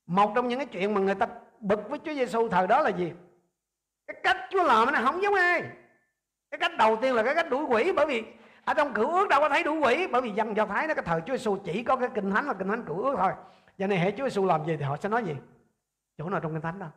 Một 0.08 0.32
trong 0.36 0.48
những 0.48 0.60
cái 0.60 0.66
chuyện 0.66 0.94
mà 0.94 1.02
người 1.02 1.16
ta 1.16 1.28
bực 1.60 1.90
với 1.90 2.00
Chúa 2.00 2.14
Giêsu 2.14 2.50
thời 2.50 2.68
đó 2.68 2.82
là 2.82 2.90
gì? 2.90 3.12
Cái 4.08 4.18
cách 4.24 4.38
Chúa 4.50 4.64
làm 4.64 4.94
nó 4.94 5.00
không 5.04 5.22
giống 5.22 5.34
ai. 5.34 5.62
Cái 6.52 6.60
cách 6.60 6.72
đầu 6.78 6.96
tiên 6.96 7.16
là 7.16 7.24
cái 7.24 7.36
cách 7.36 7.50
đuổi 7.50 7.66
quỷ 7.66 7.92
bởi 7.92 8.06
vì 8.06 8.24
ở 8.66 8.74
trong 8.74 8.94
cựu 8.94 9.16
ước 9.16 9.30
đâu 9.30 9.40
có 9.42 9.50
thấy 9.50 9.64
đuổi 9.64 9.80
quỷ 9.80 10.08
bởi 10.08 10.22
vì 10.22 10.32
dân 10.32 10.56
do 10.56 10.66
thái 10.66 10.88
nó 10.88 10.94
cái 10.94 11.04
thời 11.06 11.22
Chúa 11.22 11.34
Giêsu 11.34 11.58
chỉ 11.66 11.84
có 11.84 11.96
cái 11.96 12.10
kinh 12.16 12.32
thánh 12.32 12.48
là 12.48 12.54
kinh 12.54 12.68
thánh 12.68 12.86
cựu 12.86 13.04
ước 13.04 13.16
thôi. 13.18 13.32
Cho 13.78 13.88
nên 13.88 14.00
hệ 14.00 14.12
Chúa 14.12 14.24
Giêsu 14.24 14.46
làm 14.46 14.66
gì 14.66 14.78
thì 14.78 14.84
họ 14.84 14.98
sẽ 14.98 15.10
nói 15.10 15.24
gì? 15.24 15.36
Chỗ 16.18 16.30
nào 16.30 16.40
trong 16.40 16.54
kinh 16.54 16.62
thánh 16.62 16.80
đâu 16.80 16.90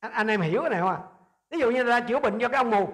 anh, 0.00 0.12
anh 0.12 0.26
em 0.26 0.40
hiểu 0.40 0.60
cái 0.60 0.70
này 0.70 0.80
không 0.80 0.88
ạ? 0.88 0.98
Ví 1.50 1.58
dụ 1.58 1.70
như 1.70 1.82
là 1.82 2.00
chữa 2.00 2.20
bệnh 2.20 2.38
cho 2.38 2.48
cái 2.48 2.58
ông 2.58 2.70
mù. 2.70 2.88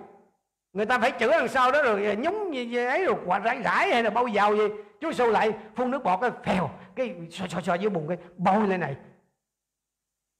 Người 0.72 0.86
ta 0.86 0.98
phải 0.98 1.10
chữa 1.10 1.30
đằng 1.30 1.48
sau 1.48 1.72
đó 1.72 1.82
rồi 1.82 2.16
nhúng 2.18 2.54
gì, 2.54 2.70
gì 2.70 2.76
ấy 2.76 3.04
rồi 3.04 3.16
quạt 3.26 3.38
rải 3.38 3.62
rải 3.62 3.92
hay 3.92 4.02
là 4.02 4.10
bao 4.10 4.26
dầu 4.26 4.56
gì. 4.56 4.68
Chúa 5.00 5.12
Giêsu 5.12 5.30
lại 5.30 5.52
phun 5.74 5.90
nước 5.90 6.04
bọt 6.04 6.20
cái 6.20 6.30
phèo 6.44 6.70
cái 6.96 7.28
sò 7.30 7.46
sò 7.48 7.60
xoa 7.60 7.76
dưới 7.76 7.90
bùn 7.90 8.08
cái 8.08 8.16
bôi 8.36 8.68
lên 8.68 8.80
này. 8.80 8.96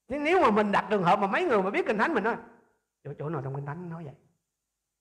Thế 0.09 0.19
nếu 0.19 0.41
mà 0.41 0.51
mình 0.51 0.71
đặt 0.71 0.85
trường 0.89 1.03
hợp 1.03 1.19
mà 1.19 1.27
mấy 1.27 1.43
người 1.43 1.61
mà 1.61 1.69
biết 1.69 1.85
kinh 1.87 1.97
thánh 1.97 2.13
mình 2.13 2.23
nói 2.23 2.35
chỗ, 3.03 3.11
chỗ 3.19 3.29
nào 3.29 3.41
trong 3.43 3.55
kinh 3.55 3.65
thánh 3.65 3.89
nói 3.89 4.03
vậy? 4.03 4.13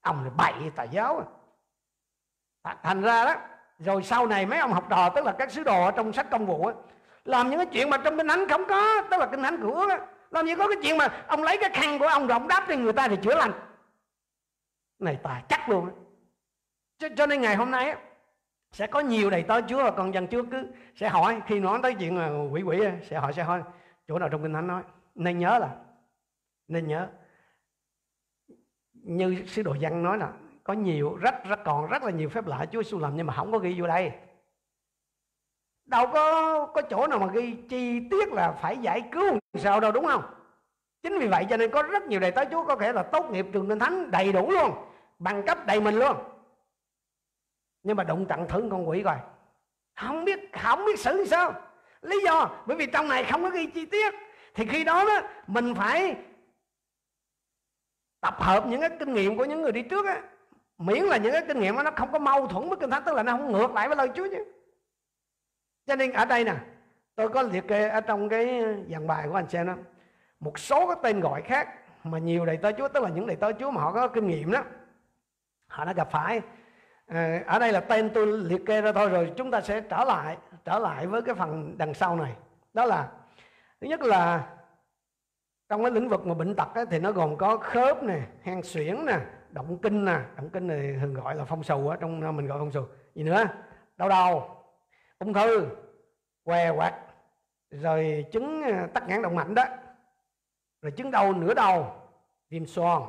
Ông 0.00 0.24
là 0.24 0.30
bậy 0.30 0.70
tà 0.76 0.84
giáo 0.84 1.24
à. 2.62 2.76
thành 2.82 3.02
ra 3.02 3.24
đó 3.24 3.34
rồi 3.78 4.02
sau 4.02 4.26
này 4.26 4.46
mấy 4.46 4.58
ông 4.58 4.72
học 4.72 4.86
trò 4.90 5.10
tức 5.14 5.24
là 5.24 5.32
các 5.38 5.52
sứ 5.52 5.62
đồ 5.62 5.84
ở 5.84 5.90
trong 5.90 6.12
sách 6.12 6.30
công 6.30 6.46
vụ 6.46 6.66
á 6.66 6.74
làm 7.24 7.50
những 7.50 7.58
cái 7.58 7.66
chuyện 7.72 7.90
mà 7.90 7.96
trong 7.96 8.16
kinh 8.16 8.28
thánh 8.28 8.48
không 8.48 8.64
có 8.68 9.02
tức 9.10 9.16
là 9.20 9.26
kinh 9.26 9.42
thánh 9.42 9.62
của 9.62 9.86
á 9.90 10.06
làm 10.30 10.46
gì 10.46 10.54
có 10.54 10.68
cái 10.68 10.76
chuyện 10.82 10.98
mà 10.98 11.24
ông 11.26 11.42
lấy 11.42 11.56
cái 11.60 11.70
khăn 11.72 11.98
của 11.98 12.06
ông 12.06 12.26
rộng 12.26 12.48
đáp 12.48 12.64
cho 12.68 12.76
người 12.76 12.92
ta 12.92 13.08
thì 13.08 13.16
chữa 13.22 13.34
lành. 13.34 13.52
Này 14.98 15.18
tài 15.22 15.42
chắc 15.48 15.68
luôn 15.68 15.90
cho, 16.98 17.08
cho 17.16 17.26
nên 17.26 17.40
ngày 17.40 17.56
hôm 17.56 17.70
nay 17.70 17.90
á 17.90 17.98
sẽ 18.72 18.86
có 18.86 19.00
nhiều 19.00 19.30
đầy 19.30 19.42
tớ 19.42 19.60
Chúa 19.68 19.82
và 19.84 19.90
con 19.90 20.14
dân 20.14 20.26
Chúa 20.28 20.42
cứ 20.50 20.66
sẽ 20.94 21.08
hỏi, 21.08 21.40
khi 21.46 21.60
nói 21.60 21.80
tới 21.82 21.94
chuyện 21.94 22.18
là 22.18 22.30
quỷ 22.50 22.62
quỷ 22.62 22.80
sẽ 23.02 23.18
hỏi 23.18 23.32
sẽ 23.32 23.42
hỏi, 23.42 23.62
chỗ 24.08 24.18
nào 24.18 24.28
trong 24.28 24.42
kinh 24.42 24.52
thánh 24.52 24.66
nói? 24.66 24.82
Nên 25.14 25.38
nhớ 25.38 25.58
là, 25.58 25.76
nên 26.68 26.88
nhớ, 26.88 27.08
như 28.92 29.44
sứ 29.46 29.62
đồ 29.62 29.74
dân 29.74 30.02
nói 30.02 30.18
là 30.18 30.32
có 30.64 30.72
nhiều, 30.72 31.16
rất 31.16 31.34
rất 31.44 31.60
còn 31.64 31.86
rất 31.86 32.02
là 32.02 32.10
nhiều 32.10 32.28
phép 32.28 32.46
lạ 32.46 32.66
Chúa 32.72 32.82
Giêsu 32.82 32.98
làm 32.98 33.16
nhưng 33.16 33.26
mà 33.26 33.34
không 33.34 33.52
có 33.52 33.58
ghi 33.58 33.80
vô 33.80 33.86
đây. 33.86 34.12
Đâu 35.84 36.06
có 36.12 36.66
có 36.66 36.82
chỗ 36.82 37.06
nào 37.06 37.18
mà 37.18 37.26
ghi 37.26 37.56
chi 37.68 38.08
tiết 38.10 38.32
là 38.32 38.52
phải 38.52 38.76
giải 38.76 39.02
cứu 39.12 39.38
sao 39.54 39.80
đâu, 39.80 39.92
đúng 39.92 40.06
không? 40.06 40.22
Chính 41.02 41.18
vì 41.18 41.28
vậy 41.28 41.46
cho 41.50 41.56
nên 41.56 41.70
có 41.70 41.82
rất 41.82 42.02
nhiều 42.02 42.20
đầy 42.20 42.30
tớ 42.30 42.44
Chúa 42.50 42.66
có 42.66 42.76
thể 42.76 42.92
là 42.92 43.02
tốt 43.02 43.30
nghiệp 43.30 43.46
trường 43.52 43.68
kinh 43.68 43.78
thánh 43.78 44.10
đầy 44.10 44.32
đủ 44.32 44.50
luôn, 44.50 44.70
bằng 45.18 45.42
cấp 45.46 45.66
đầy 45.66 45.80
mình 45.80 45.94
luôn 45.94 46.16
nhưng 47.82 47.96
mà 47.96 48.04
đụng 48.04 48.26
trận 48.26 48.48
thử 48.48 48.68
con 48.70 48.88
quỷ 48.88 49.02
coi. 49.02 49.16
Không 49.96 50.24
biết 50.24 50.40
không 50.62 50.84
biết 50.86 51.00
xử 51.00 51.24
sao? 51.26 51.54
Lý 52.02 52.20
do, 52.24 52.50
bởi 52.66 52.76
vì 52.76 52.86
trong 52.86 53.08
này 53.08 53.24
không 53.24 53.42
có 53.42 53.50
ghi 53.50 53.66
chi 53.66 53.86
tiết. 53.86 54.14
Thì 54.54 54.66
khi 54.66 54.84
đó 54.84 55.04
đó, 55.04 55.28
mình 55.46 55.74
phải 55.74 56.16
tập 58.20 58.34
hợp 58.38 58.66
những 58.66 58.80
cái 58.80 58.90
kinh 58.98 59.14
nghiệm 59.14 59.36
của 59.36 59.44
những 59.44 59.62
người 59.62 59.72
đi 59.72 59.82
trước 59.82 60.06
á. 60.06 60.22
Miễn 60.78 61.04
là 61.04 61.16
những 61.16 61.32
cái 61.32 61.44
kinh 61.48 61.60
nghiệm 61.60 61.76
đó 61.76 61.82
nó 61.82 61.90
không 61.96 62.12
có 62.12 62.18
mâu 62.18 62.46
thuẫn 62.46 62.68
với 62.68 62.78
kinh 62.78 62.90
thánh, 62.90 63.02
tức 63.06 63.14
là 63.14 63.22
nó 63.22 63.32
không 63.32 63.52
ngược 63.52 63.72
lại 63.72 63.88
với 63.88 63.96
lời 63.96 64.08
Chúa 64.14 64.28
chứ. 64.30 64.44
Cho 65.86 65.96
nên 65.96 66.12
ở 66.12 66.24
đây 66.24 66.44
nè, 66.44 66.54
tôi 67.14 67.28
có 67.28 67.42
liệt 67.42 67.68
kê 67.68 67.88
ở 67.88 68.00
trong 68.00 68.28
cái 68.28 68.64
dàn 68.90 69.06
bài 69.06 69.28
của 69.28 69.34
anh 69.34 69.48
xem 69.48 69.66
đó. 69.66 69.74
Một 70.40 70.58
số 70.58 70.86
cái 70.86 70.96
tên 71.02 71.20
gọi 71.20 71.42
khác 71.42 71.68
mà 72.04 72.18
nhiều 72.18 72.46
đầy 72.46 72.56
tớ 72.56 72.72
Chúa, 72.72 72.88
tức 72.88 73.02
là 73.02 73.08
những 73.08 73.26
đầy 73.26 73.36
tớ 73.36 73.52
Chúa 73.52 73.70
mà 73.70 73.80
họ 73.80 73.92
có 73.92 74.08
kinh 74.08 74.26
nghiệm 74.26 74.52
đó, 74.52 74.62
họ 75.66 75.84
đã 75.84 75.92
gặp 75.92 76.08
phải. 76.10 76.40
Ờ, 77.06 77.38
ở 77.46 77.58
đây 77.58 77.72
là 77.72 77.80
tên 77.80 78.10
tôi 78.14 78.26
liệt 78.26 78.66
kê 78.66 78.80
ra 78.80 78.92
thôi 78.92 79.08
rồi 79.08 79.32
chúng 79.36 79.50
ta 79.50 79.60
sẽ 79.60 79.80
trở 79.80 80.04
lại 80.04 80.36
trở 80.64 80.78
lại 80.78 81.06
với 81.06 81.22
cái 81.22 81.34
phần 81.34 81.78
đằng 81.78 81.94
sau 81.94 82.16
này. 82.16 82.36
Đó 82.74 82.84
là 82.84 83.08
thứ 83.80 83.86
nhất 83.88 84.00
là 84.00 84.48
trong 85.68 85.82
cái 85.82 85.90
lĩnh 85.90 86.08
vực 86.08 86.26
mà 86.26 86.34
bệnh 86.34 86.54
tật 86.56 86.74
ấy, 86.74 86.86
thì 86.90 86.98
nó 86.98 87.12
gồm 87.12 87.36
có 87.36 87.56
khớp 87.56 88.02
nè 88.02 88.20
hen 88.42 88.62
suyễn 88.62 89.06
nè 89.06 89.18
động 89.50 89.78
kinh 89.82 90.04
nè. 90.04 90.18
Động 90.36 90.50
kinh 90.50 90.66
này 90.66 90.96
thường 91.00 91.14
gọi 91.14 91.34
là 91.34 91.44
phong 91.44 91.62
sù 91.62 91.88
á 91.88 91.96
trong 92.00 92.36
mình 92.36 92.46
gọi 92.46 92.58
phong 92.58 92.72
sù 92.72 92.84
gì 93.14 93.22
nữa? 93.22 93.44
Đau 93.96 94.08
đầu 94.08 94.56
ung 95.18 95.34
thư 95.34 95.66
què 96.44 96.70
quạt 96.70 96.94
rồi 97.70 98.26
chứng 98.32 98.62
ờ, 98.62 98.86
tắc 98.94 99.08
nghẽn 99.08 99.22
động 99.22 99.34
mạch 99.34 99.48
đó. 99.48 99.64
Rồi 100.82 100.92
chứng 100.92 101.10
đau 101.10 101.32
nửa 101.32 101.54
đầu 101.54 101.94
viêm 102.50 102.66
xoang 102.66 103.02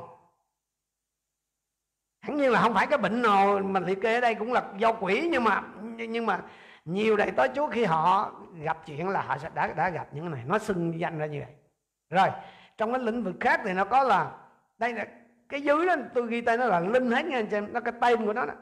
hẳn 2.24 2.36
nhiên 2.36 2.50
là 2.50 2.62
không 2.62 2.74
phải 2.74 2.86
cái 2.86 2.98
bệnh 2.98 3.22
nào 3.22 3.58
mà 3.58 3.80
liệt 3.80 4.00
kê 4.02 4.14
ở 4.14 4.20
đây 4.20 4.34
cũng 4.34 4.52
là 4.52 4.62
do 4.76 4.92
quỷ, 4.92 5.28
nhưng 5.32 5.44
mà 5.44 5.62
nhưng 6.08 6.26
mà 6.26 6.40
nhiều 6.84 7.16
đại 7.16 7.30
tới 7.30 7.48
chúa 7.54 7.68
khi 7.68 7.84
họ 7.84 8.32
gặp 8.62 8.78
chuyện 8.86 9.08
là 9.08 9.22
họ 9.22 9.38
sẽ 9.38 9.50
đã 9.54 9.66
đã 9.66 9.88
gặp 9.88 10.08
những 10.12 10.24
cái 10.24 10.34
này. 10.34 10.42
Nó 10.46 10.58
xưng 10.58 11.00
danh 11.00 11.18
ra 11.18 11.26
như 11.26 11.40
vậy. 11.40 11.54
Rồi, 12.10 12.28
trong 12.76 12.92
cái 12.92 13.02
lĩnh 13.02 13.22
vực 13.22 13.34
khác 13.40 13.60
thì 13.64 13.72
nó 13.72 13.84
có 13.84 14.02
là, 14.02 14.30
đây 14.78 14.92
là 14.92 15.06
cái 15.48 15.62
dưới 15.62 15.86
đó, 15.86 15.94
tôi 16.14 16.26
ghi 16.26 16.40
tên 16.40 16.60
nó 16.60 16.66
là 16.66 16.80
linh 16.80 17.10
hết 17.10 17.26
nha 17.26 17.38
anh 17.38 17.46
chị 17.46 17.56
em. 17.56 17.72
Nó 17.72 17.80
cái 17.80 17.94
tên 18.00 18.26
của 18.26 18.32
nó 18.32 18.46
đó. 18.46 18.52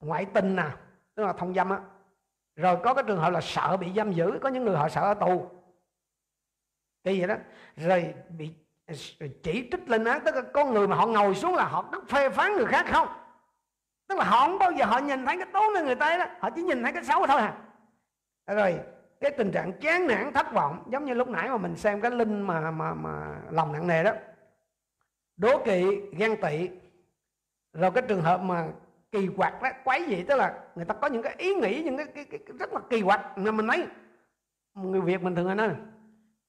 ngoại 0.00 0.24
tình 0.24 0.56
nè, 0.56 0.66
tức 1.14 1.24
là 1.24 1.32
thông 1.32 1.54
dâm 1.54 1.70
á. 1.70 1.78
Rồi 2.56 2.76
có 2.84 2.94
cái 2.94 3.04
trường 3.06 3.20
hợp 3.20 3.30
là 3.30 3.40
sợ 3.40 3.76
bị 3.76 3.92
giam 3.96 4.12
giữ, 4.12 4.38
có 4.42 4.48
những 4.48 4.64
người 4.64 4.76
họ 4.76 4.88
sợ 4.88 5.00
ở 5.00 5.14
tù. 5.14 5.50
Cái 7.04 7.16
gì 7.16 7.26
đó. 7.26 7.34
Rồi 7.76 8.14
bị 8.38 8.54
chỉ 9.42 9.68
trích 9.70 9.88
lên 9.88 10.04
án 10.04 10.20
tức 10.24 10.34
là 10.34 10.42
con 10.42 10.74
người 10.74 10.88
mà 10.88 10.96
họ 10.96 11.06
ngồi 11.06 11.34
xuống 11.34 11.54
là 11.54 11.64
họ 11.64 11.84
cứ 11.92 12.00
phê 12.08 12.30
phán 12.30 12.52
người 12.52 12.66
khác 12.66 12.86
không? 12.92 13.08
Tức 14.08 14.18
là 14.18 14.24
họ 14.24 14.46
không 14.46 14.58
bao 14.58 14.72
giờ 14.72 14.84
họ 14.84 14.98
nhìn 14.98 15.26
thấy 15.26 15.36
cái 15.36 15.46
tốt 15.52 15.70
nơi 15.74 15.84
người 15.84 15.94
ta 15.94 16.16
đó. 16.16 16.24
Họ 16.40 16.50
chỉ 16.50 16.62
nhìn 16.62 16.82
thấy 16.82 16.92
cái 16.92 17.04
xấu 17.04 17.26
thôi 17.26 17.40
à. 17.40 17.56
Rồi 18.46 18.80
cái 19.20 19.30
tình 19.30 19.50
trạng 19.50 19.72
chán 19.72 20.06
nản 20.06 20.32
thất 20.32 20.52
vọng 20.52 20.84
giống 20.92 21.04
như 21.04 21.14
lúc 21.14 21.28
nãy 21.28 21.48
mà 21.48 21.56
mình 21.56 21.76
xem 21.76 22.00
cái 22.00 22.10
linh 22.10 22.42
mà 22.42 22.70
mà 22.70 22.94
mà 22.94 23.40
lòng 23.50 23.72
nặng 23.72 23.86
nề 23.86 24.02
đó. 24.02 24.12
Đố 25.36 25.64
kỵ 25.64 26.00
ghen 26.12 26.40
tị. 26.40 26.68
Rồi 27.72 27.90
cái 27.90 28.02
trường 28.08 28.22
hợp 28.22 28.40
mà 28.40 28.68
kỳ 29.12 29.28
quặc 29.36 29.62
đó 29.62 29.68
quái 29.84 30.04
gì 30.04 30.24
tức 30.28 30.36
là 30.36 30.54
người 30.74 30.84
ta 30.84 30.94
có 30.94 31.08
những 31.08 31.22
cái 31.22 31.34
ý 31.38 31.54
nghĩ 31.54 31.82
những 31.82 31.96
cái, 31.96 32.06
cái, 32.06 32.24
cái, 32.24 32.40
cái 32.46 32.56
rất 32.58 32.72
là 32.72 32.80
kỳ 32.90 33.02
quặc. 33.02 33.38
Mà 33.38 33.50
mình 33.50 33.68
thấy 33.68 33.86
người 34.74 35.00
việt 35.00 35.22
mình 35.22 35.34
thường 35.34 35.46
hay 35.46 35.56
nói 35.56 35.70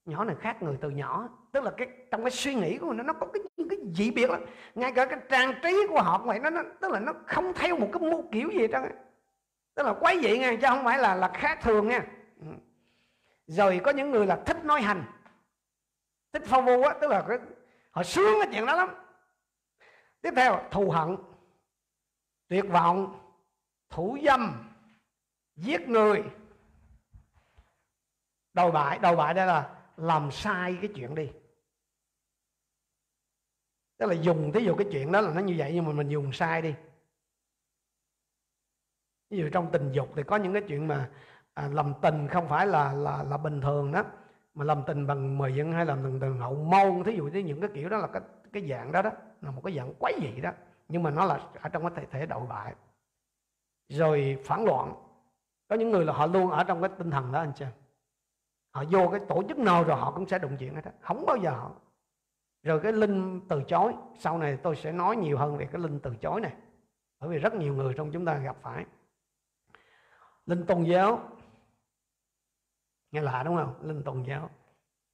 nhỏ 0.06 0.24
này 0.24 0.36
khác 0.39 0.64
người 0.64 0.78
từ 0.82 0.89
nhỏ 0.89 1.30
tức 1.52 1.64
là 1.64 1.72
cái 1.78 1.88
trong 2.12 2.24
cái 2.24 2.32
suy 2.32 2.56
nghĩ 2.56 2.78
của 2.78 2.93
nó 2.93 3.04
nó 3.04 3.14
có 3.14 3.28
cái 3.34 3.41
những 3.58 3.70
cái 3.70 3.80
dị 3.95 4.12
biệt 4.12 4.30
lắm. 4.30 4.41
Ngay 4.76 4.91
cả 4.91 5.06
cái 5.06 5.20
trang 5.30 5.54
trí 5.64 5.88
của 5.89 6.02
họ 6.02 6.18
vậy 6.18 6.39
nó, 6.39 6.49
nó 6.49 6.62
tức 6.82 6.91
là 6.91 6.99
nó 6.99 7.14
không 7.28 7.54
theo 7.54 7.78
một 7.78 7.89
cái 7.93 8.12
mô 8.12 8.24
kiểu 8.32 8.49
gì 8.49 8.68
đó 8.68 8.80
tức 9.76 9.84
là 9.84 9.93
quái 9.93 10.20
dị 10.22 10.38
nha 10.38 10.52
chứ 10.62 10.68
không 10.68 10.84
phải 10.84 10.97
là 10.97 11.16
là 11.16 11.32
khác 11.34 11.60
thường 11.62 11.88
nha. 11.88 12.06
Ừ. 12.39 12.47
Rồi 13.47 13.82
có 13.84 13.91
những 13.91 14.12
người 14.12 14.26
là 14.26 14.36
thích 14.45 14.66
nói 14.66 14.82
hành 14.82 15.04
thích 16.34 16.43
phong 16.45 16.66
vu 16.66 16.84
á 16.84 16.93
tức 17.02 17.12
là 17.12 17.26
cái, 17.28 17.38
họ 17.91 18.04
sướng 18.04 18.39
cái 18.41 18.49
chuyện 18.54 18.66
đó 18.66 18.76
lắm. 18.76 18.89
Tiếp 20.22 20.34
theo 20.36 20.64
thù 20.72 20.91
hận 20.91 21.18
tuyệt 22.47 22.66
vọng 22.70 23.20
thủ 23.89 24.18
dâm 24.24 24.70
giết 25.56 25.89
người. 25.89 26.24
Đầu 28.54 28.72
bại 28.72 28.99
đầu 28.99 29.16
bại 29.16 29.34
đây 29.34 29.47
là 29.47 29.70
làm 29.97 30.32
sai 30.32 30.78
cái 30.82 30.89
chuyện 30.95 31.16
đi 31.16 31.30
tức 34.02 34.08
là 34.08 34.14
dùng 34.14 34.52
thí 34.52 34.64
dụ 34.64 34.76
cái 34.76 34.88
chuyện 34.91 35.12
đó 35.12 35.22
là 35.22 35.34
nó 35.34 35.41
như 35.41 35.56
vậy 35.58 35.72
nhưng 35.74 35.86
mà 35.86 35.91
mình 35.91 36.10
dùng 36.10 36.34
sai 36.34 36.62
đi. 36.62 36.74
Ví 39.30 39.38
dụ 39.38 39.49
trong 39.49 39.72
tình 39.72 39.91
dục 39.91 40.10
thì 40.16 40.24
có 40.24 40.36
những 40.36 40.54
cái 40.54 40.62
chuyện 40.68 40.88
mà 40.88 41.10
à, 41.54 41.68
lầm 41.68 41.93
tình 42.02 42.28
không 42.28 42.47
phải 42.47 42.68
là 42.68 42.93
là 42.93 43.24
là 43.24 43.38
bình 43.38 43.62
thường 43.62 43.91
đó 43.91 44.04
mà 44.54 44.66
lầm 44.66 44.84
tình 44.88 45.08
bằng 45.08 45.38
mười 45.38 45.56
dân 45.56 45.72
hay 45.72 45.86
làm 45.86 46.04
tình 46.04 46.20
bằng 46.20 46.39
hậu 46.39 46.56
môn 46.56 47.04
thí 47.04 47.16
dụ 47.16 47.24
như 47.26 47.39
những 47.39 47.62
cái 47.62 47.70
kiểu 47.74 47.89
đó 47.89 47.97
là 47.97 48.08
cái 48.08 48.22
cái 48.54 48.68
dạng 48.70 48.91
đó 48.91 49.02
đó 49.02 49.12
là 49.41 49.52
một 49.52 49.62
cái 49.64 49.76
dạng 49.78 49.93
quái 49.93 50.14
dị 50.22 50.41
đó 50.41 50.52
nhưng 50.88 51.04
mà 51.04 51.12
nó 51.12 51.26
là 51.26 51.39
ở 51.62 51.70
trong 51.70 51.84
cái 51.84 51.91
thể, 51.95 52.06
thể 52.12 52.26
đậu 52.26 52.45
bại. 52.45 52.76
Rồi 53.89 54.38
phản 54.45 54.66
loạn. 54.66 54.93
Có 55.68 55.76
những 55.76 55.91
người 55.91 56.06
là 56.06 56.14
họ 56.14 56.26
luôn 56.26 56.52
ở 56.52 56.64
trong 56.64 56.82
cái 56.82 56.91
tinh 56.97 57.12
thần 57.12 57.32
đó 57.32 57.39
anh 57.39 57.52
chị 57.56 57.66
họ 58.72 58.84
vô 58.91 59.10
cái 59.12 59.20
tổ 59.30 59.43
chức 59.47 59.58
nào 59.58 59.84
rồi 59.84 59.97
họ 59.97 60.12
cũng 60.12 60.28
sẽ 60.28 60.39
đụng 60.39 60.58
chuyện 60.60 60.76
hết 60.76 60.86
đó 60.86 60.91
không 61.02 61.26
bao 61.26 61.38
giờ 61.38 61.52
họ 61.52 61.72
rồi 62.64 62.80
cái 62.80 62.93
linh 62.93 63.41
từ 63.49 63.64
chối. 63.68 63.93
Sau 64.20 64.38
này 64.38 64.57
tôi 64.64 64.76
sẽ 64.76 64.91
nói 64.91 65.16
nhiều 65.16 65.38
hơn 65.38 65.57
về 65.57 65.66
cái 65.72 65.82
linh 65.82 65.99
từ 65.99 66.16
chối 66.16 66.41
này. 66.41 66.53
Bởi 67.20 67.30
vì 67.30 67.39
rất 67.39 67.53
nhiều 67.53 67.76
người 67.76 67.93
trong 67.97 68.12
chúng 68.12 68.26
ta 68.26 68.38
gặp 68.38 68.57
phải. 68.62 68.86
Linh 70.45 70.66
tôn 70.66 70.84
giáo. 70.84 71.30
Nghe 73.12 73.22
lạ 73.22 73.43
đúng 73.43 73.55
không? 73.55 73.88
Linh 73.88 74.03
tôn 74.03 74.24
giáo. 74.24 74.49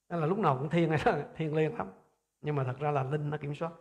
Đó 0.09 0.17
là 0.17 0.25
lúc 0.25 0.37
nào 0.37 0.57
cũng 0.57 0.69
thiên 0.69 0.89
hay 0.89 1.23
thiên 1.35 1.55
liêng 1.55 1.77
lắm. 1.77 1.91
Nhưng 2.41 2.55
mà 2.55 2.63
thật 2.63 2.79
ra 2.79 2.91
là 2.91 3.03
linh 3.03 3.29
nó 3.29 3.37
kiểm 3.37 3.55
soát. 3.55 3.71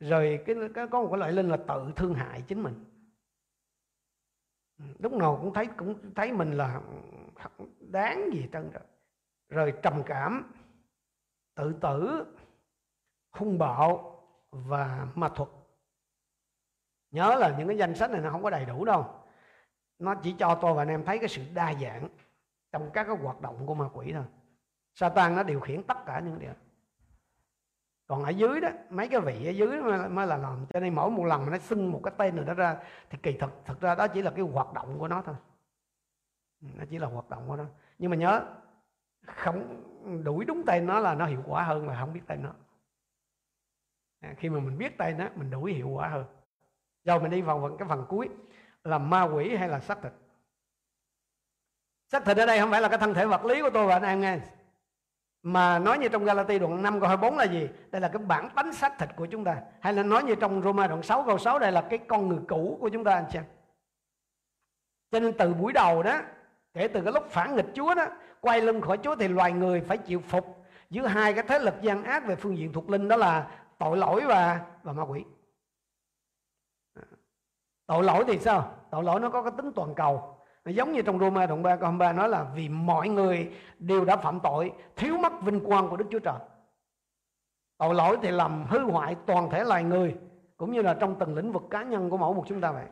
Rồi 0.00 0.42
cái, 0.46 0.56
cái 0.74 0.86
có 0.88 1.02
một 1.02 1.08
cái 1.10 1.18
loại 1.18 1.32
linh 1.32 1.48
là 1.48 1.56
tự 1.56 1.92
thương 1.96 2.14
hại 2.14 2.42
chính 2.42 2.62
mình. 2.62 2.84
Lúc 4.98 5.12
nào 5.12 5.38
cũng 5.42 5.54
thấy 5.54 5.66
cũng 5.76 6.14
thấy 6.14 6.32
mình 6.32 6.52
là 6.52 6.80
đáng 7.80 8.30
gì 8.32 8.48
trơn 8.52 8.70
rồi 8.70 8.82
rồi 9.48 9.74
trầm 9.82 10.02
cảm 10.06 10.52
tự 11.54 11.72
tử 11.80 12.24
hung 13.36 13.58
bạo 13.58 14.20
và 14.50 15.06
ma 15.14 15.28
thuật. 15.28 15.48
Nhớ 17.10 17.34
là 17.34 17.54
những 17.58 17.68
cái 17.68 17.78
danh 17.78 17.94
sách 17.94 18.10
này 18.10 18.20
nó 18.20 18.30
không 18.30 18.42
có 18.42 18.50
đầy 18.50 18.64
đủ 18.64 18.84
đâu. 18.84 19.06
Nó 19.98 20.14
chỉ 20.14 20.34
cho 20.38 20.58
tôi 20.60 20.74
và 20.74 20.82
anh 20.82 20.88
em 20.88 21.04
thấy 21.04 21.18
cái 21.18 21.28
sự 21.28 21.42
đa 21.54 21.74
dạng 21.74 22.08
trong 22.72 22.90
các 22.92 23.04
cái 23.04 23.16
hoạt 23.16 23.40
động 23.40 23.66
của 23.66 23.74
ma 23.74 23.88
quỷ 23.92 24.12
thôi. 24.12 24.24
Satan 24.94 25.36
nó 25.36 25.42
điều 25.42 25.60
khiển 25.60 25.82
tất 25.82 25.96
cả 26.06 26.20
những 26.20 26.38
điều. 26.38 26.52
Còn 28.06 28.24
ở 28.24 28.30
dưới 28.30 28.60
đó 28.60 28.68
mấy 28.90 29.08
cái 29.08 29.20
vị 29.20 29.46
ở 29.46 29.50
dưới 29.50 29.82
mới, 29.82 30.08
mới 30.08 30.26
là 30.26 30.36
làm. 30.36 30.66
Cho 30.74 30.80
nên 30.80 30.94
mỗi 30.94 31.10
một 31.10 31.24
lần 31.24 31.44
mà 31.44 31.50
nó 31.50 31.58
xưng 31.58 31.92
một 31.92 32.00
cái 32.04 32.14
tên 32.16 32.36
nào 32.36 32.44
đó 32.44 32.54
ra 32.54 32.76
thì 33.10 33.18
kỳ 33.22 33.32
thực 33.32 33.50
thực 33.64 33.80
ra 33.80 33.94
đó 33.94 34.08
chỉ 34.08 34.22
là 34.22 34.30
cái 34.30 34.44
hoạt 34.44 34.72
động 34.72 34.98
của 34.98 35.08
nó 35.08 35.22
thôi. 35.22 35.34
Ừ, 36.62 36.68
nó 36.74 36.84
chỉ 36.90 36.98
là 36.98 37.06
hoạt 37.06 37.28
động 37.28 37.44
của 37.48 37.56
nó. 37.56 37.64
Nhưng 37.98 38.10
mà 38.10 38.16
nhớ 38.16 38.42
không 39.26 39.82
đuổi 40.24 40.44
đúng 40.44 40.62
tên 40.66 40.86
nó 40.86 41.00
là 41.00 41.14
nó 41.14 41.26
hiệu 41.26 41.42
quả 41.46 41.62
hơn 41.62 41.88
là 41.88 42.00
không 42.00 42.12
biết 42.12 42.22
tên 42.26 42.42
nó 42.42 42.50
à, 44.26 44.34
khi 44.38 44.50
mà 44.50 44.60
mình 44.60 44.78
biết 44.78 44.98
tay 44.98 45.12
nó 45.12 45.24
mình 45.34 45.50
đuổi 45.50 45.72
hiệu 45.72 45.88
quả 45.88 46.08
hơn. 46.08 46.24
Rồi 47.04 47.20
mình 47.20 47.30
đi 47.30 47.42
vào 47.42 47.60
phần 47.60 47.76
cái 47.78 47.88
phần 47.88 48.04
cuối 48.08 48.28
là 48.84 48.98
ma 48.98 49.22
quỷ 49.22 49.56
hay 49.56 49.68
là 49.68 49.80
xác 49.80 50.02
thịt? 50.02 50.12
Xác 52.08 52.24
thịt 52.24 52.36
ở 52.36 52.46
đây 52.46 52.58
không 52.60 52.70
phải 52.70 52.80
là 52.80 52.88
cái 52.88 52.98
thân 52.98 53.14
thể 53.14 53.26
vật 53.26 53.44
lý 53.44 53.62
của 53.62 53.70
tôi 53.70 53.86
và 53.86 53.94
anh 53.94 54.02
em 54.02 54.20
nghe. 54.20 54.38
Mà 55.42 55.78
nói 55.78 55.98
như 55.98 56.08
trong 56.08 56.24
Galati 56.24 56.58
đoạn 56.58 56.82
5 56.82 57.00
câu 57.00 57.08
24 57.08 57.36
là 57.38 57.44
gì? 57.44 57.68
Đây 57.90 58.00
là 58.00 58.08
cái 58.08 58.18
bản 58.18 58.50
tánh 58.56 58.72
xác 58.72 58.98
thịt 58.98 59.08
của 59.16 59.26
chúng 59.26 59.44
ta. 59.44 59.56
Hay 59.80 59.92
là 59.92 60.02
nói 60.02 60.22
như 60.22 60.34
trong 60.34 60.62
Roma 60.62 60.86
đoạn 60.86 61.02
6 61.02 61.24
câu 61.26 61.38
6 61.38 61.58
đây 61.58 61.72
là 61.72 61.86
cái 61.90 61.98
con 61.98 62.28
người 62.28 62.40
cũ 62.48 62.78
của 62.80 62.88
chúng 62.88 63.04
ta 63.04 63.14
anh 63.14 63.26
chị 63.32 63.38
Cho 65.10 65.20
nên 65.20 65.32
từ 65.32 65.54
buổi 65.54 65.72
đầu 65.72 66.02
đó, 66.02 66.18
kể 66.74 66.88
từ 66.88 67.02
cái 67.02 67.12
lúc 67.12 67.24
phản 67.30 67.56
nghịch 67.56 67.66
Chúa 67.74 67.94
đó, 67.94 68.06
quay 68.40 68.60
lưng 68.60 68.80
khỏi 68.80 68.98
Chúa 69.02 69.16
thì 69.16 69.28
loài 69.28 69.52
người 69.52 69.80
phải 69.80 69.98
chịu 69.98 70.20
phục. 70.20 70.64
Giữa 70.90 71.06
hai 71.06 71.32
cái 71.32 71.44
thế 71.48 71.58
lực 71.58 71.74
gian 71.82 72.02
ác 72.04 72.26
về 72.26 72.36
phương 72.36 72.58
diện 72.58 72.72
thuộc 72.72 72.90
linh 72.90 73.08
đó 73.08 73.16
là 73.16 73.46
tội 73.78 73.96
lỗi 73.96 74.24
và 74.26 74.66
và 74.82 74.92
ma 74.92 75.02
quỷ. 75.02 75.24
À. 76.94 77.02
Tội 77.86 78.04
lỗi 78.04 78.24
thì 78.26 78.38
sao? 78.38 78.74
Tội 78.90 79.04
lỗi 79.04 79.20
nó 79.20 79.30
có 79.30 79.42
cái 79.42 79.52
tính 79.56 79.72
toàn 79.72 79.94
cầu 79.94 80.36
nó 80.66 80.72
giống 80.72 80.92
như 80.92 81.02
trong 81.02 81.18
Roma 81.18 81.46
đoạn 81.46 81.62
3 81.62 81.76
câu 81.76 81.84
23 81.84 82.12
nói 82.12 82.28
là 82.28 82.46
vì 82.54 82.68
mọi 82.68 83.08
người 83.08 83.52
đều 83.78 84.04
đã 84.04 84.16
phạm 84.16 84.40
tội, 84.40 84.72
thiếu 84.96 85.18
mất 85.18 85.32
vinh 85.42 85.60
quang 85.60 85.88
của 85.88 85.96
Đức 85.96 86.04
Chúa 86.10 86.18
Trời. 86.18 86.38
Tội 87.78 87.94
lỗi 87.94 88.18
thì 88.22 88.30
làm 88.30 88.66
hư 88.68 88.78
hoại 88.78 89.16
toàn 89.26 89.50
thể 89.50 89.64
loài 89.64 89.84
người, 89.84 90.16
cũng 90.56 90.72
như 90.72 90.82
là 90.82 90.94
trong 90.94 91.18
từng 91.18 91.34
lĩnh 91.34 91.52
vực 91.52 91.62
cá 91.70 91.82
nhân 91.82 92.10
của 92.10 92.16
mỗi 92.16 92.34
một 92.34 92.44
chúng 92.46 92.60
ta 92.60 92.72
vậy. 92.72 92.84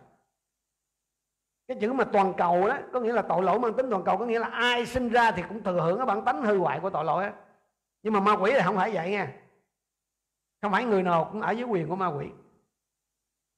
Cái 1.68 1.76
chữ 1.80 1.92
mà 1.92 2.04
toàn 2.04 2.34
cầu 2.36 2.68
đó, 2.68 2.78
có 2.92 3.00
nghĩa 3.00 3.12
là 3.12 3.22
tội 3.22 3.42
lỗi 3.42 3.58
mang 3.58 3.74
tính 3.74 3.90
toàn 3.90 4.04
cầu, 4.04 4.18
có 4.18 4.26
nghĩa 4.26 4.38
là 4.38 4.48
ai 4.48 4.86
sinh 4.86 5.08
ra 5.08 5.30
thì 5.30 5.42
cũng 5.48 5.62
thừa 5.62 5.80
hưởng 5.80 5.96
cái 5.96 6.06
bản 6.06 6.24
tánh 6.24 6.42
hư 6.42 6.58
hoại 6.58 6.80
của 6.80 6.90
tội 6.90 7.04
lỗi 7.04 7.24
đó. 7.24 7.30
Nhưng 8.02 8.12
mà 8.12 8.20
ma 8.20 8.36
quỷ 8.36 8.52
thì 8.54 8.60
không 8.64 8.76
phải 8.76 8.94
vậy 8.94 9.10
nha. 9.10 9.32
Không 10.64 10.72
phải 10.72 10.84
người 10.84 11.02
nào 11.02 11.28
cũng 11.32 11.40
ở 11.40 11.50
dưới 11.50 11.66
quyền 11.66 11.88
của 11.88 11.96
ma 11.96 12.06
quỷ. 12.06 12.26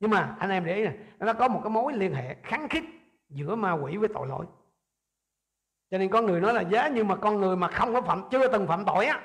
Nhưng 0.00 0.10
mà 0.10 0.36
anh 0.38 0.50
em 0.50 0.64
để 0.64 0.76
ý 0.76 0.84
này, 0.84 0.98
nó 1.18 1.32
có 1.32 1.48
một 1.48 1.60
cái 1.64 1.70
mối 1.70 1.92
liên 1.92 2.14
hệ 2.14 2.36
kháng 2.42 2.68
khích 2.68 2.84
giữa 3.28 3.54
ma 3.54 3.72
quỷ 3.72 3.96
với 3.96 4.08
tội 4.14 4.26
lỗi 4.26 4.46
cho 5.90 5.98
nên 5.98 6.10
có 6.10 6.22
người 6.22 6.40
nói 6.40 6.54
là 6.54 6.60
giá 6.60 6.88
nhưng 6.88 7.08
mà 7.08 7.16
con 7.16 7.40
người 7.40 7.56
mà 7.56 7.68
không 7.68 7.94
có 7.94 8.02
phạm 8.02 8.28
chưa 8.30 8.52
từng 8.52 8.66
phạm 8.66 8.84
tội 8.84 9.06
á 9.06 9.22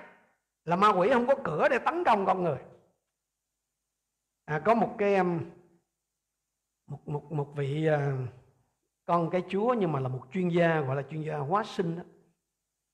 là 0.66 0.76
ma 0.76 0.90
quỷ 0.90 1.10
không 1.14 1.28
có 1.28 1.36
cửa 1.44 1.68
để 1.70 1.80
tấn 1.80 2.04
công 2.04 2.26
con 2.26 2.44
người 2.44 2.58
à, 4.46 4.60
có 4.60 4.76
một 4.76 4.96
cái 4.98 5.24
một 6.88 7.08
một 7.08 7.32
một 7.32 7.54
vị 7.56 7.86
à, 7.86 8.18
con 9.06 9.30
cái 9.30 9.44
chúa 9.50 9.74
nhưng 9.74 9.92
mà 9.92 10.00
là 10.00 10.08
một 10.08 10.28
chuyên 10.34 10.50
gia 10.50 10.80
gọi 10.82 10.96
là 10.96 11.02
chuyên 11.02 11.22
gia 11.22 11.38
hóa 11.38 11.64
sinh 11.64 11.98
đó. 11.98 12.04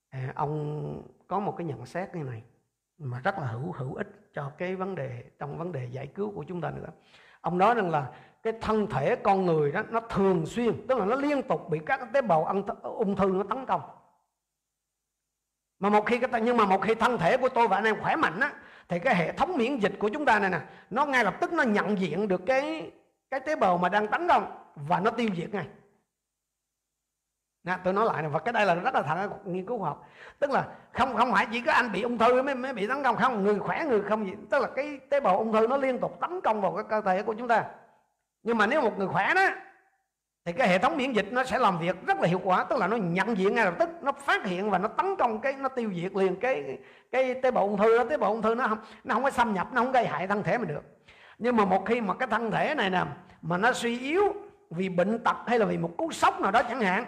À, 0.10 0.34
ông 0.36 1.04
có 1.28 1.40
một 1.40 1.56
cái 1.58 1.68
nhận 1.68 1.86
xét 1.86 2.16
như 2.16 2.24
này 2.24 2.44
mà 2.98 3.20
rất 3.20 3.38
là 3.38 3.48
hữu 3.48 3.72
hữu 3.72 3.96
ích 3.96 4.08
cho 4.34 4.52
cái 4.58 4.76
vấn 4.76 4.96
đề, 4.96 5.24
trong 5.40 5.58
vấn 5.58 5.72
đề 5.72 5.88
giải 5.92 6.08
cứu 6.08 6.32
của 6.36 6.44
chúng 6.48 6.62
ta 6.62 6.70
nữa. 6.70 6.90
Ông 7.42 7.58
nói 7.58 7.76
rằng 7.76 7.90
là 7.90 8.06
cái 8.44 8.54
thân 8.62 8.88
thể 8.88 9.16
con 9.16 9.46
người 9.46 9.72
đó, 9.72 9.84
nó 9.90 10.00
thường 10.00 10.46
xuyên, 10.46 10.88
tức 10.88 10.98
là 10.98 11.06
nó 11.06 11.16
liên 11.16 11.44
tục 11.44 11.70
bị 11.70 11.80
các 11.86 12.00
tế 12.14 12.22
bào 12.22 12.66
ung 12.82 13.16
thư 13.16 13.28
nó 13.28 13.44
tấn 13.44 13.66
công. 13.66 13.82
Mà 15.80 15.90
một 15.90 16.06
khi 16.06 16.20
cái 16.20 16.42
nhưng 16.42 16.58
mà 16.58 16.66
một 16.66 16.82
khi 16.82 16.96
thân 16.96 17.18
thể 17.18 17.38
của 17.38 17.50
tôi 17.50 17.68
và 17.68 17.78
anh 17.78 17.84
em 17.84 18.02
khỏe 18.02 18.16
mạnh 18.16 18.40
á, 18.40 18.54
thì 18.88 19.00
cái 19.00 19.16
hệ 19.16 19.32
thống 19.32 19.58
miễn 19.58 19.78
dịch 19.78 19.94
của 20.00 20.10
chúng 20.10 20.26
ta 20.26 20.40
này 20.40 20.50
nè, 20.50 20.60
nó 20.90 21.06
ngay 21.06 21.24
lập 21.24 21.36
tức 21.42 21.54
nó 21.54 21.64
nhận 21.64 22.00
diện 22.00 22.28
được 22.28 22.42
cái 22.46 22.92
cái 23.32 23.40
tế 23.40 23.56
bào 23.56 23.78
mà 23.78 23.90
đang 23.90 24.08
tấn 24.08 24.28
công 24.28 24.58
và 24.76 25.00
nó 25.00 25.12
tiêu 25.12 25.30
diệt 25.36 25.54
ngay. 25.54 25.68
Nè, 27.68 27.78
tôi 27.84 27.94
nói 27.94 28.06
lại 28.06 28.22
này 28.22 28.32
và 28.32 28.40
cái 28.40 28.54
đây 28.54 28.66
là 28.66 28.76
rất 28.76 28.96
là 28.96 29.02
thật 29.02 29.30
nghiên 29.46 29.66
cứu 29.66 29.80
khoa 29.80 29.90
học. 29.90 30.10
Tức 30.40 30.52
là 30.52 30.66
không 30.94 31.16
không 31.16 31.32
phải 31.32 31.48
chỉ 31.52 31.62
có 31.62 31.72
anh 31.72 31.92
bị 31.92 32.02
ung 32.02 32.18
thư 32.18 32.42
mới, 32.42 32.56
mới 32.56 32.74
bị 32.74 32.88
tấn 32.88 33.04
công 33.04 33.16
không 33.16 33.44
người 33.44 33.60
khỏe 33.60 33.86
người 33.86 34.02
không 34.02 34.26
gì. 34.26 34.34
Tức 34.50 34.62
là 34.62 34.68
cái 34.76 35.00
tế 35.10 35.20
bào 35.20 35.38
ung 35.38 35.54
thư 35.54 35.68
nó 35.68 35.78
liên 35.78 36.00
tục 36.00 36.18
tấn 36.22 36.42
công 36.42 36.62
vào 36.62 36.76
cái 36.76 36.84
cơ 36.90 37.02
thể 37.02 37.24
của 37.24 37.34
chúng 37.34 37.48
ta. 37.48 37.64
Nhưng 38.44 38.58
mà 38.58 38.68
nếu 38.68 38.82
một 38.82 38.98
người 38.98 39.08
khỏe 39.08 39.34
đó 39.36 39.48
thì 40.46 40.54
cái 40.54 40.68
hệ 40.68 40.78
thống 40.78 40.98
miễn 40.98 41.14
dịch 41.14 41.28
nó 41.32 41.44
sẽ 41.44 41.60
làm 41.60 41.80
việc 41.80 41.96
rất 42.06 42.20
là 42.22 42.28
hiệu 42.28 42.42
quả 42.44 42.64
tức 42.64 42.80
là 42.80 42.88
nó 42.88 42.98
nhận 42.98 43.38
diện 43.38 43.56
ngay 43.56 43.66
lập 43.66 43.74
tức 43.80 43.90
nó 44.02 44.12
phát 44.12 44.46
hiện 44.46 44.70
và 44.70 44.78
nó 44.78 44.88
tấn 44.88 45.16
công 45.16 45.40
cái 45.40 45.54
nó 45.54 45.70
tiêu 45.70 45.92
diệt 45.96 46.16
liền 46.16 46.36
cái 46.36 46.78
cái 47.12 47.34
tế 47.34 47.52
bào 47.52 47.64
ung 47.64 47.78
thư 47.78 47.98
đó. 47.98 48.04
Tế 48.04 48.18
bào 48.18 48.32
ung 48.32 48.42
thư 48.42 48.56
nó 48.56 48.68
không 48.68 48.80
nó 49.04 49.14
không 49.16 49.24
có 49.24 49.30
xâm 49.30 49.54
nhập 49.54 49.68
nó 49.74 49.82
không 49.82 49.92
gây 49.92 50.08
hại 50.08 50.28
thân 50.28 50.44
thể 50.44 50.58
mình 50.58 50.68
được. 50.68 50.84
Nhưng 51.38 51.56
mà 51.56 51.66
một 51.66 51.86
khi 51.86 52.02
mà 52.02 52.14
cái 52.14 52.28
thân 52.28 52.52
thể 52.52 52.76
này 52.76 52.90
nè 52.90 53.04
mà 53.42 53.58
nó 53.58 53.74
suy 53.74 54.00
yếu 54.00 54.24
vì 54.70 54.90
bệnh 54.90 55.24
tật 55.24 55.36
hay 55.48 55.60
là 55.60 55.66
vì 55.66 55.78
một 55.78 55.92
cú 55.98 56.12
sốc 56.12 56.42
nào 56.42 56.52
đó 56.52 56.64
chẳng 56.64 56.82
hạn 56.82 57.06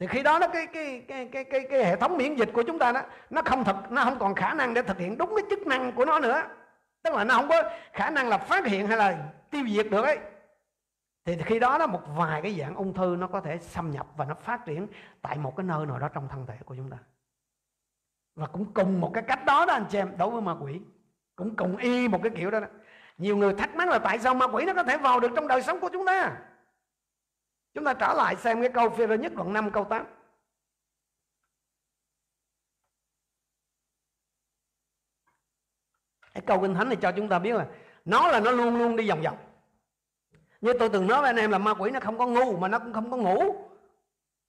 thì 0.00 0.06
khi 0.06 0.22
đó 0.22 0.38
nó 0.38 0.48
cái 0.48 0.66
cái 0.66 1.04
cái 1.08 1.28
cái 1.32 1.44
cái 1.44 1.66
cái 1.70 1.84
hệ 1.84 1.96
thống 1.96 2.16
miễn 2.16 2.34
dịch 2.34 2.50
của 2.54 2.62
chúng 2.62 2.78
ta 2.78 2.92
đó 2.92 3.02
nó 3.30 3.42
không 3.44 3.64
thực 3.64 3.76
nó 3.90 4.04
không 4.04 4.18
còn 4.18 4.34
khả 4.34 4.54
năng 4.54 4.74
để 4.74 4.82
thực 4.82 4.98
hiện 4.98 5.18
đúng 5.18 5.34
cái 5.36 5.44
chức 5.50 5.66
năng 5.66 5.92
của 5.92 6.04
nó 6.04 6.18
nữa. 6.18 6.42
Tức 7.02 7.14
là 7.14 7.24
nó 7.24 7.34
không 7.34 7.48
có 7.48 7.62
khả 7.92 8.10
năng 8.10 8.28
là 8.28 8.38
phát 8.38 8.66
hiện 8.66 8.86
hay 8.86 8.96
là 8.96 9.18
tiêu 9.50 9.62
diệt 9.68 9.86
được 9.90 10.04
ấy. 10.04 10.18
Thì 11.24 11.36
khi 11.44 11.58
đó 11.58 11.78
nó 11.78 11.86
một 11.86 12.00
vài 12.16 12.42
cái 12.42 12.56
dạng 12.60 12.74
ung 12.74 12.94
thư 12.94 13.16
nó 13.18 13.26
có 13.26 13.40
thể 13.40 13.58
xâm 13.58 13.90
nhập 13.90 14.06
và 14.16 14.24
nó 14.24 14.34
phát 14.34 14.66
triển 14.66 14.86
tại 15.22 15.38
một 15.38 15.56
cái 15.56 15.64
nơi 15.64 15.86
nào 15.86 15.98
đó 15.98 16.08
trong 16.08 16.28
thân 16.28 16.46
thể 16.46 16.54
của 16.64 16.74
chúng 16.74 16.90
ta. 16.90 16.96
Và 18.36 18.46
cũng 18.46 18.72
cùng 18.74 19.00
một 19.00 19.10
cái 19.14 19.22
cách 19.22 19.44
đó 19.44 19.66
đó 19.66 19.72
anh 19.72 19.84
chị 19.90 19.98
em 19.98 20.18
đối 20.18 20.30
với 20.30 20.42
ma 20.42 20.54
quỷ. 20.60 20.80
Cũng 21.36 21.56
cùng 21.56 21.76
y 21.76 22.08
một 22.08 22.20
cái 22.22 22.32
kiểu 22.36 22.50
đó, 22.50 22.60
đó. 22.60 22.66
Nhiều 23.18 23.36
người 23.36 23.54
thắc 23.54 23.76
mắc 23.76 23.88
là 23.88 23.98
tại 23.98 24.18
sao 24.18 24.34
ma 24.34 24.46
quỷ 24.46 24.64
nó 24.64 24.74
có 24.74 24.82
thể 24.82 24.96
vào 24.96 25.20
được 25.20 25.30
trong 25.36 25.48
đời 25.48 25.62
sống 25.62 25.80
của 25.80 25.90
chúng 25.92 26.06
ta? 26.06 26.32
Chúng 27.74 27.84
ta 27.84 27.94
trở 27.94 28.14
lại 28.14 28.36
xem 28.36 28.60
cái 28.60 28.70
câu 28.70 28.90
phê 28.90 29.18
nhất 29.18 29.32
đoạn 29.34 29.52
5 29.52 29.70
câu 29.70 29.84
8 29.84 30.06
cái 36.34 36.42
câu 36.46 36.60
kinh 36.60 36.74
thánh 36.74 36.88
này 36.88 36.96
cho 37.02 37.12
chúng 37.16 37.28
ta 37.28 37.38
biết 37.38 37.54
là 37.54 37.66
nó 38.04 38.28
là 38.28 38.40
nó 38.40 38.50
luôn 38.50 38.78
luôn 38.78 38.96
đi 38.96 39.08
vòng 39.08 39.22
vòng. 39.22 39.36
Như 40.60 40.72
tôi 40.78 40.88
từng 40.88 41.06
nói 41.06 41.20
với 41.20 41.28
anh 41.30 41.36
em 41.36 41.50
là 41.50 41.58
ma 41.58 41.74
quỷ 41.74 41.90
nó 41.90 42.00
không 42.00 42.18
có 42.18 42.26
ngu 42.26 42.58
mà 42.58 42.68
nó 42.68 42.78
cũng 42.78 42.92
không 42.92 43.10
có 43.10 43.16
ngủ. 43.16 43.66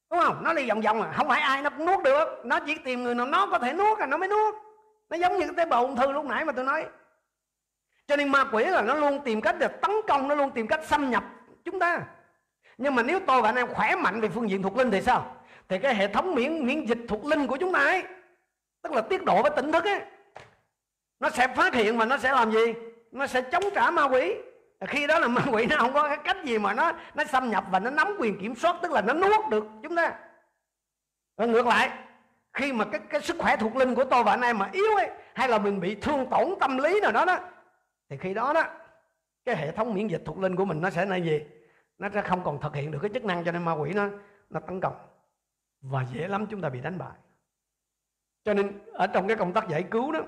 Đúng 0.09 0.19
không? 0.19 0.43
Nó 0.43 0.53
đi 0.53 0.69
vòng 0.69 0.81
vòng 0.81 1.01
à? 1.01 1.13
Không 1.17 1.27
phải 1.27 1.41
ai 1.41 1.61
nó 1.61 1.69
cũng 1.69 1.85
nuốt 1.85 2.03
được. 2.03 2.45
Nó 2.45 2.59
chỉ 2.65 2.77
tìm 2.85 3.03
người 3.03 3.15
nào 3.15 3.25
nó 3.25 3.47
có 3.51 3.59
thể 3.59 3.73
nuốt 3.73 3.99
là 3.99 4.05
nó 4.05 4.17
mới 4.17 4.29
nuốt. 4.29 4.55
Nó 5.09 5.17
giống 5.17 5.37
như 5.37 5.47
cái 5.47 5.55
tế 5.57 5.65
bào 5.65 5.85
ung 5.85 5.95
thư 5.95 6.11
lúc 6.11 6.25
nãy 6.25 6.45
mà 6.45 6.53
tôi 6.53 6.65
nói. 6.65 6.85
Cho 8.07 8.15
nên 8.15 8.29
ma 8.29 8.45
quỷ 8.51 8.65
là 8.65 8.81
nó 8.81 8.95
luôn 8.95 9.21
tìm 9.25 9.41
cách 9.41 9.55
để 9.59 9.67
tấn 9.67 9.91
công, 10.07 10.27
nó 10.27 10.35
luôn 10.35 10.51
tìm 10.51 10.67
cách 10.67 10.85
xâm 10.87 11.09
nhập 11.09 11.23
chúng 11.63 11.79
ta 11.79 12.05
nhưng 12.77 12.95
mà 12.95 13.03
nếu 13.03 13.19
tôi 13.27 13.41
và 13.41 13.49
anh 13.49 13.55
em 13.55 13.73
khỏe 13.73 13.95
mạnh 13.95 14.21
về 14.21 14.29
phương 14.29 14.49
diện 14.49 14.61
thuộc 14.61 14.77
linh 14.77 14.91
thì 14.91 15.01
sao? 15.01 15.35
Thì 15.69 15.77
cái 15.79 15.95
hệ 15.95 16.07
thống 16.07 16.35
miễn 16.35 16.65
miễn 16.65 16.85
dịch 16.85 16.99
thuộc 17.07 17.25
linh 17.25 17.47
của 17.47 17.57
chúng 17.57 17.73
ta 17.73 17.79
ấy, 17.79 18.03
tức 18.81 18.91
là 18.91 19.01
tiết 19.01 19.23
độ 19.23 19.41
với 19.41 19.51
tỉnh 19.55 19.71
thức 19.71 19.83
ấy, 19.83 20.01
nó 21.19 21.29
sẽ 21.29 21.47
phát 21.47 21.73
hiện 21.73 21.97
và 21.97 22.05
nó 22.05 22.17
sẽ 22.17 22.31
làm 22.31 22.51
gì? 22.51 22.73
Nó 23.11 23.27
sẽ 23.27 23.41
chống 23.41 23.63
trả 23.75 23.91
ma 23.91 24.03
quỷ. 24.03 24.35
Khi 24.87 25.07
đó 25.07 25.19
là 25.19 25.27
ma 25.27 25.41
quỷ 25.51 25.65
nó 25.65 25.77
không 25.77 25.93
có 25.93 26.07
cái 26.07 26.17
cách 26.23 26.37
gì 26.43 26.59
mà 26.59 26.73
nó 26.73 26.91
nó 27.15 27.23
xâm 27.23 27.49
nhập 27.49 27.63
và 27.71 27.79
nó 27.79 27.89
nắm 27.89 28.15
quyền 28.19 28.39
kiểm 28.39 28.55
soát, 28.55 28.75
tức 28.81 28.91
là 28.91 29.01
nó 29.01 29.13
nuốt 29.13 29.49
được 29.49 29.65
chúng 29.83 29.95
ta. 29.95 30.13
Và 31.37 31.45
ngược 31.45 31.67
lại, 31.67 31.89
khi 32.53 32.73
mà 32.73 32.85
cái 32.85 33.01
cái 33.09 33.21
sức 33.21 33.35
khỏe 33.39 33.55
thuộc 33.57 33.75
linh 33.75 33.95
của 33.95 34.03
tôi 34.03 34.23
và 34.23 34.31
anh 34.31 34.41
em 34.41 34.57
mà 34.57 34.69
yếu 34.71 34.95
ấy, 34.95 35.09
hay 35.33 35.49
là 35.49 35.57
mình 35.57 35.79
bị 35.79 35.95
thương 35.95 36.25
tổn 36.29 36.55
tâm 36.59 36.77
lý 36.77 36.99
nào 37.01 37.11
đó 37.11 37.25
đó, 37.25 37.39
thì 38.09 38.17
khi 38.17 38.33
đó 38.33 38.53
đó, 38.53 38.63
cái 39.45 39.55
hệ 39.55 39.71
thống 39.71 39.93
miễn 39.93 40.07
dịch 40.07 40.21
thuộc 40.25 40.39
linh 40.39 40.55
của 40.55 40.65
mình 40.65 40.81
nó 40.81 40.89
sẽ 40.89 41.05
là 41.05 41.15
gì? 41.15 41.41
Nó 42.01 42.09
sẽ 42.13 42.21
không 42.21 42.43
còn 42.43 42.61
thực 42.61 42.75
hiện 42.75 42.91
được 42.91 42.99
cái 43.01 43.11
chức 43.13 43.25
năng 43.25 43.43
cho 43.43 43.51
nên 43.51 43.65
ma 43.65 43.71
quỷ 43.73 43.93
nó 43.93 44.09
nó 44.49 44.59
tấn 44.59 44.79
công. 44.79 44.95
Và 45.81 46.05
dễ 46.13 46.27
lắm 46.27 46.45
chúng 46.49 46.61
ta 46.61 46.69
bị 46.69 46.81
đánh 46.81 46.97
bại. 46.97 47.17
Cho 48.43 48.53
nên 48.53 48.79
ở 48.93 49.07
trong 49.07 49.27
cái 49.27 49.37
công 49.37 49.53
tác 49.53 49.69
giải 49.69 49.83
cứu 49.83 50.11
đó 50.11 50.19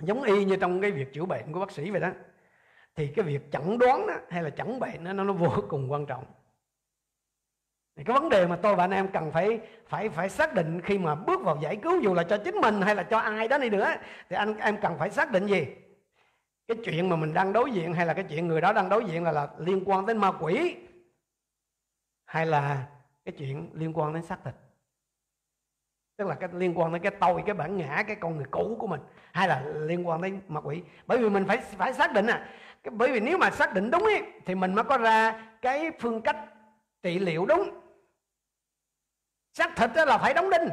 giống 0.00 0.22
y 0.22 0.44
như 0.44 0.56
trong 0.56 0.80
cái 0.80 0.90
việc 0.90 1.12
chữa 1.12 1.24
bệnh 1.24 1.52
của 1.52 1.60
bác 1.60 1.70
sĩ 1.70 1.90
vậy 1.90 2.00
đó 2.00 2.08
thì 2.94 3.08
cái 3.16 3.24
việc 3.24 3.52
chẩn 3.52 3.78
đoán 3.78 4.06
đó, 4.06 4.14
hay 4.28 4.42
là 4.42 4.50
chẩn 4.50 4.80
bệnh 4.80 5.04
đó, 5.04 5.12
nó 5.12 5.24
nó 5.24 5.32
vô 5.32 5.62
cùng 5.68 5.92
quan 5.92 6.06
trọng. 6.06 6.24
Thì 7.96 8.04
cái 8.04 8.14
vấn 8.14 8.28
đề 8.28 8.46
mà 8.46 8.56
tôi 8.56 8.76
và 8.76 8.84
anh 8.84 8.90
em 8.90 9.08
cần 9.12 9.32
phải 9.32 9.60
phải 9.86 10.08
phải 10.08 10.28
xác 10.28 10.54
định 10.54 10.80
khi 10.80 10.98
mà 10.98 11.14
bước 11.14 11.40
vào 11.42 11.58
giải 11.62 11.76
cứu 11.76 12.00
dù 12.00 12.14
là 12.14 12.22
cho 12.22 12.38
chính 12.44 12.54
mình 12.54 12.80
hay 12.82 12.94
là 12.94 13.02
cho 13.02 13.18
ai 13.18 13.48
đó 13.48 13.58
đi 13.58 13.70
nữa 13.70 13.94
thì 14.28 14.36
anh 14.36 14.56
em 14.56 14.80
cần 14.80 14.98
phải 14.98 15.10
xác 15.10 15.30
định 15.30 15.46
gì? 15.46 15.66
Cái 16.74 16.78
chuyện 16.84 17.08
mà 17.08 17.16
mình 17.16 17.34
đang 17.34 17.52
đối 17.52 17.72
diện 17.72 17.94
hay 17.94 18.06
là 18.06 18.14
cái 18.14 18.24
chuyện 18.28 18.48
người 18.48 18.60
đó 18.60 18.72
đang 18.72 18.88
đối 18.88 19.04
diện 19.04 19.24
là, 19.24 19.32
là 19.32 19.48
liên 19.58 19.82
quan 19.86 20.06
đến 20.06 20.18
ma 20.18 20.32
quỷ? 20.40 20.76
Hay 22.24 22.46
là 22.46 22.88
cái 23.24 23.34
chuyện 23.38 23.70
liên 23.74 23.92
quan 23.98 24.14
đến 24.14 24.22
xác 24.22 24.44
thịt? 24.44 24.54
Tức 26.16 26.26
là 26.26 26.34
cái 26.34 26.48
liên 26.52 26.78
quan 26.78 26.92
đến 26.92 27.02
cái 27.02 27.12
tôi 27.20 27.42
cái 27.46 27.54
bản 27.54 27.76
ngã 27.76 28.04
cái 28.06 28.16
con 28.20 28.36
người 28.36 28.46
cũ 28.50 28.76
của 28.78 28.86
mình. 28.86 29.00
Hay 29.32 29.48
là 29.48 29.62
liên 29.64 30.08
quan 30.08 30.22
đến 30.22 30.40
ma 30.48 30.60
quỷ? 30.60 30.82
Bởi 31.06 31.18
vì 31.18 31.30
mình 31.30 31.44
phải 31.48 31.56
phải 31.56 31.94
xác 31.94 32.12
định 32.12 32.26
à. 32.26 32.48
Bởi 32.92 33.12
vì 33.12 33.20
nếu 33.20 33.38
mà 33.38 33.50
xác 33.50 33.74
định 33.74 33.90
đúng 33.90 34.02
ấy, 34.02 34.22
thì 34.46 34.54
mình 34.54 34.74
mới 34.74 34.84
có 34.84 34.98
ra 34.98 35.46
cái 35.62 35.90
phương 36.00 36.22
cách 36.22 36.36
trị 37.02 37.18
liệu 37.18 37.46
đúng. 37.46 37.80
Xác 39.54 39.76
thịt 39.76 39.90
đó 39.94 40.04
là 40.04 40.18
phải 40.18 40.34
đóng 40.34 40.50
đinh. 40.50 40.68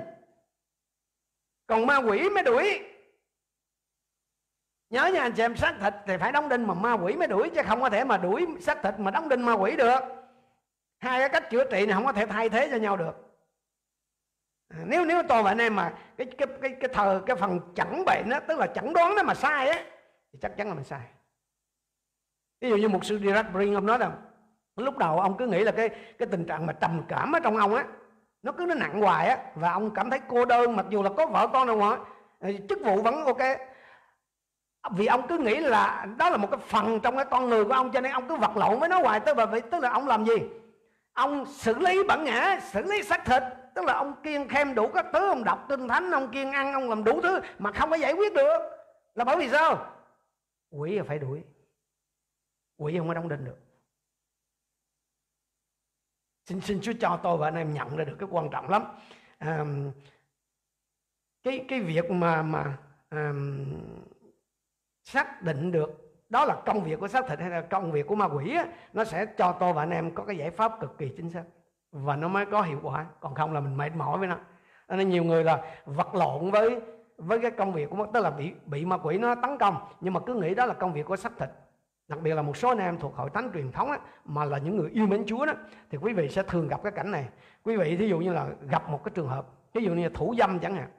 Còn 1.68 1.86
ma 1.86 1.98
quỷ 1.98 2.30
mới 2.30 2.44
đuổi 2.44 2.97
nhớ 4.90 5.10
nha 5.14 5.22
anh 5.22 5.32
chị 5.32 5.44
em 5.44 5.56
xác 5.56 5.76
thịt 5.82 5.94
thì 6.08 6.18
phải 6.18 6.32
đóng 6.32 6.50
đinh 6.50 6.68
mà 6.68 6.74
ma 6.74 6.94
quỷ 6.94 7.16
mới 7.16 7.28
đuổi 7.28 7.50
chứ 7.56 7.62
không 7.68 7.82
có 7.82 7.90
thể 7.90 8.04
mà 8.04 8.18
đuổi 8.18 8.48
xác 8.62 8.84
thịt 8.84 8.94
mà 8.98 9.12
đóng 9.12 9.30
đinh 9.30 9.46
ma 9.46 9.54
quỷ 9.54 9.76
được. 9.76 10.00
Hai 10.98 11.20
cái 11.20 11.30
cách 11.30 11.50
chữa 11.50 11.64
trị 11.72 11.86
này 11.86 11.94
không 11.96 12.06
có 12.06 12.14
thể 12.14 12.26
thay 12.26 12.50
thế 12.50 12.68
cho 12.72 12.78
nhau 12.78 12.98
được. 12.98 13.28
À, 14.70 14.78
nếu 14.86 15.06
nếu 15.06 15.24
tôi 15.30 15.44
và 15.44 15.52
anh 15.52 15.62
em 15.62 15.76
mà 15.76 15.94
cái 16.18 16.28
cái 16.38 16.48
cái 16.62 16.76
cái 16.80 16.90
thờ 16.94 17.22
cái 17.26 17.36
phần 17.36 17.60
chẩn 17.76 18.06
bệnh 18.06 18.30
đó 18.30 18.40
tức 18.48 18.60
là 18.60 18.68
chẩn 18.68 18.94
đoán 18.94 19.16
đó 19.16 19.24
mà 19.24 19.34
sai 19.34 19.70
á 19.70 19.84
thì 20.34 20.40
chắc 20.42 20.58
chắn 20.58 20.68
là 20.68 20.74
mình 20.74 20.84
sai. 20.84 21.02
Ví 22.62 22.70
dụ 22.70 22.76
như 22.76 22.90
một 22.90 23.06
sư 23.06 23.20
Dirac 23.20 23.54
Brin 23.54 23.74
ông 23.74 23.86
nói 23.86 23.98
rằng 23.98 24.12
lúc 24.76 24.98
đầu 24.98 25.20
ông 25.20 25.38
cứ 25.38 25.48
nghĩ 25.48 25.64
là 25.64 25.72
cái 25.72 25.90
cái 25.90 26.28
tình 26.32 26.46
trạng 26.46 26.66
mà 26.66 26.74
trầm 26.74 27.04
cảm 27.08 27.32
ở 27.32 27.40
trong 27.40 27.58
ông 27.58 27.76
á 27.76 27.86
nó 28.44 28.52
cứ 28.52 28.66
nó 28.66 28.76
nặng 28.76 29.02
hoài 29.02 29.28
á 29.28 29.38
và 29.56 29.72
ông 29.72 29.94
cảm 29.94 30.10
thấy 30.10 30.20
cô 30.28 30.46
đơn 30.46 30.76
mặc 30.76 30.86
dù 30.90 31.04
là 31.04 31.10
có 31.18 31.26
vợ 31.26 31.48
con 31.54 31.68
đâu 31.68 31.80
mà 31.80 31.98
ờ, 32.40 32.52
chức 32.70 32.80
vụ 32.84 33.02
vẫn 33.02 33.26
ok 33.26 33.42
vì 34.96 35.06
ông 35.06 35.28
cứ 35.28 35.38
nghĩ 35.38 35.60
là 35.60 36.08
đó 36.18 36.30
là 36.30 36.38
một 36.38 36.48
cái 36.52 36.60
phần 36.60 37.00
trong 37.00 37.16
cái 37.16 37.26
con 37.26 37.50
người 37.50 37.66
của 37.66 37.74
ông 37.74 37.92
cho 37.92 38.02
nên 38.02 38.12
ông 38.12 38.28
cứ 38.28 38.36
vật 38.36 38.58
lộn 38.58 38.80
với 38.80 38.90
nó 38.90 39.02
hoài. 39.02 39.20
Tức 39.20 39.38
là 39.38 39.46
tức 39.72 39.84
là 39.84 39.90
ông 39.90 40.08
làm 40.08 40.26
gì? 40.26 40.36
Ông 41.14 41.46
xử 41.46 41.80
lý 41.80 42.04
bản 42.04 42.24
ngã 42.24 42.60
xử 42.60 42.82
lý 42.82 43.04
xác 43.04 43.26
thịt. 43.26 43.44
Tức 43.76 43.86
là 43.86 43.94
ông 43.94 44.14
kiêng 44.24 44.48
khem 44.48 44.76
đủ 44.76 44.88
các 44.88 45.06
thứ 45.14 45.30
ông 45.30 45.44
đọc 45.44 45.66
kinh 45.70 45.88
thánh 45.88 46.12
ông 46.12 46.32
kiêng 46.32 46.52
ăn 46.52 46.74
ông 46.74 46.90
làm 46.90 47.04
đủ 47.04 47.22
thứ 47.22 47.40
mà 47.60 47.72
không 47.72 47.90
có 47.90 47.96
giải 47.96 48.14
quyết 48.14 48.34
được. 48.34 48.60
Là 49.16 49.24
bởi 49.24 49.38
vì 49.38 49.50
sao? 49.50 49.94
Quỷ 50.70 50.98
là 50.98 51.04
phải 51.04 51.20
đuổi. 51.20 51.44
Quỷ 52.78 52.98
không 52.98 53.08
có 53.08 53.14
đóng 53.14 53.30
đinh 53.30 53.46
được. 53.46 53.58
Xin 56.46 56.62
xin 56.62 56.82
Chúa 56.82 56.94
cho 57.00 57.20
tôi 57.24 57.38
và 57.38 57.48
anh 57.48 57.56
em 57.56 57.74
nhận 57.74 57.98
ra 57.98 58.04
được 58.04 58.16
cái 58.20 58.30
quan 58.32 58.50
trọng 58.50 58.70
lắm. 58.70 58.84
À, 59.38 59.66
cái 61.44 61.66
cái 61.68 61.82
việc 61.82 62.12
mà 62.12 62.42
mà 62.42 62.78
à, 63.10 63.34
xác 65.08 65.42
định 65.42 65.72
được 65.72 65.90
đó 66.30 66.46
là 66.46 66.62
công 66.66 66.84
việc 66.84 67.00
của 67.00 67.08
xác 67.08 67.28
thịt 67.28 67.40
hay 67.40 67.50
là 67.50 67.62
công 67.62 67.92
việc 67.92 68.08
của 68.08 68.16
ma 68.16 68.26
quỷ 68.26 68.56
á, 68.56 68.66
nó 68.94 69.04
sẽ 69.04 69.26
cho 69.26 69.56
tôi 69.60 69.74
và 69.74 69.84
anh 69.84 69.90
em 69.90 70.16
có 70.16 70.24
cái 70.24 70.38
giải 70.38 70.52
pháp 70.52 70.80
cực 70.80 70.98
kỳ 70.98 71.10
chính 71.18 71.30
xác 71.30 71.44
và 71.92 72.16
nó 72.16 72.28
mới 72.28 72.46
có 72.46 72.62
hiệu 72.62 72.80
quả. 72.84 73.06
Còn 73.20 73.36
không 73.36 73.54
là 73.54 73.60
mình 73.60 73.78
mệt 73.78 73.96
mỏi 73.96 74.18
với 74.18 74.28
nó. 74.28 74.38
Nên 74.90 75.10
nhiều 75.10 75.24
người 75.24 75.44
là 75.44 75.82
vật 75.86 76.16
lộn 76.16 76.52
với 76.52 76.82
với 77.18 77.40
cái 77.40 77.52
công 77.52 77.74
việc 77.74 77.90
của 77.90 78.08
tức 78.14 78.22
là 78.22 78.30
bị 78.30 78.54
bị 78.66 78.86
ma 78.86 78.98
quỷ 78.98 79.18
nó 79.18 79.36
tấn 79.36 79.58
công. 79.58 79.78
Nhưng 80.02 80.14
mà 80.14 80.20
cứ 80.26 80.34
nghĩ 80.34 80.56
đó 80.56 80.66
là 80.66 80.74
công 80.74 80.94
việc 80.94 81.06
của 81.06 81.16
xác 81.16 81.38
thịt. 81.38 81.50
Đặc 82.08 82.20
biệt 82.22 82.34
là 82.34 82.42
một 82.42 82.58
số 82.58 82.70
anh 82.70 82.78
em 82.78 83.00
thuộc 83.00 83.16
hội 83.16 83.30
thánh 83.30 83.52
truyền 83.54 83.72
thống 83.72 83.92
á, 83.92 84.00
mà 84.26 84.46
là 84.46 84.58
những 84.58 84.76
người 84.78 84.90
yêu 84.90 85.08
mến 85.08 85.24
Chúa 85.28 85.46
đó 85.46 85.54
thì 85.90 85.98
quý 85.98 86.14
vị 86.14 86.30
sẽ 86.30 86.44
thường 86.44 86.68
gặp 86.68 86.84
cái 86.84 86.92
cảnh 86.92 87.12
này. 87.12 87.30
Quý 87.64 87.78
vị 87.78 87.98
thí 87.98 88.08
dụ 88.08 88.20
như 88.20 88.34
là 88.34 88.48
gặp 88.70 88.90
một 88.90 89.04
cái 89.04 89.12
trường 89.16 89.28
hợp 89.28 89.48
ví 89.74 89.84
dụ 89.84 89.94
như 89.94 90.04
là 90.04 90.10
thủ 90.14 90.36
dâm 90.38 90.60
chẳng 90.60 90.76
hạn. 90.76 90.90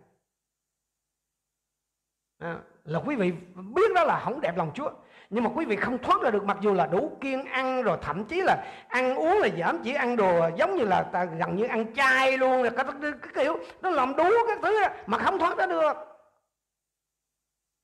À, 2.38 2.58
là 2.88 2.98
quý 2.98 3.16
vị 3.16 3.32
biết 3.56 3.92
đó 3.94 4.04
là 4.04 4.20
không 4.24 4.40
đẹp 4.40 4.56
lòng 4.56 4.70
Chúa. 4.74 4.90
Nhưng 5.30 5.44
mà 5.44 5.50
quý 5.54 5.64
vị 5.64 5.76
không 5.76 5.98
thoát 5.98 6.22
ra 6.22 6.30
được 6.30 6.44
mặc 6.44 6.56
dù 6.60 6.72
là 6.74 6.86
đủ 6.86 7.16
kiêng 7.20 7.44
ăn 7.44 7.82
rồi 7.82 7.98
thậm 8.02 8.24
chí 8.24 8.40
là 8.40 8.64
ăn 8.88 9.16
uống 9.16 9.38
là 9.38 9.48
giảm 9.58 9.78
chỉ 9.84 9.94
ăn 9.94 10.16
đồ 10.16 10.50
giống 10.56 10.76
như 10.76 10.84
là 10.84 11.02
ta, 11.02 11.24
gần 11.24 11.56
như 11.56 11.64
ăn 11.64 11.94
chay 11.94 12.38
luôn 12.38 12.62
là 12.62 12.70
cái, 12.70 12.84
cái, 13.02 13.12
cái 13.22 13.44
kiểu 13.44 13.58
nó 13.82 13.90
làm 13.90 14.16
đú 14.16 14.24
các 14.46 14.58
thứ 14.62 14.78
mà 15.06 15.18
không 15.18 15.38
thoát 15.38 15.58
ra 15.58 15.66
được. 15.66 15.92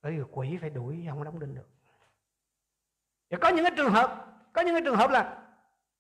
Bởi 0.03 0.13
vì 0.13 0.23
quỷ 0.33 0.59
phải 0.61 0.71
đuổi 0.71 1.07
không 1.09 1.25
đóng 1.25 1.41
đinh 1.41 1.55
được. 1.55 1.69
Và 3.31 3.39
có 3.41 3.49
những 3.49 3.65
cái 3.65 3.73
trường 3.77 3.91
hợp 3.91 4.27
có 4.53 4.63
những 4.63 4.75
cái 4.75 4.83
trường 4.85 4.97
hợp 4.97 5.11
là 5.11 5.37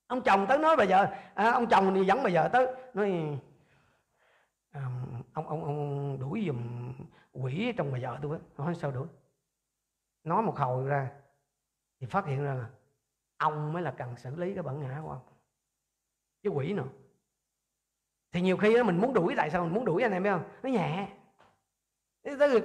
ông 0.07 0.23
chồng 0.23 0.47
tới 0.47 0.59
nói 0.59 0.77
bà 0.77 0.85
vợ 0.89 1.07
à, 1.35 1.51
ông 1.51 1.67
chồng 1.67 1.95
thì 1.95 2.05
dẫn 2.05 2.23
bà 2.23 2.31
vợ 2.33 2.49
tới 2.53 2.67
nói 2.95 3.39
à, 4.71 4.81
ông 5.33 5.49
ông 5.49 5.65
ông 5.65 6.19
đuổi 6.21 6.45
giùm 6.47 6.84
quỷ 7.35 7.72
trong 7.76 7.93
bà 7.93 7.99
vợ 8.03 8.18
tôi 8.22 8.39
nói 8.59 8.74
sao 8.74 8.91
đuổi 8.91 9.07
nói 10.24 10.43
một 10.43 10.57
hồi 10.59 10.87
ra, 10.87 11.11
thì 12.01 12.07
phát 12.07 12.26
hiện 12.26 12.45
ra 12.45 12.55
là 12.55 12.68
ông 13.37 13.72
mới 13.72 13.82
là 13.82 13.95
cần 13.99 14.16
xử 14.16 14.37
lý 14.37 14.55
cái 14.55 14.62
bản 14.62 14.80
ngã 14.80 15.01
của 15.03 15.11
ông. 15.11 15.22
Chứ 16.43 16.51
quỷ 16.51 16.72
nữa 16.72 16.89
thì 18.32 18.41
nhiều 18.41 18.57
khi 18.57 18.82
mình 18.82 19.01
muốn 19.01 19.14
đuổi 19.14 19.35
tại 19.37 19.51
sao 19.51 19.64
mình 19.64 19.74
muốn 19.74 19.85
đuổi 19.85 20.03
anh 20.03 20.12
em 20.12 20.22
biết 20.22 20.30
không? 20.30 20.51
Nó 20.62 20.70
nhẹ. 20.70 21.09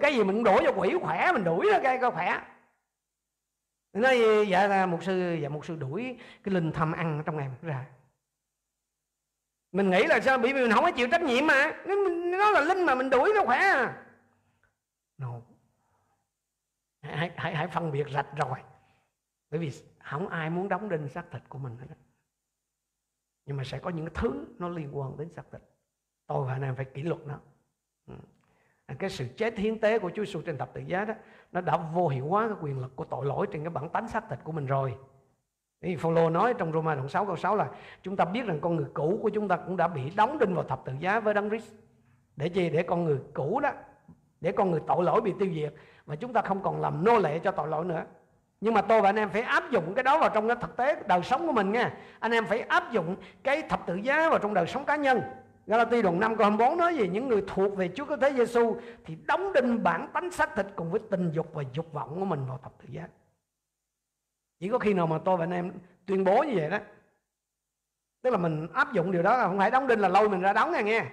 Cái 0.01 0.15
gì 0.15 0.23
mình 0.23 0.43
đuổi 0.43 0.61
cho 0.65 0.73
quỷ 0.77 0.93
khỏe, 1.01 1.31
mình 1.33 1.43
đuổi 1.43 1.67
nó 1.73 1.79
cái 1.83 2.11
khỏe. 2.11 2.41
Nói 3.93 4.45
dạ 4.49 4.67
là 4.67 4.85
một 4.85 5.03
sư 5.03 5.37
dạ 5.41 5.49
một 5.49 5.65
sư 5.65 5.75
đuổi 5.75 6.19
cái 6.43 6.53
linh 6.53 6.71
thầm 6.71 6.91
ăn 6.91 7.23
trong 7.25 7.37
em. 7.37 7.53
Ra. 7.61 7.85
Mình 9.71 9.89
nghĩ 9.89 10.03
là 10.07 10.19
sao? 10.19 10.37
Bị 10.37 10.53
vì 10.53 10.61
mình 10.61 10.71
không 10.71 10.83
có 10.83 10.91
chịu 10.91 11.07
trách 11.11 11.21
nhiệm 11.21 11.47
mà. 11.47 11.83
Nó 12.37 12.51
là 12.51 12.61
linh 12.61 12.85
mà 12.85 12.95
mình 12.95 13.09
đuổi 13.09 13.31
nó 13.35 13.45
khỏe 13.45 13.57
à 13.57 14.05
no 15.17 15.41
hãy, 17.15 17.31
hãy, 17.35 17.55
hãy 17.55 17.67
phân 17.67 17.91
biệt 17.91 18.07
rạch 18.09 18.27
rồi. 18.35 18.59
Bởi 19.51 19.59
vì 19.59 19.71
không 20.03 20.27
ai 20.27 20.49
muốn 20.49 20.69
đóng 20.69 20.89
đinh 20.89 21.07
xác 21.07 21.31
thịt 21.31 21.41
của 21.49 21.59
mình 21.59 21.77
hết 21.77 21.95
nhưng 23.49 23.57
mà 23.57 23.63
sẽ 23.63 23.79
có 23.79 23.89
những 23.89 24.07
thứ 24.13 24.45
nó 24.59 24.69
liên 24.69 24.97
quan 24.97 25.17
đến 25.17 25.29
xác 25.29 25.43
thịt. 25.51 25.61
Tôi 26.27 26.45
và 26.45 26.53
anh 26.53 26.61
em 26.61 26.75
phải 26.75 26.85
kỷ 26.85 27.01
luật 27.01 27.27
nó. 27.27 27.39
Ừ. 28.07 28.13
Cái 28.99 29.09
sự 29.09 29.27
chết 29.37 29.57
hiến 29.57 29.79
tế 29.79 29.99
của 29.99 30.09
Chúa 30.09 30.25
Giêsu 30.25 30.41
trên 30.41 30.57
thập 30.57 30.73
tự 30.73 30.81
giá 30.81 31.05
đó 31.05 31.13
nó 31.51 31.61
đã 31.61 31.77
vô 31.77 32.07
hiệu 32.07 32.27
hóa 32.27 32.47
cái 32.47 32.57
quyền 32.61 32.79
lực 32.79 32.95
của 32.95 33.05
tội 33.05 33.25
lỗi 33.25 33.47
trên 33.51 33.63
cái 33.63 33.69
bản 33.69 33.89
tánh 33.89 34.07
xác 34.07 34.29
thịt 34.29 34.39
của 34.43 34.51
mình 34.51 34.65
rồi. 34.65 34.95
Thì 35.81 35.95
Phaolô 35.95 36.29
nói 36.29 36.53
trong 36.53 36.71
Roma 36.71 36.95
đoạn 36.95 37.09
6 37.09 37.25
câu 37.25 37.35
6 37.35 37.55
là 37.55 37.69
chúng 38.01 38.15
ta 38.15 38.25
biết 38.25 38.45
rằng 38.45 38.59
con 38.61 38.75
người 38.75 38.87
cũ 38.93 39.19
của 39.21 39.29
chúng 39.29 39.47
ta 39.47 39.57
cũng 39.57 39.77
đã 39.77 39.87
bị 39.87 40.09
đóng 40.09 40.39
đinh 40.39 40.55
vào 40.55 40.63
thập 40.63 40.85
tự 40.85 40.93
giá 40.99 41.19
với 41.19 41.33
đấng 41.33 41.49
Christ. 41.49 41.73
Để 42.35 42.49
chi? 42.49 42.69
Để 42.69 42.83
con 42.83 43.03
người 43.03 43.19
cũ 43.33 43.59
đó, 43.59 43.71
để 44.41 44.51
con 44.51 44.71
người 44.71 44.81
tội 44.87 45.03
lỗi 45.03 45.21
bị 45.21 45.33
tiêu 45.39 45.53
diệt 45.53 45.73
mà 46.09 46.15
chúng 46.15 46.33
ta 46.33 46.41
không 46.41 46.61
còn 46.61 46.81
làm 46.81 47.03
nô 47.03 47.17
lệ 47.17 47.39
cho 47.39 47.51
tội 47.51 47.67
lỗi 47.67 47.85
nữa. 47.85 48.03
Nhưng 48.61 48.73
mà 48.73 48.81
tôi 48.81 49.01
và 49.01 49.09
anh 49.09 49.15
em 49.15 49.29
phải 49.29 49.41
áp 49.41 49.71
dụng 49.71 49.93
cái 49.93 50.03
đó 50.03 50.19
vào 50.19 50.29
trong 50.29 50.47
cái 50.47 50.57
thực 50.61 50.77
tế 50.77 50.95
đời 51.07 51.23
sống 51.23 51.47
của 51.47 51.53
mình 51.53 51.71
nha. 51.71 51.97
Anh 52.19 52.31
em 52.31 52.45
phải 52.45 52.61
áp 52.61 52.91
dụng 52.91 53.15
cái 53.43 53.61
thập 53.61 53.85
tự 53.85 53.95
giá 53.95 54.29
vào 54.29 54.39
trong 54.39 54.53
đời 54.53 54.67
sống 54.67 54.85
cá 54.85 54.95
nhân. 54.95 55.21
Galati 55.67 56.01
đoạn 56.01 56.19
5 56.19 56.35
câu 56.35 56.45
24 56.45 56.77
nói 56.77 56.97
gì 56.97 57.07
những 57.07 57.27
người 57.27 57.43
thuộc 57.47 57.75
về 57.75 57.89
Chúa 57.95 58.05
Cứu 58.05 58.17
Thế 58.17 58.33
Giêsu 58.33 58.77
thì 59.05 59.17
đóng 59.27 59.53
đinh 59.53 59.83
bản 59.83 60.07
tánh 60.13 60.31
xác 60.31 60.55
thịt 60.55 60.65
cùng 60.75 60.91
với 60.91 61.01
tình 61.11 61.31
dục 61.31 61.53
và 61.53 61.63
dục 61.73 61.93
vọng 61.93 62.19
của 62.19 62.25
mình 62.25 62.45
vào 62.47 62.59
thập 62.63 62.71
tự 62.77 62.85
giá. 62.91 63.07
Chỉ 64.59 64.69
có 64.69 64.79
khi 64.79 64.93
nào 64.93 65.07
mà 65.07 65.17
tôi 65.25 65.37
và 65.37 65.43
anh 65.43 65.53
em 65.53 65.71
tuyên 66.05 66.23
bố 66.23 66.43
như 66.43 66.53
vậy 66.55 66.69
đó. 66.69 66.77
Tức 68.21 68.29
là 68.29 68.37
mình 68.37 68.67
áp 68.73 68.93
dụng 68.93 69.11
điều 69.11 69.23
đó 69.23 69.37
là 69.37 69.47
không 69.47 69.57
phải 69.57 69.71
đóng 69.71 69.87
đinh 69.87 69.99
là 69.99 70.07
lôi 70.07 70.29
mình 70.29 70.41
ra 70.41 70.53
đóng 70.53 70.71
này 70.71 70.83
nghe. 70.83 71.05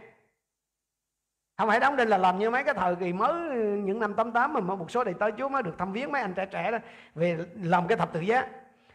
Không 1.58 1.68
phải 1.68 1.80
đóng 1.80 1.96
đinh 1.96 2.08
là 2.08 2.18
làm 2.18 2.38
như 2.38 2.50
mấy 2.50 2.64
cái 2.64 2.74
thời 2.74 2.96
kỳ 2.96 3.12
mới 3.12 3.56
những 3.78 4.00
năm 4.00 4.14
88 4.14 4.52
mà 4.52 4.60
một 4.60 4.90
số 4.90 5.04
đầy 5.04 5.14
tới 5.14 5.32
Chúa 5.38 5.48
mới 5.48 5.62
được 5.62 5.78
thăm 5.78 5.92
viếng 5.92 6.12
mấy 6.12 6.22
anh 6.22 6.34
trẻ 6.34 6.46
trẻ 6.46 6.70
đó 6.70 6.78
về 7.14 7.38
làm 7.62 7.86
cái 7.86 7.98
thập 7.98 8.12
tự 8.12 8.20
giá. 8.20 8.48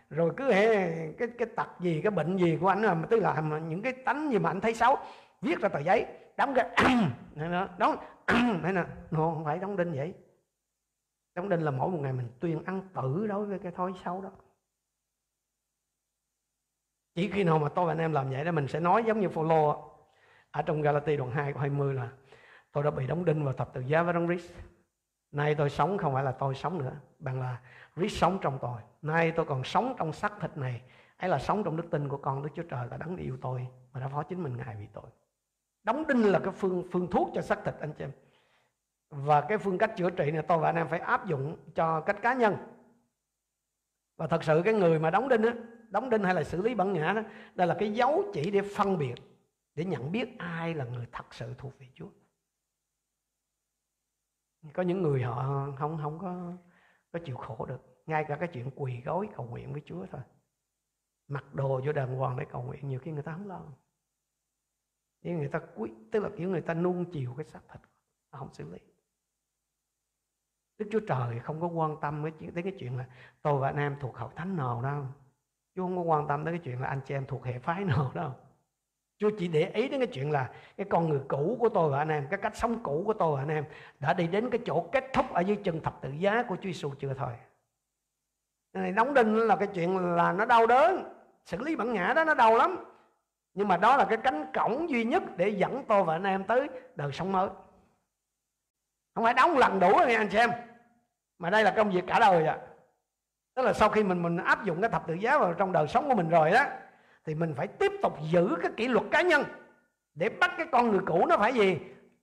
Rồi 0.10 0.34
cứ 0.38 0.52
hề 0.52 0.92
cái 1.14 1.28
cái 1.38 1.48
tật 1.56 1.68
gì 1.80 2.02
cái 2.04 2.12
bệnh 2.12 2.38
gì 2.38 2.58
của 2.62 2.68
anh 2.68 2.82
mà 2.82 3.08
tức 3.10 3.20
là 3.20 3.42
những 3.68 3.82
cái 3.82 3.94
tánh 3.94 4.32
gì 4.32 4.40
mà 4.40 4.50
anh 4.50 4.62
thấy 4.62 4.74
xấu 4.74 4.98
viết 5.42 5.60
ra 5.60 5.70
tờ 5.70 5.80
giấy 5.80 6.06
đóng 6.38 6.54
cái 6.56 6.70
đóng 7.78 7.98
này 8.64 8.74
nè. 8.74 8.86
No, 9.12 9.18
không 9.18 9.46
phải 9.46 9.60
đóng 9.60 9.78
đinh 9.78 9.94
vậy. 9.94 10.14
Đóng 11.36 11.50
đinh 11.50 11.64
là 11.64 11.72
mỗi 11.72 11.90
một 11.90 12.00
ngày 12.02 12.14
mình 12.14 12.28
tuyên 12.40 12.64
ăn 12.66 12.82
tử 12.94 13.28
đối 13.28 13.46
với 13.46 13.60
cái 13.60 13.72
thói 13.72 13.92
xấu 14.04 14.22
đó. 14.22 14.30
Chỉ 17.16 17.30
khi 17.30 17.44
nào 17.44 17.60
mà 17.60 17.70
tôi 17.70 17.86
và 17.86 17.92
anh 17.92 17.98
em 17.98 18.14
làm 18.14 18.30
vậy 18.30 18.46
đó 18.46 18.52
mình 18.52 18.68
sẽ 18.68 18.80
nói 18.80 19.04
giống 19.04 19.20
như 19.20 19.30
Phaolô 19.30 19.92
ở 20.52 20.62
trong 20.62 20.82
Galati 20.82 21.18
đoạn 21.18 21.32
2 21.32 21.54
câu 21.54 21.62
20 21.62 21.94
là 21.94 22.10
tôi 22.72 22.84
đã 22.84 22.92
bị 22.92 23.08
đóng 23.08 23.26
đinh 23.26 23.46
vào 23.46 23.54
thập 23.54 23.74
tự 23.74 23.82
giá 23.82 24.04
với 24.04 24.14
đấng 24.14 24.28
Christ. 24.28 24.52
Nay 25.32 25.56
tôi 25.56 25.70
sống 25.70 25.98
không 25.98 26.14
phải 26.14 26.24
là 26.24 26.32
tôi 26.32 26.56
sống 26.56 26.78
nữa, 26.78 26.92
bằng 27.20 27.42
là 27.42 27.62
Christ 27.96 28.18
sống 28.18 28.38
trong 28.42 28.58
tôi. 28.62 28.82
Nay 29.02 29.32
tôi 29.32 29.46
còn 29.46 29.64
sống 29.64 29.96
trong 29.98 30.14
xác 30.14 30.34
thịt 30.42 30.58
này. 30.58 30.82
Ấy 31.18 31.30
là 31.30 31.40
sống 31.40 31.64
trong 31.64 31.78
đức 31.78 31.92
tin 31.92 32.10
của 32.10 32.18
con 32.18 32.44
Đức 32.44 32.50
Chúa 32.56 32.64
Trời 32.64 32.88
là 32.92 32.98
đấng 32.98 33.18
yêu 33.18 33.38
tôi, 33.42 33.68
mà 33.94 34.00
đã 34.00 34.08
phó 34.08 34.24
chính 34.24 34.44
mình 34.44 34.58
ngài 34.58 34.76
vì 34.76 34.88
tôi. 34.94 35.04
Đóng 35.84 36.08
đinh 36.08 36.32
là 36.32 36.40
cái 36.40 36.52
phương 36.52 36.84
phương 36.92 37.08
thuốc 37.12 37.30
cho 37.36 37.42
xác 37.42 37.60
thịt, 37.66 37.76
anh 37.80 37.94
chị 37.94 38.04
em. 38.04 38.12
Và 39.10 39.42
cái 39.42 39.58
phương 39.58 39.78
cách 39.78 39.92
chữa 39.98 40.10
trị 40.10 40.32
này 40.32 40.44
tôi 40.48 40.58
và 40.58 40.70
anh 40.70 40.76
em 40.76 40.88
phải 40.88 41.00
áp 41.00 41.26
dụng 41.26 41.58
cho 41.76 42.02
cách 42.02 42.22
cá 42.22 42.34
nhân. 42.34 42.58
Và 44.18 44.28
thật 44.28 44.44
sự 44.44 44.62
cái 44.66 44.74
người 44.74 45.00
mà 45.00 45.10
đóng 45.10 45.30
đinh 45.30 45.44
á, 45.44 45.54
đóng 45.90 46.10
đinh 46.10 46.24
hay 46.24 46.36
là 46.36 46.44
xử 46.44 46.62
lý 46.62 46.76
bản 46.76 46.94
ngã 46.94 47.14
đó, 47.14 47.22
đây 47.56 47.68
là 47.68 47.76
cái 47.80 47.94
dấu 47.94 48.24
chỉ 48.34 48.52
để 48.52 48.62
phân 48.76 48.98
biệt, 48.98 49.16
để 49.76 49.86
nhận 49.86 50.12
biết 50.12 50.38
ai 50.38 50.74
là 50.74 50.86
người 50.86 51.06
thật 51.12 51.34
sự 51.34 51.54
thuộc 51.58 51.80
về 51.80 51.88
Chúa 51.96 52.10
có 54.74 54.84
những 54.84 55.02
người 55.02 55.24
họ 55.24 55.68
không 55.80 55.98
không 56.02 56.20
có 56.20 56.54
có 57.12 57.20
chịu 57.26 57.38
khổ 57.38 57.66
được 57.66 57.82
ngay 58.06 58.26
cả 58.28 58.36
cái 58.36 58.50
chuyện 58.54 58.72
quỳ 58.76 59.02
gối 59.02 59.30
cầu 59.36 59.46
nguyện 59.46 59.74
với 59.74 59.82
Chúa 59.86 60.06
thôi 60.12 60.22
mặc 61.28 61.54
đồ 61.54 61.82
vô 61.86 61.92
đàng 61.92 62.16
hoàng 62.16 62.38
để 62.38 62.46
cầu 62.52 62.62
nguyện 62.62 62.88
nhiều 62.88 63.00
khi 63.00 63.12
người 63.12 63.24
ta 63.24 63.32
không 63.32 63.48
lo 63.48 63.62
nhưng 65.22 65.38
người 65.38 65.50
ta 65.50 65.60
quý 65.76 65.92
tức 66.12 66.24
là 66.24 66.30
kiểu 66.38 66.50
người 66.50 66.62
ta 66.62 66.74
nuông 66.74 67.12
chiều 67.12 67.34
cái 67.38 67.46
xác 67.46 67.62
thịt 67.70 67.82
không 68.32 68.54
xử 68.54 68.72
lý 68.72 68.80
Đức 70.82 70.88
Chúa 70.92 71.00
Trời 71.08 71.40
không 71.40 71.62
có 71.62 71.68
quan 71.68 71.96
tâm 72.02 72.26
đến 72.26 72.52
cái, 72.56 72.64
cái 72.64 72.74
chuyện 72.80 72.98
là 72.98 73.06
tôi 73.42 73.60
và 73.60 73.70
anh 73.70 73.78
em 73.78 73.98
thuộc 74.02 74.18
hội 74.18 74.34
thánh 74.36 74.58
nào 74.58 74.82
đâu. 74.82 75.06
Chúa 75.76 75.84
không 75.84 75.96
có 75.96 76.02
quan 76.02 76.28
tâm 76.28 76.46
đến 76.46 76.56
cái 76.56 76.62
chuyện 76.64 76.82
là 76.82 76.88
anh 76.88 77.02
chị 77.06 77.14
em 77.16 77.26
thuộc 77.26 77.46
hệ 77.46 77.60
phái 77.60 77.86
nào 77.86 78.12
đâu. 78.16 78.32
Chúa 79.22 79.30
chỉ 79.40 79.48
để 79.48 79.72
ý 79.74 79.88
đến 79.88 80.00
cái 80.00 80.08
chuyện 80.08 80.32
là 80.32 80.50
cái 80.78 80.86
con 80.90 81.10
người 81.10 81.20
cũ 81.28 81.58
của 81.60 81.70
tôi 81.70 81.92
và 81.92 81.98
anh 81.98 82.10
em, 82.10 82.28
cái 82.30 82.40
cách 82.42 82.56
sống 82.56 82.84
cũ 82.84 83.04
của 83.06 83.14
tôi 83.14 83.36
và 83.36 83.42
anh 83.42 83.50
em 83.50 83.66
đã 84.00 84.14
đi 84.14 84.28
đến 84.28 84.50
cái 84.50 84.60
chỗ 84.66 84.90
kết 84.92 85.06
thúc 85.14 85.34
ở 85.34 85.42
dưới 85.42 85.58
chân 85.64 85.82
thập 85.82 86.02
tự 86.02 86.10
giá 86.10 86.44
của 86.44 86.56
Chúa 86.56 86.70
Giêsu 86.70 86.94
chưa 87.00 87.14
thôi. 87.14 87.34
Này 88.74 88.92
đóng 88.92 89.14
đinh 89.14 89.38
là 89.38 89.56
cái 89.56 89.68
chuyện 89.68 90.16
là 90.16 90.32
nó 90.32 90.46
đau 90.46 90.68
đớn, 90.68 91.14
xử 91.46 91.58
lý 91.64 91.76
bản 91.76 91.94
ngã 91.94 92.14
đó 92.16 92.24
nó 92.24 92.34
đau 92.34 92.58
lắm. 92.58 92.84
Nhưng 93.54 93.68
mà 93.68 93.78
đó 93.78 93.98
là 93.98 94.06
cái 94.06 94.18
cánh 94.18 94.52
cổng 94.54 94.90
duy 94.90 95.04
nhất 95.04 95.24
để 95.38 95.50
dẫn 95.50 95.84
tôi 95.88 96.04
và 96.04 96.16
anh 96.16 96.24
em 96.24 96.44
tới 96.44 96.70
đời 96.96 97.12
sống 97.12 97.32
mới. 97.32 97.50
Không 99.16 99.24
phải 99.24 99.34
đóng 99.34 99.58
lần 99.58 99.80
đủ 99.80 99.98
rồi 99.98 100.16
anh 100.16 100.30
xem. 100.30 100.50
em 100.50 100.60
mà 101.40 101.50
đây 101.50 101.64
là 101.64 101.74
công 101.78 101.92
việc 101.92 102.04
cả 102.08 102.20
đời 102.20 102.46
à 102.46 102.60
tức 103.56 103.62
là 103.62 103.74
sau 103.74 103.90
khi 103.90 104.04
mình 104.04 104.22
mình 104.22 104.38
áp 104.38 104.64
dụng 104.64 104.82
cái 104.82 104.90
thập 104.90 105.08
tự 105.08 105.14
giá 105.14 105.38
vào 105.38 105.54
trong 105.54 105.72
đời 105.72 105.88
sống 105.88 106.10
của 106.10 106.16
mình 106.16 106.30
rồi 106.30 106.52
đó 106.52 106.66
thì 107.26 107.36
mình 107.36 107.54
phải 107.58 107.68
tiếp 107.68 107.92
tục 108.02 108.14
giữ 108.30 108.56
cái 108.62 108.72
kỷ 108.78 108.88
luật 108.88 109.06
cá 109.12 109.22
nhân. 109.22 109.44
Để 110.16 110.30
bắt 110.30 110.52
cái 110.58 110.68
con 110.72 110.92
người 110.92 111.02
cũ 111.06 111.26
nó 111.26 111.38
phải 111.38 111.54
gì? 111.54 111.78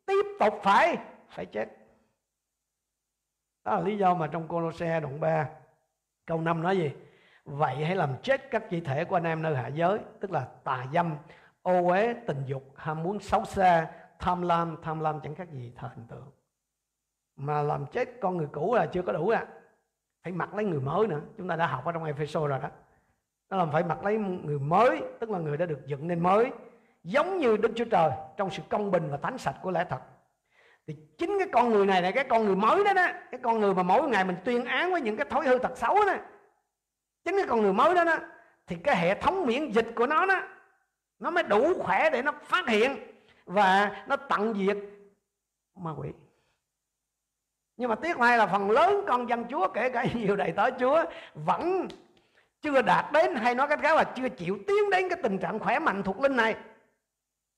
Tiếp 0.07 0.27
tục 0.41 0.55
phải 0.63 0.99
phải 1.29 1.47
chết. 1.47 1.69
Đó 3.65 3.75
là 3.75 3.81
lý 3.81 3.99
do 3.99 4.15
mà 4.15 4.27
trong 4.27 4.49
Colosse 4.49 5.01
đoạn 5.01 5.21
3 5.21 5.49
câu 6.27 6.41
5 6.41 6.63
nói 6.63 6.77
gì? 6.77 6.93
Vậy 7.45 7.85
hãy 7.85 7.97
làm 7.97 8.17
chết 8.23 8.51
các 8.51 8.71
chi 8.71 8.81
thể 8.81 9.05
của 9.05 9.17
anh 9.17 9.25
em 9.25 9.43
nơi 9.43 9.57
hạ 9.57 9.69
giới, 9.69 9.99
tức 10.21 10.31
là 10.31 10.49
tà 10.65 10.87
dâm, 10.93 11.17
ô 11.63 11.89
uế, 11.89 12.15
tình 12.27 12.43
dục, 12.47 12.73
ham 12.77 13.03
muốn 13.03 13.21
xấu 13.21 13.45
xa, 13.45 13.91
tham 14.19 14.43
lam 14.43 14.77
tham 14.83 15.01
lam 15.01 15.21
chẳng 15.21 15.35
khác 15.35 15.49
gì 15.53 15.73
thờ 15.77 15.91
hình 15.95 16.07
tượng. 16.07 16.31
Mà 17.37 17.63
làm 17.63 17.87
chết 17.87 18.09
con 18.21 18.37
người 18.37 18.49
cũ 18.53 18.75
là 18.75 18.87
chưa 18.87 19.03
có 19.03 19.13
đủ 19.13 19.29
à. 19.29 19.47
Phải 20.23 20.33
mặc 20.33 20.55
lấy 20.55 20.65
người 20.65 20.81
mới 20.81 21.07
nữa. 21.07 21.21
Chúng 21.39 21.49
ta 21.49 21.57
đã 21.57 21.67
học 21.67 21.85
ở 21.85 21.93
trong 21.93 22.05
Ephesos 22.05 22.49
rồi 22.49 22.59
đó 22.59 22.69
nó 23.51 23.57
làm 23.57 23.73
phải 23.73 23.85
mặc 23.85 24.05
lấy 24.05 24.19
người 24.19 24.59
mới, 24.59 25.03
tức 25.21 25.31
là 25.31 25.39
người 25.39 25.57
đã 25.57 25.67
được 25.67 25.87
dựng 25.87 26.09
nên 26.09 26.21
mới, 26.21 26.51
giống 27.05 27.39
như 27.39 27.57
Đức 27.57 27.73
Chúa 27.77 27.85
Trời 27.85 28.11
trong 28.37 28.51
sự 28.51 28.63
công 28.69 28.91
bình 28.91 29.11
và 29.11 29.17
thánh 29.17 29.39
sạch 29.39 29.57
của 29.63 29.71
lẽ 29.71 29.85
thật. 29.91 30.01
Thì 30.87 30.97
chính 31.19 31.39
cái 31.39 31.49
con 31.53 31.71
người 31.71 31.87
này 31.87 32.03
là 32.03 32.11
cái 32.11 32.25
con 32.25 32.45
người 32.45 32.57
mới 32.57 32.85
đó 32.85 32.93
đó, 32.93 33.07
cái 33.31 33.41
con 33.43 33.61
người 33.61 33.75
mà 33.75 33.83
mỗi 33.83 34.09
ngày 34.09 34.25
mình 34.25 34.37
tuyên 34.45 34.65
án 34.65 34.93
với 34.93 35.01
những 35.01 35.17
cái 35.17 35.27
thói 35.31 35.47
hư 35.47 35.59
tật 35.59 35.79
xấu 35.79 35.95
đó. 35.95 36.15
Chính 37.25 37.37
cái 37.37 37.47
con 37.49 37.63
người 37.63 37.73
mới 37.73 37.95
đó 37.95 38.05
đó, 38.05 38.19
thì 38.67 38.77
cái 38.77 38.97
hệ 38.97 39.15
thống 39.15 39.47
miễn 39.47 39.73
dịch 39.73 39.87
của 39.97 40.07
nó 40.07 40.27
đó, 40.27 40.43
nó 41.19 41.31
mới 41.31 41.43
đủ 41.43 41.75
khỏe 41.83 42.11
để 42.11 42.23
nó 42.23 42.33
phát 42.43 42.69
hiện 42.69 42.97
và 43.47 44.03
nó 44.09 44.17
tận 44.17 44.55
diệt 44.55 44.77
ma 45.75 45.91
quỷ. 45.99 46.09
Nhưng 47.77 47.89
mà 47.89 47.95
tiếc 47.95 48.17
thay 48.17 48.39
là 48.39 48.47
phần 48.47 48.71
lớn 48.71 49.05
con 49.07 49.29
dân 49.29 49.45
Chúa, 49.51 49.69
kể 49.69 49.89
cả 49.89 50.05
nhiều 50.15 50.37
đầy 50.37 50.53
tớ 50.53 50.71
Chúa, 50.81 51.05
vẫn 51.35 51.89
chưa 52.61 52.83
đạt 52.83 53.13
đến 53.13 53.35
hay 53.35 53.55
nói 53.55 53.69
cách 53.69 53.81
khác 53.83 53.97
là 53.97 54.05
chưa 54.05 54.29
chịu 54.29 54.59
tiến 54.67 54.91
đến 54.91 55.09
cái 55.09 55.19
tình 55.23 55.39
trạng 55.39 55.59
khỏe 55.59 55.79
mạnh 55.79 56.03
thuộc 56.03 56.21
linh 56.21 56.37
này. 56.37 56.57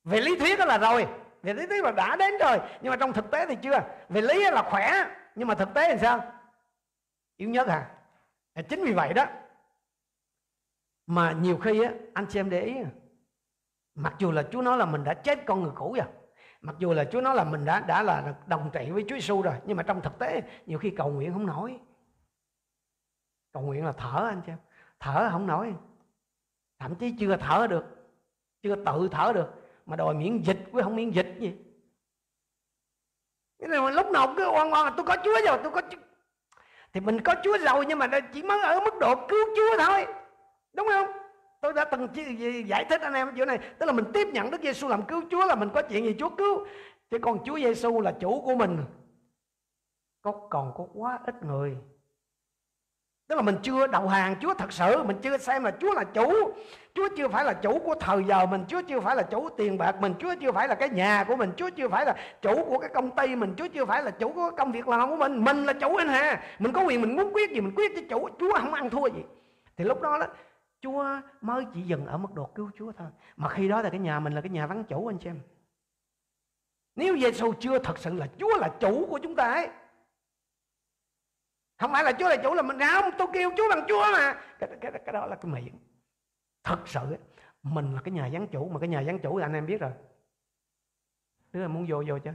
Về 0.05 0.20
lý 0.20 0.39
thuyết 0.39 0.59
đó 0.59 0.64
là 0.64 0.78
rồi. 0.78 1.06
Về 1.43 1.55
lý 1.55 1.66
thuyết 1.66 1.85
là 1.85 1.90
đã 1.90 2.16
đến 2.16 2.35
rồi. 2.40 2.59
Nhưng 2.82 2.90
mà 2.90 2.97
trong 2.97 3.12
thực 3.12 3.31
tế 3.31 3.47
thì 3.47 3.56
chưa. 3.62 3.81
Về 4.09 4.20
lý 4.20 4.51
là 4.51 4.62
khỏe. 4.70 5.05
Nhưng 5.35 5.48
mà 5.48 5.55
thực 5.55 5.74
tế 5.74 5.93
thì 5.93 5.98
sao? 6.01 6.32
Yếu 7.36 7.51
nhất 7.51 7.68
à? 7.68 7.90
Chính 8.68 8.85
vì 8.85 8.93
vậy 8.93 9.14
đó. 9.14 9.27
Mà 11.06 11.32
nhiều 11.32 11.59
khi 11.59 11.82
á, 11.82 11.93
anh 12.14 12.27
chị 12.28 12.40
em 12.40 12.51
để 12.51 12.60
ý 12.60 12.77
à, 12.77 12.90
mặc 13.94 14.14
dù 14.18 14.31
là 14.31 14.43
Chúa 14.51 14.62
nói 14.62 14.78
là 14.78 14.85
mình 14.85 15.05
đã 15.05 15.14
chết 15.14 15.39
con 15.47 15.62
người 15.62 15.72
cũ 15.74 15.94
rồi, 15.98 16.06
mặc 16.60 16.77
dù 16.78 16.93
là 16.93 17.05
Chúa 17.05 17.20
nói 17.20 17.35
là 17.35 17.44
mình 17.44 17.64
đã 17.64 17.81
đã 17.81 18.02
là 18.02 18.35
đồng 18.47 18.70
trị 18.72 18.90
với 18.90 19.05
Chúa 19.09 19.14
Giêsu 19.14 19.43
rồi, 19.43 19.55
nhưng 19.64 19.77
mà 19.77 19.82
trong 19.82 20.01
thực 20.01 20.18
tế 20.18 20.43
nhiều 20.66 20.78
khi 20.78 20.90
cầu 20.90 21.10
nguyện 21.10 21.32
không 21.32 21.47
nổi. 21.47 21.81
Cầu 23.52 23.62
nguyện 23.62 23.85
là 23.85 23.93
thở 23.93 24.27
anh 24.28 24.43
chị 24.47 24.52
thở 25.01 25.28
không 25.32 25.47
nổi. 25.47 25.74
Thậm 26.78 26.94
chí 26.94 27.14
chưa 27.18 27.36
thở 27.36 27.66
được, 27.66 27.85
chưa 28.62 28.77
tự 28.77 29.09
thở 29.12 29.32
được, 29.32 29.48
mà 29.86 29.97
đòi 29.97 30.14
miễn 30.14 30.43
dịch 30.43 30.59
với 30.72 30.82
không 30.82 30.97
miễn 30.97 31.10
dịch 31.10 31.36
gì. 31.39 31.55
Cái 33.59 33.68
này 33.68 33.93
lúc 33.93 34.10
nào 34.10 34.35
cứ 34.36 34.48
oan 34.48 34.72
oan 34.72 34.85
là 34.85 34.93
tôi 34.97 35.06
có 35.06 35.16
Chúa 35.24 35.40
rồi, 35.47 35.59
tôi 35.62 35.72
có 35.72 35.82
Chúa. 35.90 35.98
thì 36.93 37.01
mình 37.01 37.20
có 37.20 37.35
Chúa 37.44 37.59
rồi 37.59 37.85
nhưng 37.89 37.98
mà 37.98 38.20
chỉ 38.32 38.43
mới 38.43 38.60
ở 38.60 38.81
mức 38.81 38.94
độ 39.01 39.14
cứu 39.28 39.47
Chúa 39.56 39.85
thôi. 39.86 40.06
Đúng 40.72 40.86
không? 40.90 41.06
Tôi 41.60 41.72
đã 41.72 41.85
từng 41.85 42.09
giải 42.66 42.85
thích 42.85 43.01
anh 43.01 43.14
em 43.14 43.32
chỗ 43.36 43.44
này. 43.44 43.59
Tức 43.78 43.86
là 43.86 43.93
mình 43.93 44.05
tiếp 44.14 44.28
nhận 44.32 44.51
Đức 44.51 44.60
Giêsu 44.62 44.89
làm 44.89 45.06
cứu 45.06 45.22
Chúa 45.31 45.47
là 45.47 45.55
mình 45.55 45.70
có 45.74 45.82
chuyện 45.82 46.05
gì 46.05 46.16
Chúa 46.18 46.31
cứu. 46.31 46.66
Chứ 47.10 47.18
còn 47.22 47.44
Chúa 47.44 47.59
Giêsu 47.59 48.01
là 48.01 48.12
chủ 48.20 48.43
của 48.44 48.55
mình. 48.55 48.85
Có 50.22 50.32
còn 50.51 50.72
có 50.77 50.86
quá 50.94 51.18
ít 51.27 51.44
người 51.44 51.77
tức 53.31 53.36
là 53.36 53.43
mình 53.43 53.57
chưa 53.62 53.86
đầu 53.86 54.09
hàng, 54.09 54.35
Chúa 54.40 54.55
thật 54.55 54.73
sự, 54.73 55.02
mình 55.02 55.16
chưa 55.23 55.39
xem 55.39 55.65
là 55.65 55.70
Chúa 55.81 55.94
là 55.94 56.05
chủ. 56.05 56.52
Chúa 56.94 57.09
chưa 57.16 57.28
phải 57.28 57.44
là 57.44 57.52
chủ 57.52 57.78
của 57.78 57.94
thời 58.01 58.24
giờ 58.24 58.47
mình, 58.47 58.65
Chúa 58.69 58.82
chưa 58.89 59.01
phải 59.01 59.16
là 59.16 59.23
chủ 59.23 59.48
tiền 59.48 59.78
bạc 59.78 59.97
mình, 60.01 60.15
Chúa 60.19 60.35
chưa 60.40 60.52
phải 60.52 60.69
là 60.69 60.74
cái 60.74 60.89
nhà 60.89 61.24
của 61.24 61.36
mình, 61.36 61.52
Chúa 61.57 61.70
chưa 61.70 61.89
phải 61.89 62.05
là 62.05 62.16
chủ 62.43 62.65
của 62.65 62.78
cái 62.78 62.90
công 62.94 63.11
ty 63.11 63.36
mình, 63.36 63.55
Chúa 63.57 63.69
chưa 63.69 63.85
phải 63.85 64.02
là 64.02 64.11
chủ 64.11 64.32
của 64.32 64.51
công 64.57 64.73
việc 64.73 64.89
làm 64.89 65.11
của 65.11 65.16
mình. 65.16 65.44
Mình 65.44 65.65
là 65.65 65.73
chủ 65.73 65.97
anh 65.97 66.09
hà. 66.09 66.43
Mình 66.59 66.73
có 66.73 66.82
quyền, 66.82 67.01
mình 67.01 67.16
muốn 67.16 67.32
quyết 67.32 67.51
gì, 67.51 67.61
mình 67.61 67.74
quyết 67.77 67.93
cho 67.97 68.02
chủ. 68.11 68.28
Chúa 68.40 68.52
không 68.59 68.74
ăn 68.74 68.90
thua 68.90 69.07
gì. 69.07 69.23
Thì 69.77 69.85
lúc 69.85 70.02
đó 70.02 70.19
đó, 70.19 70.27
Chúa 70.81 71.05
mới 71.40 71.65
chỉ 71.74 71.81
dừng 71.81 72.07
ở 72.07 72.16
mức 72.16 72.35
độ 72.35 72.44
cứu 72.55 72.70
Chúa 72.78 72.93
thôi. 72.93 73.09
Mà 73.36 73.48
khi 73.48 73.69
đó 73.69 73.82
là 73.82 73.90
cái 73.90 74.01
nhà 74.01 74.20
mình 74.20 74.35
là 74.35 74.40
cái 74.40 74.51
nhà 74.51 74.66
vắng 74.66 74.85
chủ, 74.85 75.07
anh 75.07 75.19
xem 75.19 75.40
nếu 76.97 77.19
giê 77.19 77.32
xu 77.32 77.55
chưa 77.55 77.78
thật 77.78 77.98
sự 77.98 78.15
là 78.15 78.27
Chúa 78.39 78.59
là 78.59 78.69
chủ 78.81 79.07
của 79.11 79.19
chúng 79.19 79.35
ta 79.35 79.44
ấy. 79.44 79.69
Không 81.81 81.93
phải 81.93 82.05
là 82.05 82.12
Chúa 82.12 82.28
là 82.28 82.36
chủ 82.36 82.55
là 82.55 82.62
mình 82.62 82.78
không, 82.78 83.11
tôi 83.19 83.28
kêu 83.32 83.51
Chúa 83.57 83.69
bằng 83.70 83.85
Chúa 83.89 84.02
mà. 84.12 84.40
Cái, 84.59 84.70
cái, 84.81 84.93
cái 85.05 85.12
đó 85.12 85.27
là 85.27 85.36
cái 85.36 85.52
miệng. 85.52 85.78
Thật 86.65 86.78
sự 86.86 87.16
mình 87.62 87.94
là 87.94 88.01
cái 88.02 88.12
nhà 88.12 88.27
gián 88.27 88.47
chủ 88.48 88.69
mà 88.69 88.81
cái 88.81 88.89
nhà 88.89 89.01
gián 89.01 89.19
chủ 89.19 89.39
là 89.39 89.47
anh 89.47 89.55
em 89.55 89.66
biết 89.66 89.81
rồi. 89.81 89.93
Đứa 91.52 91.69
muốn 91.69 91.86
vô 91.89 92.02
vô 92.09 92.19
chứ. 92.19 92.31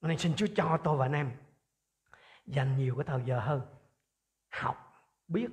Nên 0.00 0.18
xin 0.18 0.32
Chúa 0.36 0.46
cho 0.56 0.78
tôi 0.84 0.96
và 0.96 1.06
anh 1.06 1.12
em 1.12 1.30
dành 2.46 2.76
nhiều 2.76 2.96
cái 2.96 3.04
thời 3.04 3.22
giờ 3.24 3.40
hơn 3.40 3.60
học 4.50 4.76
biết 5.28 5.48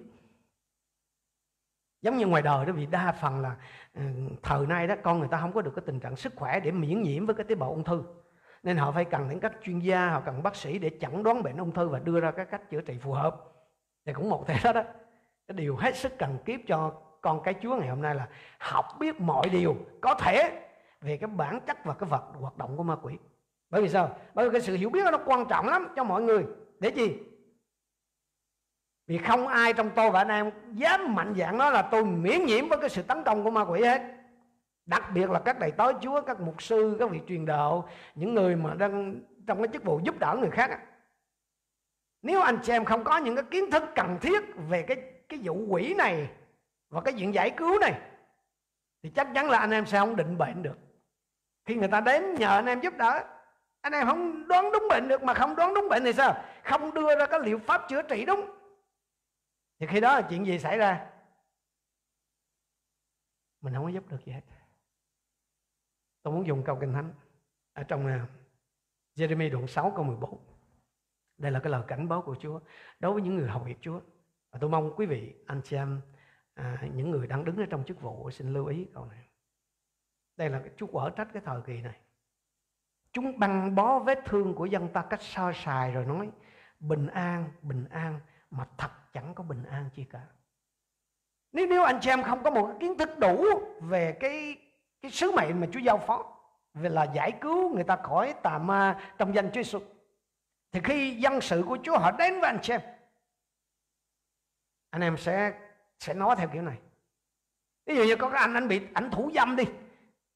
giống 2.01 2.17
như 2.17 2.27
ngoài 2.27 2.41
đời 2.41 2.65
đó 2.65 2.73
vì 2.73 2.85
đa 2.85 3.11
phần 3.11 3.41
là 3.41 3.57
ừ, 3.93 4.01
thời 4.43 4.67
nay 4.67 4.87
đó 4.87 4.95
con 5.03 5.19
người 5.19 5.27
ta 5.31 5.41
không 5.41 5.53
có 5.53 5.61
được 5.61 5.71
cái 5.75 5.83
tình 5.85 5.99
trạng 5.99 6.15
sức 6.15 6.33
khỏe 6.35 6.59
để 6.59 6.71
miễn 6.71 7.01
nhiễm 7.01 7.25
với 7.25 7.35
cái 7.35 7.45
tế 7.49 7.55
bào 7.55 7.69
ung 7.69 7.83
thư 7.83 8.03
nên 8.65 8.77
họ 8.77 8.91
phải 8.91 9.05
cần 9.05 9.27
những 9.29 9.39
các 9.39 9.51
chuyên 9.63 9.79
gia, 9.79 10.09
họ 10.09 10.21
cần 10.25 10.43
bác 10.43 10.55
sĩ 10.55 10.79
để 10.79 10.91
chẩn 11.01 11.23
đoán 11.23 11.43
bệnh 11.43 11.57
ung 11.57 11.71
thư 11.71 11.87
và 11.87 11.99
đưa 11.99 12.19
ra 12.19 12.31
các 12.31 12.51
cách 12.51 12.69
chữa 12.69 12.81
trị 12.81 12.97
phù 13.01 13.11
hợp. 13.11 13.35
Thì 14.05 14.13
cũng 14.13 14.29
một 14.29 14.43
thế 14.47 14.55
đó 14.63 14.73
đó. 14.73 14.83
Cái 15.47 15.55
điều 15.55 15.75
hết 15.75 15.95
sức 15.95 16.17
cần 16.17 16.37
kiếp 16.45 16.59
cho 16.67 16.93
con 17.21 17.43
cái 17.43 17.53
chúa 17.61 17.75
ngày 17.75 17.89
hôm 17.89 18.01
nay 18.01 18.15
là 18.15 18.27
học 18.59 18.85
biết 18.99 19.21
mọi 19.21 19.49
điều 19.49 19.75
có 20.01 20.13
thể 20.13 20.67
về 21.01 21.17
cái 21.17 21.27
bản 21.27 21.59
chất 21.67 21.85
và 21.85 21.93
cái 21.93 22.09
vật, 22.09 22.23
hoạt 22.39 22.57
động 22.57 22.77
của 22.77 22.83
ma 22.83 22.95
quỷ. 23.01 23.13
Bởi 23.69 23.81
vì 23.81 23.89
sao? 23.89 24.17
Bởi 24.33 24.45
vì 24.45 24.51
cái 24.51 24.61
sự 24.61 24.75
hiểu 24.75 24.89
biết 24.89 25.03
đó 25.03 25.11
nó 25.11 25.19
quan 25.25 25.45
trọng 25.49 25.67
lắm 25.67 25.87
cho 25.95 26.03
mọi 26.03 26.21
người. 26.21 26.45
Để 26.79 26.89
gì 26.89 27.17
vì 29.07 29.17
không 29.17 29.47
ai 29.47 29.73
trong 29.73 29.89
tôi 29.95 30.11
và 30.11 30.19
anh 30.19 30.27
em 30.27 30.51
dám 30.73 31.15
mạnh 31.15 31.33
dạng 31.37 31.57
nói 31.57 31.71
là 31.71 31.81
tôi 31.81 32.05
miễn 32.05 32.45
nhiễm 32.45 32.69
với 32.69 32.77
cái 32.77 32.89
sự 32.89 33.01
tấn 33.01 33.23
công 33.23 33.43
của 33.43 33.51
ma 33.51 33.61
quỷ 33.61 33.81
hết 33.81 34.14
đặc 34.85 35.03
biệt 35.13 35.29
là 35.29 35.39
các 35.39 35.59
đầy 35.59 35.71
tớ 35.71 35.91
chúa, 36.01 36.21
các 36.21 36.39
mục 36.39 36.61
sư, 36.61 36.95
các 36.99 37.09
vị 37.09 37.21
truyền 37.27 37.45
đạo, 37.45 37.89
những 38.15 38.33
người 38.33 38.55
mà 38.55 38.73
đang 38.73 39.21
trong 39.47 39.57
cái 39.57 39.67
chức 39.73 39.83
vụ 39.83 39.99
giúp 40.03 40.19
đỡ 40.19 40.37
người 40.39 40.51
khác 40.51 40.79
nếu 42.25 42.41
anh 42.41 42.59
chị 42.63 42.71
em 42.71 42.85
không 42.85 43.03
có 43.03 43.17
những 43.17 43.35
cái 43.35 43.45
kiến 43.51 43.71
thức 43.71 43.83
cần 43.95 44.17
thiết 44.21 44.43
về 44.69 44.83
cái 44.83 44.97
cái 45.29 45.39
vụ 45.43 45.65
quỷ 45.67 45.93
này 45.93 46.29
và 46.89 47.01
cái 47.01 47.13
chuyện 47.17 47.33
giải 47.33 47.49
cứu 47.57 47.79
này, 47.79 48.01
thì 49.03 49.09
chắc 49.09 49.27
chắn 49.35 49.49
là 49.49 49.57
anh 49.57 49.71
em 49.71 49.85
sẽ 49.85 49.99
không 49.99 50.15
định 50.15 50.37
bệnh 50.37 50.63
được. 50.63 50.77
Khi 51.65 51.75
người 51.75 51.87
ta 51.87 52.01
đến 52.01 52.35
nhờ 52.35 52.47
anh 52.47 52.65
em 52.65 52.79
giúp 52.79 52.93
đỡ, 52.97 53.23
anh 53.81 53.93
em 53.93 54.07
không 54.07 54.47
đoán 54.47 54.71
đúng 54.71 54.83
bệnh 54.89 55.07
được, 55.07 55.23
mà 55.23 55.33
không 55.33 55.55
đoán 55.55 55.73
đúng 55.73 55.89
bệnh 55.89 56.03
thì 56.03 56.13
sao? 56.13 56.43
Không 56.63 56.93
đưa 56.93 57.15
ra 57.15 57.25
cái 57.25 57.39
liệu 57.39 57.59
pháp 57.59 57.81
chữa 57.89 58.01
trị 58.01 58.25
đúng. 58.25 58.51
Thì 59.79 59.87
khi 59.87 59.99
đó 59.99 60.15
là 60.15 60.21
chuyện 60.29 60.45
gì 60.45 60.59
xảy 60.59 60.77
ra? 60.77 61.05
Mình 63.61 63.73
không 63.73 63.83
có 63.83 63.89
giúp 63.89 64.03
được 64.09 64.25
gì 64.25 64.31
hết 64.31 64.41
tôi 66.25 66.33
muốn 66.33 66.47
dùng 66.47 66.63
câu 66.63 66.77
kinh 66.81 66.93
thánh 66.93 67.13
ở 67.73 67.83
trong 67.83 68.07
à, 68.07 68.27
Jeremy 69.15 69.51
đoạn 69.51 69.67
6 69.67 69.93
câu 69.95 70.03
14 70.03 70.39
đây 71.37 71.51
là 71.51 71.59
cái 71.59 71.71
lời 71.71 71.83
cảnh 71.87 72.07
báo 72.07 72.21
của 72.21 72.35
Chúa 72.39 72.59
đối 72.99 73.13
với 73.13 73.21
những 73.21 73.35
người 73.35 73.49
hầu 73.49 73.63
việc 73.63 73.77
Chúa. 73.81 73.99
Và 74.51 74.59
tôi 74.59 74.69
mong 74.69 74.93
quý 74.95 75.05
vị 75.05 75.33
anh 75.45 75.61
chị 75.63 75.75
em 75.75 76.01
à, 76.53 76.83
những 76.93 77.11
người 77.11 77.27
đang 77.27 77.45
đứng 77.45 77.57
ở 77.57 77.65
trong 77.69 77.83
chức 77.83 78.01
vụ 78.01 78.31
xin 78.31 78.53
lưu 78.53 78.65
ý 78.65 78.87
câu 78.93 79.05
này. 79.05 79.27
Đây 80.37 80.49
là 80.49 80.61
Chúa 80.77 80.87
quở 80.87 81.09
trách 81.09 81.27
cái 81.33 81.41
thời 81.45 81.61
kỳ 81.61 81.81
này. 81.81 81.99
Chúng 83.13 83.39
băng 83.39 83.75
bó 83.75 83.99
vết 83.99 84.19
thương 84.25 84.53
của 84.53 84.65
dân 84.65 84.87
ta 84.93 85.05
cách 85.09 85.21
so 85.21 85.51
sài 85.55 85.91
rồi 85.91 86.05
nói 86.05 86.31
bình 86.79 87.07
an 87.07 87.51
bình 87.61 87.85
an 87.89 88.19
mà 88.51 88.67
thật 88.77 88.91
chẳng 89.13 89.33
có 89.35 89.43
bình 89.43 89.63
an 89.63 89.89
chi 89.93 90.03
cả. 90.03 90.21
Nếu 91.51 91.67
nếu 91.67 91.83
anh 91.83 91.99
chị 92.01 92.09
em 92.09 92.23
không 92.23 92.43
có 92.43 92.51
một 92.51 92.67
cái 92.67 92.77
kiến 92.79 92.97
thức 92.97 93.09
đủ 93.19 93.45
về 93.81 94.17
cái 94.19 94.64
cái 95.05 95.11
sứ 95.11 95.31
mệnh 95.31 95.61
mà 95.61 95.67
Chúa 95.71 95.79
giao 95.79 95.97
phó 95.97 96.25
về 96.73 96.89
là 96.89 97.03
giải 97.03 97.31
cứu 97.31 97.75
người 97.75 97.83
ta 97.83 97.95
khỏi 97.95 98.33
tà 98.43 98.57
ma 98.57 98.99
trong 99.17 99.35
danh 99.35 99.51
Chúa 99.51 99.61
Jesus. 99.61 99.81
Thì 100.71 100.79
khi 100.83 101.15
dân 101.15 101.41
sự 101.41 101.63
của 101.67 101.77
Chúa 101.83 101.97
họ 101.97 102.11
đến 102.11 102.39
với 102.39 102.49
anh 102.49 102.59
chị 102.61 102.73
em, 102.73 102.81
anh 104.89 105.01
em 105.01 105.17
sẽ 105.17 105.53
sẽ 105.99 106.13
nói 106.13 106.35
theo 106.35 106.47
kiểu 106.47 106.61
này. 106.61 106.77
Ví 107.85 107.95
dụ 107.95 108.03
như 108.03 108.15
có 108.15 108.29
cái 108.29 108.41
anh 108.41 108.53
anh 108.53 108.67
bị 108.67 108.81
ảnh 108.93 109.11
thủ 109.11 109.31
dâm 109.35 109.55
đi, 109.55 109.63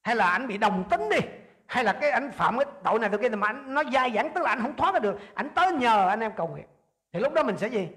hay 0.02 0.16
là 0.16 0.30
anh 0.30 0.48
bị 0.48 0.58
đồng 0.58 0.90
tính 0.90 1.10
đi, 1.10 1.20
hay 1.66 1.84
là 1.84 1.98
cái 2.02 2.12
anh 2.12 2.32
phạm 2.32 2.58
cái 2.58 2.66
tội 2.84 3.00
này 3.00 3.10
tội 3.10 3.20
kia 3.20 3.30
mà 3.30 3.48
anh 3.48 3.74
nó 3.74 3.84
dai 3.94 4.12
dẳng, 4.16 4.32
tức 4.36 4.42
là 4.42 4.50
anh 4.50 4.62
không 4.62 4.76
thoát 4.76 4.94
ra 4.94 5.00
được. 5.00 5.20
Anh 5.34 5.50
tới 5.56 5.72
nhờ 5.72 6.08
anh 6.08 6.20
em 6.20 6.32
cầu 6.38 6.48
nguyện. 6.48 6.66
Thì 7.14 7.20
lúc 7.20 7.34
đó 7.34 7.44
mình 7.44 7.58
sẽ 7.58 7.68
gì? 7.68 7.88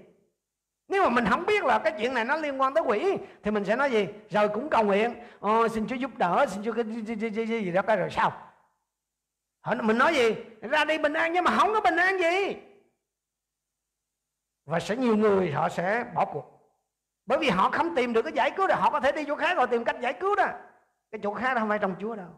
Nếu 0.93 1.03
mà 1.03 1.09
mình 1.09 1.25
không 1.29 1.45
biết 1.45 1.63
là 1.63 1.79
cái 1.79 1.93
chuyện 1.97 2.13
này 2.13 2.25
nó 2.25 2.37
liên 2.37 2.61
quan 2.61 2.73
tới 2.73 2.83
quỷ 2.87 3.17
thì 3.43 3.51
mình 3.51 3.65
sẽ 3.65 3.75
nói 3.75 3.91
gì? 3.91 4.07
Rồi 4.29 4.49
cũng 4.49 4.69
cầu 4.69 4.83
nguyện. 4.83 5.15
Ờ, 5.39 5.67
xin 5.67 5.87
chúa 5.87 5.95
giúp 5.95 6.11
đỡ 6.17 6.45
xin 6.49 6.63
chúa 6.63 6.73
cái 6.73 6.83
gì, 6.83 7.15
gì, 7.15 7.29
gì, 7.29 7.45
gì 7.45 7.71
đó 7.71 7.81
cái 7.81 7.97
rồi 7.97 8.09
sao? 8.11 8.49
Mình 9.81 9.97
nói 9.97 10.15
gì? 10.15 10.35
Ra 10.61 10.85
đi 10.85 10.97
bình 10.97 11.13
an 11.13 11.33
nhưng 11.33 11.43
mà 11.43 11.57
không 11.57 11.73
có 11.73 11.81
bình 11.81 11.95
an 11.95 12.19
gì. 12.19 12.55
Và 14.65 14.79
sẽ 14.79 14.95
nhiều 14.95 15.15
người 15.15 15.51
họ 15.51 15.69
sẽ 15.69 16.05
bỏ 16.15 16.25
cuộc. 16.25 16.53
Bởi 17.25 17.39
vì 17.39 17.49
họ 17.49 17.69
không 17.69 17.95
tìm 17.95 18.13
được 18.13 18.21
cái 18.21 18.33
giải 18.33 18.51
cứu 18.57 18.67
rồi 18.67 18.77
họ 18.77 18.89
có 18.89 18.99
thể 18.99 19.11
đi 19.11 19.25
chỗ 19.27 19.35
khác 19.35 19.57
rồi 19.57 19.67
tìm 19.67 19.83
cách 19.83 19.95
giải 20.01 20.13
cứu 20.13 20.35
đó. 20.35 20.47
Cái 21.11 21.19
chỗ 21.23 21.33
khác 21.33 21.53
đó 21.53 21.59
không 21.59 21.69
phải 21.69 21.79
trong 21.79 21.95
chúa 21.99 22.15
đâu. 22.15 22.29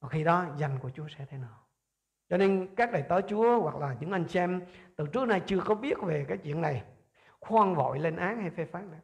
Và 0.00 0.08
khi 0.08 0.24
đó 0.24 0.44
danh 0.56 0.78
của 0.78 0.90
chúa 0.94 1.08
sẽ 1.18 1.26
thế 1.30 1.38
nào? 1.38 1.67
Cho 2.28 2.36
nên 2.36 2.74
các 2.74 2.92
đầy 2.92 3.02
tớ 3.02 3.20
chúa 3.20 3.60
hoặc 3.60 3.76
là 3.76 3.96
những 4.00 4.12
anh 4.12 4.24
chị 4.28 4.38
em 4.38 4.62
từ 4.96 5.06
trước 5.06 5.28
nay 5.28 5.42
chưa 5.46 5.60
có 5.64 5.74
biết 5.74 5.98
về 6.02 6.24
cái 6.28 6.38
chuyện 6.38 6.60
này 6.60 6.84
khoan 7.40 7.74
vội 7.74 7.98
lên 7.98 8.16
án 8.16 8.40
hay 8.40 8.50
phê 8.50 8.64
phán 8.64 8.90
nữa, 8.90 9.00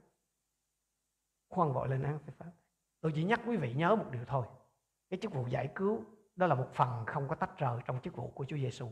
khoan 1.48 1.72
vội 1.72 1.88
lên 1.88 2.02
án 2.02 2.18
phê 2.18 2.32
phán. 2.38 2.48
Tôi 3.01 3.12
chỉ 3.14 3.24
nhắc 3.24 3.40
quý 3.46 3.56
vị 3.56 3.72
nhớ 3.72 3.96
một 3.96 4.06
điều 4.10 4.24
thôi. 4.26 4.46
Cái 5.10 5.18
chức 5.22 5.32
vụ 5.32 5.46
giải 5.46 5.68
cứu 5.74 6.05
đó 6.36 6.46
là 6.46 6.55
một 6.55 6.68
phần 6.74 7.05
không 7.06 7.28
có 7.28 7.34
tách 7.34 7.59
rời 7.59 7.80
trong 7.86 8.01
chức 8.01 8.16
vụ 8.16 8.28
của 8.34 8.44
Chúa 8.44 8.56
Giêsu 8.56 8.88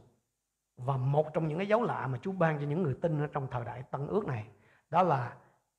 và 0.76 0.96
một 0.96 1.34
trong 1.34 1.48
những 1.48 1.58
cái 1.58 1.68
dấu 1.68 1.82
lạ 1.82 2.06
mà 2.06 2.18
Chúa 2.22 2.32
ban 2.32 2.58
cho 2.60 2.66
những 2.66 2.82
người 2.82 2.96
tin 3.02 3.20
ở 3.20 3.26
trong 3.32 3.46
thời 3.50 3.64
đại 3.64 3.82
Tân 3.82 4.06
ước 4.06 4.26
này 4.26 4.48
đó 4.90 5.02
là 5.02 5.36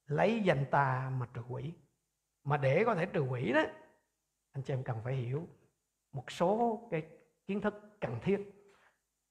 lấy 0.07 0.41
danh 0.43 0.65
ta 0.71 1.11
mà 1.17 1.27
trừ 1.33 1.41
quỷ. 1.49 1.73
Mà 2.43 2.57
để 2.57 2.83
có 2.85 2.95
thể 2.95 3.05
trừ 3.05 3.21
quỷ 3.21 3.53
đó 3.53 3.61
anh 4.51 4.63
chị 4.63 4.73
em 4.73 4.83
cần 4.83 4.97
phải 5.03 5.13
hiểu 5.13 5.47
một 6.11 6.31
số 6.31 6.81
cái 6.91 7.03
kiến 7.47 7.61
thức 7.61 7.97
cần 8.01 8.19
thiết. 8.21 8.51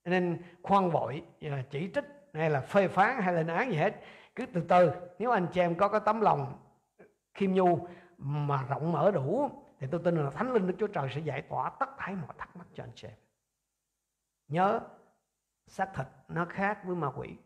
Nên 0.05 0.43
khoan 0.63 0.91
vội 0.91 1.23
à, 1.41 1.65
chỉ 1.71 1.91
trích 1.95 2.05
hay 2.35 2.51
là 2.51 2.61
phê 2.61 2.89
phán 2.89 3.23
hay 3.23 3.35
lên 3.35 3.47
án 3.47 3.71
gì 3.71 3.77
hết, 3.77 3.95
cứ 4.35 4.47
từ 4.47 4.65
từ. 4.69 4.91
Nếu 5.19 5.31
anh 5.31 5.47
chị 5.53 5.61
em 5.61 5.75
có 5.75 5.89
cái 5.89 6.01
tấm 6.05 6.21
lòng 6.21 6.59
khiêm 7.35 7.53
nhu 7.53 7.89
mà 8.19 8.63
rộng 8.69 8.93
mở 8.93 9.11
đủ, 9.11 9.51
thì 9.79 9.87
tôi 9.91 10.01
tin 10.05 10.17
là 10.17 10.31
thánh 10.31 10.53
linh 10.53 10.67
đức 10.67 10.75
chúa 10.79 10.87
trời 10.87 11.11
sẽ 11.15 11.21
giải 11.21 11.43
tỏa 11.43 11.71
tất 11.81 11.89
thảy 11.99 12.15
mọi 12.15 12.35
thắc 12.39 12.57
mắc 12.57 12.67
cho 12.75 12.85
anh 12.85 12.93
chị 12.95 13.09
em. 13.09 13.17
Nhớ, 14.49 14.81
xác 15.67 15.91
thịt 15.95 16.07
nó 16.29 16.45
khác 16.45 16.85
với 16.85 16.97
ma 16.97 17.11
quỷ. 17.17 17.37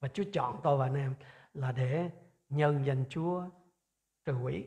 Và 0.00 0.08
chúa 0.08 0.24
chọn 0.32 0.60
tôi 0.62 0.78
và 0.78 0.86
anh 0.86 0.94
em 0.94 1.14
là 1.54 1.72
để 1.72 2.10
nhân 2.48 2.84
danh 2.86 3.04
chúa 3.08 3.44
trừ 4.24 4.36
quỷ. 4.42 4.66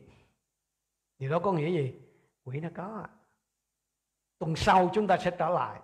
Điều 1.18 1.30
đó 1.30 1.38
có 1.38 1.52
nghĩa 1.52 1.70
gì? 1.70 2.00
Quỷ 2.44 2.60
nó 2.60 2.68
có 2.74 3.06
tuần 4.40 4.56
sau 4.56 4.90
chúng 4.92 5.06
ta 5.06 5.16
sẽ 5.16 5.30
trở 5.30 5.48
lại 5.48 5.80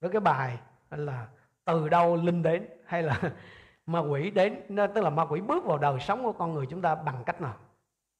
với 0.00 0.10
cái 0.10 0.20
bài 0.20 0.58
là 0.90 1.26
từ 1.64 1.88
đâu 1.88 2.16
linh 2.16 2.42
đến? 2.42 2.66
hay 2.84 3.02
là 3.02 3.20
ma 3.86 3.98
quỷ 3.98 4.30
đến? 4.30 4.60
Tức 4.94 5.04
là 5.04 5.10
ma 5.10 5.24
quỷ 5.24 5.40
bước 5.40 5.64
vào 5.64 5.78
đời 5.78 6.00
sống 6.00 6.22
của 6.22 6.32
con 6.32 6.54
người 6.54 6.66
chúng 6.70 6.82
ta 6.82 6.94
bằng 6.94 7.22
cách 7.26 7.40
nào? 7.40 7.54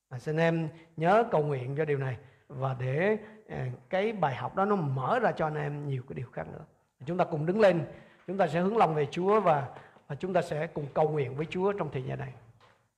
À, 0.09 0.19
xin 0.19 0.37
em 0.37 0.69
nhớ 0.97 1.25
cầu 1.31 1.43
nguyện 1.43 1.77
cho 1.77 1.85
điều 1.85 1.99
này 1.99 2.17
và 2.49 2.77
để 2.79 3.19
à, 3.49 3.67
cái 3.91 4.13
bài 4.13 4.35
học 4.35 4.57
đó 4.57 4.65
nó 4.65 4.77
mở 4.77 5.19
ra 5.19 5.33
cho 5.33 5.47
anh 5.47 5.55
em 5.55 5.89
nhiều 5.89 6.03
cái 6.09 6.15
điều 6.15 6.27
khác 6.33 6.47
nữa. 6.53 6.65
Chúng 7.07 7.19
ta 7.19 7.25
cùng 7.25 7.47
đứng 7.47 7.61
lên 7.61 7.85
chúng 8.27 8.39
ta 8.39 8.47
sẽ 8.47 8.61
hướng 8.61 8.77
lòng 8.77 8.95
về 8.95 9.07
Chúa 9.11 9.41
và 9.41 9.69
và 10.09 10.15
chúng 10.15 10.33
ta 10.33 10.43
sẽ 10.43 10.67
cùng 10.67 10.87
cầu 10.95 11.09
nguyện 11.09 11.37
với 11.37 11.47
Chúa 11.51 11.73
trong 11.73 11.91
thời 11.93 12.03
gian 12.03 12.19
này. 12.19 12.33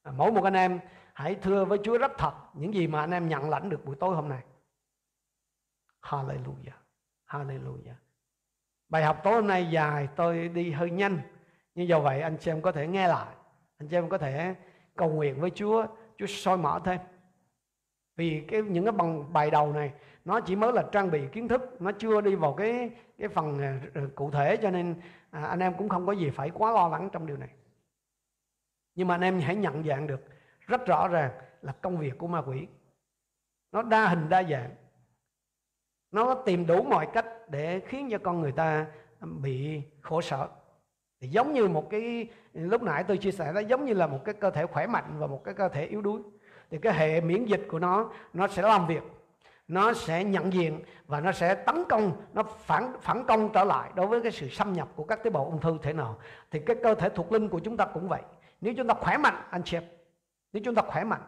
À, 0.03 0.13
mỗi 0.17 0.33
một 0.33 0.45
anh 0.45 0.55
em 0.55 0.81
hãy 1.13 1.35
thưa 1.35 1.65
với 1.65 1.79
Chúa 1.85 1.99
rất 1.99 2.13
thật 2.19 2.33
những 2.55 2.75
gì 2.75 2.87
mà 2.87 3.01
anh 3.01 3.11
em 3.11 3.29
nhận 3.29 3.51
lãnh 3.51 3.71
được 3.71 3.85
buổi 3.85 3.97
tối 3.97 4.15
hôm 4.15 4.29
nay. 4.29 4.41
Hallelujah. 6.09 6.79
Hallelujah. 7.27 7.95
Bài 8.89 9.05
học 9.05 9.21
tối 9.25 9.35
hôm 9.35 9.47
nay 9.47 9.69
dài 9.71 10.09
tôi 10.17 10.49
đi 10.49 10.71
hơi 10.73 10.91
nhanh. 10.91 11.19
Nhưng 11.75 11.89
do 11.89 12.01
vậy 12.01 12.21
anh 12.21 12.37
chị 12.41 12.51
em 12.51 12.63
có 12.63 12.73
thể 12.73 12.87
nghe 12.87 13.09
lại. 13.09 13.35
Anh 13.79 13.89
chị 13.89 13.97
em 13.97 14.09
có 14.09 14.19
thể 14.19 14.55
cầu 14.97 15.09
nguyện 15.09 15.41
với 15.41 15.51
Chúa. 15.51 15.87
Chúa 16.17 16.27
soi 16.27 16.57
mở 16.57 16.81
thêm. 16.85 17.01
Vì 18.17 18.45
cái 18.49 18.63
những 18.63 18.85
cái 18.85 18.93
bằng 18.93 19.33
bài 19.33 19.51
đầu 19.51 19.73
này 19.73 19.93
Nó 20.25 20.41
chỉ 20.41 20.57
mới 20.57 20.73
là 20.73 20.85
trang 20.93 21.11
bị 21.11 21.29
kiến 21.33 21.49
thức. 21.49 21.83
Nó 21.83 21.93
chưa 21.93 22.21
đi 22.21 22.35
vào 22.35 22.55
cái 22.55 22.91
cái 23.19 23.29
phần 23.29 23.59
à, 23.63 23.81
cụ 24.15 24.31
thể 24.31 24.57
Cho 24.57 24.71
nên 24.71 24.95
à, 25.31 25.45
anh 25.45 25.61
em 25.61 25.75
cũng 25.79 25.89
không 25.89 26.07
có 26.07 26.13
gì 26.13 26.31
phải 26.31 26.51
quá 26.51 26.73
lo 26.73 26.89
lắng 26.89 27.09
trong 27.13 27.27
điều 27.27 27.37
này. 27.37 27.51
Nhưng 28.95 29.09
mà 29.09 29.15
anh 29.15 29.21
em 29.21 29.41
hãy 29.41 29.57
nhận 29.57 29.85
dạng 29.85 30.07
được 30.07 30.25
Rất 30.61 30.87
rõ 30.87 31.09
ràng 31.09 31.31
là 31.63 31.73
công 31.73 31.99
việc 31.99 32.19
của 32.19 32.27
ma 32.27 32.43
quỷ. 32.47 32.67
Nó 33.73 33.83
đa 33.83 34.09
hình 34.09 34.29
đa 34.29 34.43
dạng 34.43 34.71
nó 36.13 36.35
tìm 36.35 36.67
đủ 36.67 36.83
mọi 36.83 37.07
cách 37.13 37.27
để 37.49 37.81
khiến 37.81 38.09
cho 38.11 38.19
con 38.19 38.41
người 38.41 38.53
ta 38.53 38.87
bị 39.21 39.83
khổ 40.01 40.21
sở. 40.21 40.49
Thì 41.21 41.29
giống 41.29 41.53
như 41.53 41.69
một 41.69 41.91
cái 41.91 42.29
lúc 42.53 42.83
nãy 42.83 43.05
tôi 43.05 43.17
chia 43.17 43.33
sẻ 43.33 43.53
nó 43.53 43.61
giống 43.61 43.85
như 43.85 43.95
là 43.95 44.07
một 44.07 44.25
cái 44.25 44.35
cơ 44.35 44.51
thể 44.51 44.67
khỏe 44.67 44.87
mạnh 44.87 45.15
và 45.19 45.27
một 45.27 45.45
cái 45.45 45.55
cơ 45.55 45.69
thể 45.69 45.87
yếu 45.87 46.03
đuối. 46.03 46.21
Thì 46.71 46.79
cái 46.79 46.95
hệ 46.95 47.21
miễn 47.21 47.45
dịch 47.45 47.67
của 47.71 47.79
nó 47.79 48.11
nó 48.33 48.49
sẽ 48.49 48.63
làm 48.63 48.87
việc 48.87 49.03
nó 49.69 49.93
sẽ 49.93 50.25
nhận 50.25 50.53
diện 50.53 50.81
và 51.07 51.21
nó 51.21 51.33
sẽ 51.33 51.55
tấn 51.55 51.85
công 51.89 52.23
nó 52.33 52.43
phản 52.43 52.93
phản 53.01 53.25
công 53.25 53.53
trở 53.53 53.65
lại 53.65 53.91
đối 53.95 54.07
với 54.07 54.23
cái 54.23 54.33
sự 54.33 54.49
xâm 54.49 54.73
nhập 54.73 54.89
của 54.97 55.05
các 55.05 55.23
tế 55.25 55.31
bào 55.31 55.45
ung 55.45 55.61
thư 55.61 55.79
thế 55.83 55.93
nào. 55.93 56.19
Thì 56.51 56.59
cái 56.59 56.77
cơ 56.83 56.95
thể 56.95 57.09
thuộc 57.09 57.33
linh 57.33 57.49
của 57.49 57.59
chúng 57.59 57.77
ta 57.77 57.85
cũng 57.85 58.09
vậy. 58.09 58.23
Nếu 58.61 58.75
chúng 58.77 58.87
ta 58.87 58.95
khỏe 58.95 59.17
mạnh 59.19 59.43
anh 59.51 59.63
chị 59.63 59.79
nếu 60.53 60.63
chúng 60.65 60.75
ta 60.75 60.83
khỏe 60.83 61.05
mạnh 61.05 61.21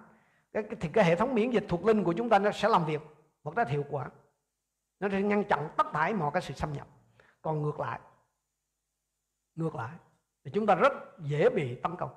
cái, 0.52 0.62
thì 0.80 0.88
cái 0.88 1.04
hệ 1.04 1.16
thống 1.16 1.34
miễn 1.34 1.50
dịch 1.50 1.64
thuộc 1.68 1.86
linh 1.86 2.04
của 2.04 2.12
chúng 2.12 2.28
ta 2.28 2.38
nó 2.38 2.50
sẽ 2.50 2.68
làm 2.68 2.84
việc 2.84 3.00
một 3.44 3.56
cách 3.56 3.68
hiệu 3.68 3.84
quả 3.90 4.10
nó 5.00 5.08
sẽ 5.08 5.22
ngăn 5.22 5.44
chặn 5.48 5.68
tất 5.76 5.86
thải 5.92 6.14
mọi 6.14 6.30
cái 6.32 6.42
sự 6.42 6.54
xâm 6.54 6.72
nhập. 6.72 6.88
Còn 7.42 7.62
ngược 7.62 7.80
lại 7.80 8.00
ngược 9.58 9.74
lại, 9.74 9.98
thì 10.44 10.50
chúng 10.54 10.66
ta 10.66 10.74
rất 10.74 10.92
dễ 11.18 11.50
bị 11.50 11.80
tấn 11.82 11.96
công. 11.96 12.10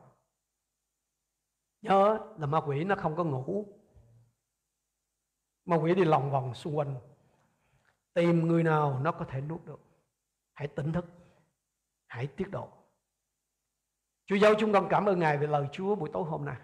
Nhớ 1.82 2.20
là 2.38 2.48
ma 2.48 2.62
quỷ 2.66 2.84
nó 2.84 2.96
không 2.96 3.16
có 3.16 3.24
ngủ. 3.24 3.66
Ma 5.66 5.76
quỷ 5.76 5.96
đi 5.96 6.04
lòng 6.04 6.32
vòng 6.32 6.54
xung 6.54 6.78
quanh. 6.78 6.96
Tìm 8.14 8.48
người 8.48 8.64
nào 8.64 9.00
nó 9.00 9.12
có 9.12 9.26
thể 9.26 9.42
nuốt 9.42 9.66
được. 9.66 9.80
Hãy 10.54 10.68
tỉnh 10.68 10.94
thức. 10.94 11.06
Hãy 12.08 12.28
tiết 12.28 12.52
độ. 12.52 12.70
Chúa 14.26 14.36
giáo 14.36 14.54
chúng 14.60 14.74
con 14.74 14.88
cảm 14.90 15.06
ơn 15.06 15.20
Ngài 15.20 15.38
về 15.38 15.48
lời 15.48 15.68
Chúa 15.72 15.96
buổi 15.96 16.10
tối 16.14 16.24
hôm 16.24 16.46
nay. 16.46 16.58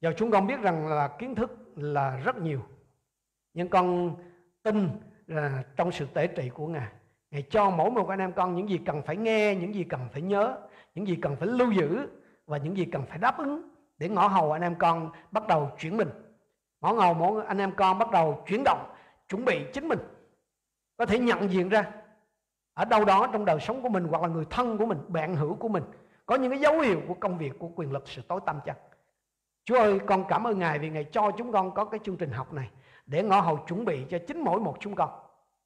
Giờ 0.00 0.14
chúng 0.16 0.30
con 0.30 0.46
biết 0.46 0.60
rằng 0.60 0.86
là 0.86 1.16
kiến 1.18 1.34
thức 1.34 1.50
là 1.76 2.16
rất 2.16 2.36
nhiều. 2.36 2.62
Nhưng 3.52 3.68
con 3.68 4.16
tin 4.66 4.88
là 5.26 5.62
trong 5.76 5.92
sự 5.92 6.06
tế 6.14 6.26
trị 6.26 6.48
của 6.48 6.66
Ngài. 6.66 6.88
Ngài 7.30 7.42
cho 7.42 7.70
mỗi 7.70 7.90
một 7.90 8.08
anh 8.08 8.18
em 8.18 8.32
con 8.32 8.54
những 8.54 8.68
gì 8.68 8.78
cần 8.86 9.02
phải 9.02 9.16
nghe, 9.16 9.54
những 9.54 9.74
gì 9.74 9.84
cần 9.84 10.00
phải 10.12 10.22
nhớ, 10.22 10.58
những 10.94 11.08
gì 11.08 11.16
cần 11.22 11.36
phải 11.36 11.48
lưu 11.48 11.70
giữ 11.70 12.08
và 12.46 12.58
những 12.58 12.76
gì 12.76 12.84
cần 12.84 13.02
phải 13.06 13.18
đáp 13.18 13.38
ứng 13.38 13.68
để 13.98 14.08
ngõ 14.08 14.26
hầu 14.26 14.52
anh 14.52 14.62
em 14.62 14.74
con 14.78 15.10
bắt 15.30 15.46
đầu 15.46 15.70
chuyển 15.78 15.96
mình. 15.96 16.08
Ngõ 16.80 16.92
hầu 16.92 17.14
mỗi 17.14 17.44
anh 17.46 17.58
em 17.58 17.72
con 17.76 17.98
bắt 17.98 18.10
đầu 18.10 18.44
chuyển 18.46 18.62
động, 18.64 18.94
chuẩn 19.28 19.44
bị 19.44 19.60
chính 19.72 19.88
mình. 19.88 19.98
Có 20.96 21.06
thể 21.06 21.18
nhận 21.18 21.50
diện 21.50 21.68
ra 21.68 21.92
ở 22.74 22.84
đâu 22.84 23.04
đó 23.04 23.26
trong 23.32 23.44
đời 23.44 23.60
sống 23.60 23.82
của 23.82 23.88
mình 23.88 24.04
hoặc 24.04 24.22
là 24.22 24.28
người 24.28 24.44
thân 24.50 24.78
của 24.78 24.86
mình, 24.86 24.98
bạn 25.08 25.34
hữu 25.36 25.54
của 25.54 25.68
mình 25.68 25.84
có 26.26 26.34
những 26.34 26.50
cái 26.50 26.60
dấu 26.60 26.80
hiệu 26.80 27.00
của 27.08 27.14
công 27.14 27.38
việc 27.38 27.52
của 27.58 27.68
quyền 27.68 27.92
lực 27.92 28.08
sự 28.08 28.22
tối 28.28 28.40
tăm 28.46 28.60
chăng. 28.64 28.76
Chúa 29.64 29.78
ơi, 29.78 30.00
con 30.06 30.24
cảm 30.28 30.46
ơn 30.46 30.58
Ngài 30.58 30.78
vì 30.78 30.90
Ngài 30.90 31.04
cho 31.04 31.30
chúng 31.30 31.52
con 31.52 31.74
có 31.74 31.84
cái 31.84 32.00
chương 32.04 32.16
trình 32.16 32.30
học 32.30 32.52
này 32.52 32.70
để 33.06 33.22
ngõ 33.22 33.40
hầu 33.40 33.56
chuẩn 33.56 33.84
bị 33.84 34.04
cho 34.10 34.18
chính 34.26 34.40
mỗi 34.40 34.60
một 34.60 34.76
chúng 34.80 34.94
con 34.94 35.10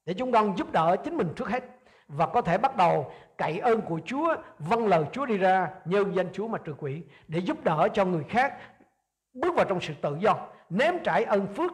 để 0.05 0.13
chúng 0.13 0.31
con 0.31 0.57
giúp 0.57 0.71
đỡ 0.71 0.95
chính 1.03 1.17
mình 1.17 1.33
trước 1.35 1.49
hết 1.49 1.63
và 2.07 2.25
có 2.25 2.41
thể 2.41 2.57
bắt 2.57 2.77
đầu 2.77 3.11
cậy 3.37 3.59
ơn 3.59 3.81
của 3.81 3.99
Chúa, 4.05 4.35
vâng 4.59 4.87
lời 4.87 5.05
Chúa 5.11 5.25
đi 5.25 5.37
ra, 5.37 5.69
nhân 5.85 6.15
danh 6.15 6.27
Chúa 6.33 6.47
mà 6.47 6.57
trừ 6.57 6.73
quỷ 6.77 7.01
để 7.27 7.39
giúp 7.39 7.63
đỡ 7.63 7.87
cho 7.93 8.05
người 8.05 8.23
khác 8.29 8.53
bước 9.33 9.55
vào 9.55 9.65
trong 9.65 9.81
sự 9.81 9.93
tự 10.01 10.17
do, 10.19 10.35
nếm 10.69 10.93
trải 11.03 11.23
ơn 11.23 11.47
phước 11.47 11.71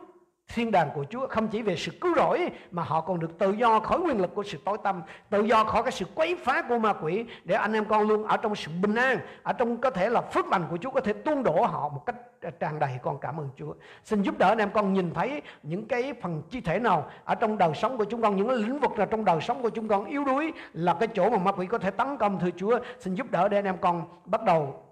thiên 0.48 0.72
đàng 0.72 0.90
của 0.96 1.06
Chúa 1.10 1.28
không 1.28 1.48
chỉ 1.48 1.62
về 1.62 1.76
sự 1.76 1.92
cứu 2.02 2.16
rỗi 2.16 2.50
mà 2.72 2.84
họ 2.84 3.02
còn 3.02 3.20
được 3.20 3.40
tự 3.40 3.52
do 3.52 3.80
khỏi 3.80 4.00
quyền 4.00 4.22
lực 4.22 4.36
của 4.36 4.44
sự 4.44 4.58
tối 4.66 4.78
tâm, 4.84 5.02
tự 5.30 5.44
do 5.44 5.64
khỏi 5.64 5.84
cái 5.84 5.92
sự 5.92 6.06
quấy 6.16 6.36
phá 6.44 6.62
của 6.70 6.80
ma 6.80 6.94
quỷ 6.94 7.26
để 7.44 7.56
anh 7.56 7.74
em 7.74 7.86
con 7.86 8.08
luôn 8.08 8.24
ở 8.24 8.38
trong 8.38 8.56
sự 8.56 8.72
bình 8.82 8.96
an, 8.96 9.20
ở 9.44 9.54
trong 9.54 9.78
có 9.78 9.90
thể 9.90 10.10
là 10.10 10.22
phước 10.22 10.48
lành 10.48 10.64
của 10.70 10.78
Chúa 10.78 10.92
có 10.92 11.02
thể 11.02 11.14
tuôn 11.14 11.44
đổ 11.44 11.66
họ 11.66 11.90
một 11.90 12.04
cách 12.06 12.16
tràn 12.60 12.80
đầy 12.80 13.00
con 13.02 13.20
cảm 13.20 13.40
ơn 13.40 13.50
Chúa. 13.56 13.74
Xin 14.04 14.22
giúp 14.22 14.38
đỡ 14.38 14.50
anh 14.50 14.58
em 14.58 14.72
con 14.74 14.94
nhìn 14.94 15.14
thấy 15.14 15.42
những 15.64 15.88
cái 15.88 16.14
phần 16.22 16.42
chi 16.50 16.62
thể 16.62 16.80
nào 16.80 17.10
ở 17.24 17.36
trong 17.36 17.58
đời 17.58 17.72
sống 17.76 17.98
của 17.98 18.06
chúng 18.06 18.22
con, 18.22 18.36
những 18.36 18.50
lĩnh 18.50 18.80
vực 18.80 18.92
nào 18.98 19.08
trong 19.08 19.26
đời 19.26 19.42
sống 19.42 19.62
của 19.62 19.70
chúng 19.70 19.88
con 19.88 20.06
yếu 20.06 20.24
đuối 20.24 20.54
là 20.74 20.96
cái 21.00 21.08
chỗ 21.14 21.30
mà 21.30 21.38
ma 21.38 21.52
quỷ 21.52 21.68
có 21.68 21.78
thể 21.78 21.92
tấn 21.92 22.18
công 22.18 22.40
thưa 22.40 22.52
Chúa. 22.56 22.80
Xin 23.00 23.16
giúp 23.16 23.32
đỡ 23.32 23.48
để 23.48 23.58
anh 23.58 23.66
em 23.66 23.78
con 23.82 24.08
bắt 24.26 24.44
đầu 24.44 24.84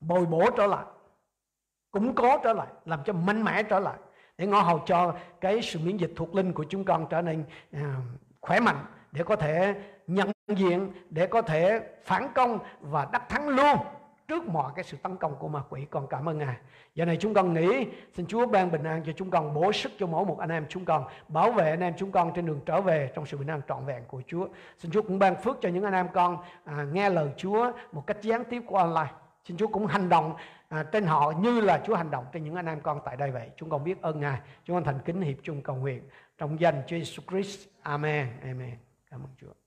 bồi 0.00 0.26
bổ 0.26 0.50
trở 0.50 0.66
lại, 0.66 0.84
củng 1.90 2.14
cố 2.14 2.38
trở 2.38 2.52
lại, 2.52 2.66
làm 2.84 3.00
cho 3.04 3.12
mạnh 3.12 3.44
mẽ 3.44 3.62
trở 3.62 3.80
lại 3.80 3.96
để 4.38 4.46
ngõ 4.46 4.60
hầu 4.60 4.78
cho 4.78 5.14
cái 5.40 5.62
sự 5.62 5.78
miễn 5.84 5.96
dịch 5.96 6.12
thuộc 6.16 6.34
linh 6.34 6.52
của 6.52 6.64
chúng 6.68 6.84
con 6.84 7.06
trở 7.10 7.22
nên 7.22 7.44
à, 7.72 7.94
khỏe 8.40 8.60
mạnh 8.60 8.84
để 9.12 9.22
có 9.24 9.36
thể 9.36 9.74
nhận 10.06 10.32
diện 10.48 10.92
để 11.10 11.26
có 11.26 11.42
thể 11.42 11.80
phản 12.04 12.28
công 12.34 12.58
và 12.80 13.08
đắc 13.12 13.28
thắng 13.28 13.48
luôn 13.48 13.76
trước 14.28 14.48
mọi 14.48 14.72
cái 14.76 14.84
sự 14.84 14.96
tấn 15.02 15.16
công 15.16 15.36
của 15.38 15.48
ma 15.48 15.62
quỷ 15.68 15.86
con 15.90 16.06
cảm 16.06 16.28
ơn 16.28 16.38
ngài 16.38 16.56
giờ 16.94 17.04
này 17.04 17.16
chúng 17.20 17.34
con 17.34 17.54
nghĩ 17.54 17.86
xin 18.14 18.26
chúa 18.26 18.46
ban 18.46 18.70
bình 18.70 18.84
an 18.84 19.02
cho 19.06 19.12
chúng 19.16 19.30
con 19.30 19.54
bổ 19.54 19.72
sức 19.72 19.92
cho 19.98 20.06
mỗi 20.06 20.24
một 20.24 20.38
anh 20.38 20.50
em 20.50 20.66
chúng 20.68 20.84
con 20.84 21.04
bảo 21.28 21.52
vệ 21.52 21.70
anh 21.70 21.80
em 21.80 21.94
chúng 21.98 22.12
con 22.12 22.32
trên 22.34 22.46
đường 22.46 22.60
trở 22.66 22.80
về 22.80 23.10
trong 23.14 23.26
sự 23.26 23.38
bình 23.38 23.50
an 23.50 23.60
trọn 23.68 23.86
vẹn 23.86 24.02
của 24.08 24.22
chúa 24.26 24.48
xin 24.78 24.90
chúa 24.90 25.02
cũng 25.02 25.18
ban 25.18 25.42
phước 25.42 25.56
cho 25.60 25.68
những 25.68 25.84
anh 25.84 25.94
em 25.94 26.08
con 26.14 26.38
à, 26.64 26.86
nghe 26.92 27.10
lời 27.10 27.30
chúa 27.36 27.72
một 27.92 28.06
cách 28.06 28.22
gián 28.22 28.44
tiếp 28.44 28.62
qua 28.66 28.82
online 28.82 29.12
xin 29.44 29.56
chúa 29.56 29.66
cũng 29.66 29.86
hành 29.86 30.08
động 30.08 30.34
à, 30.68 30.82
trên 30.92 31.06
họ 31.06 31.32
như 31.40 31.60
là 31.60 31.82
Chúa 31.86 31.94
hành 31.94 32.10
động 32.10 32.24
trên 32.32 32.44
những 32.44 32.54
anh 32.54 32.66
em 32.66 32.80
con 32.80 33.00
tại 33.04 33.16
đây 33.16 33.30
vậy. 33.30 33.50
Chúng 33.56 33.70
con 33.70 33.84
biết 33.84 34.02
ơn 34.02 34.20
Ngài. 34.20 34.40
Chúng 34.64 34.76
con 34.76 34.84
thành 34.84 34.98
kính 35.04 35.20
hiệp 35.20 35.36
chung 35.42 35.62
cầu 35.62 35.76
nguyện 35.76 36.02
trong 36.38 36.60
danh 36.60 36.82
Chúa 36.86 36.96
Jesus 36.96 37.22
Christ. 37.28 37.68
Amen. 37.82 38.28
Amen. 38.42 38.76
Cảm 39.10 39.20
ơn 39.20 39.30
Chúa. 39.40 39.65